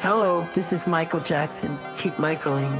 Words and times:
Hello, 0.00 0.46
this 0.54 0.72
is 0.72 0.86
Michael 0.86 1.20
Jackson. 1.20 1.76
Keep 1.96 2.18
Michaeling. 2.18 2.70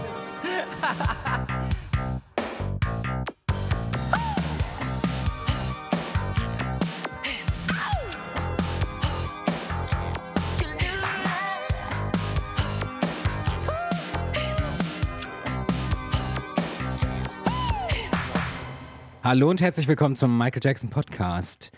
Hallo 19.25 19.51
und 19.51 19.61
herzlich 19.61 19.89
willkommen 19.89 20.15
zum 20.15 20.37
Michael 20.39 20.61
Jackson 20.63 20.91
Podcast. 20.91 21.73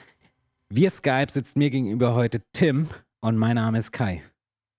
Via 0.68 0.90
Skype 0.90 1.30
sitzt 1.30 1.56
mir 1.56 1.70
gegenüber 1.70 2.14
heute 2.14 2.42
Tim 2.52 2.88
und 3.20 3.38
mein 3.38 3.54
Name 3.54 3.78
ist 3.78 3.92
Kai. 3.92 4.22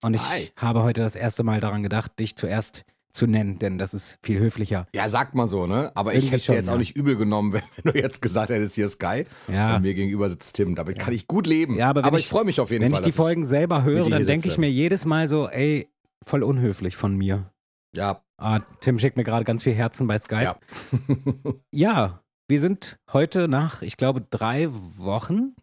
Und 0.02 0.14
ich 0.16 0.22
Hi. 0.30 0.52
habe 0.56 0.84
heute 0.84 1.02
das 1.02 1.16
erste 1.16 1.44
Mal 1.44 1.60
daran 1.60 1.84
gedacht, 1.84 2.18
dich 2.20 2.36
zuerst 2.36 2.84
zu 3.12 3.26
nennen, 3.26 3.58
denn 3.60 3.78
das 3.80 3.94
ist 3.94 4.18
viel 4.22 4.40
höflicher. 4.40 4.88
Ja, 4.94 5.10
sagt 5.10 5.34
man 5.36 5.48
so, 5.48 5.66
ne? 5.68 5.92
Aber 5.96 6.12
ich 6.14 6.18
Irgendwie 6.18 6.28
hätte 6.28 6.38
es 6.38 6.46
schon, 6.46 6.56
jetzt 6.56 6.68
ja. 6.68 6.74
auch 6.74 6.78
nicht 6.78 6.96
übel 6.96 7.18
genommen, 7.18 7.54
wenn, 7.54 7.64
wenn 7.84 7.94
du 7.94 8.00
jetzt 8.00 8.22
gesagt 8.22 8.50
hättest, 8.52 8.76
hier 8.76 8.86
ist 8.86 8.94
Sky 8.94 9.26
Ja. 9.52 9.76
und 9.76 9.82
mir 9.82 9.94
gegenüber 9.96 10.30
sitzt 10.30 10.56
Tim. 10.56 10.76
Damit 10.76 11.00
kann 11.00 11.14
ich 11.14 11.28
gut 11.28 11.48
leben. 11.48 11.76
Ja, 11.76 11.90
aber 11.90 12.04
wenn 12.06 12.14
ich, 12.14 12.20
ich- 12.22 12.30
freue 12.30 12.46
mich 12.46 12.60
auf 12.62 12.70
jeden 12.72 12.84
Wenn 12.86 12.92
Fall. 12.92 13.02
ich 13.02 13.06
die 13.08 13.12
Folgen 13.12 13.46
selber 13.46 13.84
höre, 13.84 14.08
dann 14.10 14.26
denke 14.26 14.48
ich 14.48 14.58
mir 14.58 14.70
jedes 14.70 15.06
Mal 15.06 15.28
so, 15.28 15.50
ey, 15.50 15.90
voll 16.24 16.44
unhöflich 16.44 16.96
von 16.96 17.16
mir. 17.16 17.52
Ja, 17.96 18.22
Ah, 18.42 18.62
Tim 18.80 19.00
schickt 19.00 19.18
mir 19.18 19.26
gerade 19.26 19.44
ganz 19.44 19.64
viel 19.64 19.74
Herzen 19.74 20.08
bei 20.08 20.18
Skype. 20.18 20.44
ja. 20.44 20.60
Ja, 21.74 22.22
wir 22.48 22.60
sind 22.62 22.98
heute 23.12 23.48
nach, 23.50 23.82
ich 23.82 23.98
glaube, 23.98 24.22
drei 24.30 24.68
Wochen 24.72 25.56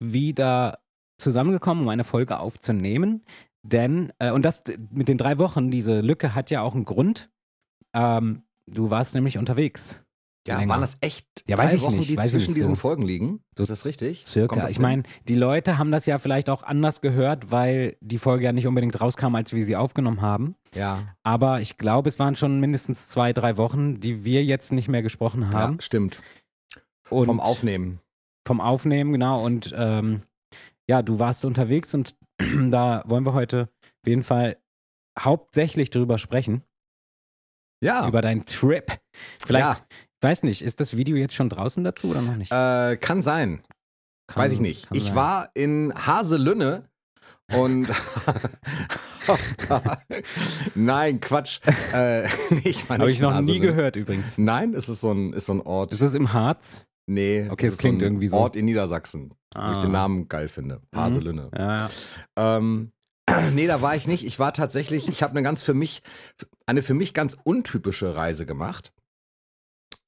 wieder 0.00 0.78
zusammengekommen, 1.18 1.82
um 1.84 1.88
eine 1.90 2.04
Folge 2.04 2.38
aufzunehmen. 2.38 3.24
Denn, 3.62 4.12
äh, 4.18 4.30
und 4.32 4.44
das 4.44 4.64
mit 4.90 5.08
den 5.08 5.18
drei 5.18 5.38
Wochen, 5.38 5.70
diese 5.70 6.00
Lücke 6.00 6.34
hat 6.34 6.50
ja 6.50 6.62
auch 6.62 6.74
einen 6.74 6.84
Grund. 6.84 7.30
Ähm, 7.94 8.42
du 8.66 8.90
warst 8.90 9.14
nämlich 9.14 9.38
unterwegs. 9.38 9.98
ja 10.48 10.58
Länger. 10.58 10.70
waren 10.72 10.80
das 10.80 10.96
echt 11.00 11.26
Ja, 11.46 11.54
drei 11.54 11.80
Wochen, 11.80 11.98
nicht, 11.98 12.10
die 12.10 12.16
zwischen 12.16 12.54
diesen 12.54 12.74
so- 12.74 12.80
Folgen 12.80 13.04
liegen? 13.04 13.44
so 13.56 13.62
ist 13.62 13.68
das 13.70 13.86
richtig? 13.86 14.26
Circa. 14.26 14.56
das 14.60 14.72
Ich 14.72 14.80
meine, 14.80 15.04
die 15.28 15.36
Leute 15.36 15.78
haben 15.78 15.92
das 15.92 16.04
ja 16.06 16.18
vielleicht 16.18 16.50
auch 16.50 16.64
anders 16.64 17.00
gehört, 17.00 17.52
weil 17.52 17.96
die 18.00 18.18
Folge 18.18 18.44
ja 18.44 18.52
nicht 18.52 18.66
unbedingt 18.66 19.00
rauskam, 19.00 19.36
als 19.36 19.52
wir 19.52 19.64
sie 19.64 19.76
aufgenommen 19.76 20.20
haben. 20.20 20.56
Ja, 20.74 21.14
Aber 21.22 21.60
ich 21.60 21.78
glaube, 21.78 22.08
es 22.08 22.18
waren 22.18 22.34
schon 22.34 22.58
mindestens 22.58 23.06
zwei, 23.06 23.32
drei 23.32 23.56
Wochen, 23.56 24.00
die 24.00 24.24
wir 24.24 24.42
jetzt 24.44 24.72
nicht 24.72 24.88
mehr 24.88 25.02
gesprochen 25.02 25.50
haben. 25.54 25.74
ja, 25.74 25.80
stimmt. 25.80 26.20
Und 27.10 27.26
Vom 27.26 27.38
Aufnehmen. 27.40 28.00
vom 28.44 28.60
Aufnehmen, 28.60 29.12
genau. 29.12 29.44
Und 29.44 29.72
ähm, 29.76 30.22
ja, 30.88 31.02
du 31.02 31.20
warst 31.20 31.44
unterwegs 31.44 31.94
und 31.94 32.16
da 32.70 33.02
wollen 33.06 33.24
wir 33.26 33.32
heute 33.34 33.68
auf 33.82 34.06
jeden 34.08 34.22
Fall 34.22 34.56
hauptsächlich 35.18 35.90
drüber 35.90 36.18
sprechen, 36.18 36.62
Ja, 37.82 38.06
über 38.08 38.22
deinen 38.22 38.46
Trip. 38.46 38.90
Vielleicht, 39.44 39.64
Ja. 39.66 39.86
ich 39.90 40.22
weiß 40.22 40.42
nicht, 40.44 40.62
ist 40.62 40.80
das 40.80 40.96
Video 40.96 41.16
jetzt 41.16 41.34
schon 41.34 41.48
draußen 41.48 41.82
dazu 41.84 42.08
oder 42.10 42.22
noch 42.22 42.36
nicht? 42.36 42.50
äh, 42.52 42.96
kann 42.96 43.22
sein. 43.22 43.62
Kann- 44.28 44.42
Weiß 44.44 44.52
ich 44.52 44.60
nicht. 44.60 44.88
Ich 44.92 45.04
sein. 45.06 45.14
war 45.16 45.50
in 45.54 45.92
Haselünne 45.94 46.88
und 47.52 47.88
nein, 50.74 51.20
Quatsch. 51.20 51.60
Äh, 51.92 52.26
ich 52.64 52.88
Habe 52.88 53.10
ich 53.10 53.20
noch 53.20 53.40
nie 53.40 53.58
gehört 53.60 53.96
übrigens. 53.96 54.38
Nein, 54.38 54.74
es 54.74 54.88
ist 54.88 55.00
so 55.00 55.12
ein, 55.12 55.32
ist 55.32 55.46
so 55.46 55.54
ein 55.54 55.60
Ort. 55.60 55.92
Ist 55.92 56.02
das 56.02 56.14
im 56.14 56.32
Harz? 56.32 56.86
Nee, 57.06 57.48
Okay, 57.50 57.66
es 57.66 57.74
ist 57.74 57.78
klingt 57.80 58.00
so 58.00 58.06
irgendwie 58.06 58.28
so. 58.28 58.36
Ort 58.36 58.54
in 58.56 58.64
Niedersachsen, 58.64 59.30
wo 59.54 59.60
ich 59.60 59.76
Ah. 59.76 59.80
den 59.80 59.90
Namen 59.92 60.28
geil 60.28 60.48
finde. 60.48 60.80
Haselünne. 60.94 61.50
Ja, 61.56 61.78
ja. 61.78 61.90
Ähm, 62.36 62.92
nee, 63.54 63.66
da 63.66 63.82
war 63.82 63.96
ich 63.96 64.06
nicht. 64.06 64.24
Ich 64.24 64.38
war 64.38 64.52
tatsächlich, 64.52 65.08
ich 65.08 65.22
habe 65.22 65.32
eine 65.32 65.42
ganz 65.42 65.62
für 65.62 65.74
mich, 65.74 66.02
eine 66.66 66.82
für 66.82 66.94
mich 66.94 67.12
ganz 67.14 67.36
untypische 67.44 68.14
Reise 68.16 68.46
gemacht. 68.46 68.92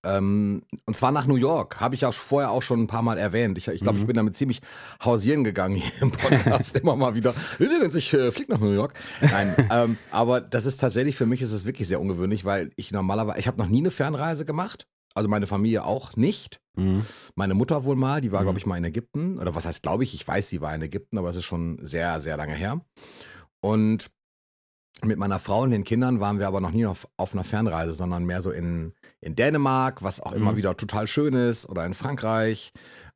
Ähm, 0.06 0.62
und 0.84 0.94
zwar 0.94 1.12
nach 1.12 1.26
New 1.26 1.36
York. 1.36 1.80
Habe 1.80 1.94
ich 1.94 2.04
auch 2.04 2.12
vorher 2.12 2.50
auch 2.50 2.60
schon 2.62 2.82
ein 2.82 2.86
paar 2.86 3.00
Mal 3.02 3.16
erwähnt. 3.16 3.56
Ich, 3.56 3.68
ich 3.68 3.80
glaube, 3.80 3.96
Mhm. 3.96 4.02
ich 4.02 4.06
bin 4.06 4.16
damit 4.16 4.36
ziemlich 4.36 4.60
hausieren 5.02 5.44
gegangen 5.44 5.76
hier 5.76 6.02
im 6.02 6.10
Podcast 6.10 6.76
immer 6.76 6.94
mal 6.94 7.14
wieder. 7.14 7.34
Übrigens, 7.58 7.94
ich 7.94 8.12
äh, 8.12 8.30
fliege 8.30 8.52
nach 8.52 8.60
New 8.60 8.72
York. 8.72 8.92
Nein, 9.22 9.54
ähm, 9.70 9.96
aber 10.10 10.42
das 10.42 10.66
ist 10.66 10.76
tatsächlich, 10.78 11.16
für 11.16 11.24
mich 11.26 11.40
ist 11.40 11.52
es 11.52 11.64
wirklich 11.64 11.88
sehr 11.88 12.00
ungewöhnlich, 12.02 12.44
weil 12.44 12.70
ich 12.76 12.92
normalerweise, 12.92 13.38
ich 13.38 13.46
habe 13.48 13.56
noch 13.58 13.68
nie 13.68 13.78
eine 13.78 13.90
Fernreise 13.90 14.44
gemacht. 14.44 14.86
Also 15.14 15.28
meine 15.28 15.46
Familie 15.46 15.84
auch 15.84 16.16
nicht. 16.16 16.60
Mhm. 16.76 17.04
Meine 17.36 17.54
Mutter 17.54 17.84
wohl 17.84 17.96
mal, 17.96 18.20
die 18.20 18.32
war, 18.32 18.40
Mhm. 18.40 18.44
glaube 18.46 18.58
ich, 18.58 18.66
mal 18.66 18.76
in 18.76 18.84
Ägypten. 18.84 19.38
Oder 19.38 19.54
was 19.54 19.64
heißt, 19.64 19.82
glaube 19.82 20.04
ich, 20.04 20.12
ich 20.14 20.26
weiß, 20.26 20.48
sie 20.48 20.60
war 20.60 20.74
in 20.74 20.82
Ägypten, 20.82 21.18
aber 21.18 21.28
es 21.28 21.36
ist 21.36 21.44
schon 21.44 21.78
sehr, 21.82 22.20
sehr 22.20 22.36
lange 22.36 22.54
her. 22.54 22.80
Und 23.60 24.10
mit 25.02 25.18
meiner 25.18 25.38
Frau 25.38 25.62
und 25.62 25.70
den 25.70 25.84
Kindern 25.84 26.20
waren 26.20 26.38
wir 26.38 26.46
aber 26.48 26.60
noch 26.60 26.70
nie 26.70 26.86
auf, 26.86 27.06
auf 27.16 27.32
einer 27.32 27.44
Fernreise, 27.44 27.94
sondern 27.94 28.24
mehr 28.24 28.40
so 28.40 28.50
in, 28.50 28.92
in 29.20 29.34
Dänemark, 29.36 30.02
was 30.02 30.20
auch 30.20 30.32
immer 30.32 30.52
Mhm. 30.52 30.56
wieder 30.56 30.76
total 30.76 31.06
schön 31.06 31.34
ist, 31.34 31.68
oder 31.68 31.84
in 31.84 31.94
Frankreich, 31.94 32.72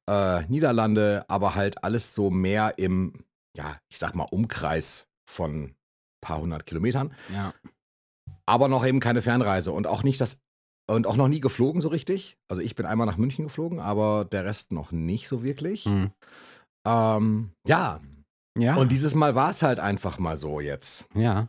äh, 0.09 0.45
Niederlande, 0.47 1.25
aber 1.29 1.55
halt 1.55 1.83
alles 1.85 2.15
so 2.15 2.31
mehr 2.31 2.79
im, 2.79 3.25
ja, 3.57 3.77
ich 3.91 3.99
sag 3.99 4.15
mal, 4.15 4.27
Umkreis 4.31 5.07
von 5.29 5.65
ein 5.65 5.77
paar 6.21 6.41
hundert 6.41 6.67
Kilometern 6.67 7.13
ja. 7.33 7.53
aber 8.47 8.69
noch 8.69 8.85
eben 8.87 8.99
keine 9.01 9.23
Fernreise 9.23 9.71
und 9.73 9.87
auch 9.87 10.03
nicht 10.03 10.21
das 10.21 10.41
und 10.88 11.06
auch 11.06 11.16
noch 11.16 11.28
nie 11.28 11.41
geflogen 11.41 11.81
so 11.81 11.88
richtig. 11.88 12.37
Also 12.49 12.62
ich 12.62 12.75
bin 12.75 12.87
einmal 12.87 13.06
nach 13.06 13.16
München 13.19 13.44
geflogen, 13.44 13.78
aber 13.81 14.25
der 14.25 14.44
Rest 14.44 14.72
noch 14.72 14.91
nicht 14.93 15.28
so 15.28 15.43
wirklich. 15.43 15.87
Mhm. 15.87 16.10
Ähm, 16.87 17.50
ja, 17.66 18.00
Ja. 18.56 18.76
und 18.76 18.91
dieses 18.93 19.15
Mal 19.15 19.34
war 19.34 19.50
es 19.50 19.62
halt 19.62 19.78
einfach 19.81 20.19
mal 20.19 20.37
so 20.38 20.60
jetzt. 20.60 21.06
ja. 21.15 21.49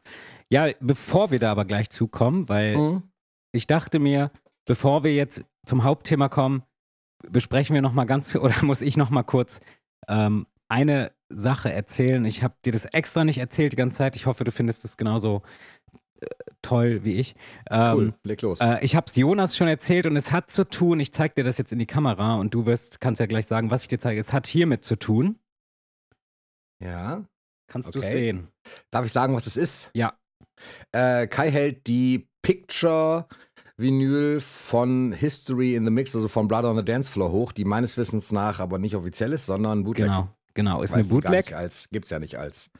Ja, 0.51 0.67
bevor 0.79 1.29
wir 1.29 1.37
da 1.37 1.51
aber 1.51 1.63
gleich 1.63 1.91
zukommen, 1.91 2.49
weil 2.49 2.75
Mhm. 2.75 3.03
ich 3.51 3.67
dachte 3.67 3.99
mir, 3.99 4.31
bevor 4.65 5.03
wir 5.03 5.13
jetzt 5.13 5.43
zum 5.63 5.83
Hauptthema 5.83 6.27
kommen, 6.27 6.63
besprechen 7.29 7.75
wir 7.75 7.83
noch 7.83 7.93
mal 7.93 8.05
ganz 8.05 8.33
oder 8.35 8.63
muss 8.65 8.81
ich 8.81 8.97
noch 8.97 9.11
mal 9.11 9.21
kurz 9.23 9.59
ähm, 10.07 10.47
eine 10.67 11.11
Sache 11.31 11.71
erzählen. 11.71 12.25
Ich 12.25 12.41
habe 12.41 12.55
dir 12.65 12.71
das 12.73 12.85
extra 12.85 13.23
nicht 13.25 13.37
erzählt 13.37 13.73
die 13.73 13.77
ganze 13.77 13.97
Zeit. 13.97 14.15
Ich 14.15 14.25
hoffe, 14.25 14.43
du 14.43 14.51
findest 14.51 14.83
es 14.85 14.97
genauso 14.97 15.43
toll 16.61 17.03
wie 17.03 17.15
ich. 17.15 17.35
Ähm, 17.69 17.93
Cool, 17.95 18.13
leg 18.23 18.41
los. 18.41 18.59
äh, 18.61 18.77
ich 18.81 18.95
habe 18.95 19.05
es 19.07 19.15
Jonas 19.15 19.55
schon 19.57 19.67
erzählt 19.67 20.05
und 20.05 20.15
es 20.17 20.31
hat 20.31 20.51
zu 20.51 20.63
tun. 20.67 20.99
Ich 20.99 21.11
zeige 21.13 21.35
dir 21.35 21.43
das 21.43 21.57
jetzt 21.57 21.71
in 21.71 21.79
die 21.79 21.85
Kamera 21.85 22.35
und 22.35 22.53
du 22.53 22.65
wirst, 22.65 22.99
kannst 22.99 23.19
ja 23.19 23.25
gleich 23.25 23.45
sagen, 23.47 23.71
was 23.71 23.83
ich 23.83 23.87
dir 23.87 23.99
zeige. 23.99 24.19
Es 24.19 24.33
hat 24.33 24.47
hiermit 24.47 24.83
zu 24.83 24.95
tun. 24.97 25.39
ja. 26.81 27.23
Kannst 27.71 27.93
du 27.93 27.99
Okay. 27.99 28.11
sehen? 28.11 28.47
Darf 28.89 29.05
ich 29.05 29.11
sagen, 29.11 29.35
was 29.35 29.45
es 29.45 29.55
ist? 29.55 29.91
Ja. 29.93 30.13
Äh, 30.91 31.27
Kai 31.27 31.51
hält 31.51 31.85
die 31.85 32.27
Picture 32.41 33.27
Vinyl 33.77 34.39
von 34.41 35.11
History 35.13 35.75
in 35.75 35.85
the 35.85 35.91
Mix, 35.91 36.15
also 36.15 36.27
von 36.27 36.47
Blood 36.47 36.65
on 36.65 36.77
the 36.77 36.83
Dance 36.83 37.11
Floor 37.11 37.31
hoch, 37.31 37.51
die 37.51 37.65
meines 37.65 37.95
Wissens 37.95 38.31
nach 38.31 38.59
aber 38.59 38.79
nicht 38.79 38.95
offiziell 38.95 39.33
ist, 39.33 39.45
sondern 39.45 39.83
Bootleg. 39.83 40.07
Genau, 40.07 40.29
genau. 40.55 40.81
Ist 40.81 40.93
Weil 40.93 41.01
eine 41.01 41.09
Bootleg. 41.09 41.53
Als, 41.53 41.89
gibt's 41.91 42.09
ja 42.09 42.17
nicht 42.17 42.37
als, 42.39 42.71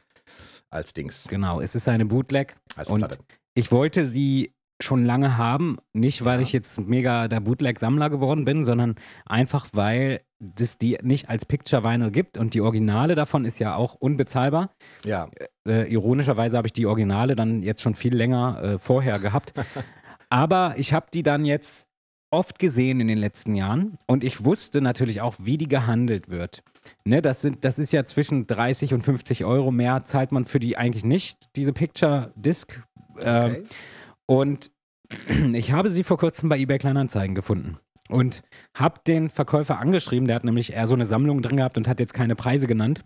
als 0.70 0.92
Dings, 0.92 1.26
Genau, 1.28 1.60
es 1.60 1.74
ist 1.74 1.88
eine 1.88 2.06
Bootleg. 2.06 2.56
als 2.76 2.90
Und 2.90 3.00
Platte. 3.00 3.18
Ich 3.54 3.72
wollte 3.72 4.06
sie 4.06 4.52
schon 4.82 5.04
lange 5.04 5.36
haben, 5.36 5.76
nicht 5.92 6.24
weil 6.24 6.36
Ja. 6.38 6.42
ich 6.42 6.52
jetzt 6.54 6.80
mega 6.80 7.28
der 7.28 7.40
Bootleg-Sammler 7.40 8.08
geworden 8.08 8.46
bin, 8.46 8.64
sondern 8.64 8.94
einfach 9.26 9.66
weil 9.72 10.22
es 10.58 10.78
die 10.78 10.96
nicht 11.02 11.28
als 11.28 11.44
Picture 11.44 11.84
Vinyl 11.84 12.10
gibt 12.10 12.38
und 12.38 12.54
die 12.54 12.62
Originale 12.62 13.14
davon 13.14 13.44
ist 13.44 13.58
ja 13.58 13.74
auch 13.74 13.94
unbezahlbar. 13.94 14.70
Ja, 15.04 15.28
Äh, 15.68 15.92
ironischerweise 15.92 16.56
habe 16.56 16.66
ich 16.68 16.72
die 16.72 16.86
Originale 16.86 17.36
dann 17.36 17.62
jetzt 17.62 17.82
schon 17.82 17.94
viel 17.94 18.16
länger 18.16 18.62
äh, 18.62 18.78
vorher 18.78 19.18
gehabt. 19.18 19.52
Aber 20.30 20.74
ich 20.78 20.94
habe 20.94 21.06
die 21.12 21.22
dann 21.22 21.44
jetzt 21.44 21.86
oft 22.30 22.58
gesehen 22.58 23.00
in 23.00 23.08
den 23.08 23.18
letzten 23.18 23.54
Jahren 23.54 23.98
und 24.06 24.24
ich 24.24 24.44
wusste 24.44 24.80
natürlich 24.80 25.20
auch, 25.20 25.34
wie 25.38 25.58
die 25.58 25.68
gehandelt 25.68 26.30
wird. 26.30 26.62
Ne, 27.04 27.20
das, 27.22 27.42
sind, 27.42 27.64
das 27.64 27.78
ist 27.78 27.92
ja 27.92 28.04
zwischen 28.04 28.46
30 28.46 28.94
und 28.94 29.02
50 29.02 29.44
Euro 29.44 29.70
mehr 29.70 30.04
zahlt 30.04 30.32
man 30.32 30.44
für 30.44 30.60
die 30.60 30.76
eigentlich 30.76 31.04
nicht, 31.04 31.48
diese 31.56 31.72
Picture 31.72 32.32
Disc. 32.36 32.80
Ähm, 33.20 33.50
okay. 33.50 33.62
und 34.26 34.70
ich 35.52 35.72
habe 35.72 35.90
sie 35.90 36.04
vor 36.04 36.18
kurzem 36.18 36.48
bei 36.48 36.58
eBay 36.58 36.78
Kleinanzeigen 36.78 37.34
gefunden 37.34 37.78
und 38.08 38.42
habe 38.74 39.00
den 39.06 39.30
Verkäufer 39.30 39.78
angeschrieben. 39.78 40.26
Der 40.26 40.36
hat 40.36 40.44
nämlich 40.44 40.72
eher 40.72 40.86
so 40.86 40.94
eine 40.94 41.06
Sammlung 41.06 41.42
drin 41.42 41.56
gehabt 41.56 41.78
und 41.78 41.88
hat 41.88 42.00
jetzt 42.00 42.14
keine 42.14 42.36
Preise 42.36 42.66
genannt. 42.66 43.02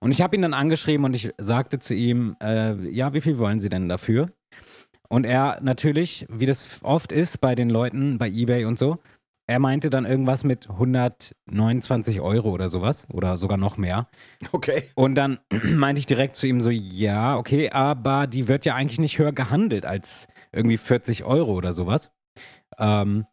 Und 0.00 0.12
ich 0.12 0.22
habe 0.22 0.34
ihn 0.34 0.42
dann 0.42 0.54
angeschrieben 0.54 1.04
und 1.04 1.14
ich 1.14 1.30
sagte 1.38 1.78
zu 1.78 1.94
ihm, 1.94 2.36
äh, 2.42 2.74
ja, 2.88 3.12
wie 3.12 3.20
viel 3.20 3.38
wollen 3.38 3.60
Sie 3.60 3.68
denn 3.68 3.88
dafür? 3.88 4.32
Und 5.12 5.24
er 5.24 5.58
natürlich, 5.60 6.24
wie 6.30 6.46
das 6.46 6.78
oft 6.82 7.10
ist 7.10 7.40
bei 7.40 7.54
den 7.54 7.68
Leuten 7.68 8.16
bei 8.16 8.28
eBay 8.28 8.64
und 8.64 8.78
so, 8.78 8.98
er 9.48 9.58
meinte 9.58 9.90
dann 9.90 10.04
irgendwas 10.04 10.44
mit 10.44 10.70
129 10.70 12.20
Euro 12.20 12.50
oder 12.50 12.68
sowas 12.68 13.08
oder 13.12 13.36
sogar 13.36 13.58
noch 13.58 13.76
mehr. 13.76 14.08
Okay. 14.52 14.84
Und 14.94 15.16
dann 15.16 15.40
meinte 15.74 15.98
ich 15.98 16.06
direkt 16.06 16.36
zu 16.36 16.46
ihm 16.46 16.60
so, 16.60 16.70
ja, 16.70 17.36
okay, 17.36 17.70
aber 17.70 18.28
die 18.28 18.46
wird 18.46 18.64
ja 18.64 18.76
eigentlich 18.76 19.00
nicht 19.00 19.18
höher 19.18 19.32
gehandelt 19.32 19.84
als 19.84 20.28
irgendwie 20.52 20.78
40 20.78 21.24
Euro 21.24 21.54
oder 21.54 21.72
sowas. 21.72 22.12
Ähm, 22.78 23.26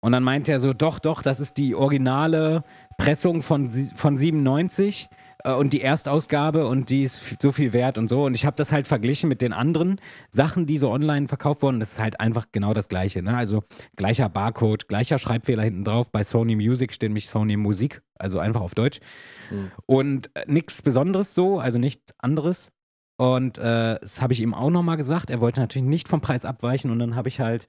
und 0.00 0.12
dann 0.12 0.22
meinte 0.22 0.52
er 0.52 0.60
so, 0.60 0.72
doch, 0.72 0.98
doch, 0.98 1.20
das 1.20 1.40
ist 1.40 1.58
die 1.58 1.74
originale 1.74 2.64
Pressung 2.96 3.42
von, 3.42 3.70
von 3.70 4.16
97. 4.16 5.08
äh, 5.42 5.52
und 5.52 5.72
die 5.72 5.80
Erstausgabe 5.80 6.66
und 6.66 6.90
die 6.90 7.02
ist 7.02 7.36
so 7.40 7.52
viel 7.52 7.72
wert 7.72 7.98
und 7.98 8.08
so. 8.08 8.24
Und 8.24 8.34
ich 8.34 8.46
habe 8.46 8.56
das 8.56 8.72
halt 8.72 8.86
verglichen 8.86 9.28
mit 9.28 9.40
den 9.42 9.52
anderen 9.52 10.00
Sachen, 10.30 10.66
die 10.66 10.78
so 10.78 10.90
online 10.90 11.28
verkauft 11.28 11.62
wurden. 11.62 11.80
Das 11.80 11.92
ist 11.92 11.98
halt 11.98 12.20
einfach 12.20 12.46
genau 12.52 12.74
das 12.74 12.88
Gleiche. 12.88 13.22
Ne? 13.22 13.36
Also 13.36 13.64
gleicher 13.96 14.28
Barcode, 14.28 14.88
gleicher 14.88 15.18
Schreibfehler 15.18 15.62
hinten 15.62 15.84
drauf. 15.84 16.10
Bei 16.10 16.24
Sony 16.24 16.56
Music 16.56 16.92
steht 16.92 17.10
nämlich 17.10 17.28
Sony 17.28 17.56
Musik, 17.56 18.02
also 18.18 18.38
einfach 18.38 18.60
auf 18.60 18.74
Deutsch. 18.74 19.00
Mhm. 19.50 19.70
Und 19.86 20.30
äh, 20.34 20.44
nichts 20.46 20.82
Besonderes 20.82 21.34
so, 21.34 21.58
also 21.58 21.78
nichts 21.78 22.14
anderes. 22.18 22.70
Und 23.16 23.58
äh, 23.58 23.98
das 24.00 24.20
habe 24.20 24.32
ich 24.32 24.40
ihm 24.40 24.54
auch 24.54 24.70
nochmal 24.70 24.96
gesagt. 24.96 25.30
Er 25.30 25.40
wollte 25.40 25.60
natürlich 25.60 25.86
nicht 25.86 26.08
vom 26.08 26.20
Preis 26.20 26.44
abweichen. 26.44 26.90
Und 26.90 26.98
dann 26.98 27.14
habe 27.14 27.28
ich 27.28 27.40
halt, 27.40 27.68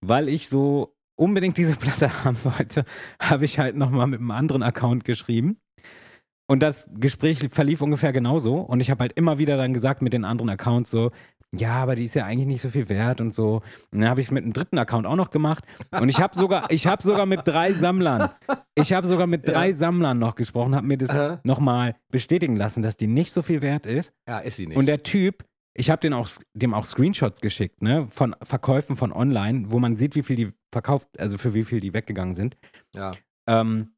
weil 0.00 0.28
ich 0.28 0.48
so 0.48 0.96
unbedingt 1.18 1.58
diese 1.58 1.76
Platte 1.76 2.24
haben 2.24 2.38
wollte, 2.44 2.84
habe 3.20 3.44
ich 3.44 3.58
halt 3.58 3.76
nochmal 3.76 4.06
mit 4.06 4.20
einem 4.20 4.30
anderen 4.30 4.62
Account 4.62 5.04
geschrieben. 5.04 5.58
Und 6.50 6.60
das 6.62 6.88
Gespräch 6.94 7.46
verlief 7.52 7.82
ungefähr 7.82 8.12
genauso. 8.12 8.56
Und 8.56 8.80
ich 8.80 8.90
habe 8.90 9.00
halt 9.02 9.12
immer 9.12 9.38
wieder 9.38 9.56
dann 9.58 9.74
gesagt 9.74 10.00
mit 10.02 10.12
den 10.14 10.24
anderen 10.24 10.48
Accounts 10.48 10.90
so, 10.90 11.10
ja, 11.54 11.72
aber 11.72 11.94
die 11.94 12.04
ist 12.04 12.14
ja 12.14 12.24
eigentlich 12.24 12.46
nicht 12.46 12.60
so 12.60 12.68
viel 12.70 12.88
wert 12.88 13.20
und 13.20 13.34
so. 13.34 13.62
Und 13.90 14.00
dann 14.00 14.08
habe 14.10 14.20
ich 14.20 14.26
es 14.26 14.30
mit 14.30 14.44
einem 14.44 14.52
dritten 14.52 14.76
Account 14.78 15.06
auch 15.06 15.16
noch 15.16 15.30
gemacht. 15.30 15.64
Und 15.98 16.08
ich 16.08 16.20
habe 16.20 16.36
sogar, 16.36 16.70
ich 16.70 16.86
habe 16.86 17.02
sogar 17.02 17.24
mit 17.26 17.46
drei 17.46 17.72
Sammlern, 17.72 18.28
ich 18.74 18.92
habe 18.92 19.06
sogar 19.06 19.26
mit 19.26 19.48
drei 19.48 19.68
Ja. 19.70 19.74
Sammlern 19.74 20.18
noch 20.18 20.34
gesprochen, 20.34 20.74
habe 20.74 20.86
mir 20.86 20.98
das 20.98 21.10
Aha. 21.10 21.40
nochmal 21.44 21.96
bestätigen 22.10 22.56
lassen, 22.56 22.82
dass 22.82 22.96
die 22.96 23.06
nicht 23.06 23.32
so 23.32 23.42
viel 23.42 23.62
wert 23.62 23.86
ist. 23.86 24.12
Ja, 24.28 24.38
ist 24.40 24.56
sie 24.56 24.66
nicht. 24.66 24.76
Und 24.76 24.86
der 24.86 25.02
Typ, 25.02 25.44
ich 25.74 25.90
habe 25.90 26.14
auch, 26.16 26.28
dem 26.54 26.74
auch 26.74 26.84
Screenshots 26.84 27.40
geschickt, 27.40 27.82
ne, 27.82 28.06
von 28.10 28.34
Verkäufen 28.42 28.96
von 28.96 29.12
online, 29.12 29.66
wo 29.68 29.78
man 29.78 29.96
sieht, 29.96 30.14
wie 30.16 30.22
viel 30.22 30.36
die 30.36 30.52
verkauft, 30.70 31.08
also 31.18 31.38
für 31.38 31.54
wie 31.54 31.64
viel 31.64 31.80
die 31.80 31.94
weggegangen 31.94 32.34
sind. 32.34 32.56
ja. 32.94 33.14
Ähm, 33.46 33.92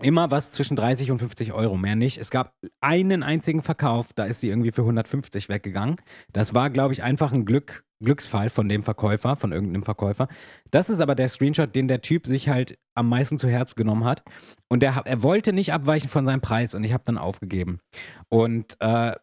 immer 0.00 0.30
was 0.30 0.50
zwischen 0.50 0.76
30 0.76 1.10
und 1.10 1.18
50 1.18 1.52
Euro, 1.52 1.76
mehr 1.76 1.96
nicht. 1.96 2.18
Es 2.18 2.30
gab 2.30 2.54
einen 2.80 3.22
einzigen 3.22 3.62
Verkauf, 3.62 4.12
da 4.12 4.24
ist 4.24 4.40
sie 4.40 4.48
irgendwie 4.48 4.70
für 4.70 4.82
150 4.82 5.48
weggegangen. 5.48 5.96
Das 6.32 6.54
war, 6.54 6.70
glaube 6.70 6.92
ich, 6.92 7.02
einfach 7.02 7.32
ein 7.32 7.44
Glück, 7.44 7.84
Glücksfall 8.00 8.48
von 8.50 8.68
dem 8.68 8.82
Verkäufer, 8.82 9.36
von 9.36 9.52
irgendeinem 9.52 9.82
Verkäufer. 9.82 10.28
Das 10.70 10.88
ist 10.88 11.00
aber 11.00 11.14
der 11.14 11.28
Screenshot, 11.28 11.74
den 11.74 11.88
der 11.88 12.00
Typ 12.00 12.26
sich 12.26 12.48
halt 12.48 12.78
am 12.94 13.08
meisten 13.08 13.38
zu 13.38 13.48
Herz 13.48 13.74
genommen 13.74 14.04
hat. 14.04 14.22
Und 14.68 14.82
der, 14.82 15.02
er 15.04 15.22
wollte 15.22 15.52
nicht 15.52 15.72
abweichen 15.72 16.08
von 16.08 16.24
seinem 16.24 16.40
Preis 16.40 16.74
und 16.74 16.84
ich 16.84 16.92
habe 16.92 17.04
dann 17.04 17.18
aufgegeben. 17.18 17.80
Und 18.28 18.76
äh, 18.80 19.14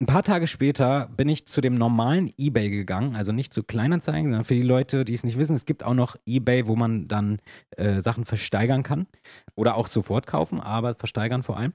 ein 0.00 0.06
paar 0.06 0.22
Tage 0.22 0.46
später 0.46 1.08
bin 1.16 1.28
ich 1.28 1.46
zu 1.46 1.60
dem 1.60 1.74
normalen 1.74 2.32
eBay 2.38 2.70
gegangen, 2.70 3.16
also 3.16 3.32
nicht 3.32 3.52
zu 3.52 3.64
Kleinanzeigen, 3.64 4.30
sondern 4.30 4.44
für 4.44 4.54
die 4.54 4.62
Leute, 4.62 5.04
die 5.04 5.14
es 5.14 5.24
nicht 5.24 5.38
wissen, 5.38 5.56
es 5.56 5.66
gibt 5.66 5.82
auch 5.82 5.94
noch 5.94 6.16
eBay, 6.24 6.68
wo 6.68 6.76
man 6.76 7.08
dann 7.08 7.40
äh, 7.76 8.00
Sachen 8.00 8.24
versteigern 8.24 8.84
kann 8.84 9.08
oder 9.56 9.74
auch 9.74 9.88
sofort 9.88 10.26
kaufen, 10.26 10.60
aber 10.60 10.94
versteigern 10.94 11.42
vor 11.42 11.56
allem. 11.56 11.72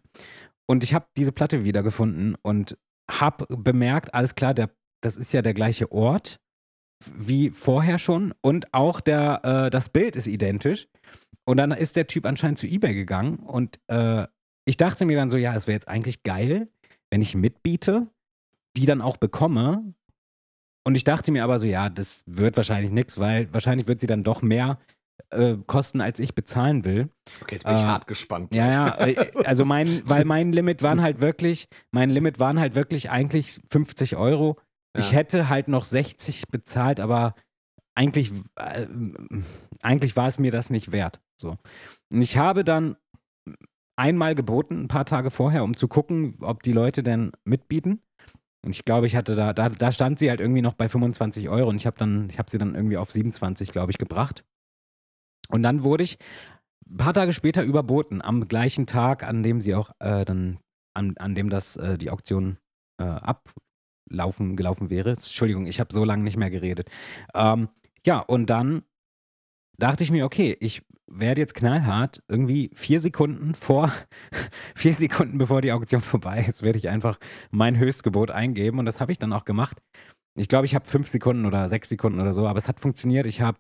Und 0.66 0.86
ich 0.86 0.94
habe 0.94 1.08
diese 1.18 1.34
Platte 1.34 1.66
wiedergefunden 1.66 2.36
und 2.42 2.78
habe 3.12 3.46
bemerkt, 3.50 4.14
alles 4.14 4.36
klar, 4.36 4.54
der, 4.54 4.70
das 5.02 5.18
ist 5.18 5.34
ja 5.34 5.42
der 5.42 5.54
gleiche 5.54 5.92
Ort 5.92 6.40
wie 7.14 7.50
vorher 7.50 8.00
schon 8.00 8.34
und 8.40 8.74
auch 8.74 9.02
der, 9.02 9.42
äh, 9.44 9.70
das 9.70 9.90
Bild 9.90 10.16
ist 10.16 10.28
identisch. 10.28 10.88
Und 11.46 11.58
dann 11.58 11.72
ist 11.72 11.98
der 11.98 12.08
Typ 12.08 12.26
anscheinend 12.26 12.58
zu 12.58 12.68
eBay 12.68 12.94
gegangen 12.94 13.40
und 13.40 13.82
äh, 13.88 14.26
ich 14.66 14.78
dachte 14.78 15.06
mir 15.06 15.18
dann 15.18 15.30
so, 15.30 15.36
ja, 15.36 15.54
es 15.54 15.68
wäre 15.68 15.76
jetzt 15.76 15.90
eigentlich 15.90 16.24
geil, 16.24 16.70
wenn 17.12 17.22
ich 17.22 17.36
mitbiete, 17.36 18.08
die 18.78 18.86
dann 18.86 19.02
auch 19.02 19.18
bekomme. 19.18 19.94
Und 20.86 20.96
ich 20.96 21.04
dachte 21.04 21.32
mir 21.32 21.44
aber 21.44 21.60
so, 21.60 21.66
ja, 21.68 21.90
das 21.90 22.24
wird 22.26 22.58
wahrscheinlich 22.58 22.92
nichts, 22.92 23.18
weil 23.18 23.52
wahrscheinlich 23.54 23.88
wird 23.88 24.00
sie 24.00 24.08
dann 24.08 24.24
doch 24.24 24.42
mehr 24.42 24.80
äh, 25.30 25.56
kosten, 25.66 26.02
als 26.02 26.20
ich 26.20 26.36
bezahlen 26.36 26.84
will. 26.84 27.10
Okay, 27.42 27.56
jetzt 27.56 27.66
bin 27.66 27.76
ich 27.76 27.84
Äh, 27.84 27.86
hart 27.86 28.08
gespannt. 28.08 28.54
Ja, 28.54 28.68
ja, 28.70 28.98
äh, 29.08 29.32
also 29.46 29.64
mein, 29.64 30.02
weil 30.06 30.26
mein 30.26 30.52
Limit 30.52 30.82
waren 30.84 31.02
halt 31.02 31.22
wirklich, 31.22 31.68
mein 31.92 32.10
Limit 32.10 32.40
waren 32.40 32.60
halt 32.60 32.76
wirklich 32.76 33.10
eigentlich 33.10 33.60
50 33.70 34.16
Euro. 34.18 34.60
Ich 34.96 35.12
Ja. 35.12 35.18
hätte 35.18 35.50
halt 35.50 35.68
noch 35.70 35.86
60 35.86 36.50
bezahlt, 36.50 37.00
aber 37.00 37.36
eigentlich, 37.96 38.32
äh, 38.56 38.88
eigentlich 39.82 40.16
war 40.16 40.28
es 40.28 40.40
mir 40.40 40.52
das 40.52 40.70
nicht 40.70 40.92
wert. 40.92 41.22
So. 41.40 41.58
Und 42.12 42.22
ich 42.22 42.38
habe 42.38 42.64
dann 42.64 42.98
einmal 43.96 44.36
geboten, 44.36 44.82
ein 44.84 44.88
paar 44.88 45.06
Tage 45.06 45.32
vorher, 45.32 45.64
um 45.64 45.78
zu 45.78 45.88
gucken, 45.88 46.36
ob 46.42 46.64
die 46.64 46.72
Leute 46.74 47.04
denn 47.04 47.32
mitbieten. 47.46 48.02
Und 48.64 48.72
ich 48.72 48.86
glaube, 48.86 49.08
ich 49.08 49.16
hatte 49.16 49.36
da, 49.36 49.54
da, 49.54 49.70
da 49.70 49.92
stand 49.92 50.20
sie 50.20 50.30
halt 50.30 50.40
irgendwie 50.40 50.62
noch 50.62 50.74
bei 50.74 50.88
25 50.88 51.50
Euro 51.50 51.70
und 51.70 51.76
ich 51.76 51.86
habe 51.86 51.98
dann, 51.98 52.30
ich 52.30 52.40
habe 52.40 52.50
sie 52.50 52.58
dann 52.58 52.76
irgendwie 52.76 52.98
auf 52.98 53.12
27, 53.12 53.72
glaube 53.72 53.92
ich, 53.92 53.98
gebracht. 53.98 54.46
Und 55.50 55.64
dann 55.64 55.84
wurde 55.84 56.04
ich 56.04 56.18
ein 56.90 56.98
paar 56.98 57.14
Tage 57.14 57.34
später 57.34 57.64
überboten, 57.64 58.22
am 58.22 58.48
gleichen 58.48 58.88
Tag, 58.88 59.24
an 59.24 59.44
dem 59.44 59.60
sie 59.60 59.76
auch 59.76 59.92
äh, 60.00 60.24
dann, 60.24 60.60
an, 60.94 61.16
an 61.18 61.36
dem 61.36 61.50
das 61.50 61.76
äh, 61.76 61.98
die 61.98 62.10
Auktion 62.10 62.58
äh, 63.00 63.04
ablaufen 63.04 64.56
gelaufen 64.56 64.90
wäre. 64.90 65.12
Entschuldigung, 65.12 65.66
ich 65.66 65.80
habe 65.80 65.94
so 65.94 66.06
lange 66.06 66.24
nicht 66.24 66.38
mehr 66.38 66.50
geredet. 66.50 66.90
Ähm, 67.34 67.68
ja, 68.06 68.20
und 68.20 68.50
dann 68.50 68.84
dachte 69.78 70.04
ich 70.04 70.12
mir, 70.12 70.26
okay, 70.26 70.56
ich 70.60 70.84
werde 71.20 71.42
jetzt 71.42 71.56
knallhart 71.56 72.22
irgendwie 72.28 72.72
vier 72.74 73.00
Sekunden 73.00 73.56
vor, 73.56 73.92
vier 74.76 74.94
Sekunden 74.94 75.38
bevor 75.38 75.62
die 75.62 75.72
Auktion 75.72 76.02
vorbei 76.02 76.46
ist, 76.48 76.64
werde 76.64 76.78
ich 76.78 76.90
einfach 76.90 77.20
mein 77.52 77.78
Höchstgebot 77.78 78.32
eingeben 78.32 78.80
und 78.80 78.86
das 78.86 79.00
habe 79.00 79.12
ich 79.12 79.20
dann 79.20 79.34
auch 79.34 79.46
gemacht. 79.46 79.82
Ich 80.36 80.48
glaube, 80.48 80.66
ich 80.66 80.76
habe 80.76 80.86
fünf 80.86 81.08
Sekunden 81.08 81.46
oder 81.46 81.70
sechs 81.70 81.90
Sekunden 81.90 82.20
oder 82.20 82.34
so, 82.34 82.48
aber 82.48 82.58
es 82.58 82.68
hat 82.68 82.80
funktioniert. 82.80 83.26
Ich 83.28 83.42
habe, 83.42 83.60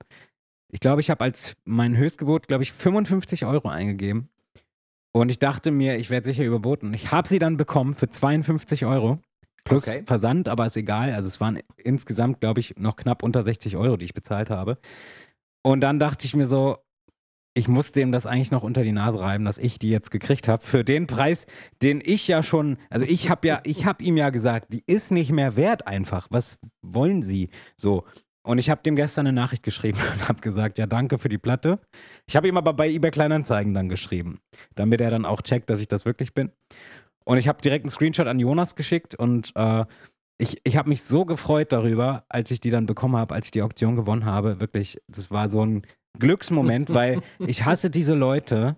ich 0.71 0.79
glaube, 0.79 1.01
ich 1.01 1.09
habe 1.09 1.23
als 1.23 1.55
mein 1.65 1.95
Höchstgebot, 1.95 2.47
glaube 2.47 2.63
ich, 2.63 2.71
55 2.71 3.45
Euro 3.45 3.69
eingegeben. 3.69 4.29
Und 5.11 5.29
ich 5.29 5.37
dachte 5.37 5.69
mir, 5.69 5.97
ich 5.97 6.09
werde 6.09 6.25
sicher 6.25 6.43
überboten. 6.43 6.93
Ich 6.95 7.11
habe 7.11 7.27
sie 7.27 7.37
dann 7.37 7.57
bekommen 7.57 7.93
für 7.93 8.09
52 8.09 8.85
Euro. 8.85 9.19
Plus 9.63 9.87
Okay. 9.87 10.03
Versand, 10.05 10.49
aber 10.49 10.65
ist 10.65 10.75
egal. 10.75 11.13
Also 11.13 11.27
es 11.27 11.39
waren 11.39 11.59
insgesamt, 11.77 12.41
glaube 12.41 12.59
ich, 12.59 12.75
noch 12.77 12.95
knapp 12.95 13.21
unter 13.21 13.43
60 13.43 13.77
Euro, 13.77 13.95
die 13.97 14.05
ich 14.05 14.15
bezahlt 14.15 14.49
habe. 14.49 14.79
Und 15.61 15.81
dann 15.81 15.99
dachte 15.99 16.25
ich 16.25 16.35
mir 16.35 16.47
so, 16.47 16.77
ich 17.53 17.67
muss 17.67 17.91
dem 17.91 18.11
das 18.11 18.25
eigentlich 18.25 18.51
noch 18.51 18.63
unter 18.63 18.83
die 18.83 18.91
Nase 18.91 19.19
reiben, 19.19 19.45
dass 19.45 19.57
ich 19.57 19.77
die 19.77 19.89
jetzt 19.89 20.09
gekriegt 20.11 20.47
habe 20.47 20.65
für 20.65 20.83
den 20.83 21.07
Preis, 21.07 21.45
den 21.81 22.01
ich 22.03 22.27
ja 22.27 22.41
schon, 22.41 22.77
also 22.89 23.05
ich 23.05 23.29
habe 23.29 23.47
ja, 23.47 23.61
ich 23.63 23.85
habe 23.85 24.03
ihm 24.03 24.17
ja 24.17 24.29
gesagt, 24.31 24.73
die 24.73 24.83
ist 24.87 25.11
nicht 25.11 25.31
mehr 25.31 25.55
wert 25.55 25.85
einfach. 25.87 26.27
Was 26.31 26.59
wollen 26.81 27.21
Sie? 27.21 27.49
So. 27.77 28.05
Und 28.45 28.57
ich 28.57 28.69
habe 28.69 28.81
dem 28.81 28.95
gestern 28.95 29.27
eine 29.27 29.35
Nachricht 29.35 29.63
geschrieben 29.63 29.99
und 30.13 30.27
habe 30.27 30.41
gesagt, 30.41 30.77
ja, 30.79 30.87
danke 30.87 31.19
für 31.19 31.29
die 31.29 31.37
Platte. 31.37 31.79
Ich 32.27 32.35
habe 32.35 32.47
ihm 32.47 32.57
aber 32.57 32.73
bei 32.73 32.89
eBay 32.89 33.11
Kleinanzeigen 33.11 33.73
dann 33.73 33.87
geschrieben, 33.87 34.39
damit 34.75 34.99
er 34.99 35.11
dann 35.11 35.25
auch 35.25 35.41
checkt, 35.41 35.69
dass 35.69 35.79
ich 35.79 35.87
das 35.87 36.05
wirklich 36.05 36.33
bin. 36.33 36.51
Und 37.25 37.37
ich 37.37 37.47
habe 37.47 37.61
direkt 37.61 37.85
einen 37.85 37.91
Screenshot 37.91 38.27
an 38.27 38.39
Jonas 38.39 38.75
geschickt 38.75 39.15
und 39.15 39.53
äh, 39.55 39.85
ich, 40.39 40.59
ich 40.63 40.75
habe 40.75 40.89
mich 40.89 41.03
so 41.03 41.23
gefreut 41.23 41.71
darüber, 41.71 42.25
als 42.27 42.51
ich 42.51 42.59
die 42.59 42.71
dann 42.71 42.85
bekommen 42.85 43.15
habe, 43.15 43.35
als 43.35 43.45
ich 43.47 43.51
die 43.51 43.61
Auktion 43.61 43.95
gewonnen 43.95 44.25
habe. 44.25 44.59
Wirklich, 44.59 44.99
das 45.07 45.31
war 45.31 45.47
so 45.47 45.63
ein 45.65 45.83
Glücksmoment, 46.19 46.93
weil 46.93 47.21
ich 47.39 47.65
hasse 47.65 47.89
diese 47.89 48.13
Leute, 48.13 48.77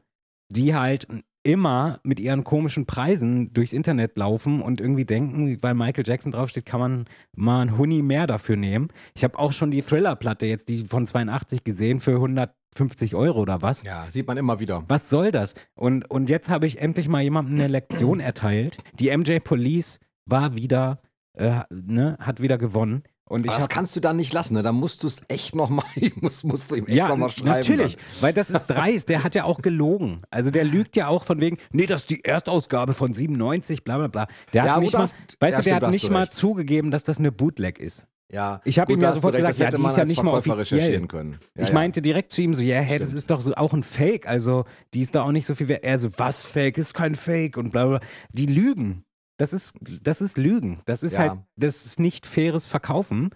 die 0.49 0.75
halt 0.75 1.07
immer 1.45 1.99
mit 2.03 2.19
ihren 2.19 2.43
komischen 2.43 2.87
Preisen 2.87 3.53
durchs 3.53 3.71
Internet 3.71 4.17
laufen 4.17 4.61
und 4.61 4.81
irgendwie 4.81 5.05
denken, 5.05 5.61
weil 5.61 5.75
Michael 5.75 6.03
Jackson 6.05 6.31
draufsteht, 6.31 6.65
kann 6.65 6.79
man 6.79 7.05
mal 7.35 7.61
einen 7.61 7.77
Huni 7.77 8.01
mehr 8.01 8.25
dafür 8.25 8.55
nehmen. 8.55 8.87
Ich 9.13 9.23
habe 9.23 9.37
auch 9.37 9.51
schon 9.51 9.69
die 9.69 9.83
Thriller-Platte 9.83 10.47
jetzt, 10.47 10.69
die 10.69 10.85
von 10.85 11.05
82 11.05 11.63
gesehen, 11.63 11.99
für 11.99 12.15
150 12.15 13.13
Euro 13.13 13.41
oder 13.41 13.61
was. 13.61 13.83
Ja, 13.83 14.07
sieht 14.09 14.27
man 14.27 14.37
immer 14.37 14.59
wieder. 14.59 14.83
Was 14.87 15.09
soll 15.11 15.31
das? 15.31 15.53
Und, 15.75 16.09
und 16.09 16.31
jetzt 16.31 16.49
habe 16.49 16.65
ich 16.65 16.79
endlich 16.79 17.07
mal 17.07 17.21
jemandem 17.21 17.55
eine 17.55 17.67
Lektion 17.67 18.19
erteilt. 18.21 18.77
Die 18.99 19.15
MJ 19.15 19.37
Police 19.39 19.99
war 20.25 20.55
wieder, 20.55 20.99
äh, 21.33 21.59
ne, 21.69 22.17
hat 22.19 22.41
wieder 22.41 22.57
gewonnen. 22.57 23.03
Und 23.27 23.47
das 23.47 23.69
kannst 23.69 23.95
du 23.95 23.99
dann 23.99 24.17
nicht 24.17 24.33
lassen, 24.33 24.53
ne? 24.53 24.61
Da 24.61 24.71
musst 24.71 25.01
du 25.01 25.07
es 25.07 25.23
echt 25.29 25.55
nochmal, 25.55 25.85
musst, 26.21 26.43
musst 26.43 26.71
du 26.71 26.75
ihm 26.75 26.85
echt 26.85 26.95
ja, 26.95 27.07
nochmal 27.07 27.29
schreiben. 27.29 27.47
natürlich, 27.49 27.95
Dann. 27.95 28.05
weil 28.21 28.33
das 28.33 28.51
ist 28.51 28.67
dreist. 28.67 29.09
Der 29.09 29.23
hat 29.23 29.33
ja 29.33 29.45
auch 29.45 29.61
gelogen. 29.63 30.21
Also 30.29 30.51
der 30.51 30.63
lügt 30.63 30.95
ja 30.95 31.07
auch 31.07 31.23
von 31.23 31.41
wegen, 31.41 31.57
nee, 31.71 31.87
das 31.87 32.01
ist 32.01 32.11
die 32.11 32.23
Erstausgabe 32.23 32.93
von 32.93 33.13
97, 33.13 33.83
bla 33.83 33.97
bla 33.97 34.07
bla. 34.07 34.27
Der 34.53 34.61
hat 34.61 34.67
Ja, 34.69 34.79
nicht 34.79 34.93
mal, 34.93 35.01
hast- 35.01 35.17
weißt 35.39 35.41
ja, 35.41 35.47
du, 35.47 35.49
der 35.49 35.61
stimmt, 35.63 35.81
hat 35.83 35.91
nicht 35.91 36.09
mal 36.11 36.29
zugegeben, 36.29 36.91
dass 36.91 37.03
das 37.03 37.17
eine 37.17 37.31
Bootleg 37.31 37.79
ist. 37.79 38.05
Ja, 38.31 38.59
Ich 38.65 38.79
habe 38.79 38.91
ihm 38.91 38.99
ja 38.99 39.11
sofort 39.13 39.35
gesagt, 39.35 39.59
ja, 39.59 39.69
die 39.69 39.83
ist 39.85 39.97
ja 39.97 40.05
nicht 40.05 40.21
mal 40.23 40.31
offiziell. 40.33 41.05
können. 41.07 41.37
Ja, 41.55 41.63
ich 41.63 41.69
ja. 41.69 41.73
meinte 41.75 42.01
direkt 42.01 42.31
zu 42.31 42.41
ihm 42.41 42.53
so, 42.55 42.61
ja, 42.61 42.79
hey, 42.79 42.97
das 42.99 43.13
ist 43.13 43.29
doch 43.29 43.39
so 43.39 43.53
auch 43.55 43.71
ein 43.73 43.83
Fake. 43.83 44.27
Also, 44.27 44.65
die 44.95 45.01
ist 45.01 45.13
da 45.15 45.21
auch 45.23 45.31
nicht 45.31 45.45
so 45.45 45.53
viel 45.55 45.67
wert. 45.67 45.83
Er 45.83 45.99
so, 45.99 46.09
was 46.17 46.43
Fake? 46.43 46.77
Ist 46.79 46.93
kein 46.95 47.15
Fake 47.15 47.55
und 47.55 47.69
bla 47.71 47.85
bla. 47.85 47.97
bla. 47.99 48.07
Die 48.33 48.47
lügen. 48.47 49.04
Das 49.37 49.51
ist, 49.51 49.75
das 50.01 50.21
ist 50.21 50.37
Lügen. 50.37 50.81
Das 50.85 51.03
ist 51.03 51.13
Ja. 51.13 51.19
halt, 51.19 51.33
das 51.57 51.85
ist 51.85 51.99
nicht 51.99 52.25
faires 52.25 52.67
Verkaufen. 52.67 53.31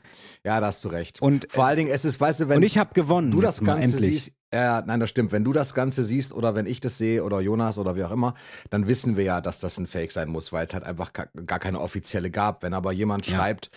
ja, 0.46 0.60
da 0.62 0.68
hast 0.68 0.84
du 0.86 0.90
recht. 0.90 1.22
Und, 1.22 1.48
Vor 1.52 1.66
allen 1.66 1.78
Dingen, 1.78 1.92
es 1.92 2.06
ist, 2.06 2.20
weißt 2.22 2.40
du, 2.42 2.50
wenn 2.50 2.58
und 2.58 2.64
ich 2.64 2.78
habe 2.78 2.94
gewonnen. 2.94 3.32
du 3.32 3.42
das 3.42 3.62
Ganze 3.62 3.84
endlich. 3.98 4.24
siehst, 4.26 4.34
ja, 4.54 4.82
nein, 4.82 5.00
das 5.02 5.10
stimmt. 5.10 5.32
Wenn 5.34 5.44
du 5.44 5.52
das 5.52 5.74
Ganze 5.74 6.04
siehst 6.06 6.34
oder 6.34 6.56
wenn 6.56 6.66
ich 6.66 6.80
das 6.80 6.98
sehe 6.98 7.24
oder 7.24 7.42
Jonas 7.42 7.78
oder 7.78 7.96
wie 7.98 8.04
auch 8.06 8.12
immer, 8.12 8.34
dann 8.70 8.88
wissen 8.88 9.18
wir 9.18 9.24
ja, 9.26 9.42
dass 9.42 9.60
das 9.60 9.78
ein 9.78 9.88
Fake 9.88 10.12
sein 10.14 10.30
muss, 10.30 10.54
weil 10.54 10.66
es 10.66 10.74
halt 10.74 10.86
einfach 10.86 11.12
ga- 11.14 11.28
gar 11.46 11.60
keine 11.60 11.82
offizielle 11.82 12.32
gab. 12.32 12.64
Wenn 12.64 12.74
aber 12.74 12.92
jemand 12.94 13.28
Ja. 13.28 13.36
schreibt, 13.36 13.70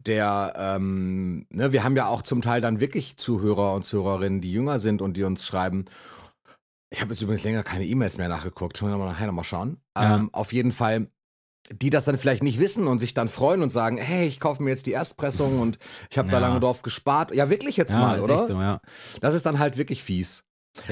der, 0.00 0.54
ähm, 0.56 1.46
ne, 1.50 1.72
wir 1.72 1.84
haben 1.84 1.96
ja 1.96 2.06
auch 2.08 2.22
zum 2.22 2.42
Teil 2.42 2.60
dann 2.60 2.80
wirklich 2.80 3.16
Zuhörer 3.16 3.72
und 3.74 3.84
Zuhörerinnen, 3.84 4.40
die 4.40 4.50
jünger 4.52 4.80
sind 4.80 5.00
und 5.00 5.16
die 5.16 5.22
uns 5.24 5.46
schreiben. 5.46 5.84
Ich 6.90 7.00
habe 7.02 7.12
jetzt 7.12 7.22
übrigens 7.22 7.44
länger 7.44 7.62
keine 7.62 7.86
E-Mails 7.86 8.18
mehr 8.18 8.28
nachgeguckt. 8.28 8.78
Können 8.78 8.98
wir 8.98 9.06
nachher 9.06 9.26
nochmal 9.26 9.44
schauen. 9.44 9.78
Ja. 9.96 10.16
Ähm, 10.16 10.30
auf 10.32 10.52
jeden 10.52 10.72
Fall, 10.72 11.08
die 11.72 11.90
das 11.90 12.04
dann 12.04 12.16
vielleicht 12.16 12.42
nicht 12.42 12.58
wissen 12.60 12.86
und 12.86 13.00
sich 13.00 13.14
dann 13.14 13.28
freuen 13.28 13.62
und 13.62 13.70
sagen, 13.70 13.98
hey, 13.98 14.26
ich 14.26 14.40
kaufe 14.40 14.62
mir 14.62 14.70
jetzt 14.70 14.86
die 14.86 14.92
Erstpressung 14.92 15.60
und 15.60 15.78
ich 16.10 16.18
habe 16.18 16.28
da 16.30 16.40
Ja. 16.40 16.46
lange 16.48 16.60
drauf 16.60 16.82
gespart. 16.82 17.34
Ja, 17.34 17.50
wirklich 17.50 17.76
jetzt 17.76 17.92
ja, 17.92 17.98
mal, 17.98 18.20
oder? 18.20 18.46
So, 18.46 18.54
ja. 18.54 18.80
Das 19.20 19.34
ist 19.34 19.44
dann 19.46 19.58
halt 19.58 19.76
wirklich 19.76 20.02
fies. 20.02 20.44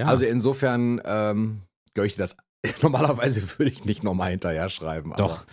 Also 0.05 0.25
insofern 0.25 1.01
ähm, 1.05 1.63
gehöre 1.95 2.07
ich 2.07 2.15
dir 2.17 2.23
das. 2.23 2.37
Normalerweise 2.83 3.43
würde 3.59 3.71
ich 3.71 3.85
nicht 3.85 4.03
nochmal 4.03 4.31
hinterher 4.31 4.69
schreiben. 4.69 5.13
Doch. 5.17 5.45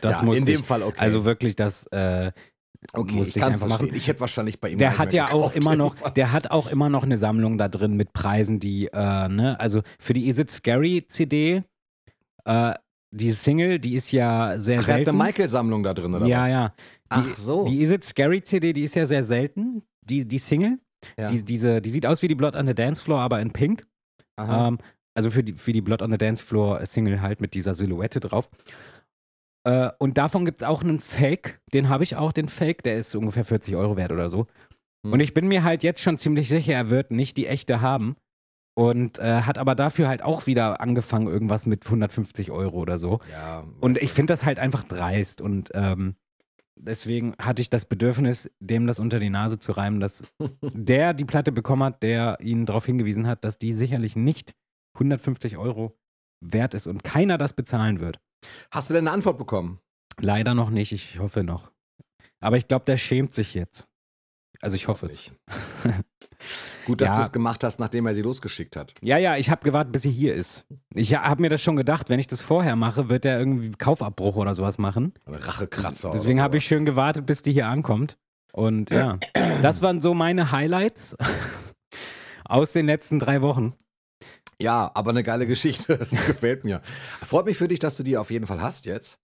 Das 0.00 0.18
ja, 0.18 0.24
muss 0.24 0.36
in 0.38 0.46
dem 0.46 0.60
ich, 0.60 0.66
Fall 0.66 0.82
okay. 0.82 0.98
Also 0.98 1.24
wirklich, 1.24 1.54
das 1.56 1.86
äh, 1.88 2.32
okay, 2.92 3.14
muss 3.16 3.28
ich 3.28 3.36
ich 3.36 3.42
kann 3.42 3.52
es 3.52 3.58
einfach 3.58 3.68
verstehen. 3.68 3.88
machen. 3.88 3.96
Ich 3.96 4.08
hätte 4.08 4.20
wahrscheinlich 4.20 4.60
bei 4.60 4.70
ihm 4.70 4.78
Der 4.78 4.98
hat 4.98 5.12
ja 5.12 5.32
auch 5.32 5.54
immer 5.54 5.76
noch, 5.76 5.96
der 6.10 6.32
hat 6.32 6.50
auch 6.50 6.68
immer 6.70 6.88
noch 6.88 7.02
eine 7.02 7.18
Sammlung 7.18 7.58
da 7.58 7.68
drin 7.68 7.94
mit 7.94 8.12
Preisen, 8.12 8.58
die, 8.60 8.86
äh, 8.92 9.28
ne, 9.28 9.56
also 9.60 9.82
für 9.98 10.12
die 10.12 10.28
Is 10.28 10.38
It 10.38 10.50
Scary 10.50 11.04
CD, 11.08 11.62
äh, 12.44 12.74
die 13.12 13.32
Single, 13.32 13.78
die 13.78 13.94
ist 13.94 14.10
ja 14.12 14.58
sehr 14.58 14.80
Ach, 14.80 14.88
er 14.88 14.94
hat 14.94 14.96
selten. 14.98 15.10
eine 15.10 15.18
Michael-Sammlung 15.18 15.82
da 15.82 15.94
drin, 15.94 16.14
oder 16.14 16.26
ja, 16.26 16.40
was? 16.40 16.48
ja. 16.48 16.68
Die, 16.68 16.74
Ach 17.10 17.36
so. 17.36 17.64
Die 17.64 17.82
Is 17.82 17.90
It 17.90 18.04
Scary 18.04 18.42
CD, 18.42 18.72
die 18.72 18.82
ist 18.82 18.94
ja 18.94 19.06
sehr 19.06 19.22
selten, 19.22 19.82
die, 20.00 20.26
die 20.26 20.38
Single. 20.38 20.78
ja. 21.18 21.26
Die, 21.28 21.44
diese, 21.44 21.80
die 21.80 21.90
sieht 21.90 22.06
aus 22.06 22.22
wie 22.22 22.28
die 22.28 22.34
Blood 22.34 22.56
on 22.56 22.66
the 22.66 22.74
Dance 22.74 23.02
Floor, 23.02 23.20
aber 23.20 23.40
in 23.40 23.52
Pink. 23.52 23.86
Aha. 24.36 24.68
Ähm, 24.68 24.78
also 25.14 25.30
für 25.30 25.44
die, 25.44 25.52
für 25.52 25.72
die 25.72 25.82
Blood 25.82 26.00
on 26.02 26.10
the 26.10 26.18
Dance 26.18 26.42
Floor 26.42 26.84
Single 26.86 27.20
halt 27.20 27.40
mit 27.40 27.54
dieser 27.54 27.74
Silhouette 27.74 28.18
drauf. 28.18 28.48
Äh, 29.64 29.90
und 29.98 30.16
davon 30.18 30.44
gibt 30.44 30.62
es 30.62 30.66
auch 30.66 30.82
einen 30.82 31.00
Fake, 31.00 31.60
den 31.74 31.88
habe 31.88 32.04
ich 32.04 32.16
auch, 32.16 32.32
den 32.32 32.48
Fake, 32.48 32.82
der 32.82 32.96
ist 32.96 33.14
ungefähr 33.14 33.44
40 33.44 33.76
Euro 33.76 33.96
wert 33.96 34.10
oder 34.10 34.30
so. 34.30 34.46
Hm. 35.04 35.12
Und 35.12 35.20
ich 35.20 35.34
bin 35.34 35.48
mir 35.48 35.64
halt 35.64 35.82
jetzt 35.82 36.00
schon 36.00 36.18
ziemlich 36.18 36.48
sicher, 36.48 36.72
er 36.72 36.90
wird 36.90 37.10
nicht 37.10 37.36
die 37.36 37.46
echte 37.46 37.80
haben. 37.80 38.16
Und 38.74 39.18
äh, 39.18 39.42
hat 39.42 39.58
aber 39.58 39.74
dafür 39.74 40.08
halt 40.08 40.22
auch 40.22 40.46
wieder 40.46 40.80
angefangen, 40.80 41.26
irgendwas 41.26 41.66
mit 41.66 41.84
150 41.84 42.50
Euro 42.50 42.78
oder 42.78 42.98
so. 42.98 43.20
ja, 43.30 43.64
Und 43.80 44.00
ich 44.00 44.12
finde 44.12 44.32
das 44.32 44.44
halt 44.44 44.58
einfach 44.58 44.82
dreist. 44.82 45.42
Und 45.42 45.70
ähm, 45.74 46.16
deswegen 46.76 47.34
hatte 47.38 47.60
ich 47.60 47.68
das 47.68 47.84
Bedürfnis, 47.84 48.50
dem 48.60 48.86
das 48.86 48.98
unter 48.98 49.18
die 49.20 49.28
Nase 49.30 49.58
zu 49.58 49.72
reimen, 49.72 50.00
dass 50.00 50.22
der 50.62 51.12
die 51.12 51.26
Platte 51.26 51.52
bekommen 51.52 51.82
hat, 51.82 52.02
der 52.02 52.38
ihn 52.40 52.64
darauf 52.64 52.86
hingewiesen 52.86 53.26
hat, 53.26 53.44
dass 53.44 53.58
die 53.58 53.74
sicherlich 53.74 54.16
nicht 54.16 54.54
150 54.94 55.58
Euro 55.58 55.98
wert 56.40 56.74
ist 56.74 56.86
und 56.86 57.04
keiner 57.04 57.38
das 57.38 57.52
bezahlen 57.52 58.00
wird. 58.00 58.20
Hast 58.70 58.88
du 58.90 58.94
denn 58.94 59.06
eine 59.06 59.14
Antwort 59.14 59.38
bekommen? 59.38 59.80
Leider 60.18 60.54
noch 60.54 60.70
nicht, 60.70 60.92
ich 60.92 61.18
hoffe 61.18 61.44
noch. 61.44 61.70
Aber 62.40 62.56
ich 62.56 62.68
glaube, 62.68 62.84
der 62.84 62.96
schämt 62.96 63.32
sich 63.32 63.54
jetzt. 63.54 63.86
Also 64.60 64.76
ich 64.76 64.88
hoffe 64.88 65.06
es. 65.06 65.32
Gut, 66.86 67.00
dass 67.00 67.10
Ja. 67.10 67.16
du 67.16 67.22
es 67.22 67.32
gemacht 67.32 67.62
hast, 67.64 67.78
nachdem 67.78 68.06
er 68.06 68.14
sie 68.14 68.22
losgeschickt 68.22 68.76
hat. 68.76 68.94
Ja, 69.02 69.16
ja, 69.18 69.36
ich 69.36 69.50
habe 69.50 69.62
gewartet, 69.64 69.92
bis 69.92 70.02
sie 70.02 70.10
hier 70.10 70.34
ist. 70.34 70.64
Ich 70.94 71.14
habe 71.14 71.40
mir 71.40 71.48
das 71.48 71.62
schon 71.62 71.76
gedacht, 71.76 72.08
wenn 72.08 72.18
ich 72.18 72.26
das 72.26 72.40
vorher 72.40 72.76
mache, 72.76 73.08
wird 73.08 73.24
er 73.24 73.38
irgendwie 73.38 73.70
Kaufabbruch 73.72 74.36
oder 74.36 74.54
sowas 74.54 74.78
machen. 74.78 75.14
Ein 75.26 75.34
Rachekratzer. 75.34 76.10
Deswegen 76.12 76.40
habe 76.40 76.56
ich 76.56 76.64
schön 76.64 76.84
gewartet, 76.84 77.26
bis 77.26 77.42
die 77.42 77.52
hier 77.52 77.66
ankommt. 77.66 78.18
Und 78.52 78.90
ja, 78.90 79.18
das 79.62 79.80
waren 79.82 80.00
so 80.00 80.12
meine 80.14 80.52
Highlights 80.52 81.16
aus 82.44 82.72
den 82.72 82.86
letzten 82.86 83.18
drei 83.18 83.40
Wochen. 83.42 83.74
Ja, 84.60 84.90
aber 84.94 85.10
eine 85.10 85.22
geile 85.22 85.46
Geschichte. 85.46 85.98
Das 85.98 86.10
gefällt 86.10 86.64
mir. 86.64 86.82
Freut 87.22 87.46
mich 87.46 87.56
für 87.56 87.68
dich, 87.68 87.78
dass 87.78 87.96
du 87.96 88.02
die 88.02 88.16
auf 88.16 88.30
jeden 88.30 88.46
Fall 88.46 88.60
hast 88.60 88.86
jetzt. 88.86 89.18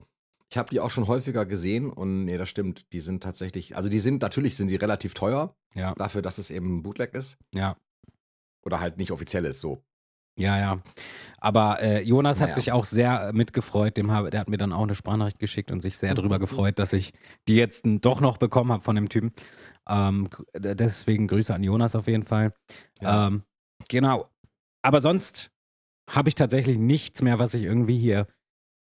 Ich 0.51 0.57
habe 0.57 0.69
die 0.69 0.79
auch 0.79 0.89
schon 0.89 1.07
häufiger 1.07 1.45
gesehen 1.45 1.91
und 1.91 2.25
nee, 2.25 2.37
das 2.37 2.49
stimmt. 2.49 2.91
Die 2.93 2.99
sind 2.99 3.21
tatsächlich, 3.21 3.75
also 3.77 3.87
die 3.89 3.99
sind, 3.99 4.21
natürlich 4.21 4.57
sind 4.57 4.69
die 4.69 4.75
relativ 4.77 5.13
teuer, 5.13 5.55
Ja, 5.75 5.93
dafür, 5.95 6.21
dass 6.23 6.37
es 6.39 6.49
eben 6.49 6.77
ein 6.77 6.83
Bootleg 6.83 7.13
ist. 7.13 7.37
ja, 7.53 7.77
Oder 8.65 8.79
halt 8.79 8.97
nicht 8.97 9.11
offiziell 9.11 9.45
ist, 9.45 9.61
so. 9.61 9.83
ja, 10.39 10.57
ja. 10.57 10.81
Aber 11.37 11.81
äh, 11.81 12.01
Jonas 12.01 12.39
hat 12.41 12.49
Naja. 12.49 12.55
sich 12.55 12.71
auch 12.71 12.85
sehr 12.85 13.29
äh, 13.29 13.33
mitgefreut. 13.33 13.95
Dem 13.97 14.09
habe, 14.11 14.29
der 14.31 14.39
hat 14.41 14.49
mir 14.49 14.57
dann 14.57 14.73
auch 14.73 14.83
eine 14.83 14.95
Sprachnachricht 14.95 15.37
geschickt 15.39 15.71
und 15.71 15.81
sich 15.81 15.97
sehr 15.97 16.11
Mhm. 16.11 16.15
darüber 16.15 16.39
gefreut, 16.39 16.79
dass 16.79 16.93
ich 16.93 17.13
die 17.47 17.55
jetzt 17.55 17.83
doch 17.85 18.19
noch 18.19 18.37
bekommen 18.37 18.71
habe 18.71 18.83
von 18.83 18.95
dem 18.95 19.07
Typen. 19.09 19.31
Ähm, 19.87 20.29
deswegen 20.55 21.27
Grüße 21.27 21.53
an 21.53 21.63
Jonas 21.63 21.93
auf 21.95 22.07
jeden 22.07 22.23
Fall. 22.23 22.53
Ja. 23.01 23.27
Ähm, 23.27 23.43
genau. 23.87 24.29
Aber 24.81 24.99
sonst 25.01 25.51
habe 26.09 26.29
ich 26.29 26.35
tatsächlich 26.35 26.77
nichts 26.79 27.21
mehr, 27.21 27.37
was 27.37 27.53
ich 27.53 27.63
irgendwie 27.63 27.97
hier 27.99 28.27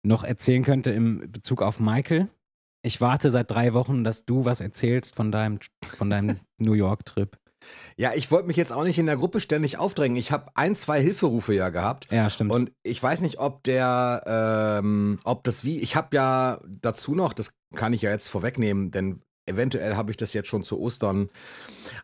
noch 0.02 0.24
erzählen 0.24 0.64
könnte 0.64 0.90
im 0.90 1.30
Bezug 1.30 1.62
auf 1.62 1.80
Michael. 1.80 2.28
Ich 2.82 3.00
warte 3.00 3.30
seit 3.30 3.50
drei 3.50 3.74
Wochen, 3.74 4.04
dass 4.04 4.24
du 4.24 4.44
was 4.44 4.60
erzählst 4.60 5.14
von 5.14 5.32
deinem, 5.32 5.58
von 5.96 6.10
deinem 6.10 6.40
New 6.58 6.74
York-Trip. 6.74 7.36
Ja, 7.96 8.12
ich 8.14 8.30
wollte 8.30 8.46
mich 8.46 8.56
jetzt 8.56 8.72
auch 8.72 8.84
nicht 8.84 8.98
in 8.98 9.06
der 9.06 9.16
Gruppe 9.16 9.40
ständig 9.40 9.78
aufdrängen. 9.78 10.16
Ich 10.16 10.30
habe 10.30 10.52
ein, 10.54 10.76
zwei 10.76 11.02
Hilferufe 11.02 11.54
ja 11.54 11.70
gehabt. 11.70 12.06
Ja, 12.10 12.30
stimmt. 12.30 12.52
Und 12.52 12.72
ich 12.84 13.02
weiß 13.02 13.20
nicht, 13.20 13.40
ob 13.40 13.64
der, 13.64 14.22
ähm, 14.80 15.18
ob 15.24 15.42
das 15.42 15.64
wie, 15.64 15.80
ich 15.80 15.96
habe 15.96 16.14
ja 16.14 16.60
dazu 16.66 17.14
noch, 17.14 17.32
das 17.32 17.50
kann 17.74 17.92
ich 17.92 18.02
ja 18.02 18.10
jetzt 18.10 18.28
vorwegnehmen, 18.28 18.92
denn 18.92 19.20
eventuell 19.46 19.96
habe 19.96 20.10
ich 20.12 20.16
das 20.16 20.32
jetzt 20.32 20.48
schon 20.48 20.62
zu 20.62 20.78
Ostern. 20.78 21.30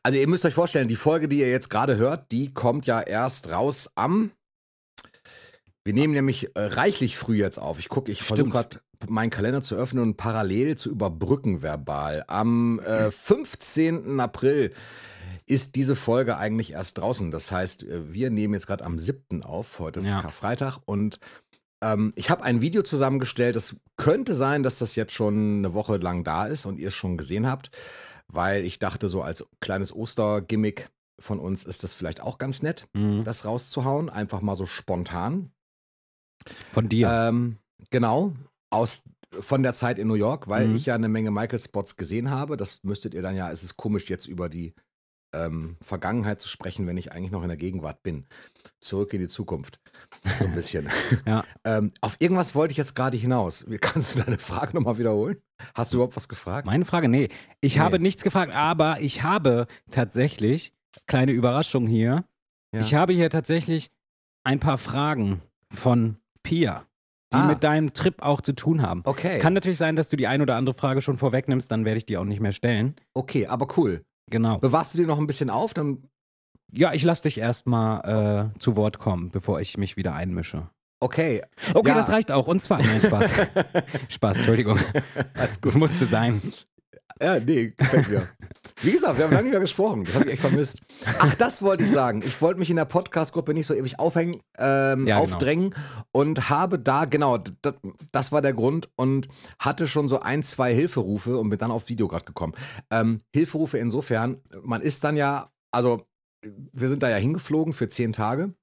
Also 0.03 0.19
ihr 0.19 0.29
müsst 0.29 0.45
euch 0.45 0.55
vorstellen, 0.55 0.89
die 0.89 0.97
Folge, 0.97 1.29
die 1.29 1.39
ihr 1.39 1.51
jetzt 1.51 1.71
gerade 1.71 1.97
hört, 1.97 2.33
die 2.33 2.53
kommt 2.53 2.87
ja 2.87 3.01
erst 3.01 3.51
raus 3.51 3.91
am, 3.95 4.33
wir 5.85 5.93
nehmen 5.95 6.15
nämlich 6.15 6.55
äh, 6.57 6.61
reichlich 6.61 7.17
früh 7.17 7.37
jetzt 7.37 7.59
auf. 7.59 7.79
Ich 7.79 7.89
gucke, 7.89 8.11
ich 8.11 8.23
versuche 8.23 8.49
gerade 8.51 8.81
meinen 9.09 9.31
Kalender 9.31 9.61
zu 9.63 9.75
öffnen 9.77 10.03
und 10.03 10.17
parallel 10.17 10.77
zu 10.77 10.91
überbrücken 10.91 11.63
verbal. 11.63 12.25
Am 12.27 12.79
äh, 12.81 13.11
15. 13.11 14.19
April 14.19 14.73
ist 15.47 15.75
diese 15.77 15.95
Folge 15.95 16.39
eigentlich 16.39 16.73
erst 16.73 16.97
draußen. 16.99 17.31
Das 17.31 17.51
heißt, 17.53 17.83
äh, 17.83 18.13
wir 18.13 18.31
nehmen 18.31 18.55
jetzt 18.55 18.67
gerade 18.67 18.85
am 18.85 18.99
7. 18.99 19.43
auf. 19.45 19.79
Heute 19.79 20.01
ist 20.01 20.07
Ja. 20.07 20.23
Karfreitag 20.23 20.79
und 20.87 21.21
ähm, 21.83 22.13
ich 22.17 22.31
habe 22.31 22.45
ein 22.45 22.63
Video 22.63 22.83
zusammengestellt. 22.83 23.55
Es 23.57 23.77
könnte 23.99 24.33
sein, 24.33 24.63
dass 24.63 24.79
das 24.79 24.97
jetzt 24.97 25.13
schon 25.13 25.59
eine 25.59 25.75
Woche 25.75 25.99
lang 25.99 26.25
da 26.25 26.47
ist 26.47 26.65
und 26.65 26.79
ihr 26.79 26.89
es 26.89 26.95
schon 26.95 27.19
gesehen 27.19 27.47
habt, 27.47 27.71
weil 28.29 28.65
ich 28.65 28.79
dachte, 28.79 29.09
so 29.11 29.21
als 29.23 29.45
kleines 29.61 29.95
Ostergimmick 29.95 30.89
von 31.21 31.39
uns 31.39 31.65
ist 31.65 31.85
das 31.85 31.93
vielleicht 31.93 32.23
auch 32.23 32.39
ganz 32.39 32.63
nett, 32.63 32.89
Mhm. 32.95 33.23
das 33.25 33.45
rauszuhauen. 33.45 34.09
Einfach 34.09 34.41
mal 34.41 34.57
so 34.57 34.65
spontan. 34.67 35.51
Von 36.73 36.89
dir. 36.89 37.09
Ähm, 37.11 37.59
genau, 37.91 38.33
aus, 38.71 39.03
von 39.39 39.63
der 39.63 39.73
Zeit 39.75 39.99
in 39.99 40.09
New 40.09 40.15
York, 40.15 40.49
weil 40.49 40.69
Mhm. 40.69 40.77
ich 40.77 40.87
ja 40.87 40.95
eine 40.95 41.09
Menge 41.09 41.31
Michael-Spots 41.31 41.97
gesehen 41.97 42.31
habe. 42.31 42.57
Das 42.57 42.83
müsstet 42.85 43.15
ihr 43.15 43.23
dann 43.23 43.35
ja, 43.37 43.51
es 43.51 43.63
ist 43.63 43.77
komisch, 43.77 44.09
jetzt 44.11 44.27
über 44.27 44.49
die 44.49 44.75
ähm, 45.35 45.77
Vergangenheit 45.81 46.41
zu 46.41 46.47
sprechen, 46.49 46.87
wenn 46.87 46.97
ich 46.97 47.11
eigentlich 47.11 47.33
noch 47.33 47.43
in 47.43 47.49
der 47.49 47.57
Gegenwart 47.57 48.05
bin. 48.05 48.25
Zurück 48.79 49.13
in 49.15 49.21
die 49.21 49.27
Zukunft. 49.27 49.81
So 50.39 50.45
ein 50.45 50.53
bisschen. 50.55 50.89
Ja. 51.27 51.45
ähm, 51.65 51.91
auf 52.01 52.15
irgendwas 52.21 52.55
wollte 52.55 52.71
ich 52.71 52.79
jetzt 52.79 52.95
gerade 52.95 53.17
hinaus. 53.17 53.67
Kannst 53.81 54.15
du 54.15 54.23
deine 54.23 54.39
Frage 54.39 54.77
nochmal 54.77 54.99
wiederholen? 54.99 55.39
Hast 55.75 55.93
du 55.93 55.97
überhaupt 55.97 56.15
was 56.15 56.29
gefragt? 56.29 56.67
Meine 56.67 56.85
Frage? 56.85 57.09
Nee. 57.09 57.31
Ich 57.61 57.75
Nee. 57.75 57.81
habe 57.81 57.99
nichts 57.99 58.23
gefragt, 58.23 58.53
aber 58.53 59.01
ich 59.01 59.25
habe 59.25 59.67
tatsächlich, 59.91 60.73
kleine 61.09 61.33
Überraschung 61.33 61.89
hier, 61.89 62.25
Ja. 62.73 62.81
ich 62.81 62.95
habe 62.95 63.13
hier 63.13 63.29
tatsächlich 63.29 63.91
ein 64.45 64.61
paar 64.61 64.79
Fragen 64.79 65.43
von 65.73 66.17
Pia, 66.45 66.85
die 67.33 67.39
Ah. 67.39 67.47
mit 67.49 67.65
deinem 67.65 67.93
Trip 67.95 68.23
auch 68.23 68.41
zu 68.41 68.53
tun 68.55 68.81
haben. 68.83 69.03
Okay, 69.05 69.41
Kann 69.41 69.55
natürlich 69.55 69.79
sein, 69.79 69.97
dass 69.97 70.09
du 70.09 70.17
die 70.17 70.29
ein 70.29 70.41
oder 70.43 70.55
andere 70.55 70.75
Frage 70.77 71.01
schon 71.03 71.17
vorwegnimmst, 71.17 71.69
dann 71.71 71.85
werde 71.85 71.99
ich 71.99 72.07
die 72.07 72.17
auch 72.17 72.25
nicht 72.25 72.41
mehr 72.41 72.53
stellen. 72.53 72.95
okay, 73.15 73.49
aber 73.49 73.67
cool. 73.77 74.05
Genau. 74.31 74.59
Bewahrst 74.59 74.95
du 74.95 74.99
dir 74.99 75.07
noch 75.09 75.19
ein 75.19 75.27
bisschen 75.27 75.51
auf? 75.51 75.75
Dann, 75.75 76.05
Ja, 76.73 76.93
ich 76.95 77.03
lasse 77.03 77.25
dich 77.25 77.39
erstmal 77.39 78.53
äh, 78.55 78.59
zu 78.61 78.77
Wort 78.77 78.99
kommen, 79.01 79.31
bevor 79.31 79.61
ich 79.61 79.77
mich 79.77 79.97
wieder 79.97 80.15
einmische. 80.15 80.69
okay. 81.01 81.43
Okay, 81.75 81.89
Ja. 81.91 81.95
das 81.97 82.09
reicht 82.11 82.31
auch. 82.33 82.47
Und 82.47 82.63
zwar, 82.63 82.79
nein, 82.79 83.01
Spaß. 83.03 83.31
Spaß, 84.09 84.37
Entschuldigung. 84.39 84.79
Alles 85.35 85.61
Das 85.61 85.73
gut. 85.73 85.75
musste 85.81 86.07
sein. 86.07 86.41
Ja, 87.21 87.39
nee, 87.39 87.75
gefällt 87.77 88.09
mir. 88.09 88.29
Wie 88.85 88.93
gesagt, 88.93 89.17
wir 89.17 89.25
haben 89.25 89.33
lange 89.33 89.45
nicht 89.45 89.53
mehr 89.53 89.61
gesprochen. 89.61 90.05
Das 90.05 90.15
habe 90.15 90.27
ich 90.27 90.33
echt 90.33 90.43
vermisst. 90.43 90.81
Ach, 91.19 91.35
das 91.37 91.63
wollte 91.63 91.85
ich 91.85 91.91
sagen. 91.91 92.23
Ich 92.25 92.41
wollte 92.43 92.59
mich 92.59 92.69
in 92.69 92.77
der 92.77 92.85
Podcast-Gruppe 92.85 93.55
nicht 93.55 93.67
so 93.67 93.75
ewig 93.75 93.99
aufhängen, 93.99 94.37
ähm, 94.59 95.07
Ja, 95.07 95.19
genau. 95.19 95.23
aufdrängen 95.23 95.75
und 96.13 96.51
habe 96.51 96.79
da, 96.79 97.07
genau, 97.07 97.39
das, 97.39 97.75
das 98.13 98.33
war 98.33 98.43
der 98.43 98.53
Grund 98.53 98.91
und 98.97 99.29
hatte 99.59 99.89
schon 99.89 100.09
so 100.09 100.21
ein, 100.21 100.43
zwei 100.43 100.75
Hilferufe 100.75 101.39
und 101.39 101.49
bin 101.49 101.59
dann 101.59 101.71
auf 101.71 101.89
Video 101.89 102.09
gerade 102.09 102.25
gekommen. 102.27 102.53
Ähm, 102.91 103.21
Hilferufe 103.33 103.79
insofern, 103.79 104.43
man 104.63 104.83
ist 104.83 105.03
dann 105.05 105.17
ja, 105.17 105.51
also 105.71 106.03
wir 106.73 106.89
sind 106.91 107.03
da 107.03 107.09
ja 107.09 107.17
hingeflogen 107.17 107.73
für 107.73 107.89
zehn 107.89 108.13
Tage 108.13 108.55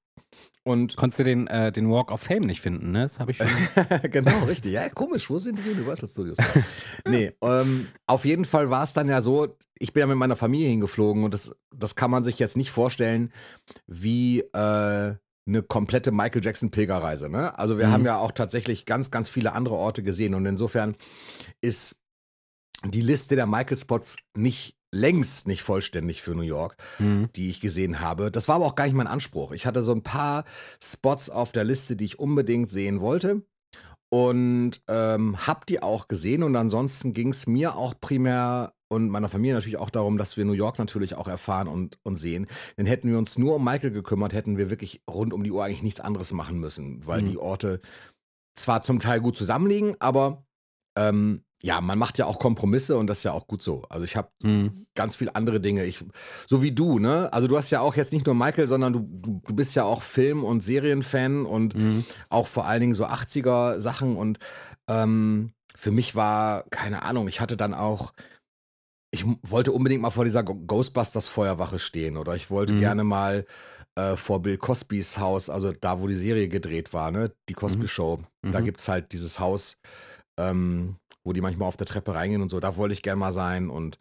und 0.63 0.95
Konntest 0.95 1.19
du 1.19 1.23
den, 1.23 1.47
äh, 1.47 1.71
den 1.71 1.89
Walk 1.89 2.11
of 2.11 2.21
Fame 2.21 2.43
nicht 2.45 2.61
finden, 2.61 2.91
ne? 2.91 3.01
Das 3.03 3.19
habe 3.19 3.31
ich 3.31 3.37
schon. 3.37 3.47
genau, 4.11 4.43
richtig. 4.45 4.73
Ja, 4.73 4.89
komisch. 4.89 5.29
Wo 5.29 5.37
sind 5.39 5.59
die 5.65 5.69
Universal 5.71 6.07
Studios? 6.07 6.37
nee, 7.07 7.31
ähm, 7.41 7.87
auf 8.05 8.25
jeden 8.25 8.45
Fall 8.45 8.69
war 8.69 8.83
es 8.83 8.93
dann 8.93 9.07
ja 9.09 9.21
so, 9.21 9.57
ich 9.79 9.93
bin 9.93 10.01
ja 10.01 10.07
mit 10.07 10.17
meiner 10.17 10.35
Familie 10.35 10.69
hingeflogen 10.69 11.23
und 11.23 11.33
das, 11.33 11.55
das 11.75 11.95
kann 11.95 12.11
man 12.11 12.23
sich 12.23 12.37
jetzt 12.37 12.55
nicht 12.57 12.69
vorstellen 12.71 13.31
wie 13.87 14.41
äh, 14.41 15.15
eine 15.47 15.63
komplette 15.67 16.11
Michael 16.11 16.45
Jackson-Pilgerreise. 16.45 17.27
Ne? 17.29 17.57
Also 17.57 17.79
wir 17.79 17.87
Mhm. 17.87 17.91
haben 17.91 18.05
ja 18.05 18.17
auch 18.17 18.31
tatsächlich 18.31 18.85
ganz, 18.85 19.09
ganz 19.09 19.27
viele 19.29 19.53
andere 19.53 19.75
Orte 19.75 20.03
gesehen 20.03 20.35
und 20.35 20.45
insofern 20.45 20.95
ist 21.61 21.97
die 22.85 23.01
Liste 23.01 23.35
der 23.35 23.47
Michael-Spots 23.47 24.17
nicht 24.37 24.75
längst 24.93 25.47
nicht 25.47 25.61
vollständig 25.63 26.21
für 26.21 26.35
New 26.35 26.41
York, 26.41 26.75
Mhm. 26.99 27.29
die 27.35 27.49
ich 27.49 27.61
gesehen 27.61 27.99
habe. 28.01 28.29
Das 28.31 28.47
war 28.47 28.55
aber 28.55 28.65
auch 28.65 28.75
gar 28.75 28.85
nicht 28.85 28.93
mein 28.95 29.07
Anspruch. 29.07 29.51
Ich 29.53 29.65
hatte 29.65 29.81
so 29.81 29.93
ein 29.93 30.03
paar 30.03 30.43
Spots 30.83 31.29
auf 31.29 31.51
der 31.51 31.63
Liste, 31.63 31.95
die 31.95 32.05
ich 32.05 32.19
unbedingt 32.19 32.69
sehen 32.71 32.99
wollte. 33.01 33.43
Und 34.13 34.81
ähm, 34.89 35.47
hab 35.47 35.65
die 35.65 35.81
auch 35.81 36.09
gesehen. 36.09 36.43
Und 36.43 36.55
ansonsten 36.57 37.13
ging 37.13 37.29
es 37.29 37.47
mir 37.47 37.77
auch 37.77 37.93
primär 37.99 38.73
und 38.89 39.07
meiner 39.09 39.29
Familie 39.29 39.53
natürlich 39.53 39.77
auch 39.77 39.89
darum, 39.89 40.17
dass 40.17 40.35
wir 40.35 40.43
New 40.43 40.51
York 40.51 40.77
natürlich 40.79 41.15
auch 41.15 41.29
erfahren 41.29 41.69
und, 41.69 41.97
und 42.03 42.17
sehen. 42.17 42.47
Denn 42.77 42.85
hätten 42.85 43.09
wir 43.09 43.17
uns 43.17 43.37
nur 43.37 43.55
um 43.55 43.63
Michael 43.63 43.91
gekümmert, 43.91 44.33
hätten 44.33 44.57
wir 44.57 44.69
wirklich 44.69 45.01
rund 45.09 45.31
um 45.31 45.45
die 45.45 45.51
Uhr 45.51 45.63
eigentlich 45.63 45.83
nichts 45.83 46.01
anderes 46.01 46.33
machen 46.33 46.59
müssen, 46.59 47.07
weil 47.07 47.21
Mhm. 47.21 47.25
die 47.29 47.37
Orte 47.37 47.79
zwar 48.59 48.81
zum 48.81 48.99
Teil 48.99 49.21
gut 49.21 49.37
zusammenliegen, 49.37 49.95
aber 49.99 50.45
ähm, 50.97 51.45
ja, 51.63 51.79
man 51.81 51.99
macht 51.99 52.17
ja 52.17 52.25
auch 52.25 52.39
Kompromisse 52.39 52.97
und 52.97 53.07
das 53.07 53.19
ist 53.19 53.23
ja 53.25 53.33
auch 53.33 53.45
gut 53.47 53.61
so. 53.61 53.83
Also 53.89 54.03
ich 54.03 54.15
habe 54.15 54.29
Mhm. 54.43 54.87
ganz 54.95 55.15
viele 55.15 55.35
andere 55.35 55.59
Dinge. 55.61 55.85
Ich, 55.85 56.03
so 56.47 56.63
wie 56.63 56.71
du, 56.71 56.97
ne? 56.99 57.31
Also 57.31 57.47
du 57.47 57.55
hast 57.57 57.69
ja 57.69 57.81
auch 57.81 57.95
jetzt 57.95 58.11
nicht 58.13 58.25
nur 58.25 58.33
Michael, 58.35 58.67
sondern 58.67 58.93
du, 58.93 58.99
du, 58.99 59.41
du 59.45 59.53
bist 59.55 59.75
ja 59.75 59.83
auch 59.83 60.01
Film- 60.01 60.43
und 60.43 60.61
Serienfan 60.61 61.45
und 61.45 61.75
Mhm. 61.75 62.03
auch 62.29 62.47
vor 62.47 62.65
allen 62.65 62.81
Dingen 62.81 62.93
so 62.95 63.05
80er 63.05 63.79
Sachen 63.79 64.17
und 64.17 64.39
ähm, 64.87 65.53
für 65.75 65.91
mich 65.91 66.15
war, 66.15 66.63
keine 66.71 67.03
Ahnung, 67.03 67.27
ich 67.27 67.39
hatte 67.41 67.57
dann 67.57 67.73
auch, 67.73 68.13
ich 69.13 69.25
wollte 69.43 69.71
unbedingt 69.71 70.01
mal 70.01 70.09
vor 70.09 70.25
dieser 70.25 70.43
Go- 70.43 70.55
Ghostbusters 70.55 71.27
Feuerwache 71.27 71.79
stehen 71.79 72.17
oder 72.17 72.35
ich 72.35 72.49
wollte 72.49 72.73
Mhm. 72.73 72.77
gerne 72.79 73.03
mal 73.03 73.45
äh, 73.95 74.15
vor 74.15 74.41
Bill 74.41 74.57
Cosbys 74.57 75.17
Haus, 75.17 75.49
also 75.49 75.73
da, 75.73 75.99
wo 75.99 76.07
die 76.07 76.15
Serie 76.15 76.47
gedreht 76.47 76.93
war, 76.93 77.11
ne? 77.11 77.31
Die 77.49 77.53
Cosby 77.53 77.83
Mhm. 77.83 77.87
Show. 77.87 78.19
Da 78.41 78.61
Mhm. 78.61 78.63
gibt 78.65 78.79
es 78.79 78.87
halt 78.87 79.11
dieses 79.11 79.37
Haus, 79.39 79.77
ähm, 80.37 80.95
wo 81.23 81.33
die 81.33 81.41
manchmal 81.41 81.67
auf 81.67 81.77
der 81.77 81.87
Treppe 81.87 82.15
reingehen 82.15 82.41
und 82.41 82.49
so, 82.49 82.59
da 82.59 82.77
wollte 82.77 82.93
ich 82.93 83.01
gerne 83.01 83.19
mal 83.19 83.31
sein 83.31 83.69
und 83.69 83.97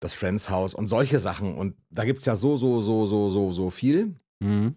das 0.00 0.12
Friends 0.14 0.50
Haus 0.50 0.74
und 0.74 0.86
solche 0.88 1.18
Sachen. 1.18 1.54
Und 1.56 1.76
da 1.90 2.04
gibt 2.04 2.18
es 2.20 2.24
ja 2.26 2.34
so, 2.36 2.56
so, 2.56 2.80
so, 2.80 3.06
so, 3.06 3.28
so, 3.30 3.52
so 3.52 3.70
viel. 3.70 4.16
Mhm. 4.40 4.76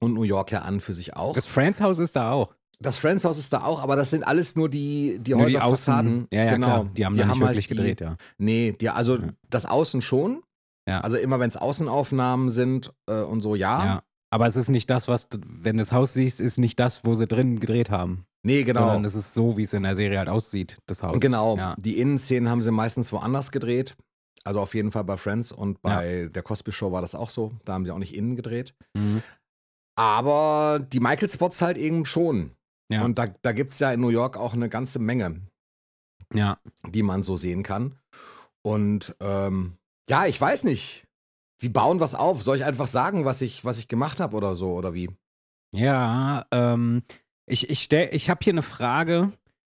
Und 0.00 0.14
New 0.14 0.22
York 0.22 0.50
ja 0.52 0.62
an 0.62 0.80
für 0.80 0.92
sich 0.92 1.16
auch. 1.16 1.34
Das 1.34 1.46
Friends 1.46 1.80
Haus 1.80 1.98
ist 1.98 2.16
da 2.16 2.32
auch. 2.32 2.54
Das 2.80 2.96
Friends 2.96 3.24
Haus 3.24 3.38
ist 3.38 3.52
da 3.52 3.62
auch, 3.62 3.80
aber 3.82 3.94
das 3.94 4.10
sind 4.10 4.26
alles 4.26 4.56
nur 4.56 4.68
die, 4.68 5.18
die 5.20 5.32
Nur 5.32 5.46
die 5.46 5.56
Häuserfassaden. 5.56 6.12
Außen. 6.22 6.28
Ja, 6.32 6.44
ja, 6.44 6.50
genau. 6.54 6.66
klar. 6.66 6.84
Die 6.96 7.04
haben 7.06 7.16
da 7.16 7.26
nicht 7.26 7.34
halt 7.40 7.40
wirklich 7.50 7.66
die, 7.68 7.74
gedreht, 7.76 8.00
ja. 8.00 8.16
Nee, 8.38 8.72
die, 8.80 8.88
also 8.90 9.18
Ja. 9.18 9.28
das 9.50 9.66
Außen 9.66 10.00
schon. 10.00 10.42
Ja. 10.88 11.00
Also 11.02 11.16
immer 11.16 11.38
wenn 11.38 11.46
es 11.48 11.56
Außenaufnahmen 11.56 12.50
sind 12.50 12.92
äh, 13.08 13.20
und 13.20 13.40
so, 13.40 13.54
ja. 13.54 13.84
ja. 13.84 14.02
Aber 14.30 14.46
es 14.48 14.56
ist 14.56 14.68
nicht 14.68 14.90
das, 14.90 15.06
was, 15.06 15.28
du- 15.28 15.38
wenn 15.44 15.76
du 15.76 15.82
das 15.82 15.92
Haus 15.92 16.14
siehst, 16.14 16.40
ist 16.40 16.58
nicht 16.58 16.80
das, 16.80 17.04
wo 17.04 17.14
sie 17.14 17.28
drin 17.28 17.60
gedreht 17.60 17.90
haben. 17.90 18.24
Nee, 18.44 18.64
genau. 18.64 18.80
Sondern 18.80 19.04
es 19.04 19.14
ist 19.14 19.34
so, 19.34 19.56
wie 19.56 19.62
es 19.62 19.72
in 19.72 19.84
der 19.84 19.94
Serie 19.94 20.18
halt 20.18 20.28
aussieht, 20.28 20.78
das 20.86 21.02
Haus. 21.02 21.20
Genau. 21.20 21.56
Ja. 21.56 21.76
Die 21.78 21.98
Innenszenen 21.98 22.50
haben 22.50 22.62
sie 22.62 22.72
meistens 22.72 23.12
woanders 23.12 23.52
gedreht. 23.52 23.96
Also 24.44 24.60
auf 24.60 24.74
jeden 24.74 24.90
Fall 24.90 25.04
bei 25.04 25.16
Friends 25.16 25.52
und 25.52 25.80
bei 25.82 26.28
der 26.34 26.42
Cosby 26.42 26.72
Show 26.72 26.90
war 26.90 27.00
das 27.00 27.14
auch 27.14 27.30
so. 27.30 27.52
Da 27.64 27.74
haben 27.74 27.84
sie 27.84 27.92
auch 27.92 27.98
nicht 27.98 28.14
innen 28.16 28.34
gedreht. 28.34 28.74
Mhm. 28.94 29.22
Aber 29.96 30.80
die 30.80 30.98
Michael-Spots 31.00 31.62
halt 31.62 31.78
eben 31.78 32.04
schon. 32.04 32.52
Ja. 32.90 33.04
Und 33.04 33.18
da, 33.18 33.26
da 33.42 33.52
gibt 33.52 33.72
es 33.72 33.78
ja 33.78 33.92
in 33.92 34.00
New 34.00 34.08
York 34.08 34.36
auch 34.36 34.54
eine 34.54 34.68
ganze 34.68 34.98
Menge, 34.98 35.42
Ja. 36.34 36.58
die 36.88 37.02
man 37.04 37.22
so 37.22 37.36
sehen 37.36 37.62
kann. 37.62 37.94
Und 38.62 39.14
ähm, 39.20 39.76
ja, 40.08 40.26
ich 40.26 40.40
weiß 40.40 40.64
nicht. 40.64 41.04
Wir 41.60 41.72
bauen 41.72 42.00
was 42.00 42.16
auf. 42.16 42.42
Soll 42.42 42.56
ich 42.56 42.64
einfach 42.64 42.88
sagen, 42.88 43.24
was 43.24 43.40
ich, 43.42 43.64
was 43.64 43.78
ich 43.78 43.86
gemacht 43.86 44.18
habe 44.18 44.36
oder 44.36 44.56
so? 44.56 44.72
Oder 44.74 44.94
wie? 44.94 45.10
Ja, 45.74 46.44
ähm, 46.50 47.02
ich, 47.46 47.68
ich, 47.70 47.82
stell- 47.82 48.10
ich 48.14 48.30
habe 48.30 48.40
hier 48.42 48.52
eine 48.52 48.62
Frage, 48.62 49.32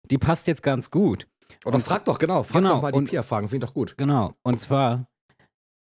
die 0.10 0.18
passt 0.18 0.48
jetzt 0.48 0.64
ganz 0.64 0.92
gut. 0.92 1.28
Oder 1.66 1.76
Und- 1.76 1.82
frag 1.82 2.06
doch, 2.06 2.18
genau. 2.20 2.44
Frag 2.44 2.62
genau, 2.62 2.76
doch 2.76 2.82
mal 2.82 2.92
die 2.92 2.98
und- 2.98 3.10
Pia-Fragen. 3.10 3.48
Finde 3.48 3.66
ich 3.66 3.70
doch 3.70 3.74
gut. 3.74 3.98
Genau. 3.98 4.34
Und 4.44 4.60
zwar, 4.60 5.08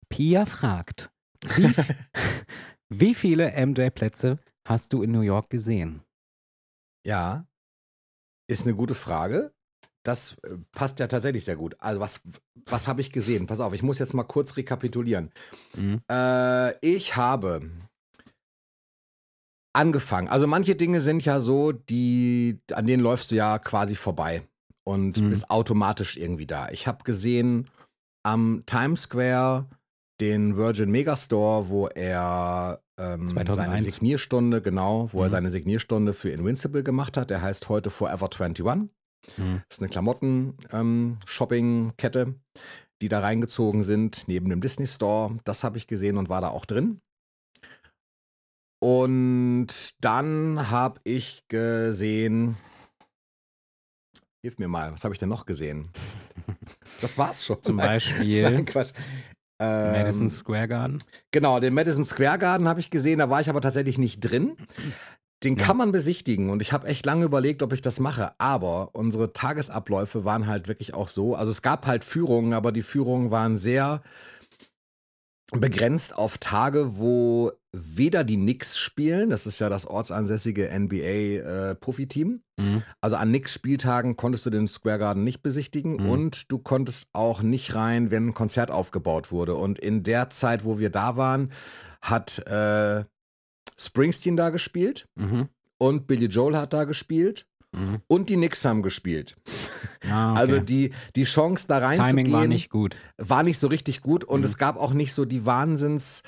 Pia 0.08 0.46
fragt, 0.46 1.10
wie, 1.56 1.72
wie 2.88 3.14
viele 3.14 3.52
MJ-Plätze 3.66 4.38
hast 4.66 4.92
du 4.92 5.02
in 5.02 5.12
New 5.12 5.20
York 5.20 5.50
gesehen? 5.50 6.02
Ja, 7.06 7.46
ist 8.50 8.64
eine 8.66 8.74
gute 8.74 8.94
Frage. 8.94 9.52
Das 10.04 10.36
äh, 10.42 10.56
passt 10.72 11.00
ja 11.00 11.06
tatsächlich 11.06 11.44
sehr 11.44 11.56
gut. 11.56 11.76
Also 11.80 12.00
was, 12.00 12.22
was 12.66 12.88
habe 12.88 13.00
ich 13.00 13.12
gesehen? 13.12 13.46
Pass 13.46 13.60
auf, 13.60 13.72
ich 13.74 13.82
muss 13.82 13.98
jetzt 13.98 14.14
mal 14.14 14.24
kurz 14.24 14.56
rekapitulieren. 14.56 15.30
Mhm. 15.74 16.00
Äh, 16.10 16.78
ich 16.86 17.16
habe 17.16 17.70
angefangen. 19.78 20.28
Also 20.28 20.46
manche 20.46 20.74
Dinge 20.74 21.00
sind 21.00 21.24
ja 21.24 21.40
so, 21.40 21.72
die, 21.72 22.60
an 22.72 22.86
denen 22.86 23.02
läufst 23.02 23.30
du 23.30 23.36
ja 23.36 23.58
quasi 23.58 23.94
vorbei 23.94 24.42
und 24.84 25.18
Mhm. 25.20 25.30
bist 25.30 25.50
automatisch 25.50 26.16
irgendwie 26.16 26.46
da. 26.46 26.68
Ich 26.70 26.86
habe 26.86 27.04
gesehen 27.04 27.66
am 28.24 28.64
Times 28.66 29.02
Square 29.02 29.66
den 30.20 30.56
Virgin 30.56 30.90
Megastore, 30.90 31.68
wo 31.68 31.86
er 31.86 32.80
ähm, 33.00 33.28
seine 33.28 33.44
2001. 33.44 33.84
Signierstunde, 33.84 34.60
genau, 34.60 35.08
wo 35.12 35.20
er 35.22 35.28
Mhm. 35.28 35.32
seine 35.32 35.50
Signierstunde 35.52 36.12
für 36.12 36.30
Invincible 36.30 36.82
gemacht 36.82 37.16
hat. 37.16 37.30
Der 37.30 37.40
heißt 37.42 37.68
heute 37.68 37.90
Forever 37.90 38.28
21. 38.28 38.64
Mhm. 39.36 39.62
Das 39.68 39.76
ist 39.76 39.80
eine 39.80 39.88
Klamotten-Shopping-Kette, 39.90 42.34
die 43.02 43.08
da 43.08 43.20
reingezogen 43.20 43.82
sind, 43.84 44.24
neben 44.26 44.48
dem 44.48 44.60
Disney 44.60 44.86
Store. 44.86 45.36
Das 45.44 45.62
habe 45.64 45.76
ich 45.78 45.86
gesehen 45.86 46.16
und 46.16 46.28
war 46.28 46.40
da 46.40 46.48
auch 46.48 46.64
drin. 46.66 47.00
Und 48.80 49.66
dann 50.00 50.70
habe 50.70 51.00
ich 51.04 51.42
gesehen. 51.48 52.56
Hilf 54.42 54.58
mir 54.58 54.68
mal, 54.68 54.92
was 54.92 55.02
habe 55.04 55.14
ich 55.14 55.18
denn 55.18 55.28
noch 55.28 55.46
gesehen? 55.46 55.88
Das 57.00 57.16
war's 57.18 57.44
schon. 57.44 57.62
Zum 57.62 57.76
Beispiel 57.78 58.42
Nein, 58.42 58.64
Quatsch. 58.64 58.92
Ähm, 59.60 59.92
Madison 59.92 60.30
Square 60.30 60.66
Garden. 60.68 60.98
Genau, 61.30 61.60
den 61.60 61.74
Madison 61.74 62.04
Square 62.04 62.38
Garden 62.38 62.66
habe 62.68 62.80
ich 62.80 62.90
gesehen, 62.90 63.18
da 63.20 63.30
war 63.30 63.40
ich 63.40 63.48
aber 63.48 63.60
tatsächlich 63.60 63.98
nicht 63.98 64.20
drin. 64.20 64.56
Den 65.44 65.56
Ja. 65.56 65.64
kann 65.66 65.76
man 65.76 65.92
besichtigen 65.92 66.50
und 66.50 66.60
ich 66.62 66.72
habe 66.72 66.88
echt 66.88 67.06
lange 67.06 67.24
überlegt, 67.24 67.62
ob 67.62 67.72
ich 67.72 67.82
das 67.82 68.00
mache. 68.00 68.32
Aber 68.38 68.90
unsere 68.94 69.32
Tagesabläufe 69.32 70.24
waren 70.24 70.46
halt 70.48 70.66
wirklich 70.66 70.94
auch 70.94 71.06
so. 71.08 71.36
Also 71.36 71.52
es 71.52 71.62
gab 71.62 71.86
halt 71.86 72.02
Führungen, 72.04 72.52
aber 72.52 72.72
die 72.72 72.82
Führungen 72.82 73.30
waren 73.30 73.56
sehr 73.58 74.02
begrenzt 75.52 76.16
auf 76.16 76.38
Tage, 76.38 76.98
wo 76.98 77.52
weder 77.72 78.24
die 78.24 78.36
Knicks 78.36 78.78
spielen, 78.78 79.28
das 79.30 79.46
ist 79.46 79.58
ja 79.58 79.68
das 79.68 79.86
ortsansässige 79.86 80.70
NBA-Profiteam. 80.70 82.40
Mhm. 82.58 82.82
Also 83.00 83.16
an 83.16 83.28
Knicks-Spieltagen 83.28 84.16
konntest 84.16 84.46
du 84.46 84.50
den 84.50 84.68
Square 84.68 84.98
Garden 84.98 85.24
nicht 85.24 85.42
besichtigen 85.42 85.92
Mhm. 86.02 86.08
und 86.10 86.50
du 86.52 86.58
konntest 86.58 87.08
auch 87.12 87.42
nicht 87.42 87.74
rein, 87.74 88.10
wenn 88.10 88.28
ein 88.28 88.34
Konzert 88.34 88.70
aufgebaut 88.70 89.30
wurde. 89.32 89.54
Und 89.54 89.78
in 89.78 90.02
der 90.02 90.30
Zeit, 90.30 90.64
wo 90.64 90.78
wir 90.78 90.90
da 90.90 91.16
waren, 91.16 91.52
hat 92.00 92.38
äh, 92.46 93.04
Springsteen 93.78 94.36
da 94.36 94.50
gespielt 94.50 95.06
Mhm. 95.16 95.48
und 95.78 96.06
Billy 96.06 96.26
Joel 96.26 96.56
hat 96.56 96.72
da 96.72 96.84
gespielt 96.84 97.46
Mhm. 97.72 98.00
und 98.06 98.30
die 98.30 98.36
Knicks 98.36 98.64
haben 98.64 98.82
gespielt. 98.82 99.36
Ah, 100.10 100.32
okay. 100.32 100.40
Also 100.40 100.58
die, 100.60 100.92
die 101.16 101.24
Chance 101.24 101.66
da 101.68 101.78
reinzugehen 101.78 102.16
Timing 102.16 102.32
war 102.32 102.46
nicht 102.46 102.70
gut. 102.70 102.96
war 103.18 103.42
nicht 103.42 103.58
so 103.58 103.66
richtig 103.66 104.00
gut 104.00 104.24
und 104.24 104.40
Mhm. 104.40 104.46
es 104.46 104.56
gab 104.56 104.76
auch 104.78 104.94
nicht 104.94 105.12
so 105.12 105.24
die 105.26 105.44
Wahnsinns 105.44 106.22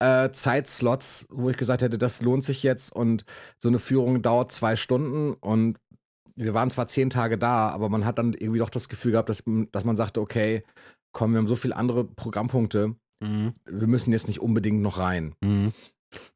äh, 0.00 0.30
Zeitslots, 0.32 1.26
wo 1.30 1.48
ich 1.50 1.56
gesagt 1.56 1.82
hätte, 1.82 1.98
das 1.98 2.22
lohnt 2.22 2.42
sich 2.44 2.62
jetzt 2.62 2.92
und 2.92 3.24
so 3.58 3.68
eine 3.68 3.78
Führung 3.78 4.22
dauert 4.22 4.50
zwei 4.52 4.74
Stunden 4.76 5.34
und 5.34 5.78
wir 6.36 6.54
waren 6.54 6.70
zwar 6.70 6.86
zehn 6.88 7.10
Tage 7.10 7.36
da, 7.38 7.68
aber 7.68 7.88
man 7.90 8.04
hat 8.04 8.18
dann 8.18 8.32
irgendwie 8.32 8.60
doch 8.60 8.70
das 8.70 8.88
Gefühl 8.88 9.12
gehabt, 9.12 9.28
dass, 9.28 9.42
dass 9.72 9.84
man 9.84 9.96
sagte, 9.96 10.20
okay, 10.20 10.62
komm, 11.12 11.32
wir 11.32 11.38
haben 11.38 11.48
so 11.48 11.56
viele 11.56 11.76
andere 11.76 12.04
Programmpunkte, 12.04 12.94
Mhm. 13.22 13.52
wir 13.66 13.86
müssen 13.86 14.12
jetzt 14.12 14.28
nicht 14.28 14.40
unbedingt 14.40 14.80
noch 14.80 14.96
rein. 14.98 15.34
Mhm. 15.42 15.72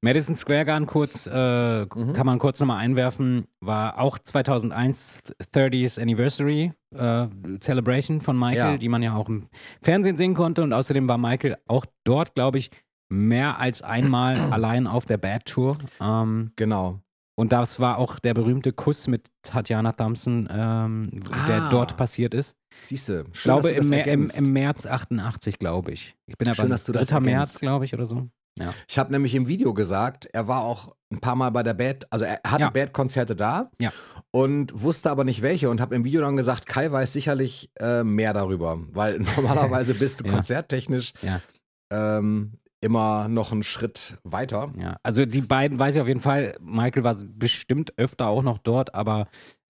Madison 0.03 0.35
Square 0.37 0.67
Garden 0.67 0.87
kurz, 0.87 1.27
äh, 1.27 1.85
Mhm. 1.87 2.13
kann 2.13 2.27
man 2.27 2.39
kurz 2.39 2.61
nochmal 2.61 2.79
einwerfen, 2.79 3.47
war 3.61 3.99
auch 3.99 4.19
2001 4.19 5.23
30th 5.53 5.99
Anniversary 5.99 6.73
äh, 6.95 7.27
Celebration 7.61 8.21
von 8.21 8.39
Michael, 8.39 8.73
Ja. 8.73 8.77
die 8.77 8.89
man 8.89 9.03
ja 9.03 9.17
auch 9.17 9.29
im 9.29 9.49
Fernsehen 9.83 10.17
sehen 10.19 10.35
konnte 10.35 10.63
und 10.63 10.73
außerdem 10.73 11.09
war 11.09 11.19
Michael 11.19 11.57
auch 11.67 11.87
dort, 12.05 12.35
glaube 12.35 12.59
ich, 12.59 12.71
mehr 13.09 13.59
als 13.59 13.83
einmal 13.83 14.37
allein 14.53 14.87
auf 14.87 15.05
der 15.07 15.19
Bad 15.19 15.45
Tour. 15.47 15.77
Ähm, 16.01 16.53
Genau. 16.57 17.01
und 17.37 17.53
das 17.53 17.81
war 17.81 17.99
auch 17.99 18.19
der 18.19 18.35
berühmte 18.35 18.73
Kuss 18.73 19.09
mit 19.09 19.29
Tatjana 19.43 19.93
Thompson, 19.93 20.49
ähm, 20.51 21.11
der 21.49 21.63
Ah. 21.65 21.69
dort 21.71 21.97
passiert 21.97 22.33
ist. 22.35 22.57
Siehst 22.87 23.09
du, 23.09 23.25
Ich 23.33 23.43
glaube, 23.43 23.73
das 23.75 23.87
im, 23.89 23.93
im, 23.93 24.31
im 24.31 24.53
März 24.53 24.87
88, 24.87 25.59
glaube 25.59 25.93
ich. 25.93 26.17
Ich 26.27 26.37
bin 26.37 26.49
aber 26.49 26.55
Schön, 26.57 26.71
dass 26.71 26.85
du 26.85 26.93
das 26.93 27.07
3. 27.09 27.21
März, 27.21 27.33
ergänzt. 27.33 27.61
glaube 27.61 27.85
ich, 27.85 27.95
oder 27.95 28.07
so. 28.07 28.29
Ich 28.87 28.99
habe 29.01 29.11
nämlich 29.11 29.35
im 29.35 29.49
Video 29.49 29.75
gesagt, 29.75 30.27
er 30.33 30.47
war 30.47 30.61
auch 30.63 30.95
ein 31.13 31.19
paar 31.21 31.35
Mal 31.35 31.51
bei 31.51 31.65
der 31.65 31.75
Bad, 31.75 32.07
also 32.11 32.25
er 32.25 32.39
hatte 32.47 32.63
Ja. 32.63 32.71
Bad-Konzerte 32.71 33.35
da 33.35 33.69
Ja. 33.81 33.93
und 34.31 34.81
wusste 34.81 35.11
aber 35.11 35.25
nicht 35.25 35.43
welche 35.43 35.69
und 35.71 35.81
habe 35.81 35.97
im 35.97 36.05
Video 36.05 36.21
dann 36.21 36.37
gesagt, 36.37 36.67
Kai 36.67 36.91
weiß 36.91 37.13
sicherlich 37.13 37.69
äh, 37.81 38.05
mehr 38.05 38.33
darüber, 38.33 38.79
weil 38.93 39.19
normalerweise 39.83 39.95
bist 39.95 40.21
du 40.21 40.25
Ja. 40.27 40.31
konzerttechnisch 40.35 41.13
Ja. 41.23 41.41
ähm, 41.93 42.53
immer 42.85 43.29
noch 43.29 43.53
einen 43.53 43.63
Schritt 43.63 44.19
weiter. 44.25 44.73
Ja, 44.79 44.97
also 45.03 45.25
die 45.27 45.41
beiden 45.41 45.79
weiß 45.79 45.95
ich 45.97 46.01
auf 46.01 46.09
jeden 46.09 46.21
Fall. 46.21 46.55
Michael 46.61 47.05
war 47.05 47.17
bestimmt 47.27 47.97
öfter 47.99 48.29
auch 48.29 48.43
noch 48.43 48.59
dort, 48.59 48.95
aber 48.95 49.27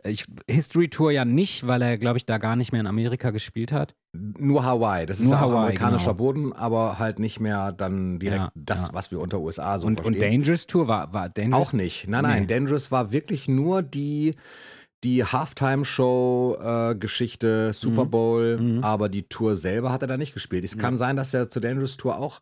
Ich, 0.07 0.27
History 0.47 0.89
Tour 0.91 1.13
ja 1.13 1.25
nicht, 1.25 1.67
weil 1.67 1.81
er, 1.81 1.97
glaube 1.97 2.19
ich, 2.19 2.27
da 2.27 2.37
gar 2.37 2.57
nicht 2.57 2.73
mehr 2.73 2.83
in 2.83 2.87
Amerika 2.87 3.31
gespielt 3.31 3.73
hat. 3.73 3.95
Nur 4.13 4.63
Hawaii. 4.63 5.07
Das 5.07 5.19
ist 5.19 5.29
Nur 5.31 5.37
ja 5.37 5.41
auch 5.41 5.45
Hawaii, 5.51 5.61
amerikanischer 5.63 6.13
genau. 6.13 6.25
Boden, 6.25 6.53
aber 6.53 6.99
halt 6.99 7.19
nicht 7.19 7.41
mehr 7.41 7.73
dann 7.73 8.19
direkt 8.19 8.41
Ja, 8.43 8.53
das, 8.55 8.89
ja. 8.89 8.93
was 8.95 9.11
wir 9.11 9.19
unter 9.19 9.41
USA 9.41 9.79
so 9.79 9.87
und, 9.87 9.97
und 10.01 10.05
verstehen. 10.05 10.41
Dangerous 10.43 10.67
Tour 10.67 10.89
war, 10.89 11.15
war 11.15 11.31
Dangerous 11.31 11.69
Auch 11.69 11.73
nicht. 11.73 12.07
Nein, 12.07 12.23
nein. 12.23 12.41
Nee. 12.43 12.49
Dangerous 12.49 12.93
war 12.93 13.13
wirklich 13.13 13.49
nur 13.49 13.81
die, 13.81 14.35
die 15.05 15.25
Halftime-Show-Geschichte, 15.25 17.73
Super 17.73 18.05
Mhm. 18.05 18.11
Bowl, 18.11 18.59
Mhm. 18.61 18.85
aber 18.85 19.09
die 19.09 19.25
Tour 19.29 19.55
selber 19.55 19.93
hat 19.93 20.03
er 20.03 20.09
da 20.09 20.17
nicht 20.17 20.35
gespielt. 20.35 20.65
Es 20.65 20.79
kann 20.79 20.97
sein, 20.97 21.17
dass 21.17 21.35
er 21.35 21.49
zur 21.49 21.63
Dangerous 21.63 21.97
Tour 21.97 22.19
auch, 22.19 22.41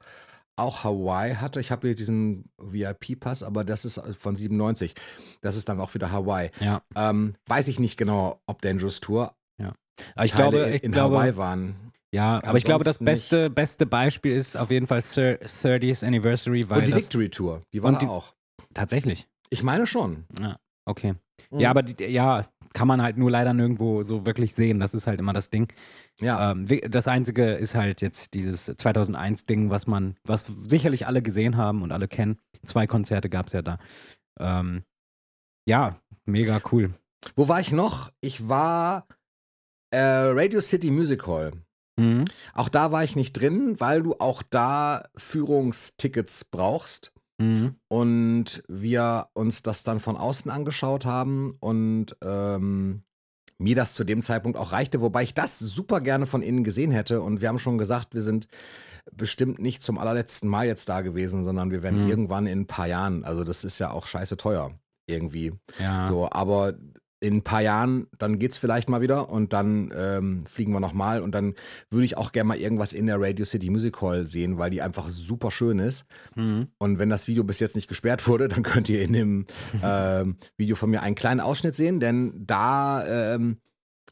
auch 0.57 0.85
Hawaii 0.85 1.35
hatte. 1.37 1.61
Ich 1.61 1.71
habe 1.71 1.87
hier 1.89 1.95
diesen 1.95 2.51
VIP-Pass, 2.59 3.43
aber 3.43 3.65
das 3.65 3.85
ist 3.85 4.01
von 4.19 4.37
97. 4.37 4.95
Das 5.41 5.57
ist 5.57 5.69
dann 5.69 5.81
auch 5.81 5.95
wieder 5.95 6.13
Hawaii. 6.13 6.51
Ja. 6.61 6.83
Ähm, 6.95 7.35
weiß 7.47 7.69
ich 7.69 7.79
nicht 7.81 7.97
genau, 7.97 8.41
ob 8.47 8.63
Dangerous 8.63 9.01
Tour 9.01 9.35
Aber 10.15 10.25
ich 10.25 10.33
Teile 10.33 10.51
glaube, 10.51 10.59
in, 10.69 10.75
ich 10.75 10.83
in 10.85 10.93
glaube, 10.93 11.17
Hawaii 11.19 11.37
waren. 11.37 11.93
ja, 12.15 12.43
aber 12.45 12.57
ich 12.59 12.65
glaube, 12.65 12.83
das 12.85 12.99
beste, 12.99 13.51
beste 13.51 13.87
Beispiel 13.87 14.35
ist 14.35 14.57
auf 14.57 14.71
jeden 14.71 14.87
Fall 14.87 15.01
Thir- 15.03 15.39
30th 15.43 16.05
Anniversary, 16.05 16.69
weil 16.69 16.81
Und 16.81 16.89
die 16.89 16.95
Victory 16.95 17.29
Tour, 17.29 17.63
die 17.73 17.83
war 17.83 17.89
und 17.89 17.95
da 17.97 18.01
die- 18.01 18.07
auch. 18.07 18.35
tatsächlich. 18.75 19.29
Ich 19.51 19.63
meine 19.63 19.87
schon. 19.87 20.25
Okay. 20.87 21.15
Mhm. 21.51 21.61
Ja, 21.61 21.71
aber 21.71 21.83
die, 21.83 22.05
ja, 22.07 22.47
kann 22.75 22.89
man 22.89 23.03
halt 23.03 23.17
nur 23.17 23.31
leider 23.31 23.55
nirgendwo 23.55 24.03
so 24.03 24.27
wirklich 24.27 24.55
sehen. 24.55 24.81
Das 24.81 24.95
ist 24.95 25.07
halt 25.07 25.21
immer 25.21 25.33
das 25.33 25.51
Ding. 25.51 25.73
Ja. 26.21 26.53
Ähm, 26.53 26.67
das 26.89 27.09
Einzige 27.09 27.53
ist 27.53 27.75
halt 27.75 28.01
jetzt 28.01 28.35
dieses 28.35 28.69
2001-Ding, 28.69 29.71
was 29.71 29.87
man, 29.87 30.17
was 30.25 30.47
sicherlich 30.61 31.07
alle 31.07 31.23
gesehen 31.23 31.57
haben 31.57 31.83
und 31.83 31.93
alle 31.93 32.09
kennen. 32.09 32.39
Zwei 32.65 32.87
Konzerte 32.87 33.29
gab 33.29 33.47
es 33.47 33.53
ja 33.53 33.63
da. 33.63 33.79
Ähm, 34.39 34.85
ja, 35.69 35.97
mega 36.25 36.61
cool. 36.73 36.91
Wo 37.37 37.49
war 37.49 37.61
ich 37.61 37.73
noch? 37.73 38.11
Ich 38.21 38.49
war 38.49 39.07
äh, 39.91 40.01
Radio 40.01 40.61
City 40.61 40.91
Music 40.91 41.27
Hall. 41.27 41.53
Mhm. 41.97 42.25
Auch 42.55 42.69
da 42.69 42.93
war 42.93 43.05
ich 43.05 43.17
nicht 43.17 43.35
drin, 43.35 43.79
weil 43.79 44.03
du 44.03 44.15
auch 44.15 44.43
da 44.43 45.05
Führungstickets 45.17 46.45
brauchst. 46.45 47.13
Mhm. 47.39 47.77
Und 47.89 48.63
wir 48.69 49.29
uns 49.35 49.63
das 49.63 49.83
dann 49.83 50.01
von 50.01 50.17
außen 50.17 50.51
angeschaut 50.51 51.07
haben 51.07 51.57
und 51.61 52.17
ähm, 52.23 53.03
mir 53.59 53.77
das 53.77 53.95
zu 53.95 54.05
dem 54.05 54.23
Zeitpunkt 54.23 54.59
auch 54.59 54.73
reichte, 54.73 55.01
wobei 55.01 55.23
ich 55.23 55.35
das 55.35 55.59
super 55.59 56.01
gerne 56.01 56.27
von 56.27 56.43
innen 56.43 56.65
gesehen 56.65 56.91
hätte. 56.91 57.21
Und 57.21 57.41
wir 57.41 57.49
haben 57.49 57.59
schon 57.59 57.79
gesagt, 57.79 58.15
wir 58.15 58.23
sind 58.23 58.49
bestimmt 59.13 59.59
nicht 59.59 59.83
zum 59.83 59.99
allerletzten 59.99 60.49
Mal 60.49 60.67
jetzt 60.67 60.89
da 60.89 61.01
gewesen, 61.01 61.45
sondern 61.45 61.71
wir 61.71 61.83
werden 61.83 62.05
Mhm. 62.05 62.09
irgendwann 62.09 62.47
in 62.47 62.61
ein 62.61 62.67
paar 62.67 62.87
Jahren, 62.87 63.25
also 63.25 63.45
das 63.45 63.65
ist 63.65 63.79
ja 63.79 63.91
auch 63.91 64.07
scheiße 64.07 64.37
teuer 64.37 64.73
irgendwie. 65.07 65.53
Ja. 65.79 66.07
So, 66.07 66.29
aber 66.31 66.75
in 67.23 67.37
ein 67.37 67.43
paar 67.43 67.63
Jahren, 67.63 68.09
dann 68.19 68.39
geht's 68.39 68.59
vielleicht 68.59 68.89
mal 68.89 69.01
wieder 69.01 69.31
und 69.31 69.53
dann 69.53 69.93
ähm, 69.97 70.45
fliegen 70.47 70.73
wir 70.73 70.81
nochmal 70.81 71.23
und 71.23 71.33
dann 71.35 71.55
würde 71.89 72.05
ich 72.05 72.17
auch 72.17 72.33
gerne 72.33 72.49
mal 72.49 72.57
irgendwas 72.59 72.93
in 72.93 73.07
der 73.07 73.21
Radio 73.21 73.45
City 73.45 73.71
Music 73.71 74.03
Hall 74.03 74.27
sehen, 74.27 74.59
weil 74.59 74.71
die 74.71 74.83
einfach 74.83 75.09
super 75.09 75.51
schön 75.51 75.79
ist. 75.79 76.05
Mhm. 76.35 76.69
Und 76.79 76.99
wenn 76.99 77.11
das 77.11 77.29
Video 77.29 77.45
bis 77.45 77.61
jetzt 77.61 77.77
nicht 77.77 77.89
gesperrt 77.89 78.27
wurde, 78.27 78.49
dann 78.49 78.63
könnt 78.65 78.89
ihr 78.89 79.01
in 79.03 79.13
dem 79.13 79.45
ähm, 79.85 80.37
Video 80.57 80.75
von 80.77 80.91
mir 80.91 81.03
einen 81.03 81.15
kleinen 81.15 81.41
Ausschnitt 81.41 81.77
sehen, 81.77 82.01
denn 82.01 82.33
da, 82.45 83.07
ähm, 83.35 83.59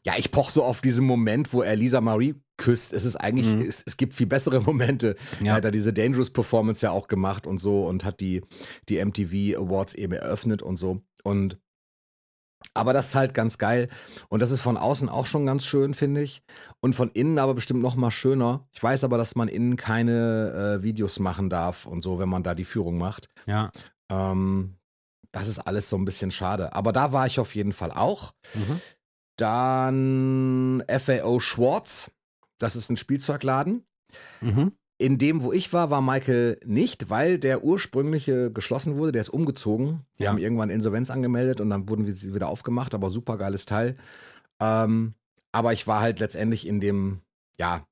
ja, 0.05 0.13
ich 0.17 0.31
poch 0.31 0.49
so 0.49 0.63
auf 0.63 0.81
diesen 0.81 1.05
Moment, 1.05 1.53
wo 1.53 1.61
er 1.61 1.75
Lisa 1.75 2.01
Marie 2.01 2.35
küsst. 2.57 2.93
Es 2.93 3.05
ist 3.05 3.17
eigentlich, 3.17 3.47
Mhm. 3.47 3.61
es, 3.61 3.83
es 3.85 3.97
gibt 3.97 4.13
viel 4.13 4.27
bessere 4.27 4.61
Momente. 4.61 5.15
Er 5.41 5.45
Ja. 5.45 5.53
hat 5.55 5.65
da 5.65 5.71
diese 5.71 5.93
Dangerous 5.93 6.29
Performance 6.31 6.85
ja 6.85 6.91
auch 6.91 7.07
gemacht 7.07 7.45
und 7.45 7.59
so 7.59 7.85
und 7.85 8.05
hat 8.05 8.19
die, 8.21 8.41
die 8.89 9.03
MTV 9.03 9.59
Awards 9.59 9.93
eben 9.95 10.13
eröffnet 10.13 10.61
und 10.61 10.77
so. 10.77 11.01
Und 11.23 11.59
aber 12.73 12.93
das 12.93 13.09
ist 13.09 13.15
halt 13.15 13.33
ganz 13.33 13.57
geil. 13.57 13.89
Und 14.29 14.41
das 14.41 14.51
ist 14.51 14.61
von 14.61 14.77
außen 14.77 15.09
auch 15.09 15.25
schon 15.25 15.45
ganz 15.45 15.65
schön, 15.65 15.93
finde 15.93 16.21
ich. 16.21 16.41
Und 16.79 16.93
von 16.93 17.09
innen 17.11 17.37
aber 17.39 17.53
bestimmt 17.53 17.81
noch 17.81 17.95
mal 17.95 18.11
schöner. 18.11 18.67
Ich 18.71 18.81
weiß 18.81 19.03
aber, 19.03 19.17
dass 19.17 19.35
man 19.35 19.47
innen 19.47 19.75
keine 19.75 20.77
äh, 20.79 20.83
Videos 20.83 21.19
machen 21.19 21.49
darf 21.49 21.85
und 21.85 22.01
so, 22.01 22.19
wenn 22.19 22.29
man 22.29 22.43
da 22.43 22.55
die 22.55 22.65
Führung 22.65 22.97
macht. 22.97 23.27
Ja. 23.45 23.71
Ähm, 24.09 24.77
das 25.31 25.47
ist 25.47 25.59
alles 25.59 25.89
so 25.89 25.97
ein 25.97 26.05
bisschen 26.05 26.31
schade. 26.31 26.73
Aber 26.73 26.91
da 26.91 27.11
war 27.11 27.25
ich 27.25 27.39
auf 27.39 27.55
jeden 27.55 27.73
Fall 27.73 27.91
auch. 27.91 28.33
Mhm. 28.53 28.81
Dann 29.37 30.83
FAO 30.87 31.39
Schwartz. 31.39 32.11
Das 32.57 32.75
ist 32.75 32.89
ein 32.89 32.97
Spielzeugladen. 32.97 33.85
Mhm. 34.41 34.73
In 35.01 35.17
dem, 35.17 35.41
wo 35.41 35.51
ich 35.51 35.73
war, 35.73 35.89
war 35.89 36.01
Michael 36.01 36.59
nicht, 36.63 37.09
weil 37.09 37.39
der 37.39 37.63
ursprüngliche 37.63 38.51
geschlossen 38.51 38.97
wurde. 38.97 39.13
Der 39.13 39.21
ist 39.21 39.29
umgezogen. 39.29 40.05
Die 40.19 40.23
Ja. 40.23 40.29
haben 40.29 40.37
irgendwann 40.37 40.69
Insolvenz 40.69 41.09
angemeldet 41.09 41.59
und 41.59 41.71
dann 41.71 41.89
wurden 41.89 42.05
wir 42.05 42.13
sie 42.13 42.35
wieder 42.35 42.47
aufgemacht. 42.49 42.93
Aber 42.93 43.09
super 43.09 43.37
geiles 43.37 43.65
Teil. 43.65 43.97
Ähm, 44.61 45.15
aber 45.51 45.73
ich 45.73 45.87
war 45.87 46.01
halt 46.01 46.19
letztendlich 46.19 46.67
in 46.67 46.79
dem, 46.79 47.21
ja, 47.57 47.87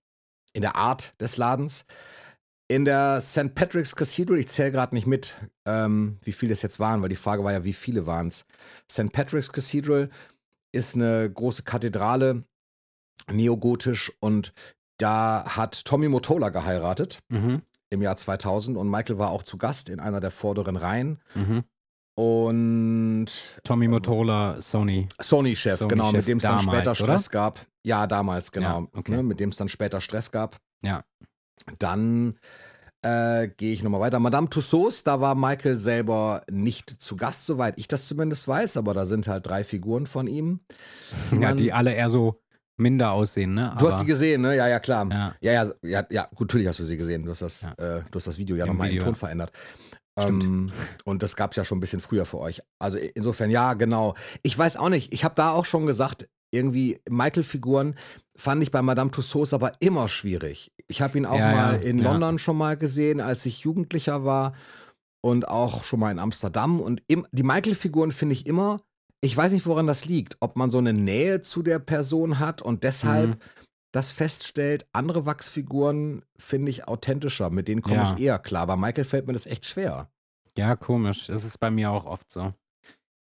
in 0.54 0.62
der 0.62 0.76
Art 0.76 1.20
des 1.20 1.38
Ladens. 1.38 1.86
In 2.68 2.86
der 2.86 3.22
St. 3.22 3.56
Patrick's 3.56 3.96
Cathedral, 3.96 4.38
ich 4.38 4.48
zähle 4.48 4.72
gerade 4.72 4.94
nicht 4.94 5.08
mit, 5.08 5.36
ähm, 5.66 6.20
wie 6.22 6.32
viele 6.32 6.54
es 6.54 6.62
jetzt 6.62 6.80
waren, 6.80 7.02
weil 7.02 7.10
die 7.10 7.16
Frage 7.16 7.44
war 7.44 7.52
ja, 7.52 7.64
wie 7.64 7.74
viele 7.74 8.06
waren 8.06 8.28
es. 8.28 8.46
St. 8.92 9.12
Patrick's 9.12 9.52
Cathedral 9.52 10.12
ist 10.72 10.94
eine 10.94 11.28
große 11.32 11.64
Kathedrale, 11.64 12.44
neogotisch, 13.32 14.14
und 14.20 14.54
da 15.00 15.44
hat 15.48 15.84
Tommy 15.86 16.08
Motola 16.10 16.50
geheiratet 16.50 17.20
Mhm. 17.30 17.64
im 17.90 18.02
Jahr 18.04 18.16
2000 18.16 18.78
und 18.78 18.90
Michael 18.90 19.18
war 19.18 19.32
auch 19.32 19.42
zu 19.44 19.58
Gast 19.58 19.90
in 19.90 20.00
einer 20.00 20.20
der 20.20 20.32
vorderen 20.32 20.76
Reihen. 20.76 21.20
Mhm. 21.34 21.64
Und 22.16 23.28
Tommy 23.64 23.88
Mottola, 23.88 24.62
Sony. 24.62 25.08
Sony-Chef, 25.22 25.80
Sony-Chef 25.80 25.88
genau, 25.88 26.12
mit 26.12 26.28
dem 26.28 26.38
es 26.40 26.44
dann 26.44 26.60
später 26.60 26.82
oder? 26.92 26.96
Stress 26.96 27.30
gab. 27.30 27.66
Ja, 27.84 28.08
damals, 28.08 28.52
genau. 28.52 28.82
Ja, 28.82 28.88
okay. 28.94 29.12
ne, 29.14 29.24
mit 29.24 29.40
dem 29.40 29.50
es 29.50 29.56
dann 29.58 29.70
später 29.70 30.02
Stress 30.02 30.30
gab. 30.30 30.58
Ja. 30.82 31.06
Dann 31.78 32.38
äh, 33.04 33.48
gehe 33.48 33.72
ich 33.72 33.84
nochmal 33.84 34.02
weiter. 34.02 34.20
Madame 34.20 34.50
Tussauds, 34.50 35.06
da 35.06 35.22
war 35.22 35.34
Michael 35.34 35.78
selber 35.78 36.44
nicht 36.52 36.90
zu 36.90 37.16
Gast, 37.16 37.46
soweit 37.46 37.76
ich 37.78 37.88
das 37.88 38.08
zumindest 38.10 38.50
weiß, 38.50 38.76
aber 38.76 38.94
da 38.94 39.06
sind 39.06 39.30
halt 39.30 39.48
drei 39.48 39.64
Figuren 39.64 40.06
von 40.06 40.28
ihm. 40.28 40.60
Ja, 41.40 41.54
die 41.54 41.72
alle 41.72 41.94
eher 41.94 42.10
so 42.10 42.42
minder 42.80 43.12
aussehen, 43.12 43.54
ne? 43.54 43.76
Du 43.80 43.88
hast 43.88 43.96
Aber- 43.96 44.04
die 44.04 44.08
gesehen, 44.10 44.42
ne? 44.42 44.56
Ja, 44.56 44.68
ja, 44.68 44.80
klar. 44.80 45.08
Ja. 45.12 45.36
Ja, 45.42 45.52
ja, 45.64 45.72
ja, 45.84 46.06
ja, 46.10 46.28
gut, 46.34 46.48
natürlich 46.50 46.68
hast 46.68 46.80
du 46.80 46.84
sie 46.84 46.98
gesehen. 46.98 47.24
Du 47.24 47.32
hast 47.32 47.42
das, 47.42 47.62
Ja. 47.62 47.72
äh, 47.74 48.02
du 48.10 48.16
hast 48.16 48.28
das 48.28 48.38
Video 48.38 48.56
ja 48.56 48.66
nochmal 48.66 48.90
im 48.92 49.00
Ton 49.00 49.16
verändert. 49.16 49.52
Ähm, 50.18 50.72
und 51.06 51.24
das 51.24 51.36
gab 51.36 51.52
es 51.52 51.58
ja 51.58 51.64
schon 51.64 51.78
ein 51.78 51.82
bisschen 51.82 52.02
früher 52.02 52.26
für 52.26 52.40
euch. 52.40 52.62
Also 52.80 52.98
insofern, 52.98 53.50
ja, 53.52 53.74
genau. 53.74 54.16
Ich 54.44 54.58
weiß 54.58 54.76
auch 54.78 54.90
nicht, 54.90 55.14
ich 55.14 55.24
habe 55.24 55.36
da 55.36 55.52
auch 55.52 55.66
schon 55.66 55.86
gesagt, 55.86 56.28
irgendwie 56.52 57.00
Michael-Figuren 57.10 57.96
fand 58.36 58.64
ich 58.64 58.72
bei 58.72 58.82
Madame 58.82 59.12
Tussauds 59.12 59.54
aber 59.54 59.74
immer 59.80 60.08
schwierig. 60.08 60.72
Ich 60.88 61.02
habe 61.02 61.18
ihn 61.18 61.26
auch 61.26 61.38
Ja, 61.38 61.52
mal 61.52 61.84
in. 61.84 62.00
London 62.00 62.40
schon 62.40 62.58
mal 62.58 62.76
gesehen, 62.76 63.22
als 63.22 63.46
ich 63.46 63.60
Jugendlicher 63.62 64.26
war 64.26 64.54
und 65.22 65.48
auch 65.48 65.84
schon 65.84 66.00
mal 66.00 66.12
in 66.12 66.20
Amsterdam. 66.20 66.82
Und 66.82 67.02
im, 67.08 67.26
die 67.32 67.44
Michael-Figuren 67.44 68.12
finde 68.12 68.34
ich 68.34 68.46
immer, 68.46 68.82
ich 69.22 69.36
weiß 69.36 69.52
nicht, 69.52 69.66
woran 69.66 69.88
das 69.88 70.06
liegt. 70.06 70.38
Ob 70.40 70.56
man 70.56 70.70
so 70.70 70.78
eine 70.78 70.94
Nähe 70.94 71.42
zu 71.42 71.62
der 71.64 71.80
Person 71.80 72.40
hat 72.40 72.62
und 72.62 72.84
deshalb 72.84 73.32
Mhm. 73.32 73.40
das 73.92 74.12
feststellt, 74.12 74.86
andere 74.94 75.26
Wachsfiguren 75.26 76.24
finde 76.38 76.70
ich 76.70 76.88
authentischer, 76.88 77.50
mit 77.50 77.68
denen 77.68 77.82
komme 77.82 77.96
Ja. 77.98 78.14
ich 78.14 78.20
eher 78.22 78.40
klar. 78.40 78.68
Bei 78.68 78.76
Michael 78.78 79.04
fällt 79.06 79.28
mir 79.28 79.34
das 79.34 79.46
echt 79.46 79.66
schwer. 79.66 80.10
Ja, 80.58 80.76
komisch. 80.76 81.28
Das 81.28 81.44
ist 81.44 81.58
bei 81.60 81.72
mir 81.72 81.92
auch 81.92 82.06
oft 82.06 82.30
so. 82.32 82.54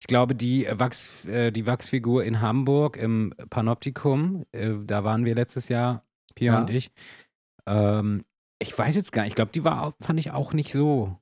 Ich 0.02 0.08
glaube, 0.08 0.36
die, 0.36 0.68
Wachs, 0.72 1.26
äh, 1.26 1.52
die 1.52 1.66
Wachsfigur 1.66 2.24
in 2.24 2.42
Hamburg 2.42 2.98
im 2.98 3.34
Panoptikum, 3.50 4.46
äh, 4.52 4.74
da 4.86 5.04
waren 5.04 5.26
wir 5.26 5.34
letztes 5.36 5.68
Jahr, 5.70 6.04
Pia 6.36 6.54
Ja. 6.54 6.60
und 6.62 6.70
ich. 6.70 6.92
Ähm, 7.66 8.26
ich 8.60 8.78
weiß 8.78 8.96
jetzt 8.96 9.12
gar 9.12 9.24
nicht, 9.24 9.32
ich 9.32 9.36
glaube, 9.36 9.52
die 9.52 9.64
war, 9.64 9.94
fand 10.02 10.20
ich 10.20 10.32
auch 10.32 10.54
nicht 10.54 10.72
so 10.72 11.18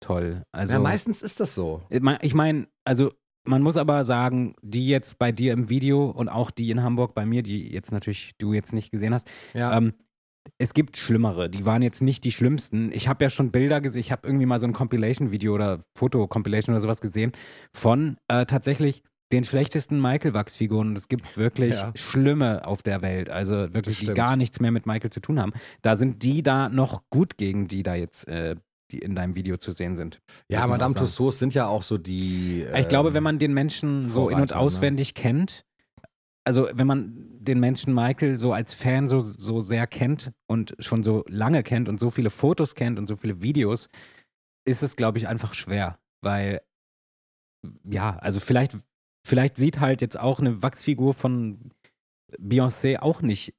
toll. 0.00 0.42
Also, 0.52 0.74
ja, 0.74 0.78
meistens 0.78 1.22
ist 1.22 1.40
das 1.40 1.54
so. 1.54 1.82
Ich 1.88 2.34
meine, 2.34 2.68
also 2.84 3.12
man 3.46 3.62
muss 3.62 3.76
aber 3.76 4.04
sagen, 4.04 4.54
die 4.62 4.88
jetzt 4.88 5.18
bei 5.18 5.32
dir 5.32 5.52
im 5.52 5.68
Video 5.68 6.06
und 6.10 6.28
auch 6.28 6.50
die 6.50 6.70
in 6.70 6.82
Hamburg 6.82 7.14
bei 7.14 7.24
mir, 7.26 7.42
die 7.42 7.72
jetzt 7.72 7.92
natürlich 7.92 8.32
du 8.38 8.52
jetzt 8.52 8.72
nicht 8.72 8.90
gesehen 8.90 9.14
hast, 9.14 9.28
Ja. 9.54 9.76
ähm, 9.76 9.94
es 10.58 10.74
gibt 10.74 10.96
schlimmere. 10.96 11.50
Die 11.50 11.66
waren 11.66 11.82
jetzt 11.82 12.00
nicht 12.02 12.22
die 12.22 12.30
schlimmsten. 12.30 12.92
Ich 12.92 13.08
habe 13.08 13.24
ja 13.24 13.30
schon 13.30 13.50
Bilder 13.50 13.80
gesehen. 13.80 14.00
Ich 14.00 14.12
habe 14.12 14.26
irgendwie 14.28 14.46
mal 14.46 14.60
so 14.60 14.66
ein 14.66 14.72
Compilation-Video 14.72 15.52
oder 15.54 15.84
Foto-Compilation 15.98 16.72
oder 16.74 16.80
sowas 16.80 17.00
gesehen 17.00 17.32
von 17.74 18.16
äh, 18.28 18.46
tatsächlich 18.46 19.02
den 19.32 19.42
schlechtesten 19.42 20.00
Michael-Wachsfiguren. 20.00 20.90
Und 20.90 20.96
es 20.98 21.08
gibt 21.08 21.36
wirklich 21.36 21.74
Ja. 21.74 21.92
schlimme 21.96 22.64
auf 22.64 22.82
der 22.82 23.02
Welt. 23.02 23.28
Also 23.28 23.74
wirklich, 23.74 23.98
die 23.98 24.06
gar 24.14 24.36
nichts 24.36 24.60
mehr 24.60 24.70
mit 24.70 24.86
Michael 24.86 25.10
zu 25.10 25.18
tun 25.18 25.40
haben. 25.40 25.52
Da 25.82 25.96
sind 25.96 26.22
die 26.22 26.44
da 26.44 26.68
noch 26.68 27.02
gut 27.10 27.36
gegen 27.36 27.66
die 27.66 27.82
da 27.82 27.96
jetzt, 27.96 28.28
äh, 28.28 28.54
die 28.90 28.98
in 28.98 29.14
deinem 29.14 29.34
Video 29.34 29.56
zu 29.56 29.72
sehen 29.72 29.96
sind. 29.96 30.20
ja, 30.48 30.66
Madame. 30.66 30.94
Tussauds 30.94 31.38
sind 31.38 31.54
ja 31.54 31.66
auch 31.66 31.82
so 31.82 31.98
die. 31.98 32.66
Ich 32.76 32.88
glaube, 32.88 33.14
wenn 33.14 33.22
man 33.22 33.38
den 33.38 33.52
Menschen 33.52 34.02
so 34.02 34.28
in- 34.28 34.40
und 34.40 34.50
Vorreiter, 34.50 34.54
ne? 34.54 34.60
auswendig 34.60 35.14
kennt, 35.14 35.64
also 36.44 36.68
wenn 36.72 36.86
man 36.86 37.14
den 37.40 37.58
Menschen 37.58 37.94
Michael 37.94 38.38
so 38.38 38.52
als 38.52 38.74
Fan 38.74 39.08
so, 39.08 39.20
so 39.20 39.60
sehr 39.60 39.86
kennt 39.86 40.32
und 40.46 40.76
schon 40.78 41.02
so 41.02 41.24
lange 41.28 41.62
kennt 41.62 41.88
und 41.88 41.98
so 41.98 42.10
viele 42.10 42.30
Fotos 42.30 42.74
kennt 42.74 42.98
und 42.98 43.06
so 43.06 43.16
viele 43.16 43.42
Videos, 43.42 43.88
ist 44.64 44.82
es, 44.82 44.96
glaube 44.96 45.18
ich, 45.18 45.28
einfach 45.28 45.54
schwer. 45.54 45.98
Weil, 46.22 46.60
ja, 47.84 48.16
also 48.18 48.40
vielleicht 48.40 48.76
vielleicht 49.26 49.56
sieht 49.56 49.80
halt 49.80 50.00
jetzt 50.00 50.18
auch 50.18 50.38
eine 50.38 50.62
Wachsfigur 50.62 51.12
von 51.12 51.72
Beyoncé 52.38 53.00
auch 53.00 53.22
nicht 53.22 53.54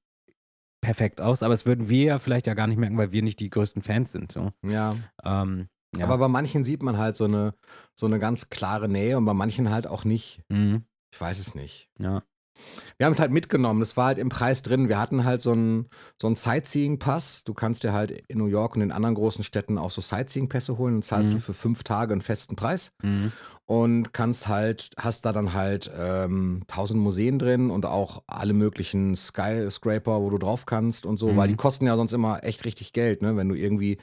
perfekt 0.88 1.20
aus, 1.20 1.44
aber 1.44 1.54
es 1.54 1.66
würden 1.66 1.90
wir 1.90 2.04
ja 2.06 2.18
vielleicht 2.20 2.48
ja 2.48 2.54
gar 2.54 2.66
nicht 2.68 2.78
merken, 2.78 2.98
weil 2.98 3.12
wir 3.12 3.22
nicht 3.22 3.42
die 3.42 3.50
größten 3.50 3.82
Fans 3.82 4.14
sind. 4.14 4.32
So. 4.32 4.52
Ja. 4.66 4.96
Ähm, 5.26 5.68
ja. 5.98 6.06
Aber 6.06 6.18
bei 6.18 6.30
manchen 6.30 6.64
sieht 6.64 6.82
man 6.82 6.98
halt 6.98 7.18
so 7.18 7.26
eine, 7.26 7.54
so 7.94 8.06
eine 8.06 8.20
ganz 8.20 8.50
klare 8.50 8.88
Nähe 8.88 9.18
und 9.18 9.26
bei 9.26 9.34
manchen 9.34 9.70
halt 9.70 9.86
auch 9.86 10.06
nicht. 10.06 10.40
Mhm. 10.48 10.86
Ich 11.14 11.20
weiß 11.20 11.40
es 11.40 11.56
nicht. 11.56 11.90
Ja. 12.00 12.24
Wir 12.98 13.06
haben 13.06 13.12
es 13.14 13.20
halt 13.20 13.32
mitgenommen. 13.32 13.82
Das 13.82 13.98
war 13.98 14.06
halt 14.08 14.18
im 14.18 14.30
Preis 14.30 14.62
drin. 14.64 14.88
Wir 14.88 14.98
hatten 14.98 15.26
halt 15.26 15.42
so 15.42 15.52
einen 15.52 15.90
so 16.20 16.26
einen 16.28 16.38
Sightseeing-Pass. 16.38 17.44
Du 17.44 17.54
kannst 17.54 17.84
dir 17.84 17.92
halt 17.94 18.12
in 18.30 18.38
New 18.38 18.48
York 18.48 18.76
und 18.76 18.82
in 18.82 18.92
anderen 18.94 19.14
großen 19.16 19.44
Städten 19.44 19.78
auch 19.78 19.92
so 19.92 20.00
Sightseeing-Pässe 20.02 20.78
holen 20.78 20.96
und 20.96 21.04
zahlst 21.06 21.30
Mhm. 21.30 21.36
du 21.36 21.40
für 21.42 21.54
fünf 21.54 21.84
Tage 21.84 22.14
einen 22.14 22.22
festen 22.22 22.56
Preis 22.56 22.92
Mhm. 23.04 23.32
Und 23.68 24.14
kannst 24.14 24.48
halt, 24.48 24.92
hast 24.98 25.26
da 25.26 25.32
dann 25.34 25.54
halt 25.54 25.92
ähm, 25.96 26.64
tausend 26.68 27.02
Museen 27.02 27.38
drin 27.38 27.70
und 27.70 27.86
auch 27.86 28.24
alle 28.26 28.54
möglichen 28.54 29.16
Skyscraper, 29.16 30.22
wo 30.22 30.30
du 30.30 30.38
drauf 30.40 30.66
kannst 30.66 31.06
und 31.06 31.18
so, 31.18 31.36
weil 31.36 31.48
Mhm. 31.48 31.52
die 31.52 31.58
kosten 31.58 31.86
ja 31.86 31.96
sonst 31.98 32.14
immer 32.14 32.44
echt 32.44 32.66
richtig 32.66 32.94
Geld, 32.94 33.22
ne? 33.22 33.36
Wenn 33.36 33.50
du 33.50 33.56
irgendwie 33.56 33.98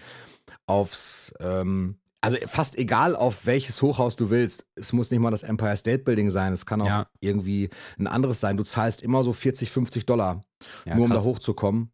aufs, 0.67 1.33
ähm, 1.41 1.97
also 2.21 2.37
fast 2.47 2.77
egal 2.79 3.17
auf 3.17 3.47
welches 3.47 3.81
Hochhaus 3.83 4.17
du 4.17 4.31
willst, 4.31 4.67
es 4.77 4.93
muss 4.93 5.11
nicht 5.11 5.21
mal 5.21 5.31
das 5.31 5.43
Empire 5.43 5.77
State 5.77 6.05
Building 6.05 6.31
sein, 6.31 6.53
es 6.53 6.65
kann 6.67 6.81
auch 6.83 6.87
Ja. 6.87 7.07
irgendwie 7.21 7.71
ein 7.99 8.07
anderes 8.07 8.41
sein. 8.41 8.57
Du 8.57 8.65
zahlst 8.65 9.03
immer 9.03 9.23
so 9.25 9.33
40, 9.33 9.71
50 9.71 10.07
Dollar, 10.07 10.43
Ja, 10.87 10.97
nur 10.97 11.05
um 11.07 11.11
da 11.11 11.17
krass. 11.19 11.25
hochzukommen. 11.27 11.91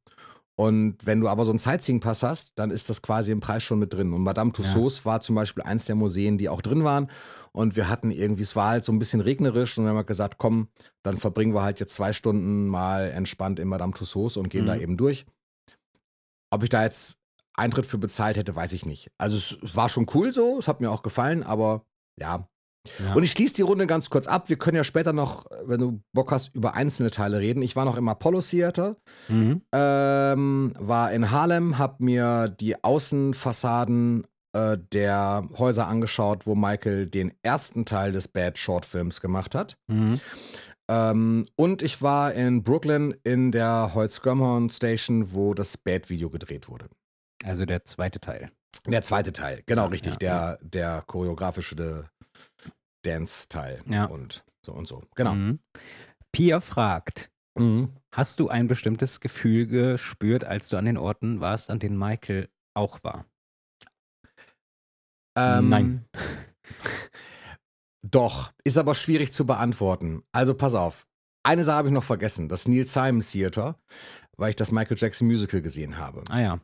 Und 0.60 0.98
wenn 1.06 1.20
du 1.22 1.28
aber 1.28 1.46
so 1.46 1.52
einen 1.52 1.58
Sightseeing-Pass 1.58 2.22
hast, 2.22 2.52
dann 2.56 2.70
ist 2.70 2.90
das 2.90 3.00
quasi 3.00 3.32
im 3.32 3.40
Preis 3.40 3.62
schon 3.62 3.78
mit 3.78 3.94
drin. 3.94 4.12
Und 4.12 4.20
Madame 4.20 4.52
Tussauds 4.52 5.06
war 5.06 5.22
zum 5.22 5.34
Beispiel 5.34 5.62
eins 5.62 5.86
der 5.86 5.94
Museen, 5.96 6.36
die 6.36 6.50
auch 6.50 6.60
drin 6.60 6.84
waren. 6.84 7.10
Und 7.52 7.76
wir 7.76 7.88
hatten 7.88 8.10
irgendwie, 8.10 8.42
es 8.42 8.54
war 8.56 8.68
halt 8.68 8.84
so 8.84 8.92
ein 8.92 8.98
bisschen 8.98 9.22
regnerisch 9.22 9.78
und 9.78 9.84
dann 9.84 9.92
haben 9.92 10.00
wir 10.00 10.04
gesagt, 10.04 10.36
komm, 10.36 10.68
dann 11.02 11.16
verbringen 11.16 11.54
wir 11.54 11.62
halt 11.62 11.80
jetzt 11.80 11.94
zwei 11.94 12.12
Stunden 12.12 12.66
mal 12.66 13.10
entspannt 13.10 13.58
in 13.58 13.68
Madame 13.68 13.94
Tussauds 13.94 14.36
und 14.36 14.50
gehen 14.50 14.66
da 14.66 14.74
Mhm. 14.74 14.82
eben 14.82 14.96
durch. 14.98 15.24
Ob 16.50 16.62
ich 16.62 16.68
da 16.68 16.82
jetzt 16.82 17.16
Eintritt 17.54 17.86
für 17.86 17.96
bezahlt 17.96 18.36
hätte, 18.36 18.54
weiß 18.54 18.74
ich 18.74 18.84
nicht. 18.84 19.10
Also 19.16 19.36
es 19.36 19.76
war 19.76 19.88
schon 19.88 20.04
cool 20.12 20.30
so, 20.30 20.58
es 20.58 20.68
hat 20.68 20.82
mir 20.82 20.90
auch 20.90 21.00
gefallen, 21.02 21.42
aber 21.42 21.86
ja. 22.18 22.46
Ja. 22.98 23.14
Und 23.14 23.22
ich 23.22 23.32
schließe 23.32 23.54
die 23.54 23.62
Runde 23.62 23.86
ganz 23.86 24.08
kurz 24.08 24.26
ab. 24.26 24.48
Wir 24.48 24.56
können 24.56 24.76
ja 24.76 24.84
später 24.84 25.12
noch, 25.12 25.44
wenn 25.66 25.80
du 25.80 26.00
Bock 26.14 26.32
hast, 26.32 26.54
über 26.54 26.74
einzelne 26.74 27.10
Teile 27.10 27.38
reden. 27.38 27.62
Ich 27.62 27.76
war 27.76 27.84
noch 27.84 27.96
im 27.96 28.08
Apollo 28.08 28.40
Theater, 28.40 28.96
Mhm. 29.28 29.62
ähm, 29.72 30.72
war 30.78 31.12
in 31.12 31.30
Harlem, 31.30 31.78
hab 31.78 32.00
mir 32.00 32.48
die 32.48 32.82
Außenfassaden 32.82 34.26
äh, 34.52 34.78
der 34.92 35.48
Häuser 35.58 35.86
angeschaut, 35.86 36.44
wo 36.46 36.54
Michael 36.56 37.06
den 37.06 37.32
ersten 37.42 37.84
Teil 37.84 38.10
des 38.12 38.26
Bad 38.28 38.58
Short 38.58 38.84
Films 38.84 39.20
gemacht 39.20 39.54
hat. 39.54 39.76
Mhm. 39.86 40.18
Ähm, 40.90 41.46
und 41.54 41.82
ich 41.82 42.02
war 42.02 42.32
in 42.32 42.64
Brooklyn 42.64 43.14
in 43.22 43.52
der 43.52 43.92
Holzgörmhorn 43.94 44.68
Station, 44.70 45.32
wo 45.34 45.54
das 45.54 45.76
Bad-Video 45.76 46.30
gedreht 46.30 46.68
wurde. 46.68 46.88
Also 47.44 47.64
der 47.64 47.84
zweite 47.84 48.18
Teil. 48.18 48.50
Der 48.88 49.02
zweite 49.02 49.32
Teil, 49.32 49.62
genau 49.66 49.82
Ja, 49.84 49.88
richtig, 49.88 50.12
ja, 50.14 50.56
der, 50.56 50.58
der 50.62 51.02
choreografische 51.06 52.08
Dance-Teil 53.02 53.82
Ja. 53.88 54.04
und 54.06 54.44
so 54.64 54.72
und 54.72 54.86
so. 54.86 55.02
Genau. 55.14 55.34
Mhm. 55.34 55.58
Pia 56.32 56.60
fragt, 56.60 57.30
Mhm. 57.58 57.96
hast 58.14 58.38
du 58.40 58.48
ein 58.48 58.68
bestimmtes 58.68 59.20
Gefühl 59.20 59.66
gespürt, 59.66 60.44
als 60.44 60.68
du 60.68 60.76
an 60.76 60.84
den 60.84 60.96
Orten 60.96 61.40
warst, 61.40 61.70
an 61.70 61.78
denen 61.80 61.98
Michael 61.98 62.48
auch 62.74 63.02
war? 63.02 63.26
Ähm, 65.36 65.68
Nein. 65.68 66.04
Doch, 68.02 68.52
ist 68.64 68.78
aber 68.78 68.94
schwierig 68.94 69.32
zu 69.32 69.44
beantworten. 69.46 70.22
Also 70.32 70.54
pass 70.54 70.74
auf. 70.74 71.06
Eine 71.42 71.64
Sache 71.64 71.76
habe 71.78 71.88
ich 71.88 71.94
noch 71.94 72.04
vergessen, 72.04 72.48
das 72.48 72.66
Neil 72.68 72.86
Simon 72.86 73.20
Theater, 73.20 73.78
weil 74.36 74.50
ich 74.50 74.56
das 74.56 74.70
Michael 74.72 74.96
Jackson 74.98 75.26
Musical 75.26 75.62
gesehen 75.62 75.98
habe. 75.98 76.22
Ah 76.28 76.40
ja. 76.40 76.60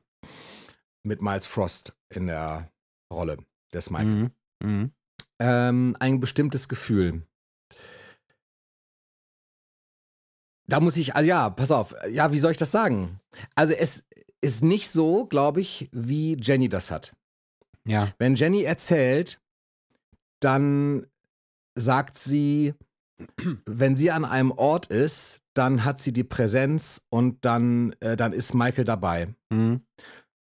Mit 1.02 1.22
Miles 1.22 1.46
Frost 1.46 1.94
in 2.10 2.26
der 2.26 2.70
Rolle 3.12 3.38
des 3.72 3.90
Michael. 3.90 4.06
Mhm. 4.06 4.30
Mhm. 4.62 4.92
Ähm, 5.38 5.96
ein 6.00 6.20
bestimmtes 6.20 6.68
Gefühl. 6.68 7.22
Da 10.68 10.80
muss 10.80 10.96
ich, 10.96 11.14
also 11.14 11.28
ja, 11.28 11.50
pass 11.50 11.70
auf, 11.70 11.94
ja, 12.10 12.32
wie 12.32 12.38
soll 12.38 12.52
ich 12.52 12.56
das 12.56 12.72
sagen? 12.72 13.20
Also 13.54 13.72
es 13.74 14.04
ist 14.40 14.64
nicht 14.64 14.90
so, 14.90 15.26
glaube 15.26 15.60
ich, 15.60 15.88
wie 15.92 16.36
Jenny 16.40 16.68
das 16.68 16.90
hat. 16.90 17.14
Ja. 17.86 18.12
Wenn 18.18 18.34
Jenny 18.34 18.62
erzählt, 18.62 19.40
dann 20.40 21.06
sagt 21.76 22.18
sie, 22.18 22.74
wenn 23.66 23.96
sie 23.96 24.10
an 24.10 24.24
einem 24.24 24.50
Ort 24.50 24.86
ist, 24.86 25.40
dann 25.54 25.84
hat 25.84 26.00
sie 26.00 26.12
die 26.12 26.24
Präsenz 26.24 27.06
und 27.08 27.44
dann, 27.44 27.94
äh, 28.00 28.16
dann 28.16 28.32
ist 28.32 28.54
Michael 28.54 28.84
dabei. 28.84 29.34
Mhm. 29.50 29.82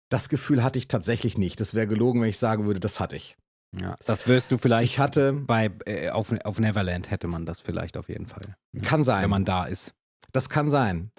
Das 0.09 0.29
Gefühl 0.29 0.63
hatte 0.63 0.79
ich 0.79 0.89
tatsächlich 0.89 1.39
nicht. 1.39 1.61
Das 1.61 1.75
wäre 1.75 1.87
gelogen, 1.87 2.21
wenn 2.21 2.29
ich 2.29 2.39
sagen 2.39 2.67
würde, 2.67 2.81
das 2.81 3.01
hatte 3.01 3.17
ich. 3.17 3.37
Ja. 3.79 3.97
Das 4.05 4.27
wirst 4.27 4.51
du 4.51 4.59
vielleicht 4.59 4.93
Ich 4.93 4.99
hatte, 4.99 5.33
bei 5.33 5.71
äh, 5.87 6.11
auf, 6.11 6.33
auf 6.45 6.59
Neverland 6.59 7.11
hätte 7.11 7.29
man 7.29 7.47
das 7.47 7.61
vielleicht 7.61 7.97
auf 7.97 8.09
jeden 8.09 8.27
Fall. 8.27 8.57
Kann 8.83 9.05
sein. 9.05 9.23
Wenn 9.23 9.31
man 9.31 9.45
da 9.45 9.67
ist. 9.67 9.95
Das 10.33 10.49
kann 10.49 10.71
sein. 10.71 11.11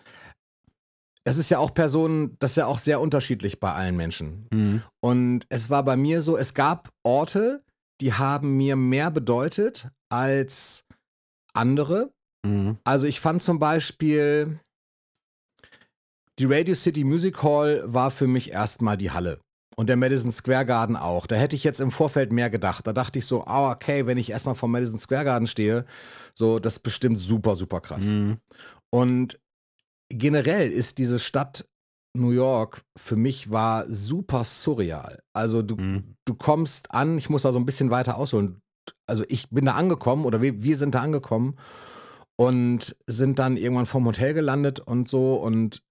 Es 1.24 1.38
ist 1.38 1.50
ja 1.50 1.60
auch 1.60 1.74
Personen, 1.74 2.36
das 2.40 2.52
ist 2.52 2.58
ja 2.58 2.66
auch 2.66 2.80
sehr 2.80 3.00
unterschiedlich 3.00 3.60
bei 3.60 3.72
allen 3.72 3.96
Menschen. 3.96 4.48
Mhm. 4.52 4.84
Und 5.02 5.46
es 5.50 5.70
war 5.70 5.84
bei 5.84 5.96
mir 5.96 6.22
so, 6.22 6.36
es 6.36 6.54
gab 6.54 6.90
Orte, 7.04 7.64
die 8.02 8.14
haben 8.14 8.58
mir 8.58 8.76
mehr 8.76 9.12
bedeutet 9.12 9.90
als 10.10 10.84
andere. 11.54 12.12
Mhm. 12.46 12.78
Also 12.84 13.06
ich 13.06 13.20
fand 13.20 13.42
zum 13.42 13.60
Beispiel, 13.60 14.60
die 16.40 16.46
Radio 16.46 16.74
City 16.74 17.04
Music 17.04 17.44
Hall 17.44 17.84
war 17.86 18.10
für 18.10 18.28
mich 18.28 18.52
erstmal 18.52 18.98
die 18.98 19.12
Halle. 19.12 19.40
Und 19.82 19.88
der 19.88 19.98
Madison 19.98 20.32
Square 20.32 20.68
Garden 20.68 20.96
auch. 20.96 21.26
Da 21.26 21.36
hätte 21.38 21.56
ich 21.56 21.64
jetzt 21.64 21.82
im 21.82 21.90
Vorfeld 21.90 22.32
mehr 22.32 22.52
gedacht. 22.52 22.86
Da 22.86 22.94
dachte 22.94 23.18
ich 23.18 23.26
so, 23.26 23.46
ah, 23.46 23.72
okay, 23.72 24.06
wenn 24.06 24.20
ich 24.20 24.30
erstmal 24.30 24.54
vom 24.54 24.70
Madison 24.70 25.00
Square 25.00 25.26
Garden 25.26 25.48
stehe, 25.48 25.86
so, 26.36 26.60
das 26.60 26.74
ist 26.74 26.84
bestimmt 26.84 27.18
super, 27.18 27.56
super 27.56 27.82
krass. 27.82 28.06
Mhm. 28.06 28.38
Und 28.92 29.40
generell 30.10 30.70
ist 30.70 31.00
diese 31.00 31.18
Stadt 31.18 31.68
New 32.16 32.30
York 32.30 32.84
für 32.96 33.16
mich 33.16 33.50
war 33.50 33.90
super 33.90 34.44
surreal. 34.44 35.24
Also 35.34 35.64
du, 35.64 35.76
Mhm. 35.78 36.16
du 36.26 36.36
kommst 36.36 36.92
an, 36.92 37.18
ich 37.18 37.32
muss 37.32 37.42
da 37.42 37.52
so 37.52 37.58
ein 37.58 37.66
bisschen 37.66 37.90
weiter 37.90 38.18
ausholen. 38.18 38.62
Also 39.08 39.24
ich 39.30 39.50
bin 39.50 39.66
da 39.66 39.72
angekommen 39.74 40.26
oder 40.26 40.44
wir, 40.44 40.62
wir 40.62 40.78
sind 40.78 40.94
da 40.94 41.02
angekommen 41.02 41.56
und 42.36 42.96
sind 43.08 43.40
dann 43.40 43.58
irgendwann 43.58 43.88
vom 43.88 44.06
Hotel 44.06 44.36
gelandet 44.36 44.80
und 44.80 45.10
so 45.10 45.38
und 45.38 45.82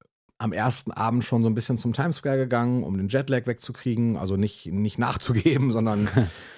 am 0.40 0.53
ersten 0.53 0.90
Abend 0.90 1.22
schon 1.24 1.42
so 1.42 1.50
ein 1.50 1.55
bisschen 1.55 1.76
zum 1.79 1.92
Times 1.92 2.16
Square 2.16 2.38
gegangen, 2.38 2.83
um 2.83 2.96
den 2.96 3.09
Jetlag 3.09 3.46
wegzukriegen, 3.46 4.16
also 4.16 4.37
nicht, 4.37 4.66
nicht 4.72 4.98
nachzugeben, 4.98 5.70
sondern 5.72 6.09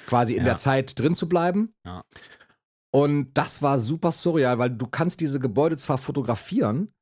quasi 0.06 0.32
in 0.34 0.40
Ja. 0.40 0.44
der 0.44 0.56
Zeit 0.56 0.98
drin 0.98 1.14
zu 1.14 1.28
bleiben. 1.28 1.74
Ja. 1.84 2.04
Und 2.94 3.32
das 3.34 3.62
war 3.62 3.78
super 3.78 4.12
surreal, 4.12 4.58
weil 4.58 4.70
du 4.70 4.86
kannst 4.86 5.20
diese 5.20 5.40
Gebäude 5.40 5.76
zwar 5.78 5.98
fotografieren, 5.98 6.92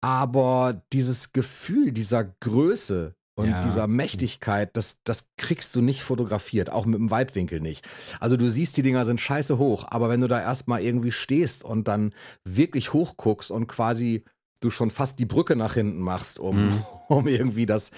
aber 0.00 0.82
dieses 0.92 1.32
Gefühl 1.32 1.92
dieser 1.92 2.24
Größe 2.24 3.14
und 3.34 3.48
Ja. 3.48 3.60
dieser 3.60 3.86
Mächtigkeit, 3.86 4.76
das, 4.76 4.98
das 5.04 5.26
kriegst 5.36 5.74
du 5.74 5.80
nicht 5.80 6.02
fotografiert, 6.02 6.70
auch 6.70 6.86
mit 6.86 6.98
dem 6.98 7.10
Weitwinkel 7.10 7.60
nicht. 7.60 7.86
Also 8.20 8.36
du 8.36 8.50
siehst, 8.50 8.76
die 8.76 8.82
Dinger 8.82 9.04
sind 9.04 9.20
scheiße 9.20 9.58
hoch, 9.58 9.84
aber 9.88 10.08
wenn 10.10 10.20
du 10.20 10.28
da 10.28 10.40
erstmal 10.40 10.82
irgendwie 10.82 11.12
stehst 11.12 11.64
und 11.64 11.88
dann 11.88 12.14
wirklich 12.44 12.92
hochguckst 12.92 13.50
und 13.50 13.66
quasi 13.68 14.24
du 14.64 14.70
schon 14.70 14.90
fast 14.90 15.18
die 15.18 15.26
Brücke 15.26 15.56
nach 15.56 15.74
hinten 15.74 16.00
machst, 16.00 16.38
um, 16.38 16.66
Mhm. 16.70 16.84
um 17.08 17.26
irgendwie 17.28 17.66
das, 17.66 17.90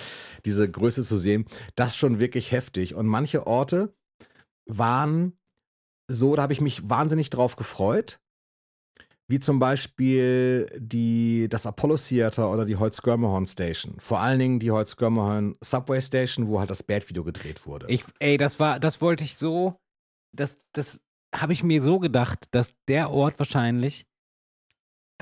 diese 0.45 0.71
Größe 0.71 1.03
zu 1.03 1.17
sehen, 1.17 1.45
das 1.77 1.91
ist 1.91 1.97
schon 1.97 2.19
wirklich 2.19 2.53
heftig. 2.53 2.95
Und 2.95 3.07
manche 3.07 3.47
Orte 3.47 3.95
waren 4.67 5.39
so, 6.09 6.35
da 6.37 6.43
habe 6.43 6.53
ich 6.53 6.61
mich 6.61 6.89
wahnsinnig 6.89 7.31
drauf 7.31 7.57
gefreut. 7.57 8.21
Wie 9.27 9.41
zum 9.41 9.59
Beispiel 9.59 10.67
die, 10.77 11.49
das 11.49 11.65
Apollo 11.65 11.97
Theater 11.97 12.51
oder 12.53 12.67
die 12.67 12.77
Holzgörmehorn 12.77 13.47
Station. 13.47 13.95
Vor 13.99 14.21
allen 14.21 14.39
Dingen 14.39 14.61
die 14.61 14.71
Holzgörmehorn 14.71 15.57
Subway 15.63 16.03
Station, 16.03 16.47
wo 16.49 16.61
halt 16.61 16.69
das 16.69 16.83
Bad-Video 16.83 17.25
gedreht 17.25 17.65
wurde. 17.67 17.87
Ich, 17.89 18.05
ey, 18.19 18.37
das 18.37 18.61
war, 18.61 18.79
das 18.79 19.01
wollte 19.01 19.25
ich 19.25 19.37
so, 19.37 19.77
das, 20.37 20.57
das 20.73 21.01
habe 21.35 21.55
ich 21.55 21.63
mir 21.65 21.81
so 21.83 22.01
gedacht, 22.01 22.49
dass 22.51 22.75
der 22.87 23.11
Ort 23.11 23.39
wahrscheinlich, 23.39 24.05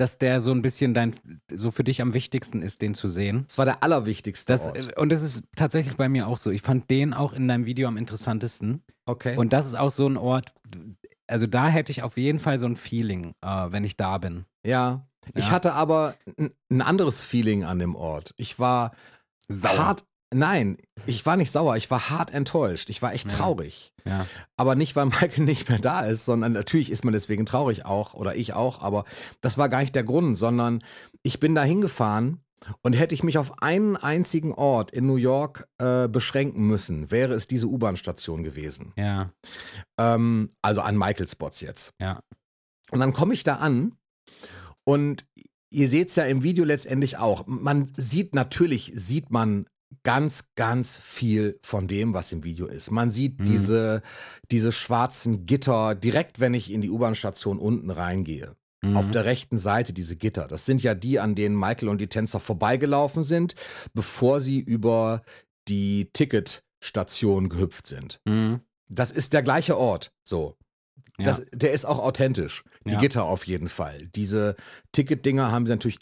dass 0.03 0.17
der 0.17 0.41
so 0.41 0.51
ein 0.51 0.61
bisschen 0.61 0.93
dein, 0.93 1.15
so 1.49 1.71
für 1.71 1.85
dich 1.85 2.01
am 2.01 2.13
wichtigsten 2.13 2.61
ist, 2.61 2.81
den 2.81 2.93
zu 2.93 3.07
sehen. 3.07 3.45
das 3.47 3.57
war 3.57 3.63
der 3.65 3.81
allerwichtigste 3.83 4.51
Das, 4.51 4.67
Ort. 4.67 4.97
und 4.97 5.09
das 5.09 5.23
ist 5.23 5.43
tatsächlich 5.55 5.95
bei 5.95 6.09
mir 6.09 6.27
auch 6.27 6.37
so. 6.37 6.51
Ich 6.51 6.61
fand 6.61 6.89
den 6.89 7.13
auch 7.13 7.31
in 7.31 7.47
deinem 7.47 7.65
Video 7.65 7.87
am 7.87 7.95
interessantesten. 7.95 8.83
Okay. 9.05 9.37
Und 9.37 9.53
das 9.53 9.65
ist 9.65 9.75
auch 9.75 9.91
so 9.91 10.05
ein 10.07 10.17
Ort, 10.17 10.53
also 11.27 11.47
da 11.47 11.69
hätte 11.69 11.91
ich 11.93 12.03
auf 12.03 12.17
jeden 12.17 12.39
Fall 12.39 12.59
so 12.59 12.65
ein 12.65 12.75
Feeling, 12.75 13.33
äh, 13.41 13.47
wenn 13.69 13.83
ich 13.85 13.95
da 13.95 14.17
bin. 14.17 14.45
ja. 14.65 15.07
Ich 15.35 15.45
Ja. 15.47 15.51
hatte 15.51 15.71
aber 15.73 16.15
ein 16.69 16.81
anderes 16.81 17.23
Feeling 17.23 17.63
an 17.63 17.79
dem 17.79 17.95
Ort. 17.95 18.33
Ich 18.35 18.59
war 18.59 18.91
Sauer. 19.47 19.77
hart, 19.77 20.03
nein, 20.33 20.77
ich 21.05 21.25
war 21.25 21.37
nicht 21.37 21.51
sauer, 21.51 21.75
ich 21.77 21.89
war 21.91 22.09
hart 22.09 22.31
enttäuscht. 22.31 22.89
Ich 22.89 23.01
war 23.01 23.13
echt 23.13 23.31
Ja. 23.31 23.37
traurig. 23.37 23.93
Ja. 24.05 24.27
Aber 24.57 24.75
nicht, 24.75 24.95
weil 24.95 25.05
Michael 25.05 25.43
nicht 25.45 25.69
mehr 25.69 25.79
da 25.79 26.01
ist, 26.01 26.25
sondern 26.25 26.53
natürlich 26.53 26.91
ist 26.91 27.03
man 27.05 27.13
deswegen 27.13 27.45
traurig 27.45 27.85
auch 27.85 28.13
oder 28.13 28.35
ich 28.35 28.53
auch, 28.53 28.81
aber 28.81 29.05
das 29.41 29.57
war 29.57 29.69
gar 29.69 29.81
nicht 29.81 29.95
der 29.95 30.03
Grund, 30.03 30.37
sondern 30.37 30.83
ich 31.23 31.39
bin 31.39 31.55
da 31.55 31.63
hingefahren 31.63 32.39
und 32.81 32.93
hätte 32.93 33.13
ich 33.13 33.23
mich 33.23 33.37
auf 33.37 33.61
einen 33.61 33.97
einzigen 33.97 34.53
Ort 34.53 34.91
in 34.91 35.05
New 35.05 35.17
York 35.17 35.67
äh, 35.79 36.07
beschränken 36.07 36.65
müssen, 36.67 37.11
wäre 37.11 37.33
es 37.33 37.47
diese 37.47 37.67
U-Bahn-Station 37.67 38.43
gewesen. 38.43 38.93
Ja. 38.95 39.31
Ähm, 39.99 40.49
also 40.61 40.81
an 40.81 40.97
Michael-Spots 40.97 41.61
jetzt. 41.61 41.93
Ja. 41.99 42.21
Und 42.91 42.99
dann 42.99 43.11
komme 43.13 43.33
ich 43.33 43.43
da 43.43 43.55
an 43.55 43.95
und 44.85 45.25
ihr 45.71 45.87
seht 45.89 46.09
es 46.09 46.15
ja 46.15 46.25
im 46.25 46.43
Video 46.43 46.63
letztendlich 46.65 47.17
auch. 47.17 47.45
Man 47.47 47.91
sieht 47.97 48.35
natürlich, 48.35 48.91
sieht 48.95 49.31
man 49.31 49.65
ganz, 50.03 50.45
ganz 50.55 50.97
viel 50.97 51.59
von 51.61 51.87
dem, 51.87 52.13
was 52.13 52.31
im 52.31 52.43
Video 52.43 52.65
ist. 52.67 52.91
Man 52.91 53.11
sieht 53.11 53.39
Mhm. 53.39 53.45
diese, 53.45 54.01
diese 54.51 54.71
schwarzen 54.71 55.45
Gitter 55.45 55.95
direkt, 55.95 56.39
wenn 56.39 56.53
ich 56.53 56.71
in 56.71 56.81
die 56.81 56.89
U-Bahn-Station 56.89 57.59
unten 57.59 57.89
reingehe. 57.91 58.55
Mhm. 58.81 58.97
Auf 58.97 59.11
der 59.11 59.25
rechten 59.25 59.57
Seite 59.57 59.93
diese 59.93 60.15
Gitter. 60.15 60.47
Das 60.47 60.65
sind 60.65 60.83
ja 60.83 60.93
die, 60.95 61.19
an 61.19 61.35
denen 61.35 61.55
Michael 61.57 61.89
und 61.89 62.01
die 62.01 62.07
Tänzer 62.07 62.39
vorbeigelaufen 62.39 63.23
sind, 63.23 63.55
bevor 63.93 64.41
sie 64.41 64.59
über 64.59 65.21
die 65.67 66.09
Ticketstation 66.13 67.49
gehüpft 67.49 67.87
sind. 67.87 68.19
Mhm. 68.25 68.61
Das 68.89 69.11
ist 69.11 69.33
der 69.33 69.41
gleiche 69.43 69.77
Ort. 69.77 70.11
So. 70.23 70.57
Ja. 71.17 71.25
Das, 71.25 71.43
der 71.53 71.71
ist 71.71 71.85
auch 71.85 71.99
authentisch. 71.99 72.63
Die 72.85 72.91
Ja. 72.93 72.99
Gitter 72.99 73.23
auf 73.23 73.45
jeden 73.47 73.69
Fall. 73.69 74.07
Diese 74.15 74.55
Ticketdinger 74.91 75.51
haben 75.51 75.65
sie 75.65 75.71
natürlich 75.73 75.99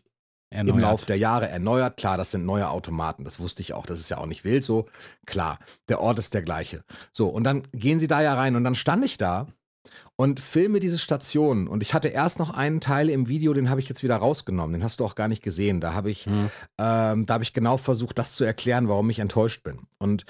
Erneuert. 0.51 0.75
im 0.75 0.81
Laufe 0.81 1.05
der 1.05 1.17
Jahre 1.17 1.47
erneuert. 1.49 1.97
Klar, 1.97 2.17
das 2.17 2.31
sind 2.31 2.45
neue 2.45 2.69
Automaten. 2.69 3.23
Das 3.23 3.39
wusste 3.39 3.61
ich 3.61 3.73
auch. 3.73 3.85
Das 3.85 3.99
ist 3.99 4.09
ja 4.09 4.17
auch 4.17 4.25
nicht 4.25 4.43
wild 4.43 4.63
so. 4.63 4.87
Klar, 5.25 5.57
der 5.89 6.01
Ort 6.01 6.19
ist 6.19 6.33
der 6.33 6.41
gleiche. 6.43 6.83
So, 7.11 7.27
und 7.29 7.43
dann 7.45 7.63
gehen 7.71 7.99
sie 7.99 8.07
da 8.07 8.21
ja 8.21 8.35
rein. 8.35 8.55
Und 8.55 8.63
dann 8.63 8.75
stand 8.75 9.03
ich 9.05 9.17
da 9.17 9.47
und 10.17 10.39
filme 10.39 10.79
diese 10.79 10.99
Station. 10.99 11.67
Und 11.67 11.81
ich 11.81 11.93
hatte 11.93 12.09
erst 12.09 12.37
noch 12.37 12.51
einen 12.51 12.81
Teil 12.81 13.09
im 13.09 13.27
Video, 13.27 13.53
den 13.53 13.69
habe 13.69 13.79
ich 13.79 13.89
jetzt 13.89 14.03
wieder 14.03 14.17
rausgenommen. 14.17 14.73
Den 14.73 14.83
hast 14.83 14.99
du 14.99 15.05
auch 15.05 15.15
gar 15.15 15.27
nicht 15.27 15.41
gesehen. 15.41 15.79
Da 15.81 15.93
habe 15.93 16.11
ich, 16.11 16.27
Mhm. 16.27 16.51
ähm, 16.77 17.25
da 17.25 17.33
habe 17.35 17.43
ich 17.43 17.53
genau 17.53 17.77
versucht, 17.77 18.19
das 18.19 18.35
zu 18.35 18.43
erklären, 18.43 18.87
warum 18.89 19.09
ich 19.09 19.19
enttäuscht 19.19 19.63
bin. 19.63 19.87
Und 19.99 20.25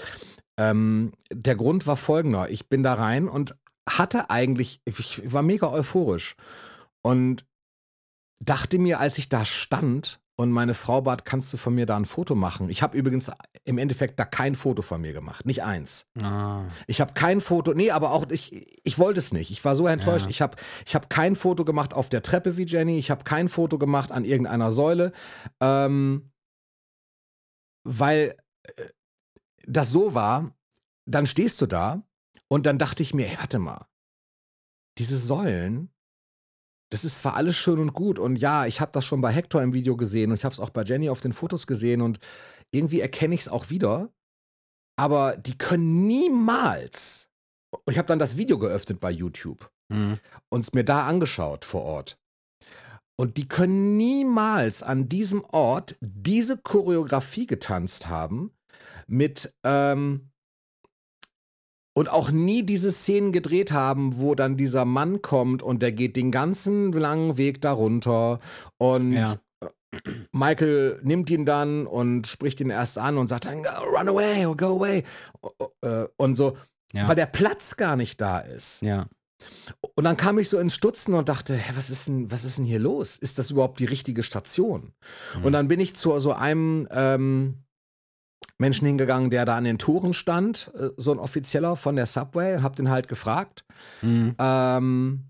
ähm, 0.58 1.14
der 1.34 1.56
Grund 1.56 1.88
war 1.88 1.98
folgender. 1.98 2.50
Ich 2.50 2.70
bin 2.70 2.84
da 2.84 2.94
rein 2.94 3.28
und 3.28 3.56
hatte 3.90 4.30
eigentlich, 4.30 4.80
ich 4.86 5.22
war 5.34 5.42
mega 5.42 5.68
euphorisch 5.72 6.36
und 7.02 7.44
dachte 8.42 8.80
mir, 8.80 9.00
als 9.00 9.18
ich 9.18 9.30
da 9.30 9.46
stand 9.46 10.20
und 10.36 10.52
meine 10.52 10.74
Frau 10.74 11.02
bat, 11.02 11.24
kannst 11.24 11.54
du 11.54 11.58
von 11.58 11.76
mir 11.76 11.86
da 11.86 11.96
ein 11.96 12.06
Foto 12.06 12.34
machen? 12.34 12.70
Ich 12.70 12.82
habe 12.82 12.98
übrigens 12.98 13.32
im 13.64 13.78
Endeffekt 13.78 14.20
da 14.20 14.26
kein 14.26 14.56
Foto 14.56 14.82
von 14.82 15.00
mir 15.02 15.14
gemacht, 15.14 15.46
nicht 15.46 15.64
eins. 15.64 16.08
Ah. 16.20 16.66
Ich 16.88 17.00
habe 17.00 17.14
kein 17.14 17.42
Foto, 17.42 17.74
nee, 17.74 17.92
aber 17.92 18.12
auch 18.12 18.30
ich, 18.32 18.80
ich 18.84 18.98
wollte 18.98 19.20
es 19.20 19.32
nicht. 19.32 19.52
Ich 19.52 19.64
war 19.64 19.76
so 19.76 19.86
enttäuscht. 19.86 20.26
Ja. 20.26 20.32
Ich 20.32 20.42
habe 20.42 20.58
ich 20.86 20.96
hab 20.96 21.10
kein 21.10 21.36
Foto 21.36 21.64
gemacht 21.64 21.94
auf 21.94 22.10
der 22.10 22.24
Treppe 22.24 22.58
wie 22.58 22.66
Jenny. 22.66 22.98
Ich 22.98 23.12
habe 23.12 23.24
kein 23.24 23.48
Foto 23.48 23.78
gemacht 23.78 24.12
an 24.12 24.26
irgendeiner 24.26 24.72
Säule, 24.72 25.12
ähm, 25.60 26.32
weil 27.84 28.36
äh, 28.64 28.86
das 29.68 29.92
so 29.92 30.14
war. 30.14 30.56
Dann 31.08 31.26
stehst 31.26 31.60
du 31.62 31.66
da 31.66 32.04
und 32.48 32.66
dann 32.66 32.78
dachte 32.78 33.02
ich 33.04 33.14
mir, 33.14 33.28
ey, 33.28 33.38
warte 33.40 33.60
mal, 33.60 33.88
diese 34.98 35.18
Säulen, 35.18 35.92
das 36.92 37.04
ist 37.06 37.20
zwar 37.20 37.36
alles 37.36 37.56
schön 37.56 37.80
und 37.80 37.94
gut 37.94 38.20
und 38.20 38.36
ja, 38.36 38.66
ich 38.66 38.82
habe 38.82 38.92
das 38.92 39.06
schon 39.06 39.22
bei 39.22 39.32
Hector 39.32 39.62
im 39.62 39.74
Video 39.74 39.96
gesehen 39.98 40.32
und 40.32 40.38
ich 40.38 40.46
habe 40.46 40.54
es 40.54 40.60
auch 40.60 40.70
bei 40.70 40.84
Jenny 40.84 41.10
auf 41.10 41.22
den 41.22 41.34
Fotos 41.34 41.66
gesehen 41.66 42.02
und 42.02 42.20
irgendwie 42.72 43.02
erkenne 43.02 43.34
ich 43.34 43.42
es 43.42 43.48
auch 43.48 43.70
wieder, 43.70 44.10
aber 44.98 45.38
die 45.38 45.58
können 45.58 46.06
niemals. 46.06 47.30
Und 47.72 47.94
ich 47.94 47.98
habe 47.98 48.08
dann 48.08 48.20
das 48.20 48.38
Video 48.38 48.60
geöffnet 48.60 49.00
bei 49.00 49.12
YouTube 49.12 49.72
Mhm. 49.92 50.20
und 50.50 50.62
es 50.62 50.74
mir 50.74 50.86
da 50.86 51.06
angeschaut 51.06 51.66
vor 51.66 51.84
Ort. 51.84 52.18
Und 53.20 53.38
die 53.38 53.48
können 53.48 53.98
niemals 53.98 54.84
an 54.84 55.10
diesem 55.10 55.44
Ort 55.44 55.98
diese 56.00 56.58
Choreografie 56.58 57.46
getanzt 57.46 58.08
haben 58.08 58.52
mit 59.06 59.54
ähm, 59.64 60.31
und 61.94 62.10
auch 62.10 62.32
nie 62.32 62.64
diese 62.64 62.92
Szenen 62.92 63.32
gedreht 63.32 63.72
haben, 63.72 64.18
wo 64.20 64.34
dann 64.36 64.58
dieser 64.58 64.86
Mann 64.86 65.22
kommt 65.22 65.62
und 65.64 65.82
der 65.82 65.92
geht 65.92 66.16
den 66.16 66.32
ganzen 66.32 66.92
langen 66.94 67.38
Weg 67.38 67.62
darunter 67.62 68.40
und 68.78 69.14
Ja. 69.14 69.36
Michael 70.32 71.00
nimmt 71.04 71.30
ihn 71.30 71.46
dann 71.46 71.86
und 71.86 72.26
spricht 72.28 72.62
ihn 72.62 72.70
erst 72.70 72.98
an 72.98 73.18
und 73.18 73.28
sagt 73.28 73.46
dann, 73.46 73.66
run 73.66 74.08
away 74.08 74.46
or 74.46 74.56
go 74.56 74.78
away. 74.78 75.04
Äh, 75.82 76.06
Und 76.18 76.36
so, 76.36 76.56
Ja. 76.94 77.08
weil 77.10 77.16
der 77.16 77.26
Platz 77.26 77.76
gar 77.78 77.96
nicht 77.98 78.22
da 78.22 78.40
ist. 78.40 78.82
ja. 78.82 79.08
Und 79.96 80.04
dann 80.04 80.18
kam 80.18 80.38
ich 80.38 80.50
so 80.50 80.60
ins 80.60 80.76
Stutzen 80.76 81.16
und 81.16 81.28
dachte, 81.28 81.56
hä, 81.56 81.72
was 81.76 81.90
ist 81.90 82.08
denn, 82.08 82.30
was 82.32 82.44
ist 82.44 82.60
denn 82.60 82.66
hier 82.66 82.78
los? 82.78 83.18
Ist 83.18 83.40
das 83.40 83.50
überhaupt 83.50 83.80
die 83.80 83.86
richtige 83.86 84.22
Station? 84.22 84.94
Mhm. 85.40 85.46
Und 85.46 85.54
dann 85.54 85.68
bin 85.68 85.80
ich 85.80 85.96
zu 85.96 86.18
so 86.20 86.32
einem 86.34 86.88
ähm, 86.92 87.64
Menschen 88.62 88.88
hingegangen, 88.88 89.30
der 89.30 89.44
da 89.46 89.58
an 89.58 89.66
den 89.66 89.78
Toren 89.78 90.14
stand, 90.14 90.72
äh, 90.78 90.90
so 90.96 91.12
ein 91.12 91.20
Offizieller 91.20 91.76
von 91.76 91.98
der 91.98 92.06
Subway, 92.06 92.56
und 92.56 92.64
hab 92.64 92.78
den 92.78 92.90
halt 92.90 93.10
gefragt. 93.10 93.66
Mhm. 94.02 94.36
Ähm, 94.40 95.26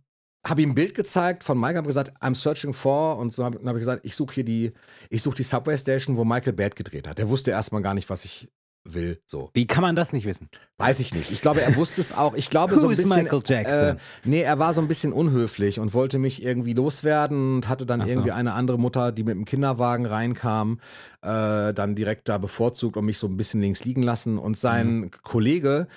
habe 0.45 0.61
ihm 0.61 0.71
ein 0.71 0.75
Bild 0.75 0.93
gezeigt 0.95 1.43
von 1.43 1.59
Mike, 1.59 1.77
habe 1.77 1.87
gesagt, 1.87 2.11
I'm 2.21 2.35
searching 2.35 2.73
for 2.73 3.17
und 3.17 3.33
so 3.33 3.43
habe 3.43 3.59
hab 3.63 3.75
ich 3.75 3.81
gesagt, 3.81 4.05
ich 4.05 4.15
suche 4.15 4.35
hier 4.35 4.43
die, 4.43 4.73
ich 5.09 5.21
suche 5.21 5.37
die 5.37 5.43
Subway 5.43 5.77
Station, 5.77 6.17
wo 6.17 6.25
Michael 6.25 6.53
Bad 6.53 6.75
gedreht 6.75 7.07
hat. 7.07 7.17
Der 7.17 7.29
wusste 7.29 7.51
erstmal 7.51 7.81
gar 7.81 7.93
nicht, 7.93 8.09
was 8.09 8.25
ich 8.25 8.49
will. 8.83 9.21
So. 9.25 9.49
Wie 9.53 9.67
kann 9.67 9.81
man 9.81 9.95
das 9.95 10.11
nicht 10.13 10.25
wissen? 10.25 10.49
Weiß 10.77 10.99
ich 10.99 11.13
nicht. 11.13 11.31
Ich 11.31 11.41
glaube, 11.41 11.61
er 11.61 11.75
wusste 11.75 12.01
es 12.01 12.15
auch. 12.17 12.33
Ich 12.33 12.49
glaube 12.49 12.77
so 12.79 12.87
ein 12.87 12.93
is 12.93 12.97
bisschen. 12.99 13.23
Michael 13.23 13.41
Jackson? 13.45 13.97
Äh, 13.97 13.99
nee, 14.23 14.41
er 14.41 14.57
war 14.59 14.73
so 14.73 14.81
ein 14.81 14.87
bisschen 14.87 15.13
unhöflich 15.13 15.79
und 15.79 15.93
wollte 15.93 16.17
mich 16.17 16.43
irgendwie 16.43 16.73
loswerden 16.73 17.55
und 17.57 17.69
hatte 17.69 17.85
dann 17.85 18.01
Ach 18.01 18.05
so. 18.07 18.13
irgendwie 18.13 18.31
eine 18.31 18.53
andere 18.53 18.79
Mutter, 18.79 19.11
die 19.11 19.23
mit 19.23 19.35
dem 19.35 19.45
Kinderwagen 19.45 20.05
reinkam, 20.05 20.79
äh, 21.21 21.73
dann 21.73 21.93
direkt 21.95 22.27
da 22.29 22.37
bevorzugt 22.39 22.97
und 22.97 23.05
mich 23.05 23.19
so 23.19 23.27
ein 23.27 23.37
bisschen 23.37 23.61
links 23.61 23.85
liegen 23.85 24.01
lassen. 24.03 24.37
Und 24.39 24.57
sein 24.57 24.87
Mhm. 25.01 25.11
Kollege, 25.23 25.87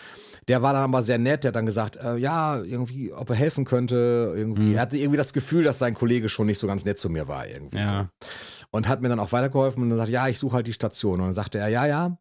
der 0.49 0.61
war 0.61 0.75
dann 0.75 0.83
aber 0.83 1.01
sehr 1.01 1.17
nett, 1.19 1.45
der 1.45 1.49
hat 1.49 1.57
dann 1.57 1.65
gesagt, 1.67 1.97
äh, 1.97 2.17
ja, 2.19 2.61
irgendwie, 2.63 3.13
ob 3.15 3.31
er 3.31 3.37
helfen 3.37 3.65
könnte. 3.65 4.35
Irgendwie. 4.37 4.63
Mhm. 4.63 4.75
Er 4.75 4.83
hatte 4.83 4.99
irgendwie 4.99 5.17
das 5.17 5.33
Gefühl, 5.33 5.65
dass 5.65 5.79
sein 5.79 5.95
Kollege 5.95 6.29
schon 6.29 6.47
nicht 6.47 6.59
so 6.59 6.67
ganz 6.67 6.85
nett 6.85 6.99
zu 6.99 7.09
mir 7.09 7.29
war. 7.29 7.49
Irgendwie 7.49 7.79
Ja. 7.79 8.11
so. 8.21 8.27
Und 8.73 8.89
hat 8.89 9.01
mir 9.01 9.09
dann 9.09 9.21
auch 9.21 9.33
weitergeholfen 9.33 9.83
und 9.83 9.89
dann 9.89 9.99
sagt, 9.99 10.11
ja, 10.11 10.29
ich 10.29 10.39
suche 10.39 10.57
halt 10.57 10.67
die 10.67 10.73
Station. 10.75 11.21
Und 11.21 11.27
dann 11.29 11.33
sagte 11.33 11.59
er, 11.59 11.69
ja, 11.69 11.87
ja, 11.87 12.19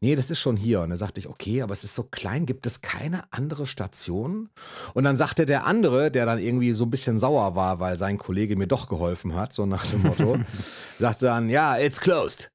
nee, 0.00 0.14
das 0.14 0.30
ist 0.30 0.40
schon 0.40 0.56
hier. 0.56 0.80
Und 0.80 0.90
dann 0.90 0.98
sagte 0.98 1.20
ich, 1.20 1.28
okay, 1.28 1.62
aber 1.62 1.72
es 1.72 1.84
ist 1.84 1.94
so 1.94 2.04
klein, 2.04 2.46
gibt 2.46 2.66
es 2.66 2.80
keine 2.80 3.24
andere 3.32 3.66
Station? 3.66 4.50
Und 4.94 5.04
dann 5.04 5.16
sagte 5.16 5.46
der 5.46 5.66
andere, 5.66 6.10
der 6.10 6.26
dann 6.26 6.38
irgendwie 6.38 6.72
so 6.72 6.84
ein 6.84 6.90
bisschen 6.90 7.18
sauer 7.18 7.54
war, 7.54 7.80
weil 7.80 7.96
sein 7.98 8.18
Kollege 8.18 8.56
mir 8.56 8.66
doch 8.66 8.88
geholfen 8.88 9.34
hat, 9.34 9.52
so 9.52 9.66
nach 9.66 9.86
dem 9.86 10.02
Motto, 10.02 10.38
sagte 10.98 11.26
dann, 11.26 11.48
ja, 11.48 11.78
it's 11.78 12.00
closed. 12.00 12.50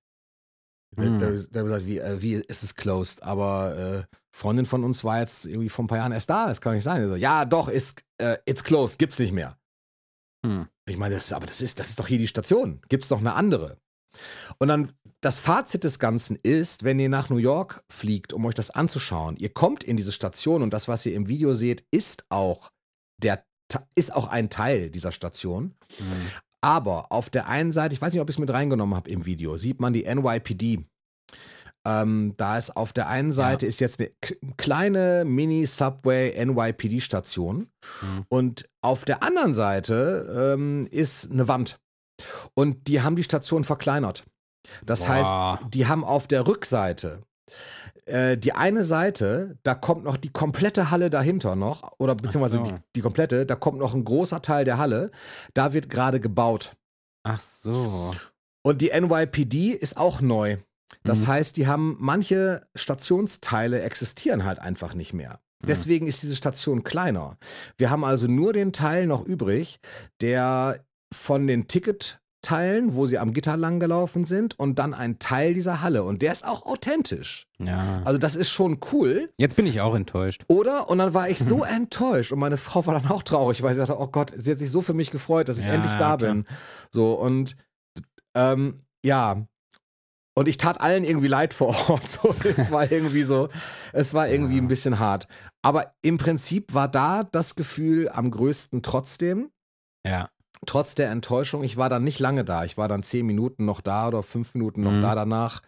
Der, 0.97 1.05
Hm. 1.05 1.19
der, 1.19 1.31
der 1.31 1.61
hat 1.61 1.67
gesagt, 1.67 1.85
wie, 1.85 1.99
äh, 1.99 2.21
wie 2.21 2.33
ist 2.35 2.63
es 2.63 2.75
closed? 2.75 3.21
Aber 3.23 3.77
äh, 3.77 4.15
Freundin 4.31 4.65
von 4.65 4.83
uns 4.83 5.03
war 5.03 5.19
jetzt 5.19 5.45
irgendwie 5.45 5.69
vor 5.69 5.83
ein 5.85 5.87
paar 5.87 5.97
Jahren 5.97 6.11
erst 6.11 6.29
da, 6.29 6.47
das 6.47 6.61
kann 6.61 6.73
nicht 6.73 6.83
sein. 6.83 7.07
So, 7.07 7.15
ja, 7.15 7.45
doch, 7.45 7.67
ist, 7.67 8.01
äh, 8.17 8.37
it's 8.45 8.63
closed, 8.63 8.97
gibt's 8.97 9.19
nicht 9.19 9.33
mehr. 9.33 9.57
Hm. 10.45 10.67
Ich 10.87 10.97
meine, 10.97 11.15
das, 11.15 11.33
aber 11.33 11.45
das 11.45 11.61
ist, 11.61 11.79
das 11.79 11.89
ist 11.89 11.99
doch 11.99 12.07
hier 12.07 12.17
die 12.17 12.27
Station. 12.27 12.81
Gibt 12.87 13.03
es 13.03 13.09
doch 13.09 13.19
eine 13.19 13.33
andere? 13.33 13.77
Und 14.59 14.67
dann 14.67 14.93
das 15.25 15.39
Fazit 15.39 15.83
des 15.83 15.97
Ganzen 15.97 16.37
ist, 16.43 16.83
wenn 16.83 16.99
ihr 16.99 17.09
nach 17.09 17.31
New 17.31 17.37
York 17.37 17.83
fliegt, 17.91 18.31
um 18.31 18.45
euch 18.45 18.53
das 18.53 18.69
anzuschauen, 18.69 19.35
ihr 19.37 19.49
kommt 19.49 19.83
in 19.83 19.97
diese 19.97 20.11
Station 20.11 20.61
und 20.61 20.71
das, 20.71 20.87
was 20.87 21.03
ihr 21.07 21.15
im 21.15 21.27
Video 21.27 21.55
seht, 21.55 21.83
ist 21.89 22.25
auch 22.29 22.71
der 23.23 23.43
ist 23.95 24.13
auch 24.13 24.27
ein 24.27 24.51
Teil 24.51 24.91
dieser 24.91 25.11
Station. 25.11 25.73
Mhm. 25.99 26.27
Aber 26.61 27.11
auf 27.11 27.31
der 27.31 27.47
einen 27.47 27.71
Seite, 27.71 27.95
ich 27.95 28.01
weiß 28.01 28.13
nicht, 28.13 28.21
ob 28.21 28.29
ich 28.29 28.35
es 28.35 28.39
mit 28.39 28.51
reingenommen 28.51 28.95
habe 28.95 29.09
im 29.09 29.25
Video, 29.25 29.57
sieht 29.57 29.79
man 29.79 29.93
die 29.93 30.03
NYPD. 30.03 30.85
Ähm, 31.87 32.33
da 32.37 32.57
ist 32.59 32.77
auf 32.77 32.93
der 32.93 33.07
einen 33.07 33.31
Seite 33.31 33.65
ist 33.65 33.79
jetzt 33.79 33.99
eine 33.99 34.11
kleine 34.57 35.23
Mini-Subway 35.25 36.45
NYPD-Station 36.45 37.71
Mhm. 38.01 38.25
und 38.29 38.69
auf 38.83 39.05
der 39.05 39.23
anderen 39.23 39.55
Seite 39.55 40.53
ähm, 40.53 40.87
ist 40.91 41.31
eine 41.31 41.47
Wand. 41.47 41.79
Und 42.53 42.87
die 42.87 43.01
haben 43.01 43.15
die 43.15 43.23
Station 43.23 43.63
verkleinert. 43.63 44.23
Das 44.85 45.01
Boah. 45.05 45.09
heißt, 45.09 45.73
die 45.73 45.87
haben 45.87 46.03
auf 46.03 46.27
der 46.27 46.47
Rückseite 46.47 47.21
äh, 48.05 48.37
die 48.37 48.53
eine 48.53 48.83
Seite, 48.83 49.57
da 49.63 49.73
kommt 49.73 50.03
noch 50.03 50.17
die 50.17 50.29
komplette 50.31 50.91
Halle 50.91 51.09
dahinter 51.09 51.55
noch, 51.55 51.91
oder 51.97 52.15
beziehungsweise 52.15 52.57
so. 52.57 52.63
die, 52.63 52.73
die 52.95 53.01
komplette, 53.01 53.45
da 53.45 53.55
kommt 53.55 53.79
noch 53.79 53.93
ein 53.95 54.03
großer 54.03 54.41
Teil 54.41 54.63
der 54.65 54.77
Halle, 54.77 55.11
da 55.53 55.73
wird 55.73 55.89
gerade 55.89 56.19
gebaut. 56.19 56.75
Ach 57.23 57.39
so. 57.39 58.13
Und 58.63 58.81
die 58.81 58.91
NYPD 58.91 59.71
ist 59.71 59.97
auch 59.97 60.21
neu. 60.21 60.57
Das 61.03 61.21
Mhm. 61.21 61.27
heißt, 61.27 61.57
die 61.57 61.65
haben 61.67 61.97
manche 61.99 62.67
Stationsteile 62.75 63.81
existieren 63.81 64.43
halt 64.45 64.59
einfach 64.59 64.93
nicht 64.93 65.13
mehr. 65.13 65.39
Mhm. 65.63 65.67
Deswegen 65.67 66.07
ist 66.07 66.21
diese 66.21 66.35
Station 66.35 66.83
kleiner. 66.83 67.37
Wir 67.77 67.89
haben 67.89 68.03
also 68.03 68.27
nur 68.27 68.53
den 68.53 68.71
Teil 68.71 69.07
noch 69.07 69.23
übrig, 69.25 69.79
der 70.21 70.79
von 71.11 71.47
den 71.47 71.67
Hauptteilen, 72.49 72.95
wo 72.95 73.05
sie 73.05 73.17
am 73.17 73.33
Gitter 73.33 73.57
lang 73.57 73.79
gelaufen 73.79 74.23
sind 74.25 74.57
und 74.59 74.77
dann 74.79 74.93
ein 74.93 75.19
Teil 75.19 75.53
dieser 75.53 75.81
Halle. 75.81 76.03
Und 76.03 76.21
der 76.21 76.31
ist 76.31 76.45
auch 76.45 76.65
authentisch. 76.65 77.47
Ja. 77.59 78.01
Also 78.05 78.17
das 78.19 78.35
ist 78.35 78.49
schon 78.49 78.79
cool. 78.91 79.31
Jetzt 79.37 79.55
bin 79.55 79.65
ich 79.65 79.81
auch 79.81 79.95
enttäuscht. 79.95 80.43
Oder? 80.47 80.89
Und 80.89 80.99
dann 80.99 81.13
war 81.13 81.29
ich 81.29 81.39
so 81.39 81.63
enttäuscht 81.63 82.31
und 82.31 82.39
meine 82.39 82.57
Frau 82.57 82.85
war 82.85 82.93
dann 82.99 83.09
auch 83.09 83.23
traurig, 83.23 83.63
weil 83.63 83.73
sie 83.73 83.79
dachte, 83.81 83.99
oh 83.99 84.07
Gott, 84.07 84.31
sie 84.35 84.51
hat 84.51 84.59
sich 84.59 84.71
so 84.71 84.81
für 84.81 84.93
mich 84.93 85.11
gefreut, 85.11 85.49
dass 85.49 85.57
ich 85.57 85.65
Ja, 85.65 85.73
endlich 85.73 85.93
da 85.93 85.97
klar. 85.97 86.17
bin. 86.17 86.45
So 86.91 87.13
und 87.13 87.55
ähm, 88.35 88.79
ja. 89.03 89.45
Und 90.37 90.49
ich 90.49 90.57
tat 90.57 90.81
allen 90.81 91.05
irgendwie 91.05 91.29
leid 91.29 91.53
vor 91.53 91.69
Ort. 91.89 92.07
So, 92.09 92.35
es 92.43 92.69
war 92.71 92.91
irgendwie 92.91 93.23
so, 93.23 93.49
es 93.93 94.13
war 94.13 94.27
irgendwie 94.27 94.57
Ja. 94.57 94.61
ein 94.61 94.67
bisschen 94.67 94.99
hart. 94.99 95.27
Aber 95.61 95.93
im 96.01 96.17
Prinzip 96.17 96.73
war 96.73 96.87
da 96.87 97.23
das 97.23 97.55
Gefühl 97.55 98.09
am 98.09 98.29
größten 98.31 98.81
trotzdem, 98.83 99.49
Ja. 100.05 100.29
Trotz 100.65 100.95
der 100.95 101.09
Enttäuschung. 101.09 101.63
Ich 101.63 101.77
war 101.77 101.89
dann 101.89 102.03
nicht 102.03 102.19
lange 102.19 102.43
da. 102.45 102.63
Ich 102.65 102.77
war 102.77 102.87
dann 102.87 103.03
zehn 103.03 103.25
Minuten 103.25 103.65
noch 103.65 103.81
da 103.81 104.07
oder 104.07 104.23
fünf 104.23 104.53
Minuten 104.53 104.81
noch 104.81 104.91
Mhm. 104.91 105.01
da 105.01 105.15
danach. 105.15 105.61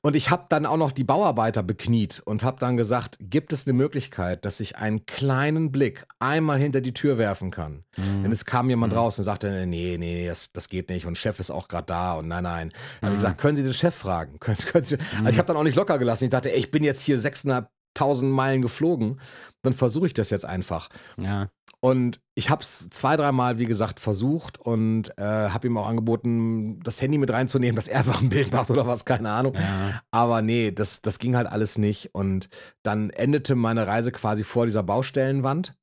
Und 0.00 0.14
ich 0.14 0.30
habe 0.30 0.46
dann 0.48 0.64
auch 0.64 0.76
noch 0.76 0.92
die 0.92 1.02
Bauarbeiter 1.02 1.64
bekniet 1.64 2.22
und 2.24 2.44
habe 2.44 2.60
dann 2.60 2.76
gesagt, 2.76 3.16
gibt 3.20 3.52
es 3.52 3.66
eine 3.66 3.72
Möglichkeit, 3.72 4.44
dass 4.44 4.60
ich 4.60 4.76
einen 4.76 5.06
kleinen 5.06 5.72
Blick 5.72 6.06
einmal 6.20 6.56
hinter 6.58 6.80
die 6.80 6.94
Tür 6.94 7.18
werfen 7.18 7.50
kann? 7.50 7.82
Mhm. 7.96 8.22
Denn 8.22 8.30
es 8.30 8.44
kam 8.44 8.68
jemand 8.70 8.92
Mhm. 8.92 8.98
raus 9.00 9.18
und 9.18 9.24
sagte, 9.24 9.66
nee, 9.66 9.96
nee, 9.98 10.26
das, 10.28 10.52
das 10.52 10.68
geht 10.68 10.88
nicht 10.88 11.04
und 11.04 11.18
Chef 11.18 11.40
ist 11.40 11.50
auch 11.50 11.66
gerade 11.66 11.86
da 11.86 12.14
und 12.14 12.28
nein, 12.28 12.44
nein. 12.44 12.68
Dann 13.00 13.08
habe 13.08 13.14
ich 13.14 13.18
Mhm. 13.18 13.24
gesagt, 13.24 13.40
können 13.40 13.56
Sie 13.56 13.64
den 13.64 13.72
Chef 13.72 13.94
fragen? 13.94 14.38
Können, 14.40 14.58
können 14.58 14.84
Sie, 14.84 14.98
also 15.18 15.30
ich 15.30 15.38
habe 15.38 15.46
dann 15.48 15.56
auch 15.56 15.64
nicht 15.64 15.74
locker 15.76 15.98
gelassen. 15.98 16.24
Ich 16.24 16.30
dachte, 16.30 16.52
ey, 16.52 16.58
ich 16.60 16.70
bin 16.70 16.84
jetzt 16.84 17.00
hier 17.02 17.18
6.500 17.18 18.22
Meilen 18.30 18.62
geflogen, 18.62 19.20
dann 19.62 19.72
versuche 19.72 20.06
ich 20.06 20.14
das 20.14 20.30
jetzt 20.30 20.44
einfach. 20.44 20.90
Ja. 21.16 21.48
Und 21.80 22.20
ich 22.34 22.50
habe 22.50 22.62
es 22.62 22.90
zwei, 22.90 23.16
dreimal, 23.16 23.58
wie 23.58 23.66
gesagt, 23.66 24.00
versucht 24.00 24.58
und 24.58 25.16
äh, 25.16 25.22
habe 25.22 25.68
ihm 25.68 25.76
auch 25.76 25.86
angeboten, 25.86 26.80
das 26.82 27.00
Handy 27.00 27.18
mit 27.18 27.30
reinzunehmen, 27.30 27.76
dass 27.76 27.86
er 27.86 27.98
einfach 28.00 28.20
ein 28.20 28.30
Bild 28.30 28.52
macht 28.52 28.70
oder 28.70 28.86
was, 28.86 29.04
keine 29.04 29.30
Ahnung. 29.30 29.54
Ja. 29.54 30.02
Aber 30.10 30.42
nee, 30.42 30.72
das, 30.72 31.02
das 31.02 31.18
ging 31.18 31.36
halt 31.36 31.46
alles 31.46 31.78
nicht. 31.78 32.14
Und 32.14 32.48
dann 32.82 33.10
endete 33.10 33.54
meine 33.54 33.86
Reise 33.86 34.10
quasi 34.10 34.42
vor 34.42 34.66
dieser 34.66 34.82
Baustellenwand. 34.82 35.76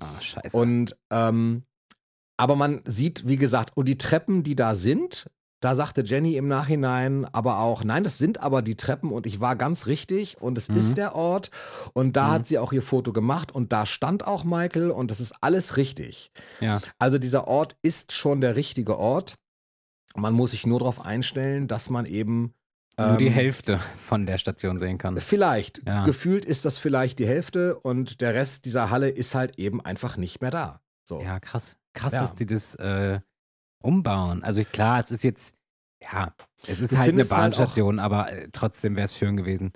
Ah, 0.00 0.20
scheiße. 0.20 0.56
Und 0.56 0.96
ähm, 1.10 1.64
aber 2.38 2.56
man 2.56 2.80
sieht, 2.86 3.28
wie 3.28 3.36
gesagt, 3.36 3.76
und 3.76 3.86
die 3.86 3.98
Treppen, 3.98 4.42
die 4.42 4.56
da 4.56 4.74
sind, 4.74 5.30
da 5.62 5.74
sagte 5.74 6.02
Jenny 6.02 6.36
im 6.36 6.48
Nachhinein 6.48 7.24
aber 7.32 7.58
auch, 7.60 7.84
nein, 7.84 8.04
das 8.04 8.18
sind 8.18 8.42
aber 8.42 8.60
die 8.62 8.74
Treppen 8.76 9.10
und 9.12 9.26
ich 9.26 9.40
war 9.40 9.56
ganz 9.56 9.86
richtig 9.86 10.40
und 10.42 10.58
es 10.58 10.68
Mhm. 10.68 10.76
ist 10.76 10.98
der 10.98 11.14
Ort 11.14 11.50
und 11.94 12.16
da 12.16 12.26
Mhm. 12.28 12.30
hat 12.32 12.46
sie 12.46 12.58
auch 12.58 12.72
ihr 12.72 12.82
Foto 12.82 13.12
gemacht 13.12 13.52
und 13.52 13.72
da 13.72 13.86
stand 13.86 14.26
auch 14.26 14.44
Michael 14.44 14.90
und 14.90 15.10
das 15.10 15.20
ist 15.20 15.34
alles 15.40 15.76
richtig. 15.76 16.30
ja. 16.60 16.80
Also 16.98 17.16
dieser 17.18 17.48
Ort 17.48 17.76
ist 17.82 18.12
schon 18.12 18.40
der 18.40 18.56
richtige 18.56 18.98
Ort. 18.98 19.36
Man 20.14 20.34
muss 20.34 20.50
sich 20.50 20.66
nur 20.66 20.80
darauf 20.80 21.04
einstellen, 21.04 21.68
dass 21.68 21.88
man 21.88 22.04
eben 22.06 22.52
Nur 22.98 23.16
die 23.16 23.28
ähm, 23.28 23.32
Hälfte 23.32 23.80
von 23.96 24.26
der 24.26 24.36
Station 24.38 24.78
sehen 24.78 24.98
kann. 24.98 25.16
Vielleicht. 25.18 25.80
Ja. 25.86 26.04
Gefühlt 26.04 26.44
ist 26.44 26.64
das 26.66 26.76
vielleicht 26.76 27.18
die 27.18 27.26
Hälfte 27.26 27.78
und 27.78 28.20
der 28.20 28.34
Rest 28.34 28.66
dieser 28.66 28.90
Halle 28.90 29.08
ist 29.08 29.34
halt 29.34 29.58
eben 29.58 29.80
einfach 29.80 30.16
nicht 30.18 30.42
mehr 30.42 30.50
da. 30.50 30.80
So. 31.04 31.22
Ja, 31.22 31.40
krass. 31.40 31.76
Krass, 31.94 32.12
Ja. 32.12 32.20
dass 32.20 32.34
die 32.34 32.46
das 32.46 32.74
äh, 32.74 33.20
umbauen. 33.82 34.42
Also 34.42 34.64
klar, 34.64 35.00
es 35.00 35.10
ist 35.10 35.24
jetzt, 35.24 35.54
ja, 36.02 36.34
es 36.66 36.80
ist 36.80 36.92
Du 36.92 36.98
halt 36.98 37.10
eine 37.12 37.22
halt 37.22 37.30
Bahnstation, 37.30 37.98
aber 37.98 38.32
äh, 38.32 38.48
trotzdem 38.52 38.96
wäre 38.96 39.04
es 39.04 39.16
schön 39.16 39.36
gewesen, 39.36 39.72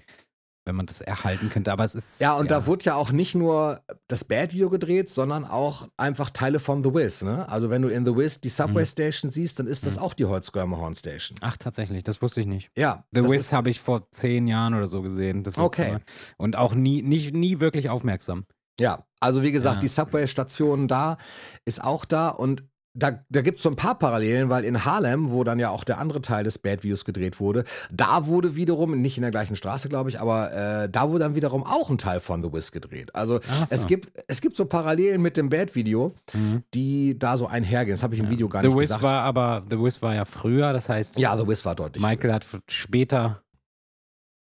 wenn 0.65 0.75
man 0.75 0.87
das 0.87 1.01
erhalten 1.01 1.49
könnte. 1.49 1.71
Aber 1.71 1.85
es 1.85 1.95
ist. 1.95 2.21
Ja, 2.21 2.35
und 2.35 2.51
da 2.51 2.67
wurde 2.67 2.87
ja 2.87 2.95
auch 2.97 3.13
nicht 3.13 3.37
nur 3.37 3.83
das 4.09 4.25
Bad-Video 4.25 4.69
gedreht, 4.69 5.09
sondern 5.09 5.45
auch 5.45 5.87
einfach 5.97 6.31
Teile 6.31 6.59
von 6.59 6.83
The 6.83 6.93
Wiz. 6.93 7.23
Ne? 7.23 7.49
Also 7.49 7.71
wenn 7.71 7.83
du 7.83 7.89
in 7.89 8.05
The 8.05 8.17
Wiz 8.17 8.41
die 8.41 8.49
Subway 8.49 8.83
Mhm. 8.83 8.87
Station 8.87 9.31
siehst, 9.31 9.61
dann 9.61 9.69
ist 9.69 9.87
das 9.87 9.97
Mhm. 9.97 10.03
auch 10.03 10.15
die 10.15 10.25
Holzgörmerhorn 10.25 10.97
Station. 10.97 11.39
Ach, 11.41 11.57
tatsächlich, 11.57 12.03
das 12.03 12.21
wusste 12.21 12.41
ich 12.41 12.47
nicht. 12.47 12.71
Ja, 12.77 13.05
The 13.13 13.23
Wiz 13.23 13.53
habe 13.53 13.71
ich 13.71 13.81
vor 13.81 14.11
zehn 14.11 14.49
Jahren 14.49 14.75
oder 14.75 14.89
so 14.89 15.03
gesehen. 15.03 15.45
Okay. 15.57 15.93
Mal. 15.93 16.01
Und 16.37 16.57
auch 16.57 16.75
nie, 16.75 17.01
nie, 17.03 17.31
nie 17.31 17.61
wirklich 17.61 17.89
aufmerksam. 17.89 18.45
Ja, 18.81 19.07
also 19.21 19.43
wie 19.45 19.53
gesagt, 19.53 19.77
Ja. 19.77 19.81
die 19.83 19.89
Subway-Station 19.89 20.89
da 20.89 21.17
ist 21.65 21.83
auch 21.83 22.05
da 22.05 22.29
und 22.29 22.65
da, 22.99 23.21
da 23.29 23.43
gibt 23.43 23.59
es 23.59 23.63
so 23.63 23.69
ein 23.69 23.77
paar 23.77 23.99
Parallelen, 23.99 24.49
weil 24.49 24.65
in 24.65 24.85
Harlem, 24.85 25.31
wo 25.31 25.45
dann 25.45 25.59
ja 25.59 25.69
auch 25.71 25.85
der 25.85 25.99
andere 25.99 26.23
Teil 26.23 26.45
des 26.45 26.59
Bad-Videos 26.59 27.05
gedreht 27.05 27.39
wurde, 27.41 27.65
da 27.91 28.27
wurde 28.27 28.57
wiederum, 28.57 29.01
nicht 29.03 29.19
in 29.19 29.23
der 29.23 29.31
gleichen 29.31 29.55
Straße, 29.55 29.89
glaube 29.91 30.09
ich, 30.09 30.21
aber 30.21 30.53
äh, 30.53 30.89
da 30.89 31.09
wurde 31.11 31.21
dann 31.25 31.35
wiederum 31.35 31.63
auch 31.65 31.91
ein 31.91 31.99
Teil 31.99 32.21
von 32.21 32.43
The 32.43 32.53
Wiz 32.53 32.73
gedreht. 32.73 33.15
Also 33.15 33.41
so. 33.43 33.65
es, 33.71 33.87
gibt, 33.87 34.13
es 34.29 34.41
gibt 34.41 34.57
so 34.57 34.65
Parallelen 34.65 35.21
mit 35.21 35.37
dem 35.37 35.51
Bad-Video, 35.51 36.15
Mhm. 36.33 36.63
die 36.75 37.19
da 37.19 37.37
so 37.37 37.47
einhergehen. 37.47 37.95
Das 37.97 38.03
habe 38.03 38.15
ich 38.15 38.21
im 38.21 38.27
Ja. 38.27 38.33
Video 38.33 38.49
gar 38.49 38.63
The 38.63 38.69
nicht 38.69 38.77
Wiz 38.79 38.89
gesagt. 38.89 39.03
war 39.05 39.23
aber, 39.23 39.65
The 39.69 39.79
Wiz 39.79 40.01
war 40.01 40.15
ja 40.15 40.25
früher, 40.25 40.73
das 40.73 40.89
heißt, 40.89 41.19
ja, 41.19 41.37
The 41.37 41.47
Wiz 41.47 41.65
war 41.65 41.75
deutlich. 41.75 42.03
Michael 42.03 42.33
hat 42.33 42.45
f- 42.45 42.61
später 42.69 43.43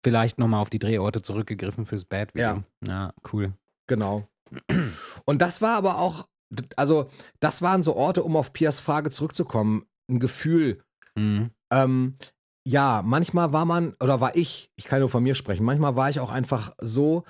vielleicht 0.05 0.39
nochmal 0.39 0.61
auf 0.61 0.71
die 0.71 0.79
Drehorte 0.79 1.23
zurückgegriffen 1.23 1.87
fürs 1.87 2.05
Bad-Video. 2.05 2.65
Ja. 2.87 3.13
cool. 3.33 3.53
Genau. 3.87 4.27
Und 5.25 5.43
das 5.43 5.63
war 5.63 5.77
aber 5.77 5.99
auch, 5.99 6.27
also 6.77 7.09
das 7.41 7.63
waren 7.63 7.83
so 7.83 7.97
Orte, 7.97 8.23
um 8.23 8.37
auf 8.37 8.53
Pias 8.53 8.79
Frage 8.81 9.11
zurückzukommen, 9.11 9.85
ein 10.11 10.19
Gefühl, 10.19 10.83
Mhm. 11.15 11.51
Ähm, 11.73 12.17
ja, 12.67 13.03
manchmal 13.05 13.53
war 13.53 13.65
man, 13.65 13.95
oder 14.01 14.21
war 14.21 14.37
ich, 14.37 14.71
ich 14.77 14.85
kann 14.85 15.01
nur 15.01 15.09
von 15.09 15.23
mir 15.23 15.35
sprechen, 15.35 15.65
manchmal 15.65 15.97
war 15.97 16.11
ich 16.11 16.21
auch 16.21 16.31
einfach 16.31 16.73
so, 16.81 17.25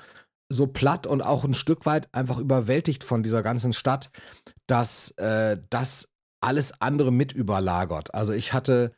so 0.48 0.66
platt 0.66 1.06
und 1.06 1.22
auch 1.22 1.44
ein 1.44 1.54
Stück 1.54 1.86
weit 1.86 2.12
einfach 2.12 2.38
überwältigt 2.38 3.04
von 3.04 3.22
dieser 3.22 3.42
ganzen 3.42 3.72
Stadt, 3.72 4.10
dass 4.66 5.12
äh, 5.12 5.58
das 5.70 6.08
alles 6.42 6.80
andere 6.80 7.12
mit 7.12 7.32
überlagert. 7.32 8.14
Also 8.14 8.32
ich 8.32 8.52
hatte, 8.52 8.92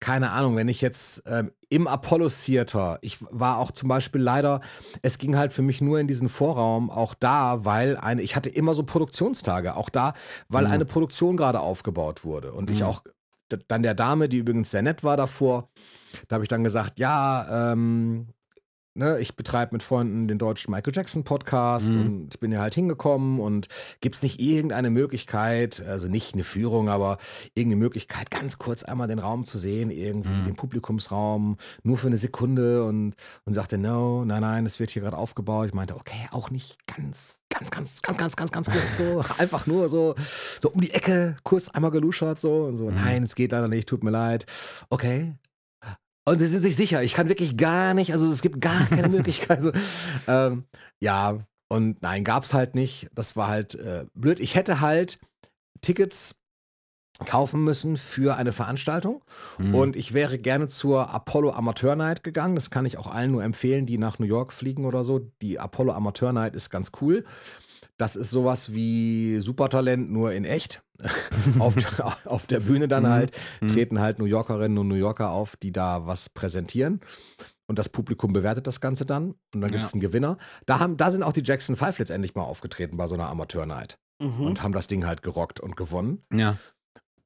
keine 0.00 0.30
Ahnung, 0.30 0.56
wenn 0.56 0.68
ich 0.68 0.80
jetzt 0.80 1.22
ähm, 1.26 1.52
im 1.68 1.86
Apollo 1.86 2.28
Theater, 2.28 2.98
ich 3.02 3.18
war 3.30 3.58
auch 3.58 3.70
zum 3.70 3.88
Beispiel 3.88 4.20
leider, 4.20 4.60
es 5.02 5.18
ging 5.18 5.36
halt 5.36 5.52
für 5.52 5.62
mich 5.62 5.80
nur 5.80 5.98
in 5.98 6.06
diesen 6.06 6.28
Vorraum, 6.28 6.90
auch 6.90 7.14
da, 7.14 7.64
weil 7.64 7.96
eine, 7.96 8.22
ich 8.22 8.36
hatte 8.36 8.50
immer 8.50 8.74
so 8.74 8.82
Produktionstage, 8.84 9.74
auch 9.76 9.88
da, 9.88 10.14
weil 10.48 10.66
Mhm. 10.66 10.70
eine 10.72 10.84
Produktion 10.84 11.36
gerade 11.36 11.60
aufgebaut 11.60 12.24
wurde 12.24 12.52
und 12.52 12.70
ich 12.70 12.82
Mhm. 12.82 12.86
auch 12.88 13.02
d- 13.50 13.58
dann 13.68 13.82
der 13.82 13.94
Dame, 13.94 14.28
die 14.28 14.38
übrigens 14.38 14.70
sehr 14.70 14.82
nett 14.82 15.02
war 15.02 15.16
davor, 15.16 15.68
da 16.28 16.34
habe 16.34 16.44
ich 16.44 16.48
dann 16.48 16.64
gesagt, 16.64 16.98
ja, 16.98 17.72
ähm, 17.72 18.28
ne, 18.94 19.18
ich 19.20 19.36
betreibe 19.36 19.74
mit 19.74 19.82
Freunden 19.82 20.28
den 20.28 20.38
deutschen 20.38 20.70
Michael 20.72 20.92
Jackson 20.94 21.24
Podcast 21.24 21.94
Mhm. 21.94 22.00
und 22.00 22.34
ich 22.34 22.40
bin 22.40 22.52
ja 22.52 22.60
halt 22.60 22.74
hingekommen 22.74 23.40
und 23.40 23.68
gibt 24.00 24.16
es 24.16 24.22
nicht 24.22 24.40
irgendeine 24.40 24.90
Möglichkeit, 24.90 25.82
also 25.86 26.08
nicht 26.08 26.34
eine 26.34 26.44
Führung, 26.44 26.88
aber 26.88 27.18
irgendeine 27.54 27.82
Möglichkeit, 27.82 28.30
ganz 28.30 28.58
kurz 28.58 28.82
einmal 28.82 29.08
den 29.08 29.18
Raum 29.18 29.44
zu 29.44 29.58
sehen, 29.58 29.90
irgendwie 29.90 30.30
Mhm. 30.30 30.44
den 30.44 30.56
Publikumsraum, 30.56 31.56
nur 31.82 31.96
für 31.96 32.08
eine 32.08 32.16
Sekunde 32.16 32.84
und, 32.84 33.14
und 33.44 33.54
sagte, 33.54 33.78
no, 33.78 34.24
nein, 34.24 34.42
nein, 34.42 34.66
es 34.66 34.78
wird 34.80 34.90
hier 34.90 35.02
gerade 35.02 35.16
aufgebaut. 35.16 35.68
Ich 35.68 35.74
meinte, 35.74 35.96
okay, 35.96 36.28
auch 36.30 36.50
nicht 36.50 36.76
ganz, 36.86 37.36
ganz, 37.48 37.70
ganz, 37.70 38.02
ganz, 38.02 38.16
ganz, 38.18 38.36
ganz, 38.36 38.50
ganz 38.52 38.70
kurz 38.70 38.96
so, 38.96 39.22
einfach 39.38 39.66
nur 39.66 39.88
so, 39.88 40.14
so 40.60 40.70
um 40.70 40.80
die 40.80 40.90
Ecke, 40.92 41.36
kurz 41.44 41.68
einmal 41.68 41.90
geluschert 41.90 42.40
so 42.40 42.64
und 42.64 42.76
so, 42.76 42.88
Mhm. 42.90 42.94
nein, 42.96 43.22
es 43.24 43.34
geht 43.34 43.52
leider 43.52 43.68
nicht, 43.68 43.88
tut 43.88 44.02
mir 44.04 44.10
leid. 44.10 44.46
Okay, 44.90 45.34
und 46.24 46.38
sie 46.38 46.46
sind 46.46 46.62
sich 46.62 46.76
sicher, 46.76 47.02
ich 47.02 47.14
kann 47.14 47.28
wirklich 47.28 47.56
gar 47.56 47.94
nicht, 47.94 48.12
also 48.12 48.26
es 48.26 48.42
gibt 48.42 48.60
gar 48.60 48.86
keine 48.86 49.08
Möglichkeit. 49.16 49.58
Also, 49.58 49.72
ähm, 50.28 50.64
ja, 51.00 51.38
und 51.68 52.02
nein, 52.02 52.22
gab's 52.24 52.54
halt 52.54 52.74
nicht. 52.74 53.08
Das 53.14 53.34
war 53.36 53.48
halt 53.48 53.74
äh, 53.76 54.04
blöd. 54.14 54.40
Ich 54.40 54.54
hätte 54.54 54.80
halt 54.80 55.18
Tickets 55.80 56.36
kaufen 57.26 57.62
müssen 57.62 57.96
für 57.96 58.36
eine 58.36 58.52
Veranstaltung 58.52 59.22
Mhm. 59.58 59.74
und 59.74 59.96
ich 59.96 60.12
wäre 60.12 60.38
gerne 60.38 60.68
zur 60.68 61.10
Apollo 61.10 61.52
Amateur 61.52 61.94
Night 61.96 62.24
gegangen. 62.24 62.54
Das 62.56 62.70
kann 62.70 62.84
ich 62.86 62.98
auch 62.98 63.06
allen 63.06 63.30
nur 63.30 63.44
empfehlen, 63.44 63.86
die 63.86 63.98
nach 63.98 64.18
New 64.18 64.26
York 64.26 64.52
fliegen 64.52 64.84
oder 64.86 65.04
so. 65.04 65.20
Die 65.40 65.58
Apollo 65.58 65.92
Amateur 65.92 66.32
Night 66.32 66.54
ist 66.54 66.70
ganz 66.70 66.90
cool. 67.00 67.24
Das 67.96 68.16
ist 68.16 68.30
sowas 68.30 68.74
wie 68.74 69.38
Supertalent, 69.40 70.10
nur 70.10 70.32
in 70.32 70.44
echt. 70.44 70.82
auf, 71.58 71.74
auf 72.26 72.46
der 72.46 72.60
Bühne 72.60 72.88
dann 72.88 73.02
Mhm. 73.04 73.08
halt 73.08 73.32
Mhm. 73.60 73.68
treten 73.68 73.98
halt 74.00 74.18
New 74.18 74.24
Yorkerinnen 74.24 74.78
und 74.78 74.88
New 74.88 74.94
Yorker 74.94 75.30
auf, 75.30 75.56
die 75.56 75.72
da 75.72 76.06
was 76.06 76.28
präsentieren. 76.28 77.00
Und 77.66 77.78
das 77.78 77.88
Publikum 77.88 78.32
bewertet 78.32 78.66
das 78.66 78.80
Ganze 78.80 79.06
dann. 79.06 79.34
Und 79.54 79.60
dann 79.62 79.70
gibt 79.70 79.82
es 79.84 79.90
Ja. 79.90 79.94
einen 79.94 80.00
Gewinner. 80.00 80.36
Da, 80.66 80.78
haben, 80.78 80.96
da 80.96 81.10
sind 81.10 81.22
auch 81.22 81.32
die 81.32 81.42
Jackson 81.44 81.76
Five 81.76 81.98
letztendlich 81.98 82.34
mal 82.34 82.42
aufgetreten 82.42 82.96
bei 82.96 83.06
so 83.06 83.14
einer 83.14 83.28
Amateur-Night. 83.30 83.98
Mhm. 84.20 84.40
Und 84.40 84.62
haben 84.62 84.72
das 84.72 84.86
Ding 84.88 85.06
halt 85.06 85.22
gerockt 85.22 85.58
und 85.60 85.76
gewonnen. 85.76 86.22
Ja. 86.32 86.56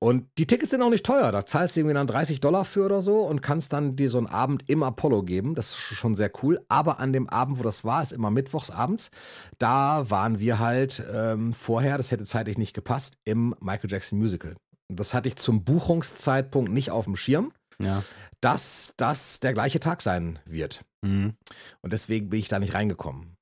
Und 0.07 0.29
die 0.39 0.47
Tickets 0.47 0.71
sind 0.71 0.83
auch 0.83 0.91
nicht 0.91 1.05
teuer. 1.05 1.33
Da 1.33 1.45
zahlst 1.45 1.75
du 1.75 1.81
irgendwie 1.81 1.95
dann 1.95 2.07
30 2.07 2.39
Dollar 2.39 2.65
für 2.65 2.85
oder 2.85 3.03
so 3.03 3.23
und 3.23 3.43
kannst 3.43 3.73
dann 3.73 3.97
dir 3.97 4.09
so 4.09 4.19
einen 4.19 4.29
Abend 4.29 4.63
im 4.69 4.85
Apollo 4.85 5.25
geben. 5.25 5.57
Das 5.57 5.71
ist 5.71 5.79
schon 5.79 6.15
sehr 6.15 6.31
cool. 6.45 6.65
Aber 6.69 7.01
an 7.01 7.13
dem 7.13 7.29
Abend, 7.29 7.59
wo 7.59 7.65
das 7.65 7.85
war, 7.85 8.03
ist 8.03 8.13
immer 8.13 8.31
mittwochs 8.31 8.71
abends. 8.71 9.11
Da 9.59 10.09
waren 10.09 10.39
wir 10.39 10.61
halt 10.61 11.03
ähm, 11.13 11.53
vorher, 11.53 11.97
das 11.97 12.13
hätte 12.13 12.25
zeitlich 12.25 12.57
nicht 12.57 12.73
gepasst, 12.73 13.15
im 13.25 13.57
Michael 13.61 13.91
Jackson 13.91 14.21
Musical. 14.21 14.55
Das 14.89 15.13
hatte 15.13 15.27
ich 15.29 15.35
zum 15.35 15.65
Buchungszeitpunkt 15.65 16.71
nicht 16.71 16.93
auf 16.93 17.07
dem 17.07 17.17
Schirm, 17.17 17.53
Ja. 17.83 18.05
dass 18.41 18.95
das 18.97 19.41
der 19.41 19.55
gleiche 19.55 19.81
Tag 19.81 20.03
sein 20.03 20.39
wird. 20.45 20.83
Mhm. 21.03 21.35
Und 21.83 21.93
deswegen 21.93 22.31
bin 22.31 22.39
ich 22.39 22.47
da 22.47 22.61
nicht 22.61 22.75
reingekommen. 22.75 23.36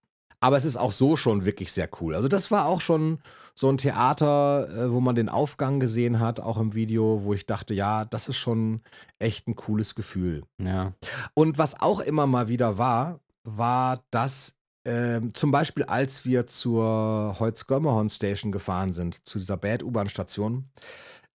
Aber 0.44 0.58
es 0.58 0.66
ist 0.66 0.76
auch 0.76 0.92
so 0.92 1.16
schon 1.16 1.46
wirklich 1.46 1.72
sehr 1.72 1.88
cool. 2.02 2.14
Also 2.14 2.28
das 2.28 2.50
war 2.50 2.66
auch 2.66 2.82
schon 2.82 3.18
so 3.54 3.70
ein 3.70 3.78
Theater, 3.78 4.68
äh, 4.68 4.92
wo 4.92 5.00
man 5.00 5.14
den 5.14 5.30
Aufgang 5.30 5.80
gesehen 5.80 6.20
hat, 6.20 6.38
auch 6.38 6.58
im 6.58 6.74
Video, 6.74 7.24
wo 7.24 7.32
ich 7.32 7.46
dachte, 7.46 7.72
ja, 7.72 8.04
das 8.04 8.28
ist 8.28 8.36
schon 8.36 8.82
echt 9.18 9.48
ein 9.48 9.56
cooles 9.56 9.94
Gefühl. 9.94 10.42
Ja. 10.62 10.92
Und 11.32 11.56
was 11.56 11.80
auch 11.80 11.98
immer 11.98 12.26
mal 12.26 12.48
wieder 12.48 12.76
war, 12.76 13.20
war, 13.44 14.04
dass 14.10 14.54
ähm, 14.84 15.32
zum 15.32 15.50
Beispiel, 15.50 15.84
als 15.84 16.26
wir 16.26 16.46
zur 16.46 17.36
Holzgömmerhorn 17.40 18.10
Station 18.10 18.52
gefahren 18.52 18.92
sind, 18.92 19.26
zu 19.26 19.38
dieser 19.38 19.56
Bad 19.56 19.82
U-Bahn-Station, 19.82 20.68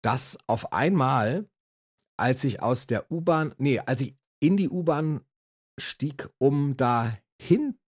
dass 0.01 0.37
auf 0.47 0.73
einmal, 0.73 1.47
als 2.17 2.43
ich 2.43 2.61
aus 2.61 2.87
der 2.87 3.09
U-Bahn, 3.09 3.55
nee, 3.57 3.79
als 3.79 4.01
ich 4.01 4.17
in 4.41 4.57
die 4.57 4.67
U-Bahn 4.67 5.21
stieg, 5.79 6.29
um 6.39 6.75
da 6.75 7.17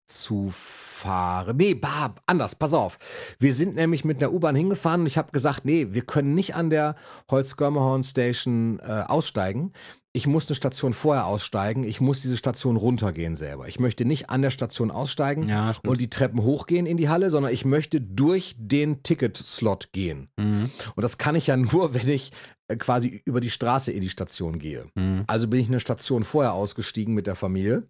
hinzufahren. 0.10 1.55
Nee, 1.57 1.76
bah, 1.76 2.16
anders, 2.26 2.55
pass 2.55 2.74
auf. 2.74 2.97
Wir 3.39 3.53
sind 3.53 3.76
nämlich 3.76 4.03
mit 4.03 4.22
der 4.22 4.34
U-Bahn 4.34 4.55
hingefahren 4.55 5.01
und 5.01 5.07
ich 5.07 5.18
habe 5.18 5.32
gesagt, 5.32 5.66
nee, 5.66 5.88
wir 5.91 6.01
können 6.01 6.34
nicht 6.34 6.55
an 6.55 6.70
der 6.70 6.95
Holzgörmerhorn 7.30 8.03
Station 8.03 8.80
äh, 8.80 9.03
aussteigen. 9.07 9.72
Ich 10.12 10.26
muss 10.26 10.47
eine 10.47 10.55
Station 10.55 10.93
vorher 10.93 11.28
aussteigen. 11.28 11.84
Ich 11.84 12.01
muss 12.01 12.22
diese 12.22 12.36
Station 12.36 12.78
runtergehen 12.78 13.36
selber. 13.36 13.68
Ich 13.68 13.80
möchte 13.80 14.05
nicht 14.05 14.30
an 14.32 14.41
der 14.41 14.49
Station 14.49 14.89
aussteigen 14.89 15.47
Ja, 15.47 15.76
und 15.86 16.01
die 16.01 16.10
Treppen 16.10 16.41
hochgehen 16.41 16.88
in 16.88 16.97
die 16.97 17.10
Halle, 17.10 17.30
sondern 17.30 17.53
ich 17.53 17.64
möchte 17.64 18.01
durch 18.01 18.55
den 18.57 19.03
Ticket-Slot 19.03 19.91
gehen. 19.91 20.30
Mhm. 20.38 20.72
Und 20.95 21.03
das 21.03 21.20
kann 21.20 21.36
ich 21.36 21.47
ja 21.47 21.57
nur, 21.57 21.93
wenn 21.93 22.10
ich 22.10 22.32
äh, 22.68 22.76
quasi 22.76 23.22
über 23.26 23.39
die 23.39 23.51
Straße 23.51 23.91
in 23.91 24.01
die 24.01 24.10
Station 24.10 24.57
gehe. 24.57 24.86
Mhm. 24.95 25.26
Also 25.28 25.47
bin 25.47 25.60
ich 25.60 25.68
eine 25.68 25.80
Station 25.80 26.24
vorher 26.24 26.53
ausgestiegen 26.53 27.14
mit 27.14 27.28
der 27.28 27.36
Familie. 27.36 27.84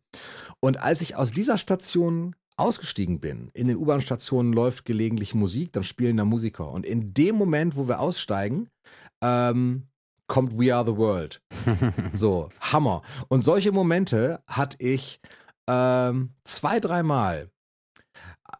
Und 0.59 0.77
als 0.77 0.99
ich 0.99 1.15
aus 1.15 1.31
dieser 1.31 1.57
Station 1.57 2.35
ausgestiegen 2.57 3.21
bin, 3.21 3.49
in 3.53 3.67
den 3.67 3.77
U-Bahn-Stationen 3.77 4.51
läuft 4.51 4.83
gelegentlich 4.83 5.33
Musik, 5.33 5.71
dann 5.71 5.83
spielen 5.83 6.17
da 6.17 6.25
Musiker. 6.25 6.69
Und 6.69 6.85
in 6.85 7.13
dem 7.13 7.35
Moment, 7.35 7.77
wo 7.77 7.87
wir 7.87 8.01
aussteigen, 8.01 8.67
ähm, 9.21 9.88
kommt 10.29 10.57
We 10.57 10.73
Are 10.73 10.85
the 10.85 10.95
World. 10.95 11.41
So, 12.13 12.47
Hammer. 12.61 13.01
Und 13.27 13.43
solche 13.43 13.73
Momente 13.73 14.41
hatte 14.47 14.77
ich 14.79 15.19
ähm, 15.67 16.29
zwei, 16.45 16.79
dreimal. 16.79 17.49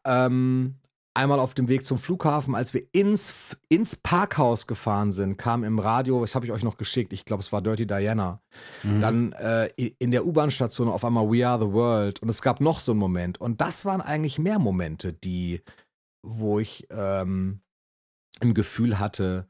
Ähm, 0.06 0.76
einmal 1.16 1.40
auf 1.40 1.54
dem 1.54 1.68
Weg 1.68 1.84
zum 1.86 1.98
Flughafen, 1.98 2.56
als 2.56 2.74
wir 2.74 2.84
ins, 2.94 3.58
ins 3.68 3.96
Parkhaus 3.96 4.68
gefahren 4.68 5.12
sind, 5.12 5.38
kam 5.38 5.64
im 5.64 5.80
Radio, 5.80 6.22
das 6.22 6.36
habe 6.36 6.46
ich 6.46 6.52
euch 6.52 6.64
noch 6.64 6.78
geschickt, 6.78 7.12
ich 7.12 7.26
glaube, 7.26 7.42
es 7.42 7.52
war 7.52 7.62
Dirty 7.62 7.86
Diana, 7.88 8.42
Mhm. 8.84 9.02
dann 9.02 9.32
äh, 9.34 9.68
in 10.00 10.12
der 10.12 10.26
U-Bahn-Station 10.26 10.88
auf 10.88 11.04
einmal 11.04 11.30
We 11.30 11.46
Are 11.48 11.60
the 11.60 11.74
World 11.74 12.22
und 12.22 12.30
es 12.30 12.42
gab 12.42 12.62
noch 12.62 12.80
so 12.80 12.92
einen 12.94 13.00
Moment. 13.00 13.40
Und 13.42 13.60
das 13.62 13.86
waren 13.86 14.02
eigentlich 14.02 14.40
mehr 14.40 14.60
Momente, 14.60 15.12
die, 15.14 15.62
wo 16.26 16.60
ich 16.60 16.88
ähm, 16.92 17.62
ein 18.40 18.54
Gefühl 18.54 19.00
hatte, 19.00 19.48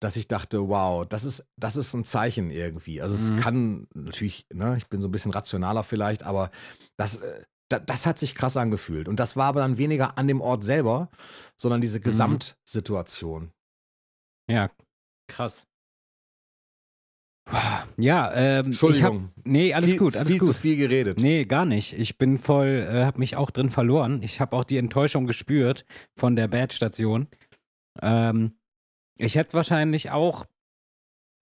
dass 0.00 0.16
ich 0.16 0.26
dachte, 0.28 0.68
wow, 0.68 1.06
das 1.06 1.24
ist, 1.24 1.46
das 1.56 1.76
ist 1.76 1.94
ein 1.94 2.04
Zeichen 2.04 2.50
irgendwie. 2.50 3.00
Also 3.02 3.32
Mhm. 3.32 3.36
es 3.38 3.42
kann 3.44 3.86
natürlich, 3.94 4.46
ne, 4.52 4.76
ich 4.78 4.86
bin 4.88 5.00
so 5.00 5.08
ein 5.08 5.12
bisschen 5.12 5.32
rationaler 5.32 5.82
vielleicht, 5.82 6.22
aber 6.22 6.50
das, 6.96 7.16
äh, 7.16 7.44
da, 7.68 7.78
das 7.78 8.06
hat 8.06 8.18
sich 8.18 8.34
krass 8.34 8.56
angefühlt. 8.56 9.08
Und 9.08 9.20
das 9.20 9.36
war 9.36 9.46
aber 9.46 9.60
dann 9.60 9.78
weniger 9.78 10.18
an 10.18 10.26
dem 10.26 10.40
Ort 10.40 10.64
selber, 10.64 11.10
sondern 11.56 11.80
diese 11.80 12.00
Gesamtsituation. 12.00 13.52
Ja, 14.50 14.70
krass. 15.28 15.66
Ja, 17.96 18.32
ähm, 18.34 18.66
Entschuldigung. 18.66 19.30
Hab, 19.36 19.46
nee, 19.46 19.74
alles 19.74 19.90
viel, 19.90 19.98
gut, 19.98 20.16
alles 20.16 20.28
viel 20.28 20.38
gut. 20.38 20.48
zu 20.48 20.54
viel 20.54 20.76
geredet. 20.76 21.20
Nee, 21.20 21.44
gar 21.44 21.64
nicht. 21.64 21.92
Ich 21.98 22.16
bin 22.16 22.38
voll, 22.38 22.86
äh, 22.88 23.04
hab 23.04 23.18
mich 23.18 23.34
auch 23.36 23.50
drin 23.50 23.70
verloren. 23.70 24.22
Ich 24.22 24.40
habe 24.40 24.56
auch 24.56 24.62
die 24.64 24.76
Enttäuschung 24.78 25.26
gespürt 25.26 25.84
von 26.16 26.36
der 26.36 26.46
Bad-Station. 26.48 27.26
Ähm, 28.00 28.52
ich 29.20 29.34
hätte 29.36 29.48
es 29.48 29.54
wahrscheinlich 29.54 30.10
auch 30.10 30.46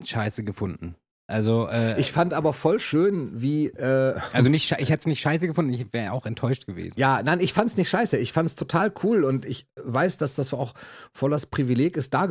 scheiße 0.03 0.43
gefunden. 0.43 0.95
Also, 1.27 1.67
äh, 1.67 1.99
Ich 1.99 2.11
fand 2.11 2.33
aber 2.33 2.53
voll 2.53 2.79
schön, 2.79 3.39
wie. 3.39 3.67
Äh, 3.67 4.15
also 4.33 4.49
nicht, 4.49 4.71
ich 4.79 4.89
hätte 4.89 5.01
es 5.01 5.05
nicht 5.05 5.19
scheiße 5.21 5.45
gefunden, 5.45 5.71
ich 5.71 5.93
wäre 5.93 6.11
auch 6.11 6.25
enttäuscht 6.25 6.65
gewesen. 6.65 6.95
ja, 6.97 7.21
nein, 7.21 7.39
ich 7.39 7.53
fand's 7.53 7.77
nicht 7.77 7.87
scheiße. 7.89 8.17
Ich 8.17 8.33
fand's 8.33 8.55
total 8.55 8.91
cool 9.03 9.23
und 9.23 9.45
ich 9.45 9.67
weiß, 9.75 10.17
dass 10.17 10.33
das 10.33 10.55
auch 10.55 10.73
voll 11.13 11.29
das 11.29 11.45
Privileg 11.45 11.97
ist, 11.97 12.15
da 12.15 12.27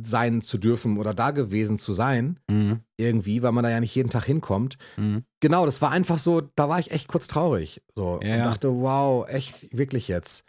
sein 0.00 0.42
zu 0.42 0.58
dürfen 0.58 0.96
oder 0.98 1.12
da 1.12 1.32
gewesen 1.32 1.76
zu 1.76 1.92
sein. 1.92 2.38
Mhm. 2.48 2.82
Irgendwie, 2.96 3.42
weil 3.42 3.50
man 3.50 3.64
da 3.64 3.70
ja 3.70 3.80
nicht 3.80 3.96
jeden 3.96 4.10
Tag 4.10 4.24
hinkommt. 4.26 4.78
Mhm. 4.96 5.24
Genau, 5.40 5.66
das 5.66 5.82
war 5.82 5.90
einfach 5.90 6.18
so, 6.18 6.40
da 6.40 6.68
war 6.68 6.78
ich 6.78 6.92
echt 6.92 7.08
kurz 7.08 7.26
traurig. 7.26 7.82
So, 7.96 8.20
Ja, 8.22 8.36
und 8.36 8.42
dachte, 8.44 8.72
wow, 8.72 9.28
echt, 9.28 9.76
wirklich 9.76 10.06
jetzt. 10.06 10.44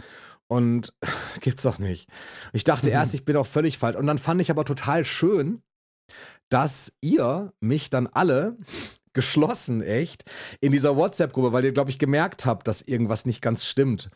Und 0.48 0.94
gibt's 1.42 1.64
doch 1.64 1.80
nicht. 1.80 2.10
Ich 2.54 2.64
dachte 2.64 2.88
Mhm. 2.88 2.94
erst, 2.94 3.14
ich 3.14 3.26
bin 3.26 3.36
auch 3.38 3.48
völlig 3.48 3.78
falsch. 3.78 3.98
Und 3.98 4.08
dann 4.08 4.18
fand 4.18 4.42
ich 4.42 4.50
aber 4.52 4.66
total 4.66 5.04
schön, 5.06 5.62
dass 6.50 6.94
ihr 7.02 7.52
mich 7.60 7.90
dann 7.90 8.08
alle 8.08 8.58
geschlossen, 9.14 9.82
echt, 9.82 10.24
in 10.62 10.72
dieser 10.72 10.96
WhatsApp-Gruppe, 10.96 11.52
weil 11.52 11.66
ihr, 11.66 11.72
glaube 11.72 11.90
ich, 11.90 11.98
gemerkt 12.00 12.46
habt, 12.46 12.68
dass 12.68 12.82
irgendwas 12.84 13.26
nicht 13.26 13.42
ganz 13.42 13.66
stimmt. 13.66 14.10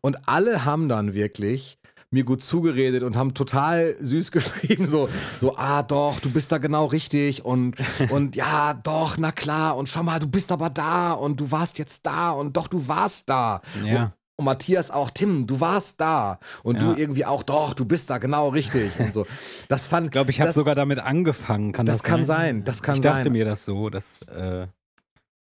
Und 0.00 0.28
alle 0.28 0.64
haben 0.64 0.88
dann 0.88 1.12
wirklich 1.14 1.78
mir 2.10 2.22
gut 2.24 2.42
zugeredet 2.44 3.02
und 3.02 3.16
haben 3.16 3.34
total 3.34 3.96
süß 3.98 4.30
geschrieben, 4.30 4.86
so, 4.86 5.08
so, 5.40 5.56
ah, 5.56 5.82
doch, 5.82 6.20
du 6.20 6.30
bist 6.30 6.52
da 6.52 6.58
genau 6.58 6.84
richtig 6.86 7.44
und, 7.44 7.74
und 8.10 8.36
ja, 8.36 8.74
doch, 8.74 9.16
na 9.18 9.32
klar, 9.32 9.76
und 9.76 9.88
schau 9.88 10.04
mal, 10.04 10.20
du 10.20 10.28
bist 10.28 10.52
aber 10.52 10.70
da 10.70 11.12
und 11.12 11.40
du 11.40 11.50
warst 11.50 11.76
jetzt 11.80 12.06
da 12.06 12.30
und 12.30 12.56
doch, 12.56 12.68
du 12.68 12.86
warst 12.86 13.28
da. 13.28 13.60
Ja. 13.84 14.14
Und 14.36 14.46
Matthias 14.46 14.90
auch, 14.90 15.10
Tim, 15.10 15.46
du 15.46 15.60
warst 15.60 16.00
da. 16.00 16.38
Und 16.64 16.82
Ja. 16.82 16.92
du 16.92 16.98
irgendwie 17.00 17.24
auch, 17.24 17.42
doch, 17.44 17.72
du 17.74 17.84
bist 17.84 18.10
da 18.10 18.18
genau 18.18 18.48
richtig. 18.48 18.98
Und 18.98 19.12
so. 19.12 19.26
Das 19.68 19.86
fand 19.86 20.06
Ich 20.06 20.12
glaube, 20.12 20.30
ich 20.30 20.40
habe 20.40 20.52
sogar 20.52 20.74
damit 20.74 20.98
angefangen. 20.98 21.72
Kann 21.72 21.86
das, 21.86 21.98
das 21.98 22.02
kann 22.02 22.24
sein, 22.24 22.64
das 22.64 22.82
kann 22.82 22.96
ich 22.96 23.00
dachte 23.00 23.24
sein. 23.24 23.32
mir 23.32 23.44
das 23.44 23.64
so, 23.64 23.90
dass. 23.90 24.20
Äh, 24.22 24.66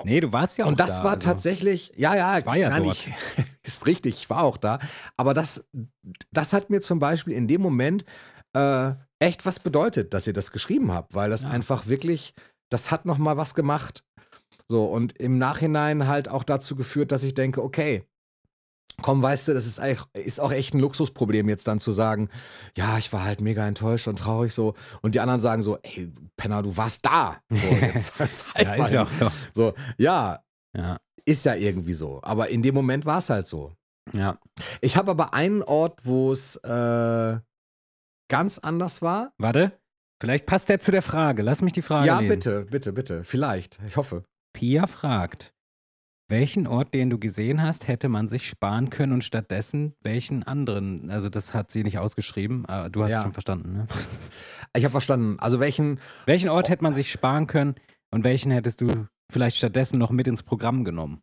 nee, 0.05 0.21
du 0.21 0.33
warst 0.33 0.59
ja 0.59 0.65
auch 0.65 0.69
Und 0.69 0.81
das 0.81 0.99
da, 0.99 1.05
war 1.05 1.13
also. 1.13 1.29
tatsächlich, 1.29 1.93
ja, 1.97 2.17
ja, 2.17 2.39
Ich 2.39 2.47
war 2.47 2.57
ja 2.57 2.71
nein. 2.71 2.85
Ich, 2.85 3.09
ist 3.63 3.87
richtig, 3.87 4.15
ich 4.15 4.31
war 4.31 4.43
auch 4.43 4.57
da. 4.57 4.81
Aber 5.17 5.33
das, 5.33 5.69
das 6.33 6.53
hat 6.53 6.69
mir 6.71 6.81
zum 6.81 6.99
Beispiel 6.99 7.35
in 7.35 7.47
dem 7.47 7.61
Moment 7.63 8.05
äh, 8.55 8.93
echt 9.21 9.47
was 9.47 9.61
bedeutet, 9.61 10.13
dass 10.13 10.27
ihr 10.27 10.33
das 10.33 10.51
geschrieben 10.51 10.91
habt, 10.93 11.15
weil 11.15 11.31
das 11.31 11.43
Ja. 11.43 11.51
einfach 11.51 11.87
wirklich, 11.87 12.35
das 12.69 12.91
hat 12.91 13.07
noch 13.07 13.19
mal 13.19 13.37
was 13.37 13.55
gemacht. 13.55 14.03
So, 14.67 14.87
und 14.87 15.19
im 15.21 15.39
Nachhinein 15.39 16.09
halt 16.09 16.29
auch 16.29 16.43
dazu 16.43 16.75
geführt, 16.75 17.13
dass 17.13 17.23
ich 17.23 17.35
denke, 17.35 17.63
okay, 17.63 18.05
komm, 19.01 19.23
weißt 19.23 19.49
du, 19.49 19.55
das 19.55 19.67
ist, 19.67 19.81
eigentlich, 19.81 20.05
ist 20.15 20.41
auch 20.41 20.53
echt 20.53 20.75
ein 20.75 20.81
Luxusproblem, 20.81 21.49
jetzt 21.49 21.67
dann 21.69 21.81
zu 21.81 21.93
sagen, 21.93 22.29
ja, 22.77 22.99
ich 22.99 23.13
war 23.13 23.25
halt 23.25 23.41
mega 23.41 23.67
enttäuscht 23.67 24.09
und 24.09 24.19
traurig 24.19 24.53
so. 24.53 24.75
Und 25.01 25.15
die 25.15 25.21
anderen 25.21 25.41
sagen 25.41 25.63
so, 25.63 25.79
ey, 25.83 26.13
Penner, 26.37 26.63
du 26.63 26.77
warst 26.77 27.05
da. 27.07 27.39
So, 27.51 27.57
jetzt, 27.81 28.19
halt 28.19 28.31
Ja, 28.59 28.77
mal 28.77 28.85
ist 28.87 28.93
ja 28.93 29.03
auch 29.05 29.13
so. 29.13 29.29
So, 29.55 29.75
ja, 29.99 30.43
Ja. 30.77 30.99
ist 31.25 31.45
ja 31.45 31.55
irgendwie 31.55 31.95
so. 31.95 32.21
Aber 32.23 32.51
in 32.51 32.63
dem 32.63 32.75
Moment 32.75 33.07
war 33.07 33.19
es 33.19 33.31
halt 33.31 33.47
so. 33.47 33.73
ja. 34.13 34.39
Ich 34.81 34.97
habe 34.97 35.11
aber 35.13 35.33
einen 35.35 35.63
Ort, 35.63 36.01
wo 36.05 36.33
es 36.33 36.57
äh, 36.57 37.39
ganz 38.29 38.59
anders 38.59 39.03
war. 39.03 39.33
Warte. 39.39 39.73
Vielleicht 40.21 40.47
passt 40.47 40.69
der 40.69 40.79
zu 40.79 40.93
der 40.93 41.03
Frage. 41.03 41.43
Lass 41.43 41.63
mich 41.63 41.73
die 41.73 41.83
Frage 41.83 42.07
ja, 42.07 42.21
lesen. 42.21 42.29
bitte, 42.29 42.65
bitte, 42.67 42.93
bitte. 42.93 43.25
Vielleicht. 43.25 43.81
Ich 43.89 43.97
hoffe. 43.97 44.25
Pia 44.55 44.87
fragt, 44.87 45.53
welchen 46.33 46.67
Ort, 46.67 46.95
den 46.95 47.11
du 47.11 47.19
gesehen 47.19 47.63
hast, 47.63 47.87
hätte 47.87 48.09
man 48.09 48.27
sich 48.27 48.49
sparen 48.49 48.91
können 48.91 49.13
und 49.13 49.23
stattdessen 49.23 49.95
welchen 50.03 50.43
anderen? 50.43 51.11
Also 51.11 51.29
das 51.29 51.55
hat 51.55 51.71
sie 51.71 51.85
nicht 51.85 51.99
ausgeschrieben, 51.99 52.67
aber 52.67 52.89
du 52.91 53.05
hast 53.05 53.11
Ja. 53.13 53.19
es 53.19 53.23
schon 53.25 53.33
verstanden, 53.35 53.73
ne? 53.75 53.87
Ich 54.77 54.85
habe 54.85 54.93
verstanden. 54.93 55.39
Also 55.39 55.61
welchen. 55.61 56.01
Welchen 56.27 56.49
Ort 56.49 56.69
hätte 56.71 56.83
man 56.83 56.95
sich 56.95 57.13
sparen 57.13 57.47
können 57.47 57.75
und 58.11 58.25
welchen 58.25 58.51
hättest 58.51 58.81
du 58.81 59.07
vielleicht 59.31 59.59
stattdessen 59.59 59.99
noch 59.99 60.11
mit 60.11 60.27
ins 60.27 60.43
Programm 60.43 60.83
genommen? 60.85 61.21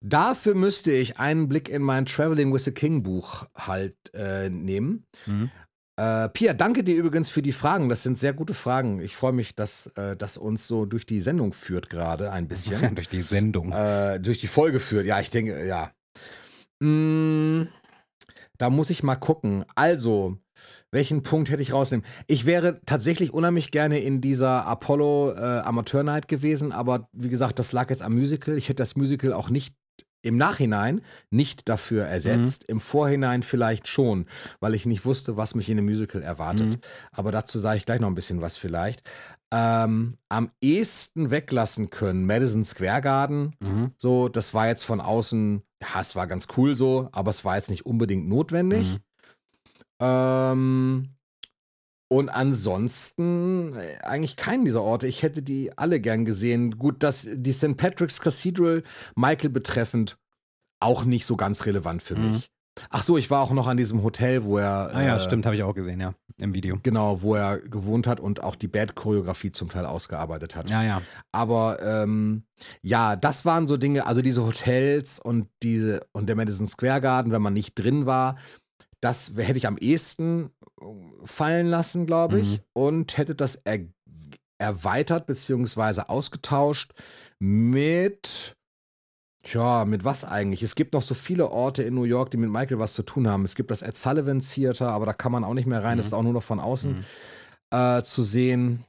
Dafür 0.00 0.54
müsste 0.54 0.92
ich 0.92 1.18
einen 1.18 1.48
Blick 1.48 1.68
in 1.70 1.80
mein 1.80 2.04
Traveling 2.04 2.52
with 2.52 2.64
the 2.64 2.72
King 2.72 3.02
Buch 3.02 3.46
halt 3.56 3.96
äh, 4.12 4.50
nehmen. 4.50 5.06
Mhm. 5.24 5.50
Äh, 5.96 6.28
Pia, 6.30 6.54
danke 6.54 6.82
dir 6.82 6.96
übrigens 6.96 7.30
für 7.30 7.42
die 7.42 7.52
Fragen. 7.52 7.88
Das 7.88 8.02
sind 8.02 8.18
sehr 8.18 8.32
gute 8.32 8.54
Fragen. 8.54 9.00
Ich 9.00 9.14
freue 9.14 9.32
mich, 9.32 9.54
dass 9.54 9.86
äh, 9.96 10.16
das 10.16 10.36
uns 10.36 10.66
so 10.66 10.86
durch 10.86 11.06
die 11.06 11.20
Sendung 11.20 11.52
führt 11.52 11.88
gerade 11.88 12.32
ein 12.32 12.48
bisschen. 12.48 12.94
Durch 12.96 13.08
die 13.08 13.22
Sendung. 13.22 13.70
äh, 13.72 14.18
durch 14.18 14.38
die 14.38 14.48
Folge 14.48 14.80
führt. 14.80 15.06
Ja, 15.06 15.20
ich 15.20 15.30
denke, 15.30 15.64
ja. 15.64 15.92
Mm, 16.80 17.68
da 18.58 18.70
muss 18.70 18.90
ich 18.90 19.04
mal 19.04 19.14
gucken. 19.16 19.64
Also, 19.76 20.36
welchen 20.90 21.22
Punkt 21.22 21.48
hätte 21.50 21.62
ich 21.62 21.72
rausnehmen? 21.72 22.04
Ich 22.26 22.44
wäre 22.44 22.80
tatsächlich 22.86 23.32
unheimlich 23.32 23.70
gerne 23.70 24.00
in 24.00 24.20
dieser 24.20 24.66
Apollo 24.66 25.34
äh, 25.34 25.60
Amateur 25.60 26.02
Night 26.02 26.26
gewesen, 26.26 26.72
aber 26.72 27.08
wie 27.12 27.28
gesagt, 27.28 27.58
das 27.60 27.70
lag 27.72 27.90
jetzt 27.90 28.02
am 28.02 28.14
Musical. 28.14 28.56
Ich 28.56 28.68
hätte 28.68 28.82
das 28.82 28.96
Musical 28.96 29.32
auch 29.32 29.48
nicht 29.48 29.74
Im 30.24 30.36
Nachhinein 30.38 31.02
nicht 31.30 31.68
dafür 31.68 32.06
ersetzt, 32.06 32.64
im 32.64 32.80
Vorhinein 32.80 33.42
vielleicht 33.42 33.88
schon, 33.88 34.24
weil 34.58 34.74
ich 34.74 34.86
nicht 34.86 35.04
wusste, 35.04 35.36
was 35.36 35.54
mich 35.54 35.68
in 35.68 35.76
einem 35.76 35.86
Musical 35.86 36.22
erwartet. 36.22 36.76
Mhm. 36.76 36.80
Aber 37.12 37.30
dazu 37.30 37.58
sage 37.58 37.76
ich 37.76 37.84
gleich 37.84 38.00
noch 38.00 38.08
ein 38.08 38.14
bisschen 38.14 38.40
was 38.40 38.56
vielleicht. 38.56 39.02
Ähm, 39.52 40.16
am 40.30 40.50
ehesten 40.62 41.30
weglassen 41.30 41.90
können 41.90 42.24
Madison 42.24 42.64
Square 42.64 43.02
Garden. 43.02 43.54
Mhm. 43.60 43.92
So, 43.96 44.28
das 44.28 44.54
war 44.54 44.66
jetzt 44.66 44.84
von 44.84 45.00
außen, 45.00 45.62
ja, 45.82 46.00
es 46.00 46.16
war 46.16 46.26
ganz 46.26 46.48
cool 46.56 46.74
so, 46.74 47.08
aber 47.12 47.30
es 47.30 47.44
war 47.44 47.56
jetzt 47.56 47.70
nicht 47.70 47.84
unbedingt 47.84 48.26
notwendig. 48.26 48.98
Ähm, 50.00 51.14
und 52.14 52.28
ansonsten 52.28 53.74
äh, 53.76 53.98
eigentlich 54.02 54.36
keinen 54.36 54.64
dieser 54.64 54.82
Orte. 54.82 55.06
Ich 55.06 55.22
hätte 55.22 55.42
die 55.42 55.76
alle 55.76 56.00
gern 56.00 56.24
gesehen. 56.24 56.78
Gut, 56.78 57.02
dass 57.02 57.26
die 57.32 57.52
St. 57.52 57.76
Patrick's 57.76 58.20
Cathedral 58.20 58.82
Michael 59.16 59.50
betreffend 59.50 60.16
auch 60.80 61.04
nicht 61.04 61.26
so 61.26 61.36
ganz 61.36 61.66
relevant 61.66 62.02
für 62.02 62.16
Mhm. 62.16 62.30
mich. 62.32 62.50
Ach 62.90 63.04
so, 63.04 63.16
ich 63.16 63.30
war 63.30 63.40
auch 63.40 63.52
noch 63.52 63.68
an 63.68 63.76
diesem 63.76 64.02
Hotel, 64.02 64.42
wo 64.44 64.58
er 64.58 64.90
Ah 64.92 65.02
ja, 65.02 65.16
äh, 65.16 65.20
stimmt, 65.20 65.46
habe 65.46 65.54
ich 65.54 65.62
auch 65.62 65.74
gesehen, 65.74 66.00
ja, 66.00 66.12
im 66.38 66.54
Video. 66.54 66.76
genau, 66.82 67.22
wo 67.22 67.36
er 67.36 67.60
gewohnt 67.60 68.08
hat 68.08 68.18
und 68.18 68.42
auch 68.42 68.56
die 68.56 68.66
Bad-Choreografie 68.66 69.52
zum 69.52 69.68
Teil 69.68 69.86
ausgearbeitet 69.86 70.56
hat. 70.56 70.68
Ja, 70.68 70.82
ja. 70.82 71.00
Aber 71.30 71.80
ähm, 71.82 72.42
ja, 72.82 73.14
das 73.14 73.44
waren 73.44 73.68
so 73.68 73.76
Dinge, 73.76 74.06
also 74.06 74.22
diese 74.22 74.44
Hotels 74.44 75.20
und 75.20 75.46
diese 75.62 76.00
und 76.12 76.26
der 76.26 76.34
Madison 76.34 76.66
Square 76.66 77.00
Garden, 77.00 77.30
wenn 77.30 77.42
man 77.42 77.52
nicht 77.54 77.74
drin 77.78 78.06
war, 78.06 78.36
das 79.04 79.32
hätte 79.36 79.58
ich 79.58 79.66
am 79.66 79.76
ehesten 79.76 80.50
äh, 80.80 80.84
fallen 81.24 81.66
lassen, 81.66 82.06
glaube 82.06 82.40
ich, 82.40 82.58
Mhm. 82.58 82.64
und 82.72 83.16
hätte 83.18 83.34
das 83.34 83.56
er 83.56 83.80
erweitert 84.58 85.26
beziehungsweise 85.26 86.08
ausgetauscht 86.08 86.92
mit 87.38 88.56
Tja, 89.46 89.84
mit 89.84 90.04
was 90.06 90.24
eigentlich? 90.24 90.62
Es 90.62 90.74
gibt 90.74 90.94
noch 90.94 91.02
so 91.02 91.12
viele 91.12 91.50
Orte 91.50 91.82
in 91.82 91.94
New 91.94 92.04
York, 92.04 92.30
die 92.30 92.38
mit 92.38 92.48
Michael 92.48 92.78
was 92.78 92.94
zu 92.94 93.02
tun 93.02 93.28
haben. 93.28 93.44
Es 93.44 93.54
gibt 93.54 93.70
das 93.70 93.82
Ed 93.82 93.94
Sullivan 93.94 94.40
Theater, 94.40 94.88
aber 94.88 95.04
da 95.04 95.12
kann 95.12 95.32
man 95.32 95.44
auch 95.44 95.52
nicht 95.52 95.66
mehr 95.66 95.84
rein, 95.84 95.98
das 95.98 96.06
Mhm. 96.06 96.08
ist 96.08 96.14
auch 96.14 96.22
nur 96.22 96.32
noch 96.32 96.42
von 96.42 96.60
außen 96.60 96.92
Mhm. 96.96 97.04
äh, 97.78 98.02
zu 98.02 98.22
sehen. 98.22 98.86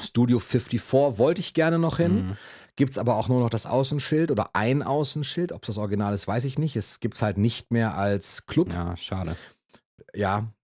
Studio 0.00 0.38
54 0.38 1.18
wollte 1.18 1.40
ich 1.40 1.52
gerne 1.52 1.78
noch 1.78 1.98
hin. 1.98 2.28
Mhm. 2.28 2.36
Gibt 2.76 2.92
es 2.92 2.98
aber 2.98 3.16
auch 3.16 3.28
nur 3.28 3.40
noch 3.40 3.50
das 3.50 3.64
Außenschild 3.64 4.30
oder 4.30 4.50
ein 4.54 4.82
Außenschild. 4.82 5.52
Ob 5.52 5.62
das 5.62 5.78
Original 5.78 6.12
ist, 6.12 6.28
weiß 6.28 6.44
ich 6.44 6.58
nicht. 6.58 6.76
Es 6.76 7.00
gibt 7.00 7.14
es 7.14 7.22
halt 7.22 7.38
nicht 7.38 7.72
mehr 7.72 7.96
als 7.96 8.46
Club. 8.46 8.68
Ja. 8.70 8.90
Ja, 8.90 8.96
schade. 8.96 9.36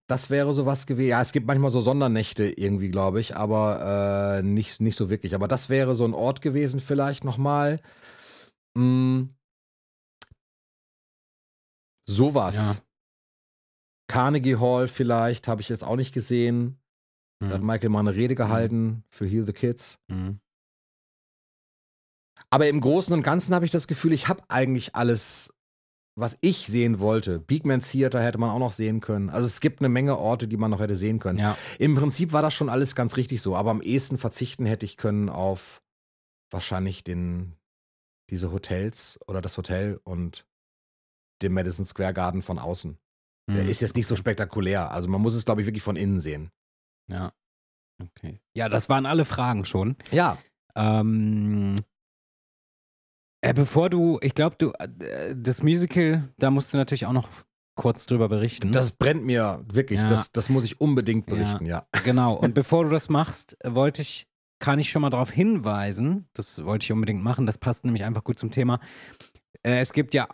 das 0.08 0.28
wäre 0.28 0.52
sowas 0.52 0.86
gewesen. 0.86 1.08
Ja, 1.08 1.22
es 1.22 1.32
gibt 1.32 1.46
manchmal 1.46 1.70
so 1.70 1.80
Sondernächte 1.80 2.44
irgendwie, 2.44 2.90
glaube 2.90 3.18
ich, 3.20 3.34
aber 3.34 4.38
äh, 4.38 4.42
nicht, 4.42 4.80
nicht 4.82 4.96
so 4.96 5.08
wirklich. 5.08 5.34
Aber 5.34 5.48
das 5.48 5.70
wäre 5.70 5.94
so 5.94 6.04
ein 6.04 6.12
Ort 6.12 6.42
gewesen, 6.42 6.80
vielleicht 6.80 7.24
nochmal. 7.24 7.80
Mm. 8.74 9.24
Sowas. 12.06 12.56
Ja. 12.56 12.76
Carnegie 14.08 14.56
Hall 14.56 14.88
vielleicht, 14.88 15.48
habe 15.48 15.62
ich 15.62 15.70
jetzt 15.70 15.84
auch 15.84 15.96
nicht 15.96 16.12
gesehen. 16.12 16.78
Da 17.40 17.48
hat 17.48 17.60
Mhm. 17.62 17.66
Michael 17.66 17.88
mal 17.88 18.00
eine 18.00 18.14
Rede 18.14 18.34
gehalten 18.34 19.04
für 19.08 19.26
Heal 19.26 19.46
the 19.46 19.52
Kids. 19.52 19.98
Mhm. 20.08 20.40
Aber 22.52 22.68
im 22.68 22.80
Großen 22.80 23.12
und 23.14 23.22
Ganzen 23.22 23.54
habe 23.54 23.64
ich 23.64 23.70
das 23.70 23.86
Gefühl, 23.86 24.12
ich 24.12 24.28
habe 24.28 24.42
eigentlich 24.48 24.94
alles, 24.94 25.52
was 26.16 26.36
ich 26.42 26.66
sehen 26.66 27.00
wollte. 27.00 27.38
Beakman 27.38 27.80
Theater 27.80 28.22
hätte 28.22 28.36
man 28.38 28.50
auch 28.50 28.58
noch 28.58 28.72
sehen 28.72 29.00
können. 29.00 29.30
Also 29.30 29.46
es 29.46 29.60
gibt 29.60 29.80
eine 29.80 29.88
Menge 29.88 30.18
Orte, 30.18 30.46
die 30.46 30.58
man 30.58 30.70
noch 30.70 30.80
hätte 30.80 30.94
sehen 30.94 31.18
können. 31.18 31.38
Ja, 31.38 31.56
Im 31.78 31.94
Prinzip 31.94 32.32
war 32.34 32.42
das 32.42 32.52
schon 32.52 32.68
alles 32.68 32.94
ganz 32.94 33.16
richtig 33.16 33.40
so, 33.40 33.56
aber 33.56 33.70
am 33.70 33.80
ehesten 33.80 34.18
verzichten 34.18 34.66
hätte 34.66 34.84
ich 34.84 34.98
können 34.98 35.30
auf 35.30 35.82
wahrscheinlich 36.50 37.02
den, 37.04 37.54
diese 38.28 38.52
Hotels 38.52 39.18
oder 39.26 39.40
das 39.40 39.56
Hotel 39.56 39.98
und 40.04 40.44
den 41.40 41.54
Madison 41.54 41.86
Square 41.86 42.12
Garden 42.12 42.42
von 42.42 42.58
außen. 42.58 42.98
Der 43.50 43.64
Mhm. 43.64 43.68
ist 43.70 43.80
jetzt 43.80 43.96
nicht 43.96 44.06
so 44.06 44.14
spektakulär. 44.14 44.90
Also 44.90 45.08
man 45.08 45.20
muss 45.22 45.34
es, 45.34 45.44
glaube 45.46 45.62
ich, 45.62 45.66
wirklich 45.66 45.82
von 45.82 45.96
innen 45.96 46.20
sehen. 46.20 46.50
ja. 47.08 47.32
Okay. 48.00 48.40
Ja, 48.56 48.68
das 48.68 48.88
waren 48.88 49.06
alle 49.06 49.24
Fragen 49.24 49.64
schon. 49.64 49.96
Ja, 50.10 50.36
Ähm, 50.74 51.76
äh, 53.42 53.52
bevor 53.52 53.90
du, 53.90 54.18
ich 54.22 54.34
glaube, 54.34 54.56
du, 54.58 54.72
äh, 54.78 55.34
das 55.36 55.62
Musical, 55.62 56.28
da 56.38 56.50
musst 56.50 56.72
du 56.72 56.78
natürlich 56.78 57.04
auch 57.06 57.12
noch 57.12 57.28
kurz 57.74 58.06
drüber 58.06 58.28
berichten. 58.28 58.70
das 58.72 58.90
brennt 58.92 59.24
mir 59.24 59.64
wirklich. 59.72 60.00
Ja. 60.00 60.06
Das, 60.06 60.30
das 60.32 60.48
muss 60.48 60.64
ich 60.64 60.80
unbedingt 60.80 61.28
Ja. 61.28 61.34
berichten, 61.34 61.66
ja. 61.66 61.86
Genau, 62.04 62.34
und 62.34 62.54
bevor 62.54 62.84
du 62.84 62.90
das 62.90 63.08
machst, 63.08 63.56
wollte 63.64 64.02
ich, 64.02 64.26
kann 64.60 64.78
ich 64.78 64.90
schon 64.90 65.02
mal 65.02 65.10
darauf 65.10 65.30
hinweisen, 65.30 66.28
das 66.34 66.64
wollte 66.64 66.84
ich 66.84 66.92
unbedingt 66.92 67.22
machen, 67.22 67.46
das 67.46 67.58
passt 67.58 67.84
nämlich 67.84 68.04
einfach 68.04 68.24
gut 68.24 68.38
zum 68.38 68.50
Thema. 68.50 68.78
Äh, 69.62 69.80
es 69.80 69.92
gibt 69.92 70.14
ja 70.14 70.28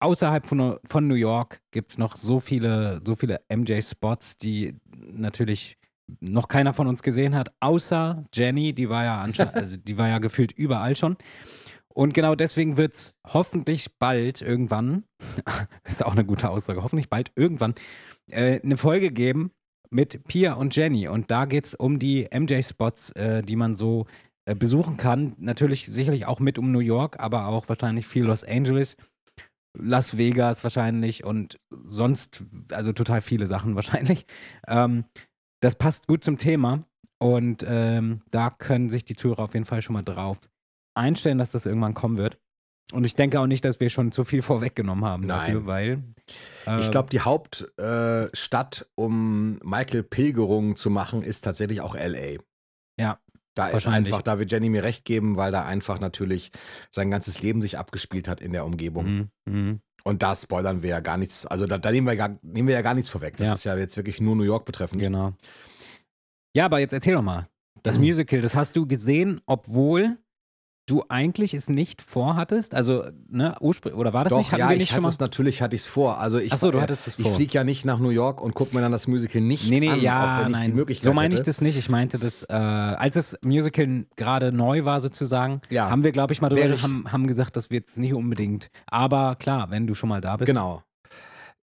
außerhalb 0.00 0.46
von, 0.46 0.78
von 0.84 1.06
New 1.06 1.14
York 1.14 1.60
gibt 1.70 1.92
es 1.92 1.98
noch 1.98 2.16
so 2.16 2.40
viele, 2.40 3.00
so 3.06 3.14
viele 3.14 3.40
MJ-Spots, 3.48 4.36
die 4.38 4.74
natürlich 5.12 5.76
noch 6.18 6.48
keiner 6.48 6.74
von 6.74 6.88
uns 6.88 7.02
gesehen 7.04 7.36
hat, 7.36 7.52
außer 7.60 8.24
Jenny, 8.34 8.72
die 8.72 8.88
war 8.88 9.04
ja 9.04 9.20
anscheinend, 9.20 9.54
also 9.56 9.76
die 9.76 9.96
war 9.96 10.08
ja 10.08 10.18
gefühlt 10.18 10.50
überall 10.52 10.96
schon. 10.96 11.16
Und 12.00 12.14
genau 12.14 12.34
deswegen 12.34 12.78
wird 12.78 12.94
es 12.94 13.14
hoffentlich 13.26 13.98
bald 13.98 14.40
irgendwann, 14.40 15.04
ist 15.84 16.02
auch 16.02 16.12
eine 16.12 16.24
gute 16.24 16.48
Aussage, 16.48 16.82
hoffentlich 16.82 17.10
bald 17.10 17.30
irgendwann 17.36 17.74
äh, 18.30 18.58
eine 18.62 18.78
Folge 18.78 19.10
geben 19.10 19.50
mit 19.90 20.24
Pia 20.24 20.54
und 20.54 20.74
Jenny. 20.74 21.08
Und 21.08 21.30
da 21.30 21.44
geht 21.44 21.66
es 21.66 21.74
um 21.74 21.98
die 21.98 22.26
MJ-Spots, 22.32 23.10
äh, 23.10 23.42
die 23.42 23.54
man 23.54 23.76
so 23.76 24.06
äh, 24.46 24.54
besuchen 24.54 24.96
kann. 24.96 25.34
Natürlich 25.36 25.88
sicherlich 25.88 26.24
auch 26.24 26.40
mit 26.40 26.58
um 26.58 26.72
New 26.72 26.78
York, 26.78 27.20
aber 27.20 27.48
auch 27.48 27.68
wahrscheinlich 27.68 28.06
viel 28.06 28.24
Los 28.24 28.44
Angeles, 28.44 28.96
Las 29.78 30.16
Vegas 30.16 30.64
wahrscheinlich 30.64 31.24
und 31.24 31.60
sonst, 31.84 32.42
also 32.72 32.94
total 32.94 33.20
viele 33.20 33.46
Sachen 33.46 33.74
wahrscheinlich. 33.76 34.24
Ähm, 34.66 35.04
das 35.60 35.74
passt 35.74 36.06
gut 36.06 36.24
zum 36.24 36.38
Thema. 36.38 36.82
Und 37.18 37.62
ähm, 37.68 38.22
da 38.30 38.48
können 38.48 38.88
sich 38.88 39.04
die 39.04 39.16
Zuhörer 39.16 39.40
auf 39.40 39.52
jeden 39.52 39.66
Fall 39.66 39.82
schon 39.82 39.92
mal 39.92 40.02
drauf 40.02 40.40
einstellen, 41.00 41.38
dass 41.38 41.50
das 41.50 41.66
irgendwann 41.66 41.94
kommen 41.94 42.18
wird. 42.18 42.38
Und 42.92 43.04
ich 43.04 43.14
denke 43.14 43.38
auch 43.40 43.46
nicht, 43.46 43.64
dass 43.64 43.78
wir 43.78 43.88
schon 43.88 44.10
zu 44.10 44.24
viel 44.24 44.42
vorweggenommen 44.42 45.04
haben 45.04 45.24
Nein. 45.26 45.38
dafür, 45.54 45.66
weil. 45.66 46.02
Ich 46.78 46.88
äh, 46.88 46.90
glaube, 46.90 47.08
die 47.10 47.20
Hauptstadt, 47.20 48.80
äh, 48.80 48.84
um 48.96 49.58
Michael 49.62 50.02
Pilgerungen 50.02 50.74
zu 50.76 50.90
machen, 50.90 51.22
ist 51.22 51.42
tatsächlich 51.42 51.80
auch 51.80 51.94
LA. 51.94 52.38
Ja, 52.98 53.18
Da 53.54 53.68
ist 53.68 53.86
einfach, 53.86 54.22
da 54.22 54.38
wird 54.38 54.50
Jenny 54.50 54.68
mir 54.70 54.82
recht 54.82 55.04
geben, 55.04 55.36
weil 55.36 55.52
da 55.52 55.64
einfach 55.66 56.00
natürlich 56.00 56.50
sein 56.90 57.10
ganzes 57.10 57.42
Leben 57.42 57.62
sich 57.62 57.78
abgespielt 57.78 58.26
hat 58.28 58.40
in 58.40 58.52
der 58.52 58.64
Umgebung. 58.64 59.30
Mhm, 59.46 59.52
mhm. 59.52 59.80
Und 60.02 60.22
da 60.22 60.34
spoilern 60.34 60.82
wir 60.82 60.90
ja 60.90 61.00
gar 61.00 61.16
nichts, 61.16 61.46
also 61.46 61.66
da, 61.66 61.78
da 61.78 61.90
nehmen, 61.92 62.06
wir 62.06 62.16
gar, 62.16 62.38
nehmen 62.42 62.66
wir 62.68 62.74
ja 62.74 62.82
gar 62.82 62.94
nichts 62.94 63.10
vorweg. 63.10 63.36
Das 63.36 63.46
Ja. 63.48 63.54
ist 63.54 63.64
ja 63.64 63.76
jetzt 63.76 63.96
wirklich 63.96 64.20
nur 64.20 64.34
New 64.34 64.44
York 64.44 64.64
betreffend. 64.64 65.02
Genau. 65.02 65.34
Ja, 66.56 66.64
aber 66.64 66.80
jetzt 66.80 66.92
erzähl 66.92 67.14
doch 67.14 67.22
mal. 67.22 67.46
Das 67.82 67.98
Mhm. 67.98 68.04
Musical, 68.06 68.40
das 68.40 68.54
hast 68.54 68.74
du 68.76 68.86
gesehen, 68.86 69.40
obwohl 69.46 70.18
du 70.90 71.04
eigentlich 71.08 71.54
es 71.54 71.68
nicht 71.68 72.02
vorhattest? 72.02 72.74
Also, 72.74 73.04
ne, 73.28 73.56
ursprünglich, 73.60 73.98
oder 73.98 74.12
war 74.12 74.24
das 74.24 74.32
Doch, 74.32 74.38
nicht? 74.38 74.52
Hatten 74.52 74.60
ja, 74.60 74.68
wir 74.68 74.74
ich 74.74 74.80
nicht 74.80 74.92
hatte 74.92 75.06
es 75.06 75.18
natürlich, 75.18 75.62
hatte 75.62 75.76
ich 75.76 75.82
es 75.82 75.86
vor. 75.86 76.18
Also 76.18 76.38
ich, 76.38 76.52
so, 76.54 76.70
du 76.70 76.80
hattest 76.80 77.06
es 77.06 77.18
Ich 77.18 77.26
fliege 77.28 77.52
ja 77.54 77.64
nicht 77.64 77.84
nach 77.84 77.98
New 77.98 78.10
York 78.10 78.40
und 78.40 78.54
gucke 78.54 78.74
mir 78.74 78.80
dann 78.82 78.92
das 78.92 79.06
Musical 79.06 79.40
nicht 79.40 79.68
Nee, 79.70 79.80
nee, 79.80 79.88
an, 79.90 80.00
ja, 80.00 80.36
auch 80.36 80.40
wenn 80.40 80.46
ich 80.50 80.56
nein. 80.58 80.64
die 80.66 80.72
Möglichkeit 80.72 81.04
so 81.04 81.12
meine 81.12 81.34
ich 81.34 81.42
das 81.42 81.60
nicht. 81.60 81.76
Ich 81.76 81.88
meinte 81.88 82.18
das, 82.18 82.42
äh, 82.44 82.52
als 82.52 83.14
das 83.14 83.36
Musical 83.44 84.06
gerade 84.16 84.52
neu 84.52 84.84
war 84.84 85.00
sozusagen, 85.00 85.60
Ja. 85.70 85.88
haben 85.90 86.04
wir, 86.04 86.12
glaube 86.12 86.32
ich, 86.32 86.40
mal 86.40 86.52
ich- 86.56 86.82
haben, 86.82 87.10
haben 87.12 87.26
gesagt, 87.26 87.56
das 87.56 87.70
wird 87.70 87.88
es 87.88 87.96
nicht 87.96 88.14
unbedingt. 88.14 88.70
Aber 88.86 89.36
klar, 89.36 89.70
wenn 89.70 89.86
du 89.86 89.94
schon 89.94 90.08
mal 90.08 90.20
da 90.20 90.36
bist, 90.36 90.46
Genau. 90.46 90.82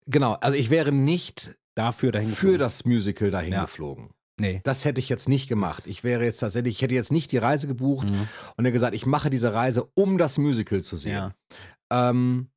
Genau, 0.09 0.34
also 0.39 0.55
ich 0.57 0.69
wäre 0.69 0.91
nicht 0.93 1.55
dafür 1.75 2.11
dahin 2.13 2.30
für 2.30 2.34
geflogen. 2.53 2.59
das 2.59 2.86
Musical 2.86 3.30
dahin 3.32 3.53
Ja. 3.53 3.61
geflogen. 3.63 4.09
Nee. 4.39 4.61
Das 4.63 4.85
hätte 4.85 4.99
ich 4.99 5.09
jetzt 5.09 5.27
nicht 5.27 5.47
gemacht. 5.47 5.88
Ich 5.88 6.03
wäre 6.03 6.23
jetzt 6.23 6.39
tatsächlich, 6.39 6.75
ich 6.75 6.81
hätte 6.81 6.93
jetzt 6.95 7.11
nicht 7.11 7.31
die 7.31 7.38
Reise 7.39 7.67
gebucht 7.67 8.09
Mhm. 8.09 8.27
und 8.55 8.65
hätte 8.65 8.71
gesagt, 8.73 8.93
ich 8.95 9.05
mache 9.05 9.29
diese 9.29 9.53
Reise, 9.53 9.89
um 9.95 10.17
das 10.17 10.38
Musical 10.38 10.81
zu 10.83 10.95
sehen. 10.97 11.13
Ja. 11.91 12.09
Ähm, 12.09 12.49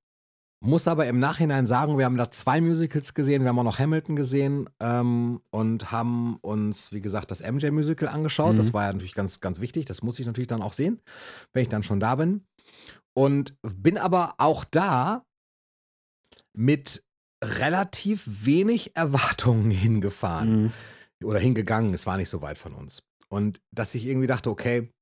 muss 0.63 0.87
aber 0.87 1.07
im 1.07 1.19
Nachhinein 1.21 1.67
sagen, 1.67 1.97
wir 1.97 2.05
haben 2.05 2.19
da 2.19 2.31
zwei 2.31 2.61
Musicals 2.61 3.15
gesehen, 3.15 3.43
wir 3.43 3.49
haben 3.49 3.59
auch 3.59 3.65
noch 3.65 3.79
Hamilton 3.79 4.15
gesehen 4.15 4.69
ähm, 4.79 5.41
und 5.49 5.91
haben 5.91 6.37
uns, 6.43 6.93
wie 6.93 7.01
gesagt, 7.01 7.31
das 7.31 7.41
MJ-Musical 7.41 8.09
angeschaut. 8.09 8.53
Mhm. 8.53 8.57
Das 8.59 8.75
war 8.75 8.85
ja 8.85 8.93
natürlich 8.93 9.15
ganz, 9.15 9.41
ganz 9.41 9.61
wichtig. 9.61 9.87
Das 9.87 10.03
muss 10.03 10.19
ich 10.19 10.27
natürlich 10.27 10.49
dann 10.49 10.61
auch 10.61 10.75
sehen, 10.75 11.01
wenn 11.55 11.63
ich 11.63 11.71
dann 11.71 11.83
schon 11.83 11.99
da 11.99 12.15
bin. 12.17 12.45
Und 13.15 13.55
bin 13.63 13.97
aber 13.97 14.35
auch 14.37 14.65
da 14.65 15.25
mit 16.53 17.03
relativ 17.43 18.25
wenig 18.45 18.95
Erwartungen 18.97 19.71
hingefahren 19.71 20.63
Mhm. 20.65 20.73
Oder 21.25 21.39
hingegangen. 21.39 21.95
Es 21.95 22.07
war 22.07 22.17
nicht 22.17 22.29
so 22.29 22.43
weit 22.43 22.59
von 22.59 22.75
uns. 22.75 23.03
Und 23.29 23.61
dass 23.71 23.95
ich 23.95 24.07
irgendwie 24.07 24.27
dachte, 24.27 24.51
okay, 24.51 24.93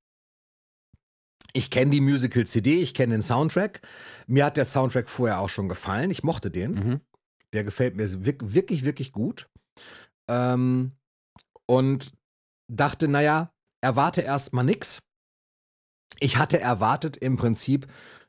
ich 1.53 1.71
kenne 1.71 1.91
die 1.91 2.01
Musical-CD, 2.01 2.79
ich 2.81 2.93
kenne 2.93 3.13
den 3.15 3.21
Soundtrack. 3.23 3.81
Mir 4.27 4.45
hat 4.45 4.57
der 4.57 4.65
Soundtrack 4.65 5.09
vorher 5.09 5.39
auch 5.39 5.49
schon 5.49 5.67
gefallen. 5.69 6.11
Ich 6.11 6.23
mochte 6.23 6.51
den. 6.51 6.71
Mhm. 6.73 7.01
Der 7.53 7.63
gefällt 7.63 7.95
mir 7.95 8.05
wirk- 8.07 8.53
wirklich, 8.53 8.85
wirklich 8.85 9.11
gut. 9.11 9.49
Ähm, 10.29 10.91
und 11.65 12.13
dachte, 12.71 13.07
naja, 13.07 13.51
erwarte 13.81 14.21
erstmal 14.21 14.63
nix. 14.65 15.01
Ich 16.19 16.37
hatte 16.37 16.59
erwartet 16.59 17.17
im 17.17 17.37
Prinzip 17.37 17.87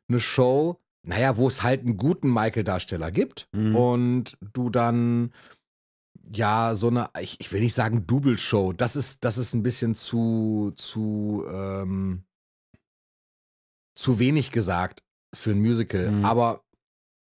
eine 0.08 0.20
Show 0.20 0.80
naja, 1.02 1.38
wo 1.38 1.48
es 1.48 1.62
halt 1.62 1.80
einen 1.80 1.96
guten 1.96 2.30
Michael-Darsteller 2.30 3.10
gibt 3.10 3.48
Mhm. 3.52 3.74
und 3.74 4.36
du 4.52 4.68
dann 4.68 5.32
ja 6.34 6.74
so 6.74 6.88
eine, 6.88 7.10
ich, 7.20 7.36
ich 7.40 7.52
will 7.52 7.60
nicht 7.60 7.74
sagen 7.74 8.06
Double-Show, 8.06 8.72
das 8.72 8.96
ist, 8.96 9.24
das 9.24 9.38
ist 9.38 9.54
ein 9.54 9.62
bisschen 9.62 9.94
zu, 9.94 10.72
zu, 10.76 11.44
ähm, 11.48 12.24
zu 13.94 14.18
wenig 14.18 14.50
gesagt 14.52 15.02
für 15.34 15.50
ein 15.50 15.60
Musical. 15.60 16.10
Mhm. 16.10 16.24
Aber 16.24 16.64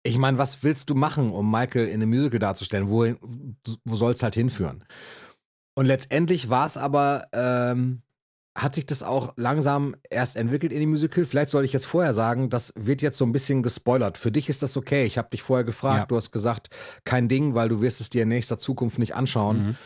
ich 0.05 0.19
meine, 0.19 0.39
was 0.39 0.63
willst 0.63 0.91
du 0.91 0.95
machen, 0.95 1.31
um 1.31 1.51
Michael 1.51 1.89
in 1.89 2.03
einem 2.03 2.11
Musical 2.11 2.39
darzustellen? 2.39 2.89
Wohin, 2.89 3.19
wo 3.85 3.97
soll 3.97 4.13
es 4.13 4.23
halt 4.23 4.35
hinführen? 4.35 4.85
Und 5.75 5.87
letztendlich 5.87 6.51
war 6.51 6.67
es 6.67 6.77
aber, 6.77 7.29
ähm, 7.33 8.03
hat 8.55 8.75
sich 8.75 8.85
das 8.85 9.03
auch 9.03 9.33
langsam 9.37 9.97
erst 10.11 10.37
entwickelt 10.37 10.73
in 10.73 10.81
die 10.81 10.87
Musical. 10.87 11.25
Vielleicht 11.25 11.49
soll 11.51 11.65
ich 11.65 11.73
jetzt 11.73 11.87
vorher 11.87 12.13
sagen, 12.13 12.51
das 12.51 12.73
wird 12.77 13.01
jetzt 13.01 13.17
so 13.17 13.25
ein 13.25 13.33
bisschen 13.33 13.63
gespoilert. 13.63 14.19
Für 14.19 14.31
dich 14.31 14.49
ist 14.51 14.63
das 14.63 14.77
okay. 14.77 15.07
Ich 15.07 15.17
habe 15.17 15.31
dich 15.31 15.43
vorher 15.43 15.65
gefragt, 15.65 15.99
Ja. 16.01 16.07
du 16.07 16.17
hast 16.17 16.33
gesagt, 16.33 16.69
kein 17.05 17.29
Ding, 17.29 17.55
weil 17.55 17.69
du 17.71 17.81
wirst 17.81 18.01
es 18.03 18.11
dir 18.11 18.25
in 18.25 18.29
nächster 18.29 18.59
Zukunft 18.59 18.99
nicht 18.99 19.15
anschauen. 19.15 19.67
Mhm. 19.69 19.77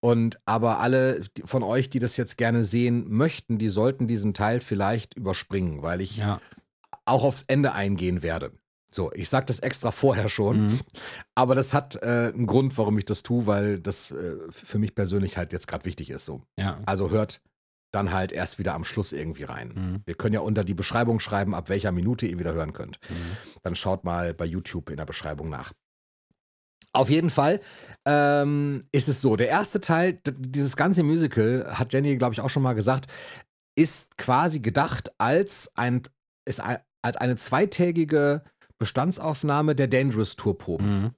Und 0.00 0.40
aber 0.46 0.78
alle 0.80 1.22
von 1.44 1.62
euch, 1.62 1.90
die 1.90 1.98
das 2.00 2.16
jetzt 2.16 2.36
gerne 2.36 2.64
sehen 2.64 3.04
möchten, 3.08 3.58
die 3.58 3.68
sollten 3.68 4.06
diesen 4.08 4.34
Teil 4.34 4.60
vielleicht 4.60 5.14
überspringen, 5.14 5.82
weil 5.82 6.00
ich 6.00 6.16
Ja. 6.18 6.40
auch 7.04 7.24
aufs 7.24 7.44
Ende 7.48 7.72
eingehen 7.72 8.22
werde. 8.22 8.52
So, 8.90 9.12
ich 9.12 9.28
sag 9.28 9.46
das 9.48 9.58
extra 9.58 9.90
vorher 9.92 10.28
schon, 10.28 10.66
Mhm. 10.66 10.80
aber 11.34 11.54
das 11.54 11.74
hat 11.74 11.96
äh, 12.02 12.32
einen 12.34 12.46
Grund, 12.46 12.76
warum 12.78 12.96
ich 12.98 13.04
das 13.04 13.22
tue, 13.22 13.46
weil 13.46 13.80
das 13.80 14.10
äh, 14.12 14.36
für 14.50 14.78
mich 14.78 14.94
persönlich 14.94 15.36
halt 15.36 15.52
jetzt 15.52 15.68
gerade 15.68 15.84
wichtig 15.84 16.10
ist. 16.10 16.24
So. 16.24 16.42
Ja. 16.56 16.80
Also 16.86 17.10
hört 17.10 17.40
dann 17.90 18.12
halt 18.12 18.32
erst 18.32 18.58
wieder 18.58 18.74
am 18.74 18.84
Schluss 18.84 19.12
irgendwie 19.12 19.44
rein. 19.44 19.68
Mhm. 19.74 20.02
Wir 20.04 20.14
können 20.14 20.34
ja 20.34 20.40
unter 20.40 20.64
die 20.64 20.74
Beschreibung 20.74 21.20
schreiben, 21.20 21.54
ab 21.54 21.68
welcher 21.68 21.92
Minute 21.92 22.26
ihr 22.26 22.38
wieder 22.38 22.52
hören 22.52 22.72
könnt. 22.72 22.98
Mhm. 23.08 23.36
Dann 23.62 23.74
schaut 23.74 24.04
mal 24.04 24.34
bei 24.34 24.44
YouTube 24.44 24.90
in 24.90 24.96
der 24.96 25.06
Beschreibung 25.06 25.48
nach. 25.48 25.72
Auf 26.92 27.10
jeden 27.10 27.30
Fall 27.30 27.60
ähm, 28.06 28.80
ist 28.92 29.08
es 29.08 29.20
so, 29.20 29.36
der 29.36 29.48
erste 29.48 29.80
Teil, 29.80 30.20
dieses 30.24 30.76
ganze 30.76 31.02
Musical, 31.02 31.66
hat 31.78 31.92
Jenny, 31.92 32.16
glaube 32.16 32.34
ich, 32.34 32.40
auch 32.40 32.50
schon 32.50 32.62
mal 32.62 32.74
gesagt, 32.74 33.06
ist 33.76 34.16
quasi 34.16 34.60
gedacht 34.60 35.12
als, 35.18 35.70
ein, 35.76 36.02
ist 36.44 36.60
ein, 36.60 36.78
als 37.02 37.16
eine 37.16 37.36
zweitägige 37.36 38.42
Bestandsaufnahme 38.78 39.74
der 39.74 39.88
Dangerous 39.88 40.36
Tourproben. 40.36 41.02
Mhm. 41.02 41.10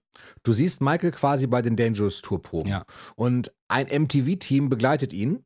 Du 0.43 0.53
siehst 0.53 0.81
Michael 0.81 1.13
quasi 1.13 1.47
bei 1.47 1.63
den 1.63 1.77
Dangerous 1.77 2.21
Tourproben. 2.21 2.71
Ja. 2.71 2.85
Und 3.17 3.53
ein 3.69 3.87
MTV-Team 3.87 4.69
begleitet 4.69 5.13
ihn, 5.13 5.45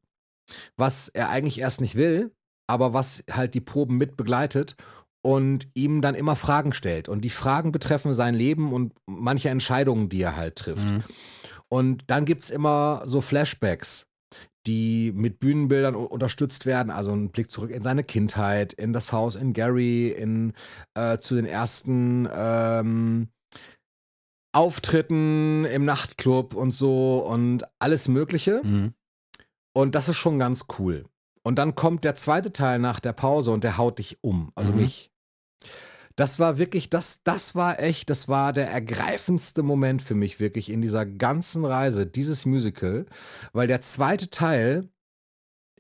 was 0.77 1.09
er 1.09 1.31
eigentlich 1.31 1.61
erst 1.61 1.81
nicht 1.81 1.95
will, 1.95 2.33
aber 2.67 2.93
was 2.93 3.25
halt 3.31 3.55
die 3.55 3.61
Proben 3.61 3.97
mit 3.97 4.17
begleitet 4.17 4.77
und 5.25 5.69
ihm 5.75 6.03
dann 6.03 6.15
immer 6.15 6.37
Fragen 6.37 6.73
stellt. 6.73 7.09
Und 7.09 7.23
die 7.23 7.31
Fragen 7.31 7.73
betreffen 7.73 8.13
sein 8.13 8.35
Leben 8.35 8.73
und 8.73 8.93
manche 9.07 9.49
Entscheidungen, 9.49 10.09
die 10.09 10.23
er 10.23 10.37
halt 10.37 10.57
trifft. 10.57 10.91
Mhm. 10.91 11.03
Und 11.69 12.11
dann 12.11 12.27
gibt 12.27 12.45
es 12.45 12.51
immer 12.51 13.03
so 13.07 13.21
Flashbacks, 13.21 14.07
die 14.67 15.13
mit 15.15 15.41
Bühnenbildern 15.41 15.95
unterstützt 15.95 16.67
werden. 16.67 16.91
Also 16.91 17.13
ein 17.13 17.31
Blick 17.31 17.51
zurück 17.51 17.71
in 17.71 17.83
seine 17.83 18.05
Kindheit, 18.05 18.73
in 18.75 18.93
das 18.93 19.13
Haus 19.13 19.37
in 19.37 19.53
Gary, 19.55 20.09
in, 20.09 20.53
äh, 20.95 21.19
zu 21.19 21.35
den 21.35 21.47
ersten 21.47 22.29
ähm, 22.33 23.29
Auftritten 24.55 25.65
im 25.65 25.85
Nachtclub 25.85 26.55
und 26.55 26.73
so 26.73 27.19
und 27.19 27.65
alles 27.79 28.09
Mögliche. 28.09 28.63
Mhm. 28.63 28.95
Und 29.75 29.95
das 29.95 30.09
ist 30.09 30.17
schon 30.17 30.39
ganz 30.39 30.65
cool. 30.79 31.05
Und 31.43 31.57
dann 31.59 31.75
kommt 31.75 32.05
der 32.05 32.15
zweite 32.17 32.53
Teil 32.53 32.79
nach 32.79 33.01
der 33.01 33.13
Pause 33.13 33.51
und 33.51 33.65
der 33.65 33.77
haut 33.77 33.99
dich 33.99 34.19
um, 34.23 34.51
also 34.55 34.73
Mhm. 34.73 34.79
mich. 34.79 35.11
Das 36.17 36.39
war 36.39 36.59
wirklich, 36.59 36.91
das, 36.91 37.23
das 37.25 37.57
war 37.57 37.81
echt, 37.81 38.09
das 38.09 38.29
war 38.29 38.53
der 38.53 38.71
ergreifendste 38.71 39.65
Moment 39.65 40.01
für 40.01 40.15
mich 40.15 40.39
wirklich 40.39 40.71
in 40.71 40.81
dieser 40.81 41.05
ganzen 41.05 41.65
Reise, 41.65 42.07
dieses 42.07 42.47
Musical, 42.47 43.07
weil 43.53 43.67
der 43.67 43.83
zweite 43.83 44.31
Teil, 44.31 44.89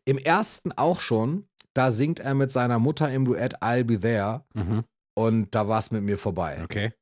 im 0.04 0.18
ersten 0.18 0.72
auch 0.72 0.98
schon, 1.00 1.48
da 1.72 1.90
singt 1.92 2.18
er 2.20 2.34
mit 2.34 2.50
seiner 2.50 2.78
Mutter 2.80 3.10
im 3.12 3.24
Duett 3.24 3.62
I'll 3.62 3.84
Be 3.84 4.00
There 4.00 4.44
Mhm. 4.54 4.84
und 5.16 5.54
da 5.54 5.68
war 5.68 5.78
es 5.78 5.92
mit 5.92 6.02
mir 6.02 6.18
vorbei. 6.18 6.60
Okay. 6.64 6.92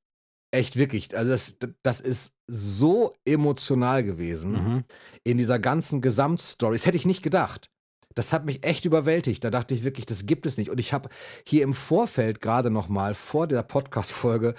Echt 0.55 0.77
wirklich, 0.77 1.17
also 1.17 1.33
das, 1.33 1.57
das 1.83 2.01
ist 2.01 2.35
so 2.55 3.15
emotional 3.25 4.05
gewesen 4.05 4.53
Mhm. 4.53 4.85
in 5.25 5.39
dieser 5.39 5.59
ganzen 5.59 6.01
Gesamtstory. 6.03 6.75
Das 6.77 6.85
hätte 6.87 6.99
ich 6.99 7.07
nicht 7.07 7.23
gedacht. 7.23 7.71
Das 8.15 8.35
hat 8.35 8.45
mich 8.45 8.63
echt 8.65 8.85
überwältigt. 8.85 9.43
Da 9.43 9.49
dachte 9.51 9.75
ich 9.75 9.85
wirklich, 9.85 10.05
das 10.05 10.27
gibt 10.27 10.45
es 10.45 10.59
nicht. 10.59 10.69
Und 10.69 10.79
ich 10.79 10.93
habe 10.93 11.09
hier 11.47 11.63
im 11.63 11.73
Vorfeld 11.73 12.41
gerade 12.43 12.71
noch 12.71 12.89
mal 12.89 13.15
vor 13.15 13.47
der 13.47 13.63
Podcast-Folge 13.63 14.55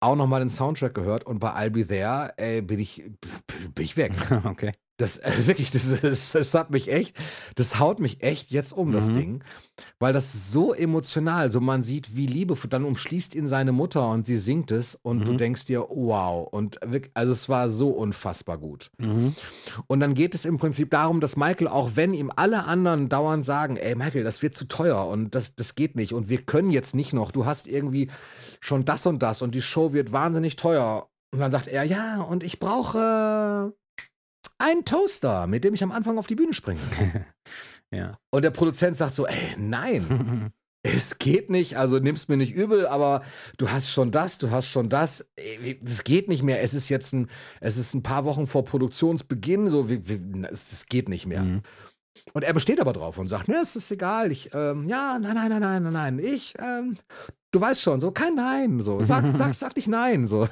auch 0.00 0.14
noch 0.14 0.28
mal 0.28 0.38
den 0.38 0.50
Soundtrack 0.50 0.94
gehört 0.94 1.24
und 1.26 1.38
bei 1.40 1.50
I'll 1.56 1.70
Be 1.70 1.86
There 1.86 2.32
ey, 2.36 2.62
bin 2.62 2.78
ich 2.78 3.02
bin 3.74 3.84
ich 3.84 3.96
weg. 3.96 4.12
Okay. 4.44 4.72
Das 4.96 5.16
äh, 5.18 5.46
wirklich, 5.46 5.70
das, 5.72 6.00
das, 6.00 6.32
das 6.32 6.54
hat 6.54 6.70
mich 6.70 6.90
echt, 6.92 7.16
das 7.56 7.78
haut 7.80 7.98
mich 7.98 8.22
echt 8.22 8.50
jetzt 8.52 8.72
um, 8.72 8.92
das 8.92 9.08
Mhm. 9.08 9.14
Ding. 9.14 9.44
Weil 9.98 10.12
das 10.12 10.52
so 10.52 10.72
emotional, 10.72 11.50
so 11.50 11.60
man 11.60 11.82
sieht, 11.82 12.14
wie 12.14 12.26
liebevoll, 12.26 12.70
dann 12.70 12.84
umschließt 12.84 13.34
ihn 13.34 13.48
seine 13.48 13.72
Mutter 13.72 14.08
und 14.08 14.24
sie 14.24 14.36
singt 14.36 14.70
es 14.70 14.94
und 14.94 15.26
du 15.26 15.32
Mhm. 15.32 15.38
denkst 15.38 15.64
dir, 15.64 15.80
wow. 15.80 16.46
Und 16.48 16.78
wirklich, 16.84 17.10
also 17.14 17.32
es 17.32 17.48
war 17.48 17.68
so 17.68 17.90
unfassbar 17.90 18.56
gut. 18.56 18.92
Mhm. 18.98 19.34
Und 19.88 19.98
dann 19.98 20.14
geht 20.14 20.34
es 20.36 20.44
im 20.44 20.58
Prinzip 20.58 20.90
darum, 20.90 21.20
dass 21.20 21.34
Michael, 21.36 21.66
auch 21.66 21.92
wenn 21.94 22.14
ihm 22.14 22.30
alle 22.36 22.64
anderen 22.64 23.08
dauernd 23.08 23.44
sagen, 23.44 23.76
ey 23.76 23.96
Michael, 23.96 24.22
das 24.22 24.42
wird 24.42 24.54
zu 24.54 24.66
teuer 24.68 25.06
und 25.08 25.34
das, 25.34 25.56
das 25.56 25.74
geht 25.74 25.96
nicht 25.96 26.12
und 26.12 26.28
wir 26.28 26.42
können 26.42 26.70
jetzt 26.70 26.94
nicht 26.94 27.12
noch, 27.12 27.32
du 27.32 27.44
hast 27.46 27.66
irgendwie 27.66 28.10
schon 28.60 28.84
das 28.84 29.06
und 29.06 29.22
das 29.24 29.42
und 29.42 29.56
die 29.56 29.62
Show 29.62 29.92
wird 29.92 30.12
wahnsinnig 30.12 30.54
teuer. 30.54 31.08
Und 31.32 31.40
dann 31.40 31.50
sagt 31.50 31.66
er, 31.66 31.82
ja, 31.82 32.20
und 32.22 32.44
ich 32.44 32.60
brauche 32.60 33.74
einen 34.64 34.84
Toaster, 34.84 35.46
mit 35.46 35.64
dem 35.64 35.74
ich 35.74 35.82
am 35.82 35.92
Anfang 35.92 36.18
auf 36.18 36.26
die 36.26 36.36
Bühne 36.36 36.54
springe. 36.54 36.80
Ja. 37.90 38.18
Und 38.30 38.42
der 38.42 38.50
Produzent 38.50 38.96
sagt 38.96 39.14
so, 39.14 39.24
ey, 39.24 39.54
nein, 39.56 40.50
es 40.82 41.18
geht 41.18 41.48
nicht, 41.48 41.76
also 41.76 42.00
nimmst 42.00 42.28
mir 42.28 42.36
nicht 42.36 42.52
übel, 42.52 42.88
aber 42.88 43.22
du 43.56 43.70
hast 43.70 43.90
schon 43.90 44.10
das, 44.10 44.38
du 44.38 44.50
hast 44.50 44.68
schon 44.68 44.88
das. 44.88 45.30
Das 45.80 46.02
geht 46.02 46.28
nicht 46.28 46.42
mehr. 46.42 46.60
Es 46.60 46.74
ist 46.74 46.88
jetzt 46.88 47.12
ein, 47.12 47.28
es 47.60 47.76
ist 47.76 47.94
ein 47.94 48.02
paar 48.02 48.24
Wochen 48.24 48.48
vor 48.48 48.64
Produktionsbeginn, 48.64 49.68
so 49.68 49.88
wie, 49.88 50.08
wie, 50.08 50.42
es, 50.50 50.72
es 50.72 50.86
geht 50.86 51.08
nicht 51.08 51.26
mehr. 51.26 51.42
Mhm. 51.42 51.62
Und 52.32 52.42
er 52.42 52.52
besteht 52.52 52.80
aber 52.80 52.92
drauf 52.92 53.18
und 53.18 53.28
sagt, 53.28 53.48
ne, 53.48 53.56
es 53.62 53.76
ist 53.76 53.90
egal. 53.90 54.30
Ich, 54.30 54.50
ähm, 54.54 54.88
ja, 54.88 55.18
nein, 55.18 55.34
nein, 55.34 55.50
nein, 55.50 55.60
nein, 55.60 55.82
nein, 55.82 55.92
nein. 55.92 56.18
Ich, 56.18 56.54
ähm, 56.58 56.96
du 57.50 57.60
weißt 57.60 57.80
schon, 57.80 58.00
so 58.00 58.10
kein 58.10 58.34
Nein, 58.34 58.80
so 58.80 59.02
sag, 59.02 59.24
sag, 59.36 59.54
sag 59.54 59.76
nicht 59.76 59.88
Nein, 59.88 60.26
so 60.26 60.48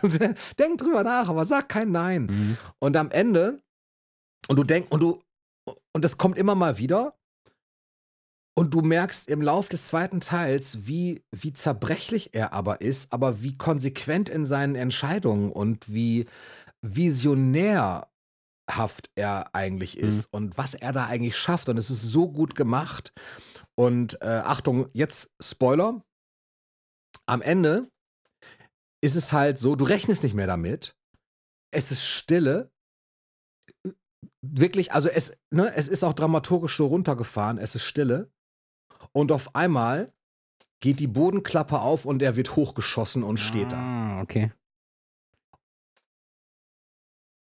denk 0.58 0.78
drüber 0.78 1.02
nach, 1.04 1.28
aber 1.28 1.44
sag 1.44 1.68
kein 1.68 1.90
Nein. 1.90 2.26
Mhm. 2.26 2.58
Und 2.78 2.96
am 2.96 3.10
Ende 3.10 3.62
und 4.48 4.56
du 4.56 4.64
denkst 4.64 4.90
und 4.90 5.02
du 5.02 5.22
und 5.94 6.04
das 6.04 6.16
kommt 6.16 6.38
immer 6.38 6.54
mal 6.54 6.78
wieder 6.78 7.14
und 8.54 8.74
du 8.74 8.82
merkst 8.82 9.28
im 9.28 9.40
Lauf 9.40 9.68
des 9.68 9.86
zweiten 9.86 10.20
Teils, 10.20 10.86
wie, 10.86 11.24
wie 11.30 11.52
zerbrechlich 11.52 12.34
er 12.34 12.52
aber 12.52 12.80
ist, 12.80 13.12
aber 13.12 13.42
wie 13.42 13.56
konsequent 13.56 14.28
in 14.28 14.44
seinen 14.44 14.74
Entscheidungen 14.74 15.50
und 15.50 15.92
wie 15.92 16.26
visionärhaft 16.82 18.08
er 19.14 19.54
eigentlich 19.54 19.96
ist 19.96 20.26
und 20.32 20.58
was 20.58 20.74
er 20.74 20.92
da 20.92 21.06
eigentlich 21.06 21.36
schafft. 21.36 21.68
Und 21.68 21.76
es 21.76 21.90
ist 21.90 22.02
so 22.02 22.30
gut 22.30 22.54
gemacht. 22.54 23.12
Und 23.74 24.20
äh, 24.20 24.42
Achtung, 24.44 24.88
jetzt 24.92 25.30
Spoiler. 25.40 26.02
Am 27.26 27.40
Ende 27.40 27.88
ist 29.00 29.14
es 29.14 29.32
halt 29.32 29.58
so, 29.58 29.76
du 29.76 29.84
rechnest 29.84 30.22
nicht 30.24 30.34
mehr 30.34 30.46
damit. 30.46 30.94
Es 31.70 31.90
ist 31.90 32.04
Stille. 32.04 32.71
Wirklich, 34.44 34.92
also 34.92 35.08
es, 35.08 35.36
ne, 35.50 35.72
es 35.76 35.86
ist 35.88 36.02
auch 36.04 36.12
dramaturgisch 36.14 36.76
so 36.76 36.86
runtergefahren, 36.86 37.58
es 37.58 37.74
ist 37.74 37.84
Stille. 37.84 38.30
Und 39.12 39.30
auf 39.32 39.54
einmal 39.54 40.12
geht 40.80 40.98
die 41.00 41.06
Bodenklappe 41.06 41.80
auf 41.80 42.04
und 42.04 42.22
er 42.22 42.34
wird 42.36 42.56
hochgeschossen 42.56 43.22
und 43.22 43.38
steht 43.38 43.72
da. 43.72 43.76
Ah, 43.78 44.20
okay. 44.22 44.52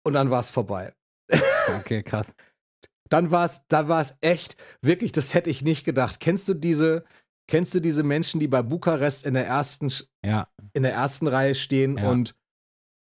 Und 0.05 0.14
dann 0.14 0.30
war 0.30 0.40
es 0.40 0.51
vorbei. 0.51 0.94
Okay, 1.80 2.03
krass. 2.03 2.34
Dann 3.11 3.30
war 3.30 3.44
es, 3.44 3.66
dann 3.68 3.88
war 3.88 4.01
es 4.01 4.16
echt, 4.22 4.57
wirklich, 4.80 5.12
das 5.12 5.34
hätte 5.34 5.51
ich 5.51 5.61
nicht 5.62 5.84
gedacht. 5.84 6.18
Kennst 6.18 6.49
du 6.49 6.55
diese, 6.55 7.05
kennst 7.46 7.74
du 7.74 7.80
diese 7.80 8.03
Menschen, 8.03 8.40
die 8.40 8.49
bei 8.49 8.62
Bukarest 8.62 9.26
in 9.26 9.34
der 9.34 9.46
ersten, 9.46 9.92
Ja. 10.24 10.49
in 10.72 10.82
der 10.82 10.94
ersten 10.94 11.26
Reihe 11.26 11.55
stehen 11.55 11.99
Ja. 11.99 12.09
und 12.11 12.34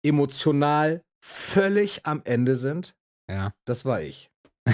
emotional 0.02 1.04
völlig 1.22 2.06
am 2.06 2.22
Ende 2.24 2.56
sind? 2.56 2.96
Ja. 3.30 3.52
Das 3.64 3.84
war 3.84 4.00
ich. 4.00 4.30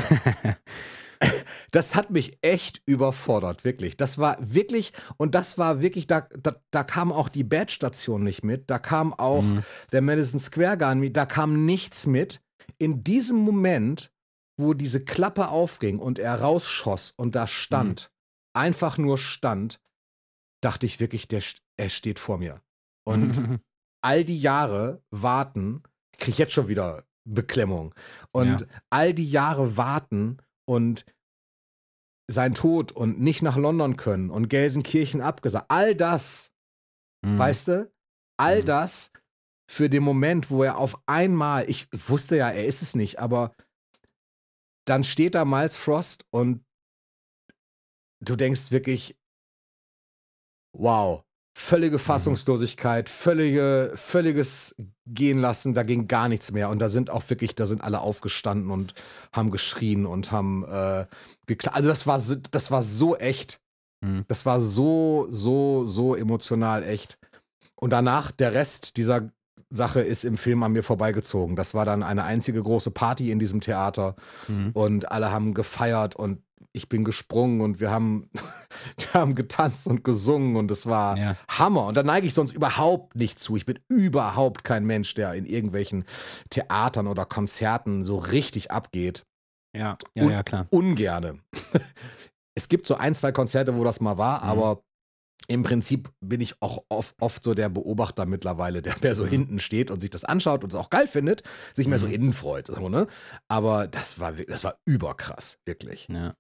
Das 1.71 1.95
hat 1.95 2.11
mich 2.11 2.37
echt 2.43 2.83
überfordert, 2.85 3.65
wirklich. 3.65 3.97
Das 3.97 4.19
war 4.19 4.37
wirklich, 4.41 4.93
und 5.17 5.35
das 5.35 5.57
war 5.57 5.81
wirklich, 5.81 6.07
da, 6.09 6.23
da, 6.37 6.57
da 6.71 6.83
kam 6.85 7.13
auch 7.13 7.29
die 7.29 7.45
Bad-Station 7.45 8.25
nicht 8.25 8.43
mit, 8.43 8.69
da 8.69 8.79
kam 8.81 9.15
auch 9.15 9.43
Mhm. 9.43 9.63
der 9.93 10.03
Madison 10.03 10.41
Square 10.41 10.77
Garden 10.77 11.01
mit, 11.01 11.17
da 11.17 11.25
kam 11.25 11.65
nichts 11.65 12.07
mit. 12.07 12.43
In 12.79 13.05
diesem 13.05 13.37
Moment, 13.39 14.13
wo 14.59 14.75
diese 14.75 15.03
Klappe 15.05 15.49
aufging 15.49 15.99
und 16.01 16.19
er 16.19 16.41
rausschoss 16.41 17.13
und 17.13 17.35
da 17.37 17.47
stand, 17.47 18.11
einfach 18.53 18.99
nur 18.99 19.17
stand, 19.17 19.81
dachte 20.61 20.87
ich 20.87 20.99
wirklich, 21.01 21.29
der, 21.29 21.43
er 21.79 21.89
steht 21.89 22.19
vor 22.19 22.37
mir. 22.39 22.61
Und 23.07 23.33
all 24.05 24.25
die 24.25 24.41
Jahre 24.41 25.03
warten, 25.11 25.85
kriege 26.19 26.33
ich 26.33 26.39
jetzt 26.39 26.53
schon 26.53 26.69
wieder 26.69 27.05
Beklemmung. 27.25 27.95
Und 28.33 28.63
Ja. 28.63 28.67
all 28.91 29.15
die 29.15 29.29
Jahre 29.31 29.77
warten 29.77 30.39
und 30.65 31.05
sein 32.31 32.55
Tod 32.55 32.93
und 32.93 33.21
nicht 33.21 33.43
nach 33.43 33.57
London 33.57 33.97
können 33.97 34.31
und 34.31 34.49
Gelsenkirchen 34.49 35.21
abgesagt. 35.21 35.67
All 35.69 35.95
das, 35.95 36.51
Mhm. 37.25 37.39
weißt 37.39 37.69
du? 37.69 37.93
All 38.39 38.61
Mhm. 38.61 38.67
das 38.67 39.11
für 39.71 39.89
den 39.89 40.03
Moment, 40.03 40.51
wo 40.51 40.63
er 40.63 40.79
auf 40.79 40.97
einmal, 41.07 41.69
ich 41.69 41.89
wusste 41.93 42.37
ja, 42.37 42.51
er 42.51 42.67
ist 42.67 42.83
es 42.83 42.95
nicht, 42.95 43.19
aber 43.19 43.55
dann 44.87 45.05
steht 45.05 45.35
da 45.35 45.45
Miles 45.45 45.77
Frost 45.77 46.25
und 46.31 46.65
du 48.21 48.37
denkst 48.37 48.71
wirklich, 48.73 49.17
wow, 50.77 51.25
völlige 51.55 51.99
Fassungslosigkeit, 51.99 53.09
völlige, 53.09 53.93
völliges 53.95 54.75
Gehen 55.07 55.39
lassen, 55.39 55.75
da 55.75 55.83
ging 55.83 56.09
gar 56.09 56.29
nichts 56.29 56.53
mehr. 56.53 56.69
Und 56.71 56.79
da 56.79 56.89
sind 56.89 57.11
auch 57.11 57.29
wirklich, 57.29 57.55
da 57.55 57.67
sind 57.67 57.83
alle 57.85 58.01
aufgestanden 58.01 58.71
und 58.71 58.95
haben 59.33 59.51
geschrien 59.51 60.07
und 60.07 60.33
haben 60.33 60.65
äh, 60.65 61.07
gekla 61.47 61.73
Also 61.73 61.89
das 61.89 62.07
war 62.07 62.19
so, 62.21 62.37
das 62.37 62.71
war 62.71 62.83
so 62.83 63.17
echt. 63.17 63.61
Mhm. 64.01 64.25
Das 64.29 64.47
war 64.47 64.61
so, 64.61 65.27
so, 65.29 65.85
so 65.85 66.15
emotional 66.15 66.83
echt. 66.83 67.19
Und 67.75 67.91
danach, 67.91 68.31
der 68.31 68.55
Rest 68.55 68.97
dieser 68.97 69.31
Sache 69.69 70.01
ist 70.01 70.25
im 70.25 70.37
Film 70.37 70.63
an 70.63 70.73
mir 70.73 70.83
vorbeigezogen. 70.83 71.57
Das 71.57 71.75
war 71.75 71.85
dann 71.85 72.03
eine 72.03 72.25
einzige 72.25 72.63
große 72.63 72.91
Party 72.91 73.31
in 73.31 73.39
diesem 73.39 73.61
Theater 73.61 74.17
Mhm. 74.49 74.71
und 74.73 75.11
alle 75.11 75.33
haben 75.33 75.55
gefeiert 75.55 76.15
und 76.15 76.43
ich 76.73 76.89
bin 76.89 77.05
gesprungen 77.05 77.61
und 77.61 77.81
wir 77.81 77.91
haben, 77.91 78.31
wir 78.97 79.13
haben 79.15 79.35
getanzt 79.35 79.87
und 79.87 80.05
gesungen 80.05 80.57
und 80.57 80.71
es 80.71 80.87
war 80.87 81.17
Ja. 81.17 81.37
Hammer. 81.49 81.87
Und 81.87 81.97
da 81.97 82.03
neige 82.03 82.27
ich 82.27 82.35
sonst 82.35 82.53
überhaupt 82.53 83.17
nicht 83.17 83.39
zu. 83.41 83.57
Ich 83.57 83.67
bin 83.67 83.79
überhaupt 83.89 84.65
kein 84.65 84.85
Mensch, 84.85 85.15
der 85.15 85.35
in 85.35 85.47
irgendwelchen 85.47 86.05
Theatern 86.51 87.07
oder 87.07 87.25
Konzerten 87.27 88.05
so 88.05 88.17
richtig 88.19 88.71
abgeht. 88.71 89.25
Ja, 89.77 89.97
ja, 90.15 90.25
Und- 90.25 90.31
ja, 90.31 90.43
klar. 90.43 90.67
Ungerne. 90.71 91.39
es 92.55 92.69
gibt 92.69 92.87
so 92.87 92.97
ein, 92.97 93.15
zwei 93.15 93.33
Konzerte, 93.33 93.77
wo 93.77 93.85
das 93.85 94.01
mal 94.01 94.19
war, 94.19 94.43
Mhm. 94.43 94.49
aber 94.51 94.83
im 95.49 95.65
Prinzip 95.65 96.09
bin 96.21 96.41
ich 96.41 96.55
auch 96.63 96.85
oft, 96.89 97.17
oft 97.21 97.43
so 97.43 97.53
der 97.55 97.69
Beobachter 97.69 98.27
mittlerweile, 98.27 98.81
der 98.81 98.95
mehr 99.03 99.15
so 99.17 99.25
Mhm. 99.25 99.29
hinten 99.31 99.59
steht 99.59 99.91
und 99.91 100.01
sich 100.01 100.11
das 100.11 100.25
anschaut 100.25 100.63
und 100.63 100.73
es 100.73 100.79
auch 100.79 100.89
geil 100.89 101.09
findet, 101.09 101.43
sich 101.75 101.89
mehr 101.89 101.99
so 101.99 102.07
Mhm. 102.07 102.13
innen 102.13 102.33
freut. 102.33 102.69
So, 102.69 102.89
ne? 102.89 103.09
Aber 103.49 103.89
das 103.89 104.21
war, 104.21 104.33
das 104.33 104.63
war 104.63 104.77
überkrass, 104.85 105.59
wirklich. 105.67 106.07
Ja. 106.09 106.35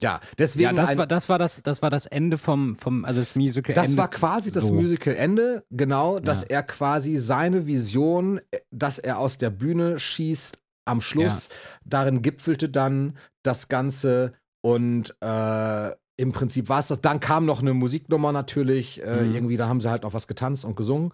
Ja, 0.00 0.20
deswegen. 0.38 0.64
Ja, 0.68 0.72
das 0.72 0.90
ein, 0.90 0.98
war, 0.98 1.06
das 1.08 1.28
war 1.28 1.38
das, 1.38 1.60
das 1.62 1.82
war 1.82 1.90
das 1.90 2.06
Ende 2.06 2.38
vom, 2.38 2.76
vom 2.76 3.04
also 3.04 3.18
das 3.18 3.34
Musical 3.34 3.74
das 3.74 3.86
Ende. 3.88 3.98
war 3.98 4.08
quasi 4.10 4.52
das 4.52 4.68
so. 4.68 4.74
Musical-Ende, 4.74 5.64
genau, 5.70 6.20
dass 6.20 6.42
Ja. 6.42 6.46
er 6.50 6.62
quasi 6.62 7.16
seine 7.16 7.66
Vision, 7.66 8.38
äh, 8.52 8.60
dass 8.70 8.98
er 8.98 9.18
aus 9.18 9.38
der 9.38 9.50
Bühne 9.50 9.98
schießt, 9.98 10.58
am 10.84 11.00
Schluss, 11.00 11.48
darin 11.84 12.22
gipfelte 12.22 12.68
dann 12.68 13.18
das 13.42 13.68
Ganze 13.68 14.32
und 14.62 15.14
äh, 15.20 15.90
im 16.16 16.32
Prinzip 16.32 16.68
war 16.68 16.78
es 16.78 16.88
das. 16.88 17.00
Dann 17.00 17.20
kam 17.20 17.44
noch 17.44 17.60
eine 17.60 17.74
Musiknummer 17.74 18.32
natürlich, 18.32 19.02
äh, 19.02 19.24
Mhm. 19.26 19.34
irgendwie, 19.34 19.56
da 19.56 19.68
haben 19.68 19.80
sie 19.80 19.90
halt 19.90 20.04
noch 20.04 20.14
was 20.14 20.26
getanzt 20.28 20.64
und 20.64 20.76
gesungen. 20.76 21.12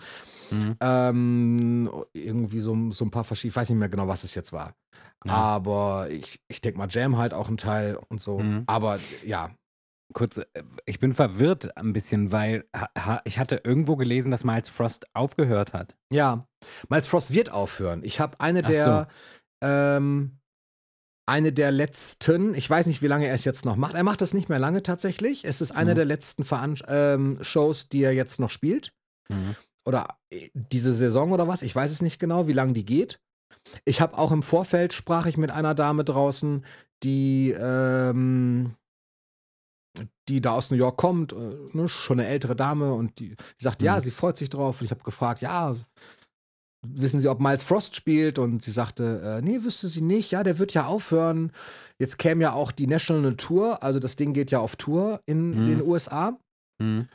Mhm. 0.51 0.77
Ähm, 0.81 2.05
irgendwie 2.13 2.61
so, 2.61 2.91
so 2.91 3.05
ein 3.05 3.11
paar 3.11 3.25
verschiedene, 3.25 3.51
ich 3.51 3.57
weiß 3.57 3.69
nicht 3.71 3.79
mehr 3.79 3.89
genau, 3.89 4.09
was 4.09 4.25
es 4.25 4.35
jetzt 4.35 4.53
war. 4.53 4.75
Ja. 5.25 5.33
Aber 5.33 6.11
ich, 6.11 6.41
ich 6.49 6.61
denke 6.61 6.79
mal, 6.79 6.89
Jam 6.91 7.17
halt 7.17 7.33
auch 7.35 7.49
ein 7.49 7.57
Teil 7.57 7.99
und 8.09 8.21
so. 8.21 8.39
Mhm. 8.39 8.65
Aber 8.67 8.99
ja, 9.25 9.51
Kurz, 10.13 10.37
äh, 10.37 10.45
ich 10.85 11.01
bin 11.01 11.15
verwirrt 11.15 11.77
ein 11.77 11.93
bisschen, 11.93 12.31
weil 12.31 12.65
ha, 12.77 13.23
ich 13.25 13.39
hatte 13.39 13.63
irgendwo 13.65 13.97
gelesen, 13.97 14.31
dass 14.31 14.45
Miles 14.45 14.69
Frost 14.69 15.07
aufgehört 15.15 15.73
hat. 15.73 15.97
Ja, 16.13 16.47
Miles 16.89 17.07
Frost 17.07 17.33
wird 17.33 17.51
aufhören. 17.51 18.03
Ich 18.05 18.21
habe 18.21 18.39
eine 18.39 18.61
Ach 18.65 18.69
der, 18.69 19.09
ähm, 19.63 20.39
eine 21.27 21.53
der 21.53 21.71
letzten, 21.71 22.55
ich 22.55 22.69
weiß 22.69 22.87
nicht, 22.87 23.01
wie 23.01 23.07
lange 23.07 23.27
er 23.27 23.35
es 23.35 23.47
jetzt 23.47 23.65
noch 23.65 23.77
macht. 23.77 23.95
Er 23.95 24.05
macht 24.05 24.21
das 24.21 24.35
nicht 24.35 24.51
mehr 24.51 24.59
lange 24.59 24.83
tatsächlich. 24.83 25.45
Es 25.47 25.63
ist 25.63 25.73
eine 25.73 25.93
Mhm. 25.93 25.97
der 25.97 26.05
letzten 26.05 26.45
Veran 26.45 26.79
ähm, 26.87 27.39
Shows, 27.41 27.89
die 27.89 28.03
er 28.03 28.13
jetzt 28.13 28.39
noch 28.39 28.51
spielt. 28.51 28.93
Mhm. 29.31 29.57
Oder 29.87 30.09
äh, 30.31 30.49
diese 30.55 30.93
Saison 30.93 31.33
oder 31.33 31.47
was. 31.49 31.63
Ich 31.63 31.75
weiß 31.75 31.91
es 31.91 32.03
nicht 32.03 32.19
genau, 32.19 32.49
wie 32.49 32.53
lange 32.53 32.73
die 32.73 32.85
geht. 32.85 33.21
Ich 33.85 34.01
habe 34.01 34.19
auch 34.19 34.33
im 34.33 34.43
Vorfeld 34.43 34.93
sprach 34.93 35.27
ich 35.27 35.37
mit 35.37 35.51
einer 35.51 35.75
Dame 35.75 36.05
draußen, 36.05 36.65
die, 37.03 37.51
ähm, 37.59 38.75
die 40.29 40.41
da 40.41 40.53
aus 40.53 40.71
New 40.71 40.77
York 40.77 40.97
kommt, 40.97 41.33
äh, 41.33 41.37
ne, 41.73 41.89
schon 41.89 42.19
eine 42.19 42.29
ältere 42.29 42.57
Dame 42.57 42.93
und 42.95 43.19
die, 43.19 43.31
die 43.31 43.37
sagt, 43.63 43.83
ja, 43.83 43.97
Mhm. 43.97 44.01
sie 44.01 44.11
freut 44.11 44.37
sich 44.37 44.51
drauf. 44.51 44.81
Und 44.81 44.87
ich 44.87 44.91
habe 44.91 45.03
gefragt, 45.05 45.41
ja, 45.41 45.77
wissen 46.87 47.21
Sie, 47.21 47.29
ob 47.29 47.41
Miles 47.41 47.63
Frost 47.63 47.95
spielt? 47.97 48.39
Und 48.39 48.63
sie 48.63 48.71
sagte, 48.71 49.21
äh, 49.23 49.43
nee, 49.43 49.63
wüsste 49.65 49.89
sie 49.89 50.03
nicht. 50.03 50.31
Ja, 50.31 50.43
der 50.43 50.59
wird 50.59 50.75
ja 50.75 50.87
aufhören. 50.87 51.53
Jetzt 51.99 52.19
käme 52.19 52.43
ja 52.43 52.53
auch 52.53 52.73
die 52.73 52.87
National 52.87 53.37
Tour, 53.37 53.83
also 53.83 53.99
das 54.01 54.17
Ding 54.17 54.33
geht 54.35 54.51
ja 54.51 54.59
auf 54.59 54.77
Tour 54.77 55.21
in 55.27 55.51
Mhm. 55.63 55.67
den 55.67 55.83
USA. 55.83 56.37
Mhm. 56.83 57.09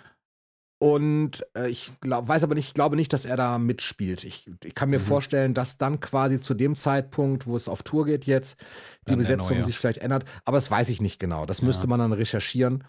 Und 0.81 1.45
äh, 1.57 1.67
ich 1.69 1.91
glaub, 1.99 2.27
weiß 2.29 2.43
aber 2.43 2.55
nicht, 2.55 2.67
ich 2.67 2.73
glaube 2.73 2.95
nicht, 2.95 3.11
dass 3.11 3.25
er 3.25 3.35
da 3.35 3.57
mitspielt. 3.57 4.23
Ich, 4.23 4.49
ich 4.63 4.73
kann 4.75 4.89
mir 4.89 4.99
Mhm. 4.99 5.03
vorstellen, 5.03 5.53
dass 5.53 5.77
dann 5.77 5.99
quasi 5.99 6.39
zu 6.39 6.53
dem 6.53 6.73
Zeitpunkt, 6.73 7.45
wo 7.47 7.57
es 7.57 7.67
auf 7.67 7.83
Tour 7.83 8.05
geht 8.05 8.25
jetzt, 8.25 8.57
die 9.01 9.11
Dann 9.11 9.17
Besetzung 9.17 9.61
sich 9.61 9.77
vielleicht 9.77 9.99
ändert. 9.99 10.23
Aber 10.45 10.55
das 10.57 10.71
weiß 10.71 10.87
ich 10.89 11.01
nicht 11.01 11.19
genau. 11.19 11.45
Das 11.45 11.59
Ja. 11.59 11.65
müsste 11.67 11.87
man 11.87 11.99
dann 11.99 12.13
recherchieren. 12.13 12.85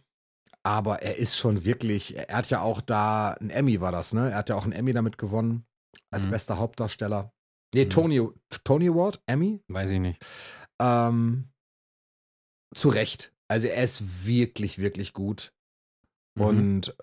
Aber 0.62 1.02
er 1.02 1.16
ist 1.16 1.36
schon 1.36 1.64
wirklich, 1.64 2.16
er 2.16 2.36
hat 2.36 2.50
ja 2.50 2.60
auch 2.60 2.80
da, 2.80 3.32
ein 3.40 3.50
Emmy 3.50 3.80
war 3.80 3.90
das, 3.92 4.12
ne? 4.12 4.30
Er 4.30 4.36
hat 4.36 4.50
ja 4.50 4.54
auch 4.56 4.64
einen 4.64 4.72
Emmy 4.72 4.92
damit 4.92 5.18
gewonnen, 5.18 5.64
als 6.12 6.26
Mhm. 6.26 6.30
bester 6.30 6.58
Hauptdarsteller. 6.58 7.32
Nee, 7.74 7.86
Mhm. 7.86 7.90
Tony, 7.90 8.28
Tony 8.62 8.88
Award, 8.88 9.20
Emmy. 9.26 9.62
Weiß 9.68 9.90
ich 9.90 10.00
nicht. 10.00 10.22
Ähm, 10.80 11.48
zu 12.74 12.88
Recht. 12.88 13.32
Also 13.48 13.66
er 13.66 13.82
ist 13.82 14.26
wirklich, 14.26 14.78
wirklich 14.78 15.12
gut. 15.12 15.52
Mhm. 16.36 16.44
Und 16.44 16.96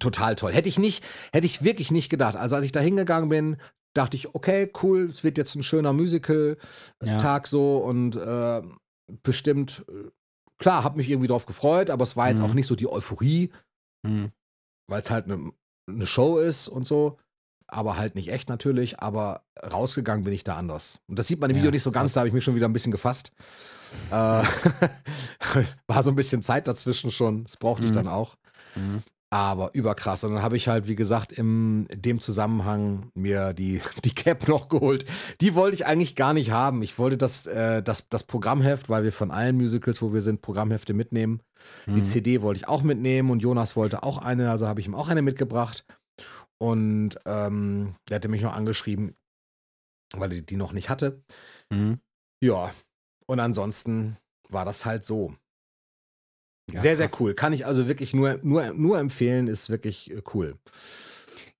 total 0.00 0.34
toll. 0.34 0.52
Hätte 0.52 0.68
ich 0.68 0.78
nicht, 0.78 1.04
hätte 1.32 1.46
ich 1.46 1.62
wirklich 1.62 1.90
nicht 1.90 2.08
gedacht. 2.08 2.36
Also 2.36 2.56
als 2.56 2.64
ich 2.64 2.72
da 2.72 2.80
hingegangen 2.80 3.28
bin, 3.28 3.56
dachte 3.94 4.16
ich, 4.16 4.34
okay, 4.34 4.70
cool, 4.82 5.08
es 5.10 5.22
wird 5.24 5.38
jetzt 5.38 5.54
ein 5.54 5.62
schöner 5.62 5.92
Musical-Tag 5.92 7.44
Ja. 7.44 7.48
so 7.48 7.78
und 7.78 8.16
äh, 8.16 8.62
bestimmt, 9.22 9.84
äh, 9.88 10.10
klar, 10.58 10.82
habe 10.84 10.96
mich 10.96 11.08
irgendwie 11.10 11.28
drauf 11.28 11.46
gefreut, 11.46 11.90
aber 11.90 12.02
es 12.02 12.16
war 12.16 12.28
jetzt 12.28 12.40
Mhm. 12.40 12.46
auch 12.46 12.54
nicht 12.54 12.66
so 12.66 12.74
die 12.74 12.90
Euphorie, 12.90 13.52
Mhm. 14.04 14.32
weil 14.88 15.00
es 15.00 15.10
halt 15.10 15.26
eine 15.26 15.52
ne 15.88 16.06
Show 16.06 16.38
ist 16.38 16.68
und 16.68 16.86
so. 16.86 17.18
Aber 17.66 17.96
halt 17.96 18.14
nicht 18.14 18.28
echt 18.30 18.48
natürlich, 18.50 19.00
aber 19.00 19.42
rausgegangen 19.62 20.22
bin 20.24 20.34
ich 20.34 20.44
da 20.44 20.56
anders. 20.56 21.00
Und 21.08 21.18
das 21.18 21.26
sieht 21.28 21.40
man 21.40 21.48
im 21.50 21.56
Ja, 21.56 21.62
Video 21.62 21.70
nicht 21.70 21.82
so 21.82 21.90
ganz, 21.92 22.12
da 22.12 22.20
habe 22.20 22.28
ich 22.28 22.34
mich 22.34 22.44
schon 22.44 22.54
wieder 22.54 22.68
ein 22.68 22.72
bisschen 22.74 22.92
gefasst. 22.92 23.32
Äh, 24.10 24.42
war 25.86 26.02
so 26.02 26.10
ein 26.10 26.14
bisschen 26.16 26.42
Zeit 26.42 26.68
dazwischen 26.68 27.10
schon, 27.10 27.44
das 27.44 27.56
brauchte 27.56 27.84
ich 27.86 27.90
Mhm. 27.90 27.94
dann 27.94 28.08
auch. 28.08 28.36
Mhm. 28.74 29.02
Aber 29.34 29.74
überkrass. 29.74 30.22
Und 30.22 30.34
dann 30.34 30.44
habe 30.44 30.56
ich 30.56 30.68
halt, 30.68 30.86
wie 30.86 30.94
gesagt, 30.94 31.32
in 31.32 31.88
dem 31.92 32.20
Zusammenhang 32.20 33.10
mir 33.14 33.52
die, 33.52 33.80
die 34.04 34.14
Cap 34.14 34.46
noch 34.46 34.68
geholt. 34.68 35.06
Die 35.40 35.56
wollte 35.56 35.74
ich 35.74 35.86
eigentlich 35.86 36.14
gar 36.14 36.32
nicht 36.34 36.52
haben. 36.52 36.84
Ich 36.84 37.00
wollte 37.00 37.16
das, 37.16 37.44
äh, 37.48 37.82
das, 37.82 38.08
das 38.08 38.22
Programmheft, 38.22 38.88
weil 38.88 39.02
wir 39.02 39.10
von 39.10 39.32
allen 39.32 39.56
Musicals, 39.56 40.00
wo 40.02 40.12
wir 40.12 40.20
sind, 40.20 40.40
Programmhefte 40.40 40.94
mitnehmen. 40.94 41.42
Die 41.86 41.90
Mhm. 41.90 42.04
CD 42.04 42.42
wollte 42.42 42.58
ich 42.58 42.68
auch 42.68 42.84
mitnehmen 42.84 43.30
und 43.32 43.40
Jonas 43.40 43.74
wollte 43.74 44.04
auch 44.04 44.18
eine, 44.18 44.52
also 44.52 44.68
habe 44.68 44.78
ich 44.78 44.86
ihm 44.86 44.94
auch 44.94 45.08
eine 45.08 45.22
mitgebracht. 45.22 45.84
Und 46.58 47.18
ähm, 47.24 47.96
der 48.08 48.16
hatte 48.16 48.28
mich 48.28 48.42
noch 48.42 48.54
angeschrieben, 48.54 49.16
weil 50.14 50.32
er 50.32 50.42
die 50.42 50.56
noch 50.56 50.72
nicht 50.72 50.90
hatte. 50.90 51.24
Mhm. 51.70 51.98
Ja, 52.40 52.70
und 53.26 53.40
ansonsten 53.40 54.16
war 54.48 54.64
das 54.64 54.86
halt 54.86 55.04
so. 55.04 55.34
Ja, 56.72 56.80
sehr, 56.80 56.96
sehr 56.96 57.08
krass. 57.08 57.20
cool. 57.20 57.34
Kann 57.34 57.52
ich 57.52 57.66
also 57.66 57.88
wirklich 57.88 58.14
nur, 58.14 58.38
nur, 58.42 58.72
nur 58.72 58.98
empfehlen, 58.98 59.48
ist 59.48 59.70
wirklich 59.70 60.10
äh, 60.10 60.22
cool. 60.34 60.56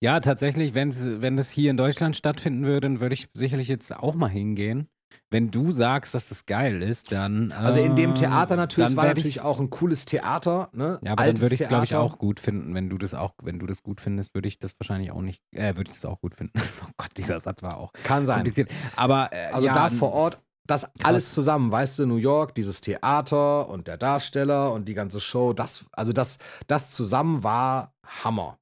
Ja, 0.00 0.20
tatsächlich, 0.20 0.74
wenn's, 0.74 1.04
wenn 1.06 1.36
das 1.36 1.50
hier 1.50 1.70
in 1.70 1.76
Deutschland 1.76 2.16
stattfinden 2.16 2.64
würde, 2.64 2.82
dann 2.82 3.00
würde 3.00 3.14
ich 3.14 3.28
sicherlich 3.34 3.68
jetzt 3.68 3.94
auch 3.94 4.14
mal 4.14 4.28
hingehen. 4.28 4.88
Wenn 5.30 5.50
du 5.50 5.72
sagst, 5.72 6.14
dass 6.14 6.28
das 6.28 6.46
geil 6.46 6.82
ist, 6.82 7.12
dann. 7.12 7.52
Also 7.52 7.80
in 7.80 7.96
dem 7.96 8.10
äh, 8.10 8.14
Theater 8.14 8.56
natürlich, 8.56 8.90
es 8.90 8.96
war 8.96 9.06
natürlich 9.06 9.40
auch 9.40 9.60
ein 9.60 9.70
cooles 9.70 10.04
Theater, 10.04 10.70
ne? 10.72 10.98
Ja, 11.02 11.12
aber 11.12 11.22
Altes 11.22 11.34
dann 11.34 11.42
würde 11.42 11.54
ich 11.54 11.60
es, 11.60 11.68
glaube 11.68 11.84
ich, 11.84 11.94
auch 11.94 12.18
gut 12.18 12.40
finden. 12.40 12.74
Wenn 12.74 12.88
du 12.90 12.98
das 12.98 13.14
auch, 13.14 13.32
wenn 13.42 13.58
du 13.58 13.66
das 13.66 13.82
gut 13.82 14.00
findest, 14.00 14.34
würde 14.34 14.48
ich 14.48 14.58
das 14.58 14.72
wahrscheinlich 14.78 15.10
auch 15.12 15.22
nicht, 15.22 15.42
äh, 15.52 15.76
würde 15.76 15.90
ich 15.90 15.94
das 15.96 16.04
auch 16.04 16.20
gut 16.20 16.34
finden. 16.34 16.58
Oh 16.84 16.90
Gott, 16.96 17.10
dieser 17.16 17.40
Satz 17.40 17.62
war 17.62 17.78
auch 17.78 17.92
Kann 18.02 18.26
sein. 18.26 18.36
kompliziert. 18.36 18.70
Aber 18.96 19.30
äh, 19.32 19.46
Also 19.52 19.66
ja, 19.66 19.72
da 19.72 19.90
vor 19.90 20.12
Ort, 20.12 20.40
das 20.66 20.84
alles 21.04 21.34
zusammen, 21.34 21.70
weißt 21.70 21.98
du, 21.98 22.06
New 22.06 22.16
York, 22.16 22.54
dieses 22.54 22.80
Theater 22.80 23.68
und 23.68 23.86
der 23.86 23.98
Darsteller 23.98 24.72
und 24.72 24.86
die 24.86 24.94
ganze 24.94 25.20
Show, 25.20 25.52
das, 25.52 25.84
also 25.92 26.12
das, 26.12 26.38
das 26.66 26.90
zusammen 26.90 27.42
war 27.42 27.94
Hammer. 28.06 28.58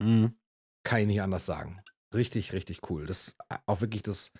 Mhm. 0.00 0.36
Kann 0.84 1.00
ich 1.00 1.06
nicht 1.06 1.22
anders 1.22 1.46
sagen. 1.46 1.80
Richtig, 2.14 2.52
richtig 2.52 2.88
cool. 2.90 3.06
Das 3.06 3.28
ist 3.28 3.36
auch 3.66 3.80
wirklich 3.80 4.02
das, 4.02 4.32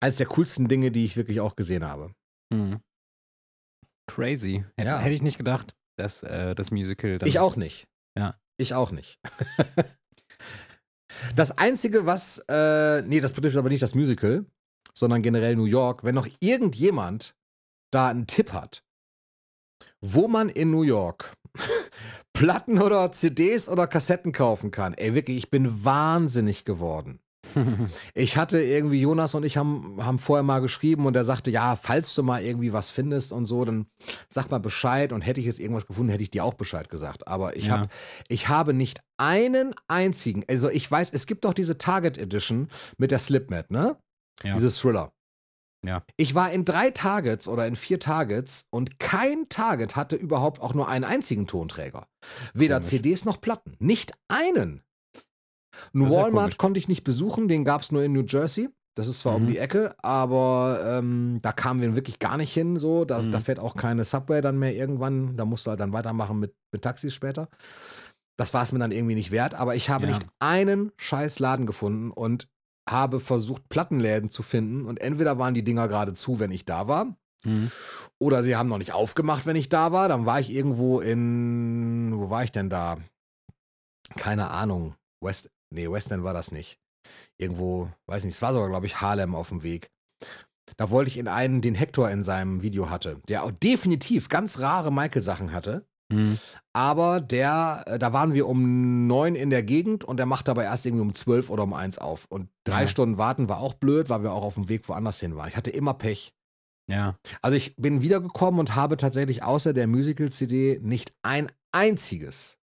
eines 0.00 0.16
der 0.16 0.26
coolsten 0.26 0.68
Dinge, 0.68 0.90
die 0.90 1.04
ich 1.04 1.16
wirklich 1.16 1.40
auch 1.40 1.56
gesehen 1.56 1.84
habe. 1.84 2.14
Mhm. 2.52 2.80
Crazy. 4.10 4.64
Hätte, 4.76 4.90
Ja. 4.90 4.98
hätte 4.98 5.14
ich 5.14 5.22
nicht 5.22 5.38
gedacht, 5.38 5.74
dass 5.96 6.22
äh, 6.22 6.54
das 6.54 6.70
Musical. 6.70 7.18
Ich 7.24 7.38
auch 7.38 7.56
nicht. 7.56 7.86
Ja. 8.18 8.38
Ich 8.58 8.74
auch 8.74 8.90
nicht. 8.90 9.20
das 11.36 11.56
Einzige, 11.56 12.06
was, 12.06 12.38
äh, 12.48 13.02
nee, 13.02 13.20
das 13.20 13.32
betrifft 13.32 13.56
aber 13.56 13.68
nicht 13.68 13.82
das 13.82 13.94
Musical, 13.94 14.46
sondern 14.96 15.22
generell 15.22 15.56
New 15.56 15.64
York. 15.64 16.04
Wenn 16.04 16.14
noch 16.14 16.28
irgendjemand 16.40 17.34
da 17.92 18.08
einen 18.08 18.26
Tipp 18.26 18.52
hat, 18.52 18.82
wo 20.00 20.28
man 20.28 20.48
in 20.48 20.70
New 20.70 20.82
York 20.82 21.32
Platten 22.32 22.80
oder 22.80 23.12
CDs 23.12 23.68
oder 23.68 23.86
Kassetten 23.86 24.32
kaufen 24.32 24.70
kann. 24.70 24.94
Ey, 24.94 25.14
wirklich, 25.14 25.36
ich 25.36 25.50
bin 25.50 25.84
wahnsinnig 25.84 26.64
geworden. 26.64 27.20
Ich 28.14 28.36
hatte 28.36 28.62
irgendwie, 28.62 29.00
Jonas 29.00 29.34
und 29.34 29.44
ich 29.44 29.56
haben, 29.56 29.98
haben 30.02 30.18
vorher 30.20 30.42
mal 30.44 30.60
geschrieben 30.60 31.06
und 31.06 31.16
er 31.16 31.24
sagte, 31.24 31.50
ja, 31.50 31.74
falls 31.76 32.14
du 32.14 32.22
mal 32.22 32.42
irgendwie 32.42 32.72
was 32.72 32.90
findest 32.90 33.32
und 33.32 33.44
so, 33.46 33.64
dann 33.64 33.86
sag 34.28 34.50
mal 34.50 34.58
Bescheid 34.60 35.12
und 35.12 35.22
hätte 35.22 35.40
ich 35.40 35.46
jetzt 35.46 35.58
irgendwas 35.58 35.86
gefunden, 35.86 36.10
hätte 36.10 36.22
ich 36.22 36.30
dir 36.30 36.44
auch 36.44 36.54
Bescheid 36.54 36.88
gesagt. 36.88 37.26
Aber 37.26 37.56
ich, 37.56 37.66
Ja. 37.66 37.80
hab, 37.80 37.92
ich 38.28 38.48
habe 38.48 38.72
nicht 38.74 39.00
einen 39.18 39.74
einzigen, 39.88 40.44
also 40.48 40.70
ich 40.70 40.88
weiß, 40.90 41.10
es 41.12 41.26
gibt 41.26 41.44
doch 41.44 41.52
diese 41.52 41.76
Target 41.78 42.16
Edition 42.16 42.68
mit 42.96 43.10
der 43.10 43.18
Slipmat, 43.18 43.70
ne? 43.70 43.96
Ja. 44.42 44.54
Diese 44.54 44.70
Thriller. 44.70 45.12
Ja. 45.84 46.04
Ich 46.16 46.34
war 46.34 46.52
in 46.52 46.64
drei 46.64 46.90
Targets 46.90 47.48
oder 47.48 47.66
in 47.66 47.74
vier 47.74 47.98
Targets 47.98 48.66
und 48.70 48.98
kein 49.00 49.48
Target 49.48 49.96
hatte 49.96 50.14
überhaupt 50.16 50.60
auch 50.60 50.74
nur 50.74 50.88
einen 50.88 51.04
einzigen 51.04 51.46
Tonträger. 51.48 52.06
Weder 52.54 52.76
Komisch. 52.76 52.88
CDs 52.90 53.24
noch 53.24 53.40
Platten. 53.40 53.74
Nicht 53.80 54.12
einen. 54.28 54.82
Ein 55.94 56.02
ja 56.02 56.10
Walmart 56.10 56.44
komisch. 56.44 56.56
konnte 56.58 56.78
ich 56.78 56.88
nicht 56.88 57.02
besuchen, 57.02 57.48
den 57.48 57.64
gab 57.64 57.80
es 57.82 57.90
nur 57.90 58.02
in 58.04 58.12
New 58.12 58.24
Jersey. 58.26 58.68
Das 58.94 59.08
ist 59.08 59.20
zwar 59.20 59.34
um 59.36 59.44
Mhm. 59.44 59.46
die 59.48 59.58
Ecke, 59.58 59.94
aber 60.04 60.80
ähm, 60.86 61.38
da 61.40 61.50
kamen 61.52 61.80
wir 61.80 61.96
wirklich 61.96 62.18
gar 62.18 62.36
nicht 62.36 62.52
hin. 62.52 62.78
So. 62.78 63.04
Da, 63.06 63.22
da 63.22 63.38
Mhm. 63.38 63.42
fährt 63.42 63.58
auch 63.58 63.74
keine 63.74 64.04
Subway 64.04 64.40
dann 64.42 64.58
mehr 64.58 64.74
irgendwann. 64.76 65.36
Da 65.36 65.44
musst 65.46 65.66
du 65.66 65.70
halt 65.70 65.80
dann 65.80 65.92
weitermachen 65.94 66.38
mit, 66.38 66.54
mit 66.72 66.82
Taxis 66.82 67.14
später. 67.14 67.48
Das 68.38 68.52
war 68.54 68.62
es 68.62 68.70
mir 68.72 68.78
dann 68.78 68.92
irgendwie 68.92 69.14
nicht 69.14 69.30
wert, 69.30 69.54
aber 69.54 69.74
ich 69.74 69.88
habe 69.90 70.04
Ja. 70.06 70.10
nicht 70.12 70.26
einen 70.40 70.92
scheiß 70.96 71.38
Laden 71.38 71.66
gefunden 71.66 72.10
und 72.10 72.48
habe 72.88 73.20
versucht, 73.20 73.68
Plattenläden 73.68 74.28
zu 74.28 74.42
finden. 74.42 74.84
Und 74.84 75.00
entweder 75.00 75.38
waren 75.38 75.54
die 75.54 75.64
Dinger 75.64 75.88
gerade 75.88 76.14
zu, 76.14 76.38
wenn 76.40 76.50
ich 76.50 76.64
da 76.64 76.88
war, 76.88 77.16
Mhm. 77.44 77.70
oder 78.20 78.42
sie 78.44 78.54
haben 78.54 78.68
noch 78.68 78.78
nicht 78.78 78.92
aufgemacht, 78.92 79.46
wenn 79.46 79.56
ich 79.56 79.68
da 79.68 79.90
war. 79.90 80.08
Dann 80.08 80.26
war 80.26 80.38
ich 80.38 80.50
irgendwo 80.50 81.00
in. 81.00 82.12
Wo 82.16 82.30
war 82.30 82.44
ich 82.44 82.52
denn 82.52 82.70
da? 82.70 82.98
Keine 84.16 84.50
Ahnung. 84.50 84.94
West. 85.20 85.50
Nee, 85.70 85.90
West 85.90 86.12
End 86.12 86.22
war 86.24 86.34
das 86.34 86.52
nicht. 86.52 86.78
Irgendwo, 87.38 87.90
weiß 88.06 88.24
nicht, 88.24 88.34
es 88.34 88.42
war 88.42 88.52
sogar, 88.52 88.68
glaube 88.68 88.86
ich, 88.86 89.00
Harlem 89.00 89.34
auf 89.34 89.48
dem 89.48 89.62
Weg. 89.62 89.90
Da 90.76 90.90
wollte 90.90 91.08
ich 91.10 91.18
in 91.18 91.28
einen, 91.28 91.60
den 91.60 91.74
Hector 91.74 92.08
in 92.10 92.22
seinem 92.22 92.62
Video 92.62 92.90
hatte, 92.90 93.20
der 93.28 93.42
auch 93.42 93.50
definitiv 93.50 94.28
ganz 94.28 94.58
rare 94.60 94.92
Michael-Sachen 94.92 95.52
hatte. 95.52 95.84
Mhm. 96.12 96.38
Aber 96.72 97.20
der, 97.20 97.82
äh, 97.86 97.98
da 97.98 98.12
waren 98.12 98.34
wir 98.34 98.46
um 98.48 99.06
neun 99.06 99.34
in 99.34 99.50
der 99.50 99.62
Gegend 99.62 100.04
und 100.04 100.16
der 100.18 100.26
macht 100.26 100.48
aber 100.48 100.64
erst 100.64 100.86
irgendwie 100.86 101.02
um 101.02 101.14
zwölf 101.14 101.50
oder 101.50 101.64
um 101.64 101.74
eins 101.74 101.98
auf. 101.98 102.26
Und 102.28 102.48
drei 102.64 102.82
Ja. 102.82 102.86
Stunden 102.86 103.18
warten 103.18 103.48
war 103.48 103.58
auch 103.58 103.74
blöd, 103.74 104.08
weil 104.08 104.22
wir 104.22 104.32
auch 104.32 104.44
auf 104.44 104.54
dem 104.54 104.68
Weg 104.68 104.88
woanders 104.88 105.20
hin 105.20 105.36
waren. 105.36 105.48
Ich 105.48 105.56
hatte 105.56 105.70
immer 105.70 105.94
Pech. 105.94 106.32
Ja. 106.90 107.16
Also 107.42 107.56
ich 107.56 107.76
bin 107.76 108.02
wiedergekommen 108.02 108.58
und 108.60 108.74
habe 108.74 108.96
tatsächlich 108.96 109.42
außer 109.42 109.72
der 109.72 109.86
Musical-CD 109.86 110.80
nicht 110.82 111.12
ein 111.22 111.50
einziges, 111.72 112.58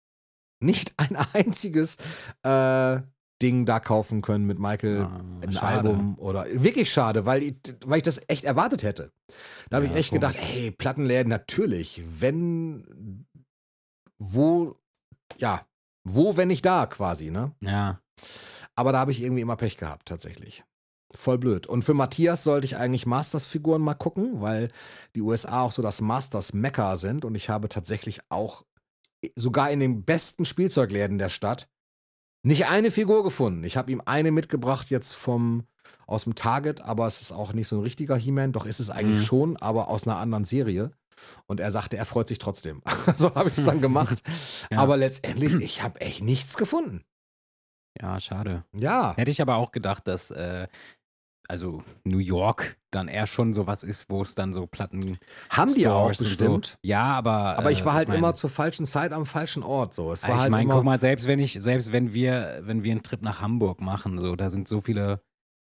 nicht 0.61 0.93
ein 0.97 1.17
einziges 1.35 1.97
äh, 2.43 3.01
Ding 3.41 3.67
da 3.67 3.79
kaufen 3.79 4.21
können 4.21 4.47
mit 4.47 4.59
Michael. 4.59 5.03
Ah, 5.03 5.21
Ein 5.43 5.53
schade. 5.53 5.89
Album 5.91 6.19
oder 6.19 6.47
wirklich 6.51 6.93
schade, 6.93 7.25
weil 7.25 7.45
ich, 7.45 7.55
weil 7.87 7.99
ich 7.99 8.03
das 8.03 8.21
echt 8.27 8.43
erwartet 8.43 8.83
hätte. 8.83 9.13
Da 9.71 9.77
habe 9.77 9.87
Ja, 9.87 9.93
ich 9.93 9.99
echt 9.99 10.11
komisch. 10.11 10.21
gedacht, 10.33 10.37
hey, 10.41 10.73
Plattenläden, 10.73 11.29
natürlich, 11.31 12.03
wenn, 12.21 13.27
wo, 14.19 14.77
ja, 15.39 15.65
wo, 16.05 16.37
wenn 16.37 16.49
nicht 16.49 16.65
da 16.67 16.87
quasi, 16.87 17.31
ne? 17.31 17.53
Ja. 17.61 18.01
Aber 18.75 18.93
da 18.93 18.99
habe 18.99 19.13
ich 19.13 19.23
irgendwie 19.23 19.43
immer 19.43 19.57
Pech 19.57 19.77
gehabt, 19.77 20.07
tatsächlich. 20.09 20.65
Voll 21.15 21.39
blöd. 21.39 21.67
Und 21.67 21.83
für 21.83 21.95
Matthias 21.95 22.45
sollte 22.45 22.67
ich 22.67 22.77
eigentlich 22.77 23.07
Masters-Figuren 23.07 23.81
mal 23.81 23.95
gucken, 23.95 24.41
weil 24.41 24.71
die 25.15 25.23
USA 25.23 25.63
auch 25.63 25.73
so 25.73 25.81
das 25.83 26.01
Masters-Mekka 26.01 26.97
sind. 26.97 27.25
Und 27.25 27.35
ich 27.35 27.49
habe 27.49 27.69
tatsächlich 27.69 28.21
auch 28.29 28.65
sogar 29.35 29.71
in 29.71 29.81
den 29.81 30.05
besten 30.05 30.45
Spielzeugläden 30.45 31.19
der 31.19 31.29
Stadt 31.29 31.69
nicht 32.45 32.67
eine 32.69 32.91
Figur 32.91 33.25
gefunden. 33.25 33.65
Ich 33.65 33.77
habe 33.77 33.91
ihm 33.91 34.03
eine 34.05 34.31
mitgebracht 34.31 34.91
jetzt 34.91 35.15
vom 35.15 35.65
aus 36.07 36.25
dem 36.25 36.35
Target, 36.35 36.83
aber 36.83 37.07
es 37.07 37.21
ist 37.21 37.33
auch 37.33 37.53
nicht 37.53 37.69
so 37.69 37.77
ein 37.77 37.83
richtiger 37.83 38.17
He-Man. 38.17 38.53
Doch 38.53 38.67
ist 38.67 38.79
es 38.81 38.91
eigentlich 38.91 39.21
Mhm. 39.23 39.27
schon, 39.27 39.57
aber 39.57 39.89
aus 39.89 40.07
einer 40.07 40.17
anderen 40.19 40.45
Serie. 40.45 40.93
Und 41.47 41.61
er 41.61 41.71
sagte, 41.71 41.97
er 41.97 42.07
freut 42.07 42.29
sich 42.29 42.39
trotzdem. 42.39 42.83
so 43.17 43.35
habe 43.35 43.49
ich 43.51 43.59
es 43.59 43.65
dann 43.65 43.81
gemacht. 43.81 44.23
Ja. 44.71 44.79
Aber 44.81 44.97
letztendlich, 44.97 45.55
ich 45.55 45.83
habe 45.83 46.01
echt 46.01 46.23
nichts 46.23 46.57
gefunden. 46.57 47.05
Ja, 48.01 48.21
schade. 48.21 48.65
Ja. 48.75 49.15
Hätte 49.17 49.31
ich 49.31 49.41
aber 49.41 49.57
auch 49.57 49.73
gedacht, 49.73 50.07
dass 50.07 50.31
äh, 50.31 50.67
also 51.49 51.83
New 52.05 52.19
York 52.19 52.77
dann 52.91 53.09
eher 53.09 53.27
schon 53.27 53.55
sowas 53.55 53.83
ist, 53.83 54.11
wo 54.11 54.23
es 54.23 54.35
dann 54.35 54.53
so 54.53 54.67
Platten 54.67 55.19
Haben 55.51 55.75
die 55.75 55.89
auch 55.89 56.11
bestimmt. 56.11 56.67
So. 56.67 56.77
Ja, 56.83 57.05
aber 57.05 57.59
Aber 57.59 57.71
ich 57.71 57.83
äh, 57.83 57.85
war 57.87 57.95
halt 57.95 58.09
mein, 58.09 58.19
immer 58.19 58.35
zur 58.35 58.51
falschen 58.51 58.87
Zeit 58.87 59.13
am 59.13 59.25
falschen 59.25 59.63
Ort. 59.63 59.95
So. 59.95 60.13
Es 60.13 60.25
war 60.25 60.35
ich 60.35 60.41
halt 60.43 60.51
meine, 60.51 60.71
guck 60.71 60.85
mal, 60.85 61.01
selbst 61.01 61.27
wenn 61.27 61.39
ich, 61.39 61.59
selbst 61.61 61.93
wenn 61.93 62.13
wir, 62.13 62.61
wenn 62.63 62.85
wir 62.85 62.93
einen 62.93 63.03
Trip 63.03 63.23
nach 63.23 63.41
Hamburg 63.41 63.81
machen, 63.81 64.19
so, 64.19 64.37
da 64.37 64.51
sind 64.51 64.69
so 64.69 64.81
viele 64.81 65.23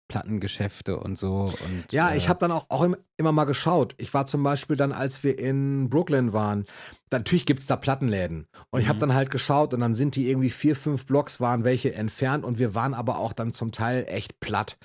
Plattengeschäfte 0.08 0.98
und 1.00 1.18
so. 1.18 1.46
Und, 1.66 1.92
ja, 1.92 2.12
äh, 2.12 2.18
ich 2.18 2.30
habe 2.30 2.40
dann 2.40 2.52
auch, 2.52 2.66
auch 2.70 2.84
im- 2.84 2.96
immer 3.18 3.32
mal 3.32 3.46
geschaut. 3.46 3.96
Ich 3.98 4.14
war 4.14 4.26
zum 4.26 4.44
Beispiel 4.44 4.76
dann, 4.76 4.92
als 4.92 5.24
wir 5.24 5.38
in 5.40 5.90
Brooklyn 5.90 6.32
waren, 6.32 6.66
natürlich 7.12 7.46
gibt 7.46 7.62
es 7.62 7.68
da 7.68 7.76
Plattenläden. 7.76 8.48
Und 8.70 8.82
ich 8.82 8.88
habe 8.88 8.98
Mhm. 8.98 9.00
dann 9.02 9.14
halt 9.16 9.32
geschaut 9.32 9.74
und 9.74 9.80
dann 9.80 9.96
sind 9.96 10.16
die 10.16 10.30
irgendwie 10.30 10.50
vier, 10.52 10.76
fünf 10.76 11.06
Blocks 11.06 11.40
waren 11.42 11.64
welche 11.64 11.94
entfernt 11.96 12.44
und 12.46 12.60
wir 12.60 12.76
waren 12.76 12.94
aber 12.94 13.18
auch 13.18 13.34
dann 13.34 13.52
zum 13.52 13.72
Teil 13.72 14.06
echt 14.08 14.40
platt. 14.40 14.78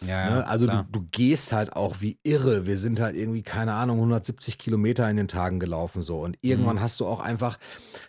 ja, 0.00 0.30
ne? 0.30 0.46
Also 0.46 0.66
du, 0.66 0.84
du 0.90 1.06
gehst 1.12 1.52
halt 1.52 1.74
auch 1.74 1.96
wie 2.00 2.18
irre. 2.22 2.66
Wir 2.66 2.76
sind 2.78 2.98
halt 2.98 3.14
irgendwie, 3.14 3.42
keine 3.42 3.74
Ahnung, 3.74 3.98
170 3.98 4.58
Kilometer 4.58 5.08
in 5.08 5.16
den 5.16 5.28
Tagen 5.28 5.60
gelaufen 5.60 6.02
so. 6.02 6.20
Und 6.20 6.38
irgendwann 6.40 6.76
Mhm. 6.76 6.80
hast 6.82 6.98
du 6.98 7.06
auch 7.06 7.20
einfach, 7.20 7.58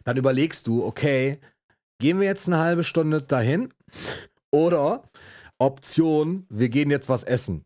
dann 0.03 0.18
überlegst 0.18 0.66
du, 0.68 0.84
okay, 0.86 1.39
gehen 1.99 2.20
wir 2.20 2.26
jetzt 2.28 2.47
eine 2.47 2.57
halbe 2.57 2.84
Stunde 2.84 3.22
dahin 3.22 3.70
oder 4.51 5.03
Option, 5.60 6.45
wir 6.49 6.70
gehen 6.70 6.89
jetzt 6.89 7.10
was 7.10 7.24
essen. 7.24 7.66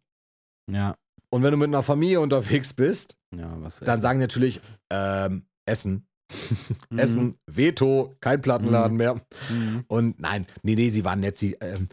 ja, 0.69 0.95
Und 1.29 1.43
wenn 1.43 1.51
du 1.51 1.57
mit 1.57 1.67
einer 1.67 1.83
Familie 1.83 2.19
unterwegs 2.21 2.73
bist, 2.73 3.17
ja, 3.35 3.55
was 3.61 3.79
dann 3.79 4.01
sagen 4.01 4.19
natürlich, 4.19 4.61
ähm, 4.89 5.45
Essen. 5.65 6.07
Mhm. 6.89 6.99
Essen, 6.99 7.35
Veto, 7.45 8.15
kein 8.19 8.41
Plattenladen 8.41 8.97
mehr. 8.97 9.15
Mhm. 9.49 9.85
Und 9.87 10.19
nein, 10.19 10.45
nee, 10.63 10.75
nee, 10.75 10.89
sie 10.89 11.03
waren 11.05 11.19
nett. 11.21 11.37
Sie, 11.37 11.53
ähm, 11.61 11.87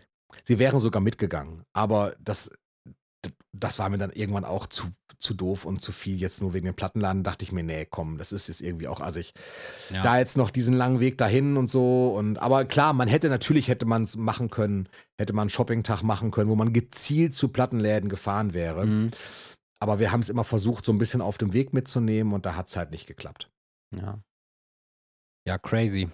sie 0.45 0.59
wären 0.59 0.80
sogar 0.80 1.01
mitgegangen. 1.01 1.62
Aber 1.72 2.14
das, 2.20 2.51
das 3.57 3.78
war 3.78 3.88
mir 3.88 3.98
dann 3.98 4.11
irgendwann 4.11 4.44
auch 4.44 4.66
zu, 4.66 4.90
zu 5.20 5.32
doof 5.34 5.64
und 5.64 5.80
zu 5.80 5.92
viel. 5.92 6.16
Jetzt 6.16 6.40
nur 6.42 6.55
wegen 6.55 6.66
dem 6.66 6.74
Plattenladen 6.74 7.22
dachte 7.22 7.44
ich 7.44 7.52
mir, 7.52 7.62
nee, 7.62 7.86
komm, 7.86 8.18
das 8.18 8.32
ist 8.32 8.48
jetzt 8.48 8.61
irgendwie 8.61 8.88
auch 8.88 9.00
assig. 9.00 9.32
Ja. 9.90 10.02
Da 10.02 10.18
jetzt 10.18 10.36
noch 10.36 10.50
diesen 10.50 10.74
langen 10.74 11.00
Weg 11.00 11.18
dahin 11.18 11.57
und 11.57 11.68
so. 11.70 12.14
Und 12.14 12.38
aber 12.38 12.64
klar, 12.64 12.92
man 12.92 13.09
hätte 13.09 13.28
natürlich 13.28 13.68
hätte 13.68 13.86
man 13.86 14.02
es 14.02 14.16
machen 14.16 14.50
können, 14.50 14.88
hätte 15.18 15.32
man 15.32 15.42
einen 15.42 15.50
Shoppingtag 15.50 16.02
machen 16.02 16.30
können, 16.30 16.50
wo 16.50 16.57
man 16.57 16.72
gezielt 16.72 17.34
zu 17.34 17.48
Plattenläden 17.48 18.09
gefahren 18.09 18.55
wäre. 18.55 18.86
Mhm. 18.86 19.11
Aber 19.80 19.98
wir 19.98 20.12
haben 20.12 20.20
es 20.20 20.28
immer 20.28 20.44
versucht, 20.44 20.84
so 20.84 20.92
ein 20.92 20.98
bisschen 20.98 21.20
auf 21.20 21.38
dem 21.38 21.52
Weg 21.52 21.72
mitzunehmen 21.72 22.32
und 22.32 22.46
da 22.46 22.57
hat 22.57 22.68
es 22.68 22.76
halt 22.76 22.90
nicht 22.90 23.07
geklappt. 23.07 23.50
ja. 23.94 24.20
Ja, 25.46 25.59
crazy. 25.59 26.09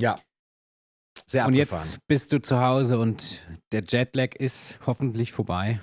Ja. 0.00 0.18
Sehr 1.26 1.46
Und 1.46 1.52
abgefahren. 1.52 1.84
jetzt 1.84 1.98
bist 2.08 2.32
du 2.32 2.40
zu 2.40 2.58
Hause 2.58 2.98
und 2.98 3.42
der 3.70 3.84
Jetlag 3.86 4.34
ist 4.34 4.78
hoffentlich 4.86 5.32
vorbei. 5.32 5.80